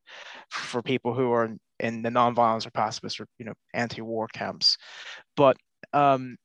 for 0.49 0.81
people 0.81 1.13
who 1.13 1.31
are 1.31 1.45
in, 1.45 1.59
in 1.79 2.01
the 2.01 2.09
nonviolence 2.09 2.67
or 2.67 2.71
pacifist 2.71 3.21
or 3.21 3.25
you 3.37 3.45
know 3.45 3.53
anti-war 3.73 4.27
camps. 4.33 4.77
But 5.37 5.55
um, 5.93 6.35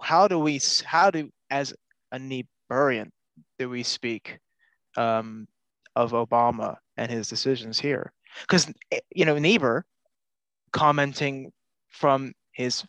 how 0.00 0.26
do 0.26 0.40
we, 0.40 0.60
how 0.84 1.12
do 1.12 1.30
as 1.50 1.72
a 2.10 2.18
Niebuhrian 2.18 3.10
do 3.60 3.70
we 3.70 3.84
speak 3.84 4.40
um, 4.96 5.46
of 5.94 6.10
Obama 6.10 6.76
and 6.96 7.08
his 7.08 7.28
decisions 7.28 7.78
here? 7.78 8.12
Because 8.40 8.72
you 9.14 9.24
know 9.24 9.38
Niebuhr 9.38 9.84
commenting 10.72 11.52
from 11.90 12.32
his 12.50 12.82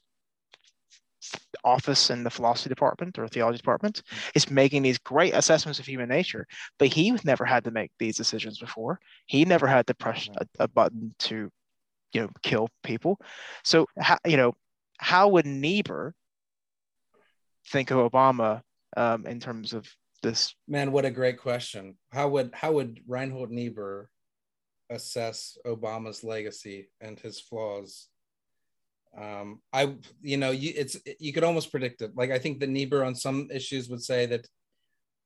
office 1.63 2.09
in 2.09 2.23
the 2.23 2.29
philosophy 2.29 2.69
department 2.69 3.17
or 3.17 3.27
theology 3.27 3.57
department 3.57 4.03
is 4.35 4.49
making 4.49 4.81
these 4.81 4.97
great 4.97 5.33
assessments 5.33 5.79
of 5.79 5.85
human 5.85 6.09
nature 6.09 6.45
but 6.79 6.87
he 6.87 7.17
never 7.23 7.45
had 7.45 7.63
to 7.63 7.71
make 7.71 7.91
these 7.99 8.17
decisions 8.17 8.59
before 8.59 8.99
he 9.25 9.45
never 9.45 9.67
had 9.67 9.87
to 9.87 9.93
press 9.93 10.29
a, 10.37 10.45
a 10.63 10.67
button 10.67 11.13
to 11.19 11.49
you 12.13 12.21
know 12.21 12.29
kill 12.41 12.67
people 12.83 13.17
so 13.63 13.85
how 13.97 14.17
you 14.25 14.37
know 14.37 14.53
how 14.97 15.27
would 15.27 15.45
niebuhr 15.45 16.13
think 17.67 17.91
of 17.91 17.97
obama 17.97 18.61
um, 18.95 19.25
in 19.25 19.39
terms 19.39 19.73
of 19.73 19.87
this 20.23 20.55
man, 20.67 20.91
what 20.91 21.05
a 21.05 21.11
great 21.11 21.37
question. 21.37 21.97
How 22.11 22.29
would 22.29 22.51
how 22.53 22.71
would 22.71 23.01
Reinhold 23.05 23.51
Niebuhr 23.51 24.09
assess 24.89 25.57
Obama's 25.67 26.23
legacy 26.23 26.89
and 26.99 27.19
his 27.19 27.39
flaws? 27.39 28.07
Um, 29.15 29.61
I 29.71 29.95
you 30.21 30.37
know 30.37 30.51
you 30.51 30.73
it's 30.75 30.97
you 31.19 31.33
could 31.33 31.43
almost 31.43 31.71
predict 31.71 32.01
it. 32.01 32.15
Like 32.15 32.31
I 32.31 32.39
think 32.39 32.59
that 32.59 32.69
Niebuhr 32.69 33.03
on 33.03 33.15
some 33.15 33.49
issues 33.51 33.89
would 33.89 34.01
say 34.01 34.25
that 34.25 34.47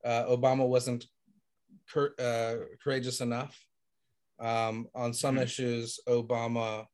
uh, 0.03 0.25
Obama 0.25 0.67
wasn't 0.67 1.05
cur- 1.89 2.15
uh, 2.19 2.75
courageous 2.83 3.21
enough. 3.21 3.57
Um, 4.39 4.87
on 4.93 5.13
some 5.13 5.37
Mhm. 5.37 5.43
issues, 5.43 5.99
Obama 6.07 6.85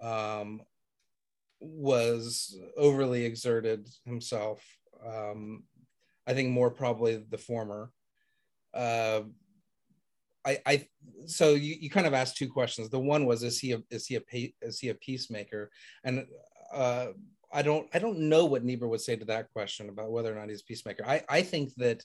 um, 0.00 0.62
was 1.60 2.58
overly 2.76 3.24
exerted 3.24 3.88
himself. 4.06 4.64
Um, 5.04 5.64
I 6.26 6.32
think 6.34 6.50
more 6.50 6.70
probably 6.70 7.16
the 7.16 7.36
former. 7.38 7.92
Uh, 8.72 9.22
I, 10.46 10.58
I, 10.66 10.86
so 11.26 11.50
you, 11.50 11.76
you 11.80 11.90
kind 11.90 12.06
of 12.06 12.14
asked 12.14 12.36
two 12.36 12.48
questions. 12.48 12.88
The 12.88 12.98
one 12.98 13.26
was, 13.26 13.42
is 13.42 13.58
he 13.58 13.72
a, 13.72 13.82
is 13.90 14.06
he 14.06 14.16
a, 14.16 14.22
is 14.62 14.78
he 14.80 14.88
a 14.88 14.94
peacemaker? 14.94 15.70
And 16.04 16.26
uh, 16.72 17.08
I 17.52 17.62
don't, 17.62 17.88
I 17.92 17.98
don't 17.98 18.18
know 18.20 18.46
what 18.46 18.64
Niebuhr 18.64 18.88
would 18.88 19.00
say 19.00 19.16
to 19.16 19.24
that 19.26 19.52
question 19.52 19.88
about 19.88 20.10
whether 20.12 20.32
or 20.32 20.38
not 20.38 20.48
he's 20.48 20.62
a 20.62 20.64
peacemaker. 20.64 21.04
I, 21.06 21.22
I 21.28 21.42
think 21.42 21.74
that 21.76 22.04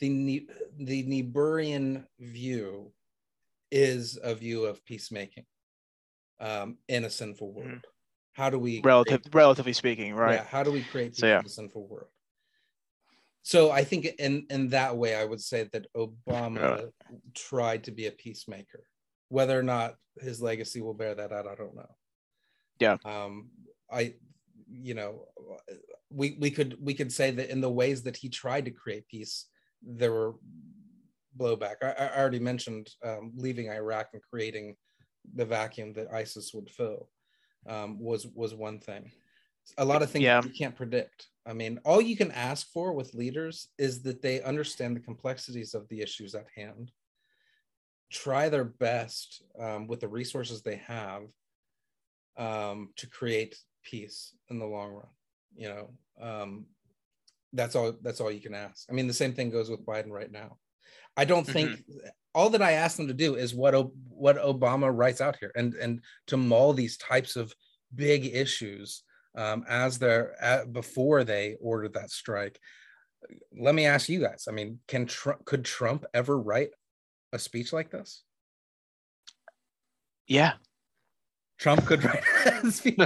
the 0.00 0.46
the 0.78 1.04
Niebuhrian 1.04 2.04
view 2.20 2.92
is 3.70 4.18
a 4.22 4.34
view 4.34 4.64
of 4.66 4.84
peacemaking 4.84 5.44
um, 6.38 6.76
in 6.88 7.04
a 7.04 7.10
sinful 7.10 7.52
world. 7.52 7.70
Mhm. 7.70 7.80
How 8.34 8.50
do 8.50 8.58
we 8.58 8.82
relative 8.82 9.22
create- 9.22 9.34
relatively 9.34 9.72
speaking 9.72 10.14
right 10.14 10.34
yeah, 10.34 10.44
how 10.44 10.62
do 10.62 10.70
we 10.70 10.82
create 10.82 11.12
peace 11.12 11.20
So, 11.20 11.26
yeah. 11.26 11.40
in 11.40 11.46
a 11.46 11.48
sinful 11.48 11.86
world? 11.88 12.10
So 13.46 13.70
I 13.70 13.84
think 13.84 14.06
in 14.18 14.44
in 14.50 14.70
that 14.70 14.96
way, 14.96 15.14
I 15.14 15.24
would 15.24 15.40
say 15.40 15.68
that 15.72 15.86
Obama 15.94 16.90
tried 17.32 17.84
to 17.84 17.92
be 17.92 18.06
a 18.06 18.10
peacemaker. 18.10 18.82
Whether 19.28 19.56
or 19.56 19.62
not 19.62 19.94
his 20.20 20.42
legacy 20.42 20.80
will 20.80 20.94
bear 20.94 21.14
that 21.14 21.30
out, 21.30 21.46
I 21.46 21.54
don't 21.54 21.76
know. 21.76 21.94
Yeah. 22.80 22.96
Um, 23.04 23.50
I, 23.88 24.14
you 24.68 24.94
know, 24.94 25.28
we 26.10 26.36
we 26.40 26.50
could 26.50 26.76
we 26.80 26.92
could 26.92 27.12
say 27.12 27.30
that 27.30 27.48
in 27.48 27.60
the 27.60 27.70
ways 27.70 28.02
that 28.02 28.16
he 28.16 28.28
tried 28.28 28.64
to 28.64 28.72
create 28.72 29.06
peace, 29.06 29.46
there 29.80 30.10
were 30.10 30.34
blowback. 31.38 31.76
I, 31.82 31.92
I 31.92 32.18
already 32.18 32.40
mentioned 32.40 32.90
um, 33.04 33.32
leaving 33.36 33.70
Iraq 33.70 34.08
and 34.12 34.22
creating 34.28 34.74
the 35.36 35.44
vacuum 35.44 35.92
that 35.92 36.12
ISIS 36.12 36.52
would 36.52 36.68
fill 36.68 37.08
um, 37.68 38.00
was 38.00 38.26
was 38.26 38.56
one 38.56 38.80
thing. 38.80 39.12
A 39.78 39.84
lot 39.84 40.02
of 40.02 40.10
things 40.10 40.22
Yeah. 40.24 40.42
you 40.42 40.50
can't 40.50 40.76
predict. 40.76 41.28
I 41.44 41.52
mean, 41.52 41.78
all 41.84 42.00
you 42.00 42.16
can 42.16 42.32
ask 42.32 42.66
for 42.72 42.92
with 42.92 43.14
leaders 43.14 43.68
is 43.78 44.02
that 44.02 44.22
they 44.22 44.42
understand 44.42 44.96
the 44.96 45.00
complexities 45.00 45.74
of 45.74 45.88
the 45.88 46.00
issues 46.00 46.34
at 46.34 46.46
hand, 46.54 46.90
try 48.10 48.48
their 48.48 48.64
best 48.64 49.42
um, 49.58 49.86
with 49.86 50.00
the 50.00 50.08
resources 50.08 50.62
they 50.62 50.76
have 50.86 51.22
um, 52.36 52.90
to 52.96 53.06
create 53.08 53.56
peace 53.82 54.34
in 54.50 54.58
the 54.58 54.66
long 54.66 54.92
run. 54.92 55.06
You 55.56 55.68
know, 55.68 55.90
um, 56.20 56.66
That's 57.52 57.74
all. 57.76 57.94
That's 58.02 58.20
all 58.20 58.30
you 58.30 58.40
can 58.40 58.54
ask. 58.54 58.86
I 58.90 58.92
mean, 58.92 59.06
the 59.06 59.14
same 59.14 59.32
thing 59.32 59.50
goes 59.50 59.70
with 59.70 59.86
Biden 59.86 60.10
right 60.10 60.30
now. 60.30 60.58
I 61.16 61.24
don't 61.24 61.46
think 61.46 61.70
Mm-hmm. 61.70 62.08
all 62.34 62.50
that 62.50 62.60
I 62.60 62.72
ask 62.72 62.96
them 62.98 63.06
to 63.08 63.14
do 63.14 63.36
is 63.36 63.54
what 63.54 63.74
O- 63.74 63.94
what 64.08 64.36
Obama 64.36 64.90
writes 64.94 65.20
out 65.20 65.36
here, 65.40 65.52
and 65.56 65.74
and 65.74 66.02
to 66.26 66.36
mull 66.36 66.72
these 66.74 66.98
types 66.98 67.36
of 67.36 67.54
big 67.94 68.26
issues 68.26 69.04
um, 69.36 69.64
as 69.68 69.98
they're 69.98 70.34
at, 70.42 70.72
before 70.72 71.24
they 71.24 71.56
ordered 71.60 71.94
that 71.94 72.10
strike. 72.10 72.58
Let 73.56 73.74
me 73.74 73.86
ask 73.86 74.08
you 74.08 74.20
guys. 74.20 74.46
I 74.48 74.52
mean, 74.52 74.80
can 74.88 75.06
Trump 75.06 75.44
could 75.44 75.64
Trump 75.64 76.04
ever 76.14 76.38
write 76.38 76.70
a 77.32 77.38
speech 77.38 77.72
like 77.72 77.90
this? 77.90 78.22
Yeah. 80.26 80.54
Trump 81.58 81.86
could 81.86 82.04
write 82.04 82.22
a 82.46 82.70
speech. 82.70 82.98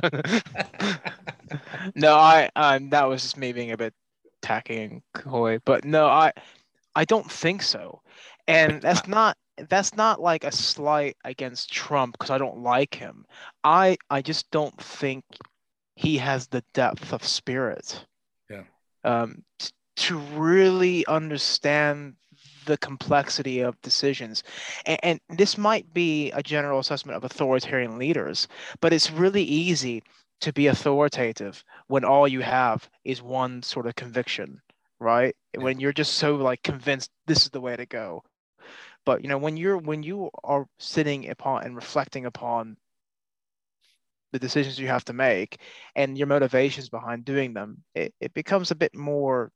no, 1.94 2.14
I 2.14 2.50
um 2.56 2.90
that 2.90 3.08
was 3.08 3.22
just 3.22 3.36
me 3.36 3.52
being 3.52 3.72
a 3.72 3.76
bit 3.76 3.94
tacky 4.42 4.82
and 4.82 5.02
coy, 5.14 5.58
but 5.64 5.84
no, 5.84 6.06
I 6.06 6.32
I 6.94 7.04
don't 7.04 7.30
think 7.30 7.62
so. 7.62 8.02
And 8.46 8.82
that's 8.82 9.06
not 9.06 9.36
that's 9.68 9.94
not 9.94 10.20
like 10.20 10.44
a 10.44 10.52
slight 10.52 11.16
against 11.24 11.72
Trump 11.72 12.14
because 12.18 12.30
I 12.30 12.38
don't 12.38 12.62
like 12.62 12.94
him. 12.94 13.24
I 13.64 13.96
I 14.10 14.22
just 14.22 14.50
don't 14.50 14.76
think 14.80 15.24
he 16.00 16.16
has 16.16 16.46
the 16.46 16.64
depth 16.72 17.12
of 17.12 17.22
spirit. 17.24 18.06
Yeah. 18.48 18.64
Um 19.04 19.44
t- 19.58 19.70
to 19.96 20.16
really 20.16 21.04
understand 21.06 22.14
the 22.64 22.78
complexity 22.78 23.60
of 23.60 23.80
decisions. 23.82 24.42
And, 24.86 25.00
and 25.02 25.20
this 25.36 25.58
might 25.58 25.92
be 25.92 26.30
a 26.30 26.42
general 26.42 26.78
assessment 26.78 27.16
of 27.16 27.24
authoritarian 27.24 27.98
leaders, 27.98 28.48
but 28.80 28.92
it's 28.94 29.10
really 29.10 29.42
easy 29.42 30.02
to 30.40 30.52
be 30.54 30.68
authoritative 30.68 31.62
when 31.88 32.04
all 32.04 32.26
you 32.26 32.40
have 32.40 32.88
is 33.04 33.20
one 33.20 33.62
sort 33.62 33.86
of 33.86 33.94
conviction, 33.94 34.62
right? 35.00 35.36
Yeah. 35.52 35.64
When 35.64 35.80
you're 35.80 35.92
just 35.92 36.14
so 36.14 36.36
like 36.36 36.62
convinced 36.62 37.10
this 37.26 37.44
is 37.44 37.50
the 37.50 37.60
way 37.60 37.76
to 37.76 37.84
go. 37.84 38.22
But 39.04 39.22
you 39.22 39.28
know, 39.28 39.38
when 39.38 39.58
you're 39.58 39.76
when 39.78 40.02
you 40.02 40.30
are 40.44 40.66
sitting 40.78 41.28
upon 41.28 41.64
and 41.64 41.76
reflecting 41.76 42.24
upon 42.24 42.78
the 44.32 44.38
decisions 44.38 44.78
you 44.78 44.88
have 44.88 45.04
to 45.06 45.12
make 45.12 45.60
and 45.96 46.16
your 46.16 46.26
motivations 46.26 46.88
behind 46.88 47.24
doing 47.24 47.54
them, 47.54 47.78
it, 47.94 48.14
it 48.20 48.34
becomes 48.34 48.70
a 48.70 48.74
bit 48.74 48.94
more 48.94 49.50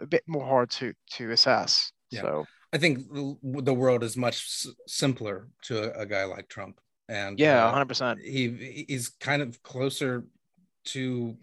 a 0.00 0.06
bit 0.06 0.24
more 0.26 0.44
hard 0.44 0.70
to 0.70 0.92
to 1.12 1.30
assess. 1.30 1.92
Yeah. 2.10 2.22
So 2.22 2.46
I 2.72 2.78
think 2.78 3.00
the 3.12 3.74
world 3.74 4.02
is 4.02 4.16
much 4.16 4.66
simpler 4.86 5.48
to 5.62 5.94
a, 5.94 6.02
a 6.02 6.06
guy 6.06 6.24
like 6.24 6.48
Trump, 6.48 6.80
and 7.08 7.38
yeah, 7.38 7.64
uh, 7.64 7.70
hundred 7.70 7.88
percent. 7.88 8.20
he 8.20 8.84
he's 8.88 9.08
kind 9.20 9.42
of 9.42 9.62
closer 9.62 10.24
to 10.86 11.36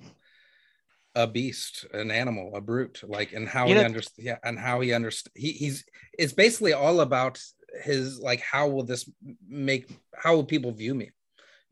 a 1.16 1.28
beast, 1.28 1.86
an 1.94 2.12
animal, 2.12 2.56
a 2.56 2.62
brute, 2.62 3.02
like 3.04 3.34
and 3.34 3.48
how 3.48 3.68
You 3.68 3.76
he 3.76 3.84
understands, 3.84 4.26
yeah, 4.26 4.38
and 4.44 4.60
how 4.60 4.82
he 4.82 4.94
understands. 4.94 5.34
He, 5.36 5.52
he's 5.52 5.86
it's 6.18 6.34
basically 6.34 6.74
all 6.74 7.02
about 7.02 7.40
his 7.84 8.20
like 8.20 8.42
how 8.42 8.68
will 8.68 8.84
this 8.84 9.10
make 9.48 9.90
how 10.16 10.36
will 10.36 10.46
people 10.46 10.72
view 10.72 10.94
me? 10.94 11.12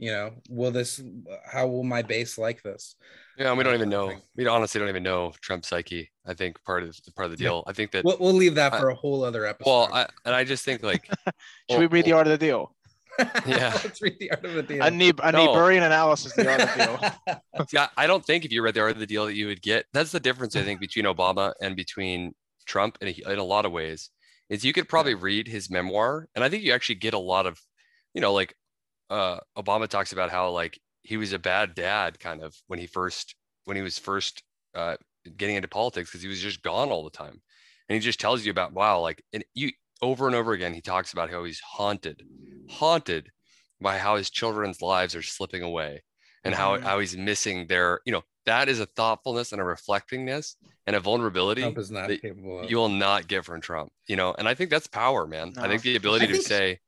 You 0.02 0.11
know, 0.11 0.32
will 0.49 0.72
this 0.72 0.99
how 1.45 1.68
will 1.68 1.84
my 1.84 2.02
base 2.02 2.38
like 2.40 2.64
this? 2.64 2.95
Yeah, 3.38 3.53
we 3.53 3.64
don't 3.64 3.73
Uh, 3.73 3.78
even 3.78 3.90
know. 3.90 4.15
We 4.36 4.48
honestly 4.48 4.80
don't 4.80 4.90
even 4.90 5.03
know 5.03 5.32
Trump's 5.41 5.68
psyche. 5.68 6.11
I 6.26 6.34
think 6.34 6.61
part 6.64 6.82
of 6.82 6.98
the 7.06 7.11
part 7.11 7.28
of 7.30 7.38
the 7.38 7.44
Yeah. 7.44 7.49
deal. 7.49 7.64
I 7.68 7.73
think 7.73 7.91
that. 7.91 8.03
We'll, 8.03 8.18
we'll 8.19 8.34
leave 8.34 8.56
that 8.56 8.73
I- 8.73 8.80
for 8.80 8.90
a 8.90 8.95
whole 8.95 9.23
other 9.23 9.45
episode. 9.45 9.69
well, 9.69 9.90
I, 9.94 10.07
and 10.26 10.34
I 10.34 10.44
just 10.44 10.65
think 10.65 10.82
like 10.82 11.07
Should 11.69 11.80
we 11.80 11.86
read 11.86 12.06
the 12.06 12.14
art 12.14 12.26
of 12.28 12.32
the 12.32 12.44
deal? 12.45 12.76
Yeah. 13.45 13.78
let's 13.84 14.02
read 14.02 14.18
the 14.19 14.32
art 14.32 14.44
of 14.44 14.53
the 14.56 14.64
deal. 14.64 14.82
A, 14.84 14.90
ne- 14.90 15.10
a 15.22 15.32
No. 15.32 15.48
Niebuhrian 15.48 15.86
analysis 15.86 16.36
of 16.36 16.45
the 16.45 16.52
art 16.52 16.61
of 16.61 16.69
the 16.76 16.84
deal. 17.28 17.68
Yeah, 17.72 17.88
I 17.95 18.07
don't 18.07 18.26
think 18.26 18.44
if 18.44 18.52
you 18.52 18.64
read 18.64 18.73
the 18.73 18.82
art 18.82 18.94
of 18.94 18.99
the 18.99 19.06
deal 19.06 19.28
that 19.28 19.36
you 19.36 19.45
would 19.48 19.61
get. 19.61 19.86
That's 19.94 20.11
the 20.11 20.19
difference 20.19 20.56
I 20.56 20.64
think 20.64 20.80
between 20.80 21.06
Obama 21.06 21.53
and 21.61 21.76
between 21.76 22.34
Trump 22.65 22.98
in 23.02 23.10
a, 23.10 23.32
in 23.34 23.38
a 23.38 23.44
lot 23.44 23.65
of 23.68 23.72
ways. 23.72 24.10
Is 24.49 24.65
you 24.65 24.73
could 24.73 24.90
probably 24.90 25.14
read 25.14 25.48
his 25.48 25.69
memoir, 25.69 26.28
and 26.34 26.44
I 26.44 26.49
think 26.49 26.64
you 26.64 26.73
actually 26.73 26.95
get 26.95 27.14
a 27.14 27.19
lot 27.19 27.45
of, 27.45 27.61
you 28.15 28.19
know, 28.22 28.34
like 28.34 28.56
uh, 29.11 29.39
Obama 29.57 29.88
talks 29.88 30.11
about 30.13 30.31
how 30.31 30.49
like 30.49 30.79
he 31.03 31.17
was 31.17 31.33
a 31.33 31.39
bad 31.39 31.75
dad 31.75 32.19
kind 32.19 32.41
of 32.41 32.55
when 32.67 32.79
he 32.79 32.88
first 32.88 33.35
when 33.65 33.75
he 33.77 33.83
was 33.83 33.99
first 33.99 34.41
uh, 34.73 34.95
getting 35.38 35.55
into 35.55 35.67
politics 35.67 36.09
because 36.09 36.21
he 36.23 36.27
was 36.29 36.39
just 36.41 36.61
gone 36.63 36.89
all 36.89 37.03
the 37.03 37.09
time, 37.23 37.41
and 37.89 37.93
he 37.95 37.99
just 37.99 38.19
tells 38.19 38.43
you 38.45 38.51
about 38.51 38.73
wow 38.73 38.99
like 39.01 39.21
and 39.33 39.43
you 39.53 39.69
over 40.01 40.25
and 40.27 40.35
over 40.35 40.53
again 40.53 40.73
he 40.73 40.81
talks 40.81 41.13
about 41.13 41.29
how 41.29 41.43
he's 41.43 41.59
haunted, 41.59 42.23
haunted 42.69 43.29
by 43.79 43.97
how 43.97 44.15
his 44.15 44.29
children's 44.29 44.81
lives 44.81 45.15
are 45.15 45.21
slipping 45.21 45.61
away 45.63 46.01
and 46.43 46.55
how, 46.55 46.75
Mhm. 46.77 46.81
how 46.83 46.99
he's 46.99 47.15
missing 47.17 47.67
their, 47.67 47.99
you 48.05 48.11
know, 48.11 48.23
that 48.47 48.67
is 48.69 48.79
a 48.79 48.85
thoughtfulness 48.88 49.51
and 49.51 49.61
a 49.61 49.63
reflectingness 49.65 50.55
and 50.88 50.95
a 50.95 50.99
vulnerability 50.99 51.61
Trump 51.61 51.77
is 51.77 51.91
not 51.91 52.07
that 52.07 52.21
capable 52.21 52.61
of. 52.61 52.69
you 52.71 52.77
will 52.77 52.89
not 52.89 53.27
get 53.27 53.45
from 53.45 53.61
Trump, 53.61 53.91
you 54.07 54.15
know, 54.15 54.33
and 54.38 54.47
I 54.47 54.55
think 54.55 54.69
that's 54.71 54.88
power, 54.88 55.27
man. 55.27 55.53
I 55.57 55.67
think 55.67 55.83
the 55.83 55.95
ability 55.95 56.25
I 56.25 56.27
to 56.29 56.33
think- 56.33 56.47
say, 56.47 56.79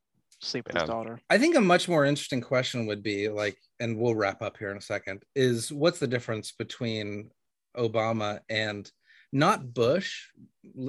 Sleep 0.44 0.66
with 0.66 0.76
his 0.76 0.88
daughter. 0.88 1.20
I 1.30 1.38
think 1.38 1.56
a 1.56 1.60
much 1.60 1.88
more 1.88 2.04
interesting 2.04 2.40
question 2.40 2.86
would 2.86 3.02
be 3.02 3.28
like, 3.28 3.56
and 3.80 3.98
we'll 3.98 4.14
wrap 4.14 4.42
up 4.42 4.56
here 4.56 4.70
in 4.70 4.76
a 4.76 4.82
second, 4.82 5.22
is 5.34 5.72
what's 5.72 5.98
the 5.98 6.06
difference 6.06 6.52
between 6.52 7.30
Obama 7.76 8.40
and 8.48 8.90
not 9.32 9.74
Bush, 9.74 10.28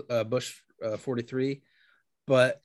uh, 0.10 0.24
Bush 0.24 0.56
uh, 0.84 0.98
43, 0.98 1.62
but 2.28 2.62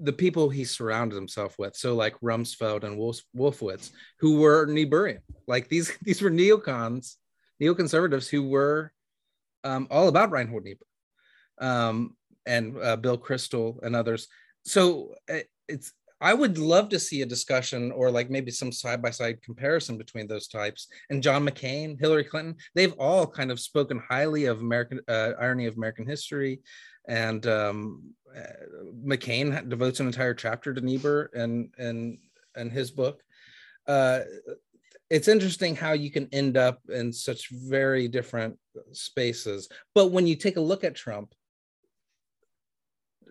the 0.00 0.12
people 0.12 0.50
he 0.50 0.64
surrounded 0.64 1.14
himself 1.14 1.58
with. 1.58 1.76
So 1.76 1.94
like 1.94 2.18
Rumsfeld 2.20 2.84
and 2.84 2.98
Wolf, 2.98 3.20
Wolfowitz, 3.36 3.90
who 4.18 4.40
were 4.40 4.66
Niebuhrian. 4.66 5.20
Like 5.46 5.68
these, 5.68 5.96
these 6.02 6.20
were 6.20 6.30
neocons, 6.30 7.16
neoconservatives 7.62 8.28
who 8.28 8.48
were 8.48 8.92
um, 9.64 9.86
all 9.90 10.08
about 10.08 10.32
Reinhold 10.32 10.64
Niebuhr 10.64 10.86
um, 11.60 12.16
and 12.44 12.76
uh, 12.82 12.96
Bill 12.96 13.16
Kristol 13.16 13.80
and 13.82 13.94
others. 13.94 14.26
So 14.64 15.14
uh, 15.30 15.38
it's 15.68 15.92
I 16.22 16.34
would 16.34 16.56
love 16.56 16.88
to 16.90 17.00
see 17.00 17.22
a 17.22 17.26
discussion 17.26 17.90
or 17.90 18.10
like 18.10 18.30
maybe 18.30 18.52
some 18.52 18.70
side 18.70 19.02
by 19.02 19.10
side 19.10 19.42
comparison 19.42 19.98
between 19.98 20.28
those 20.28 20.46
types. 20.46 20.86
And 21.10 21.22
John 21.22 21.44
McCain, 21.44 21.98
Hillary 21.98 22.24
Clinton, 22.24 22.56
they've 22.74 22.94
all 22.98 23.26
kind 23.26 23.50
of 23.50 23.58
spoken 23.58 24.00
highly 24.08 24.44
of 24.44 24.60
American 24.60 25.00
uh, 25.08 25.32
irony 25.40 25.66
of 25.66 25.76
American 25.76 26.06
history. 26.06 26.60
And 27.08 27.44
um, 27.48 28.14
uh, 28.34 28.42
McCain 29.04 29.68
devotes 29.68 29.98
an 29.98 30.06
entire 30.06 30.34
chapter 30.34 30.72
to 30.72 30.80
Niebuhr 30.80 31.30
and 31.34 31.70
and 31.76 32.18
and 32.54 32.70
his 32.70 32.92
book. 32.92 33.20
Uh, 33.88 34.20
it's 35.10 35.28
interesting 35.28 35.74
how 35.74 35.92
you 35.92 36.10
can 36.10 36.28
end 36.32 36.56
up 36.56 36.80
in 36.88 37.12
such 37.12 37.50
very 37.50 38.08
different 38.08 38.56
spaces. 38.92 39.68
But 39.94 40.12
when 40.12 40.26
you 40.26 40.36
take 40.36 40.56
a 40.56 40.60
look 40.60 40.84
at 40.84 40.94
Trump, 40.94 41.34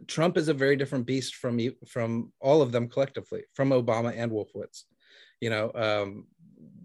Trump 0.07 0.37
is 0.37 0.47
a 0.47 0.53
very 0.53 0.75
different 0.75 1.05
beast 1.05 1.35
from 1.35 1.59
from 1.87 2.31
all 2.39 2.61
of 2.61 2.71
them 2.71 2.87
collectively, 2.87 3.43
from 3.53 3.69
Obama 3.69 4.13
and 4.15 4.31
Wolfowitz. 4.31 4.83
You 5.39 5.49
know, 5.49 5.71
um, 5.73 6.27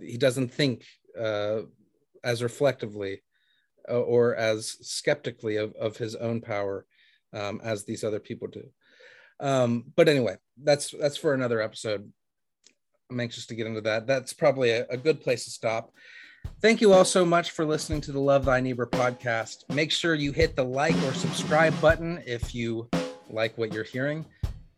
he 0.01 0.17
doesn't 0.17 0.53
think 0.53 0.85
uh, 1.19 1.63
as 2.25 2.43
reflectively 2.43 3.23
uh, 3.89 4.01
or 4.01 4.35
as 4.35 4.77
skeptically 4.83 5.57
of, 5.57 5.73
of 5.75 5.97
his 5.97 6.15
own 6.17 6.41
power 6.41 6.87
um, 7.33 7.61
as 7.63 7.85
these 7.85 8.05
other 8.05 8.21
people 8.21 8.49
do. 8.49 8.65
Um, 9.41 9.85
but 9.95 10.09
anyway, 10.09 10.37
that's 10.63 10.91
that's 10.91 11.17
for 11.17 11.35
another 11.35 11.61
episode. 11.61 12.11
I'm 13.11 13.21
anxious 13.21 13.47
to 13.47 13.55
get 13.55 13.67
into 13.67 13.83
that. 13.83 14.07
That's 14.07 14.33
probably 14.33 14.71
a, 14.71 14.87
a 14.89 14.97
good 14.97 15.21
place 15.21 15.45
to 15.45 15.51
stop. 15.51 15.93
Thank 16.61 16.81
you 16.81 16.93
all 16.93 17.05
so 17.05 17.25
much 17.25 17.51
for 17.51 17.65
listening 17.65 18.01
to 18.03 18.13
the 18.13 18.21
Love 18.21 18.45
Thy 18.45 18.61
Niebuhr 18.61 18.87
podcast. 18.87 19.69
Make 19.73 19.93
sure 19.93 20.15
you 20.15 20.33
hit 20.33 20.57
the 20.57 20.65
like 20.65 20.97
or 21.03 21.13
subscribe 21.13 21.79
button 21.81 22.23
if 22.27 22.55
you 22.55 22.89
like 23.31 23.57
what 23.57 23.73
you're 23.73 23.85
hearing. 23.85 24.25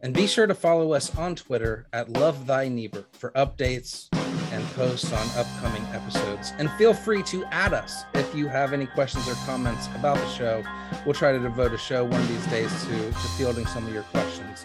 And 0.01 0.15
be 0.15 0.27
sure 0.27 0.47
to 0.47 0.55
follow 0.55 0.93
us 0.93 1.17
on 1.17 1.35
Twitter 1.35 1.87
at 1.93 2.09
Love 2.11 2.47
Thy 2.47 2.69
Niebuhr 2.69 3.05
for 3.13 3.31
updates 3.33 4.09
and 4.53 4.65
posts 4.71 5.13
on 5.13 5.27
upcoming 5.37 5.83
episodes. 5.93 6.53
And 6.59 6.71
feel 6.73 6.95
free 6.95 7.23
to 7.25 7.45
add 7.47 7.73
us 7.73 8.05
if 8.15 8.33
you 8.35 8.47
have 8.47 8.73
any 8.73 8.87
questions 8.87 9.29
or 9.29 9.35
comments 9.45 9.89
about 9.97 10.17
the 10.17 10.29
show. 10.31 10.63
We'll 11.05 11.15
try 11.15 11.33
to 11.33 11.39
devote 11.39 11.73
a 11.73 11.79
show 11.79 12.05
one 12.05 12.21
of 12.21 12.29
these 12.29 12.47
days 12.47 12.71
to, 12.85 13.11
to 13.11 13.29
fielding 13.37 13.67
some 13.67 13.87
of 13.87 13.93
your 13.93 14.05
questions. 14.05 14.65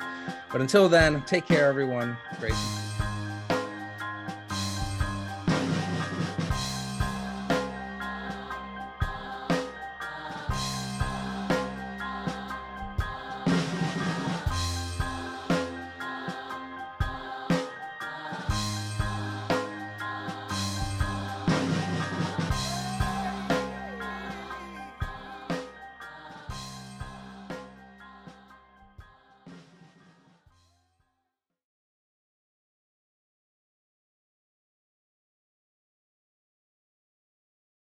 But 0.52 0.62
until 0.62 0.88
then, 0.88 1.24
take 1.24 1.48
care, 1.48 1.66
everyone. 1.66 2.16
Grace. 2.40 2.93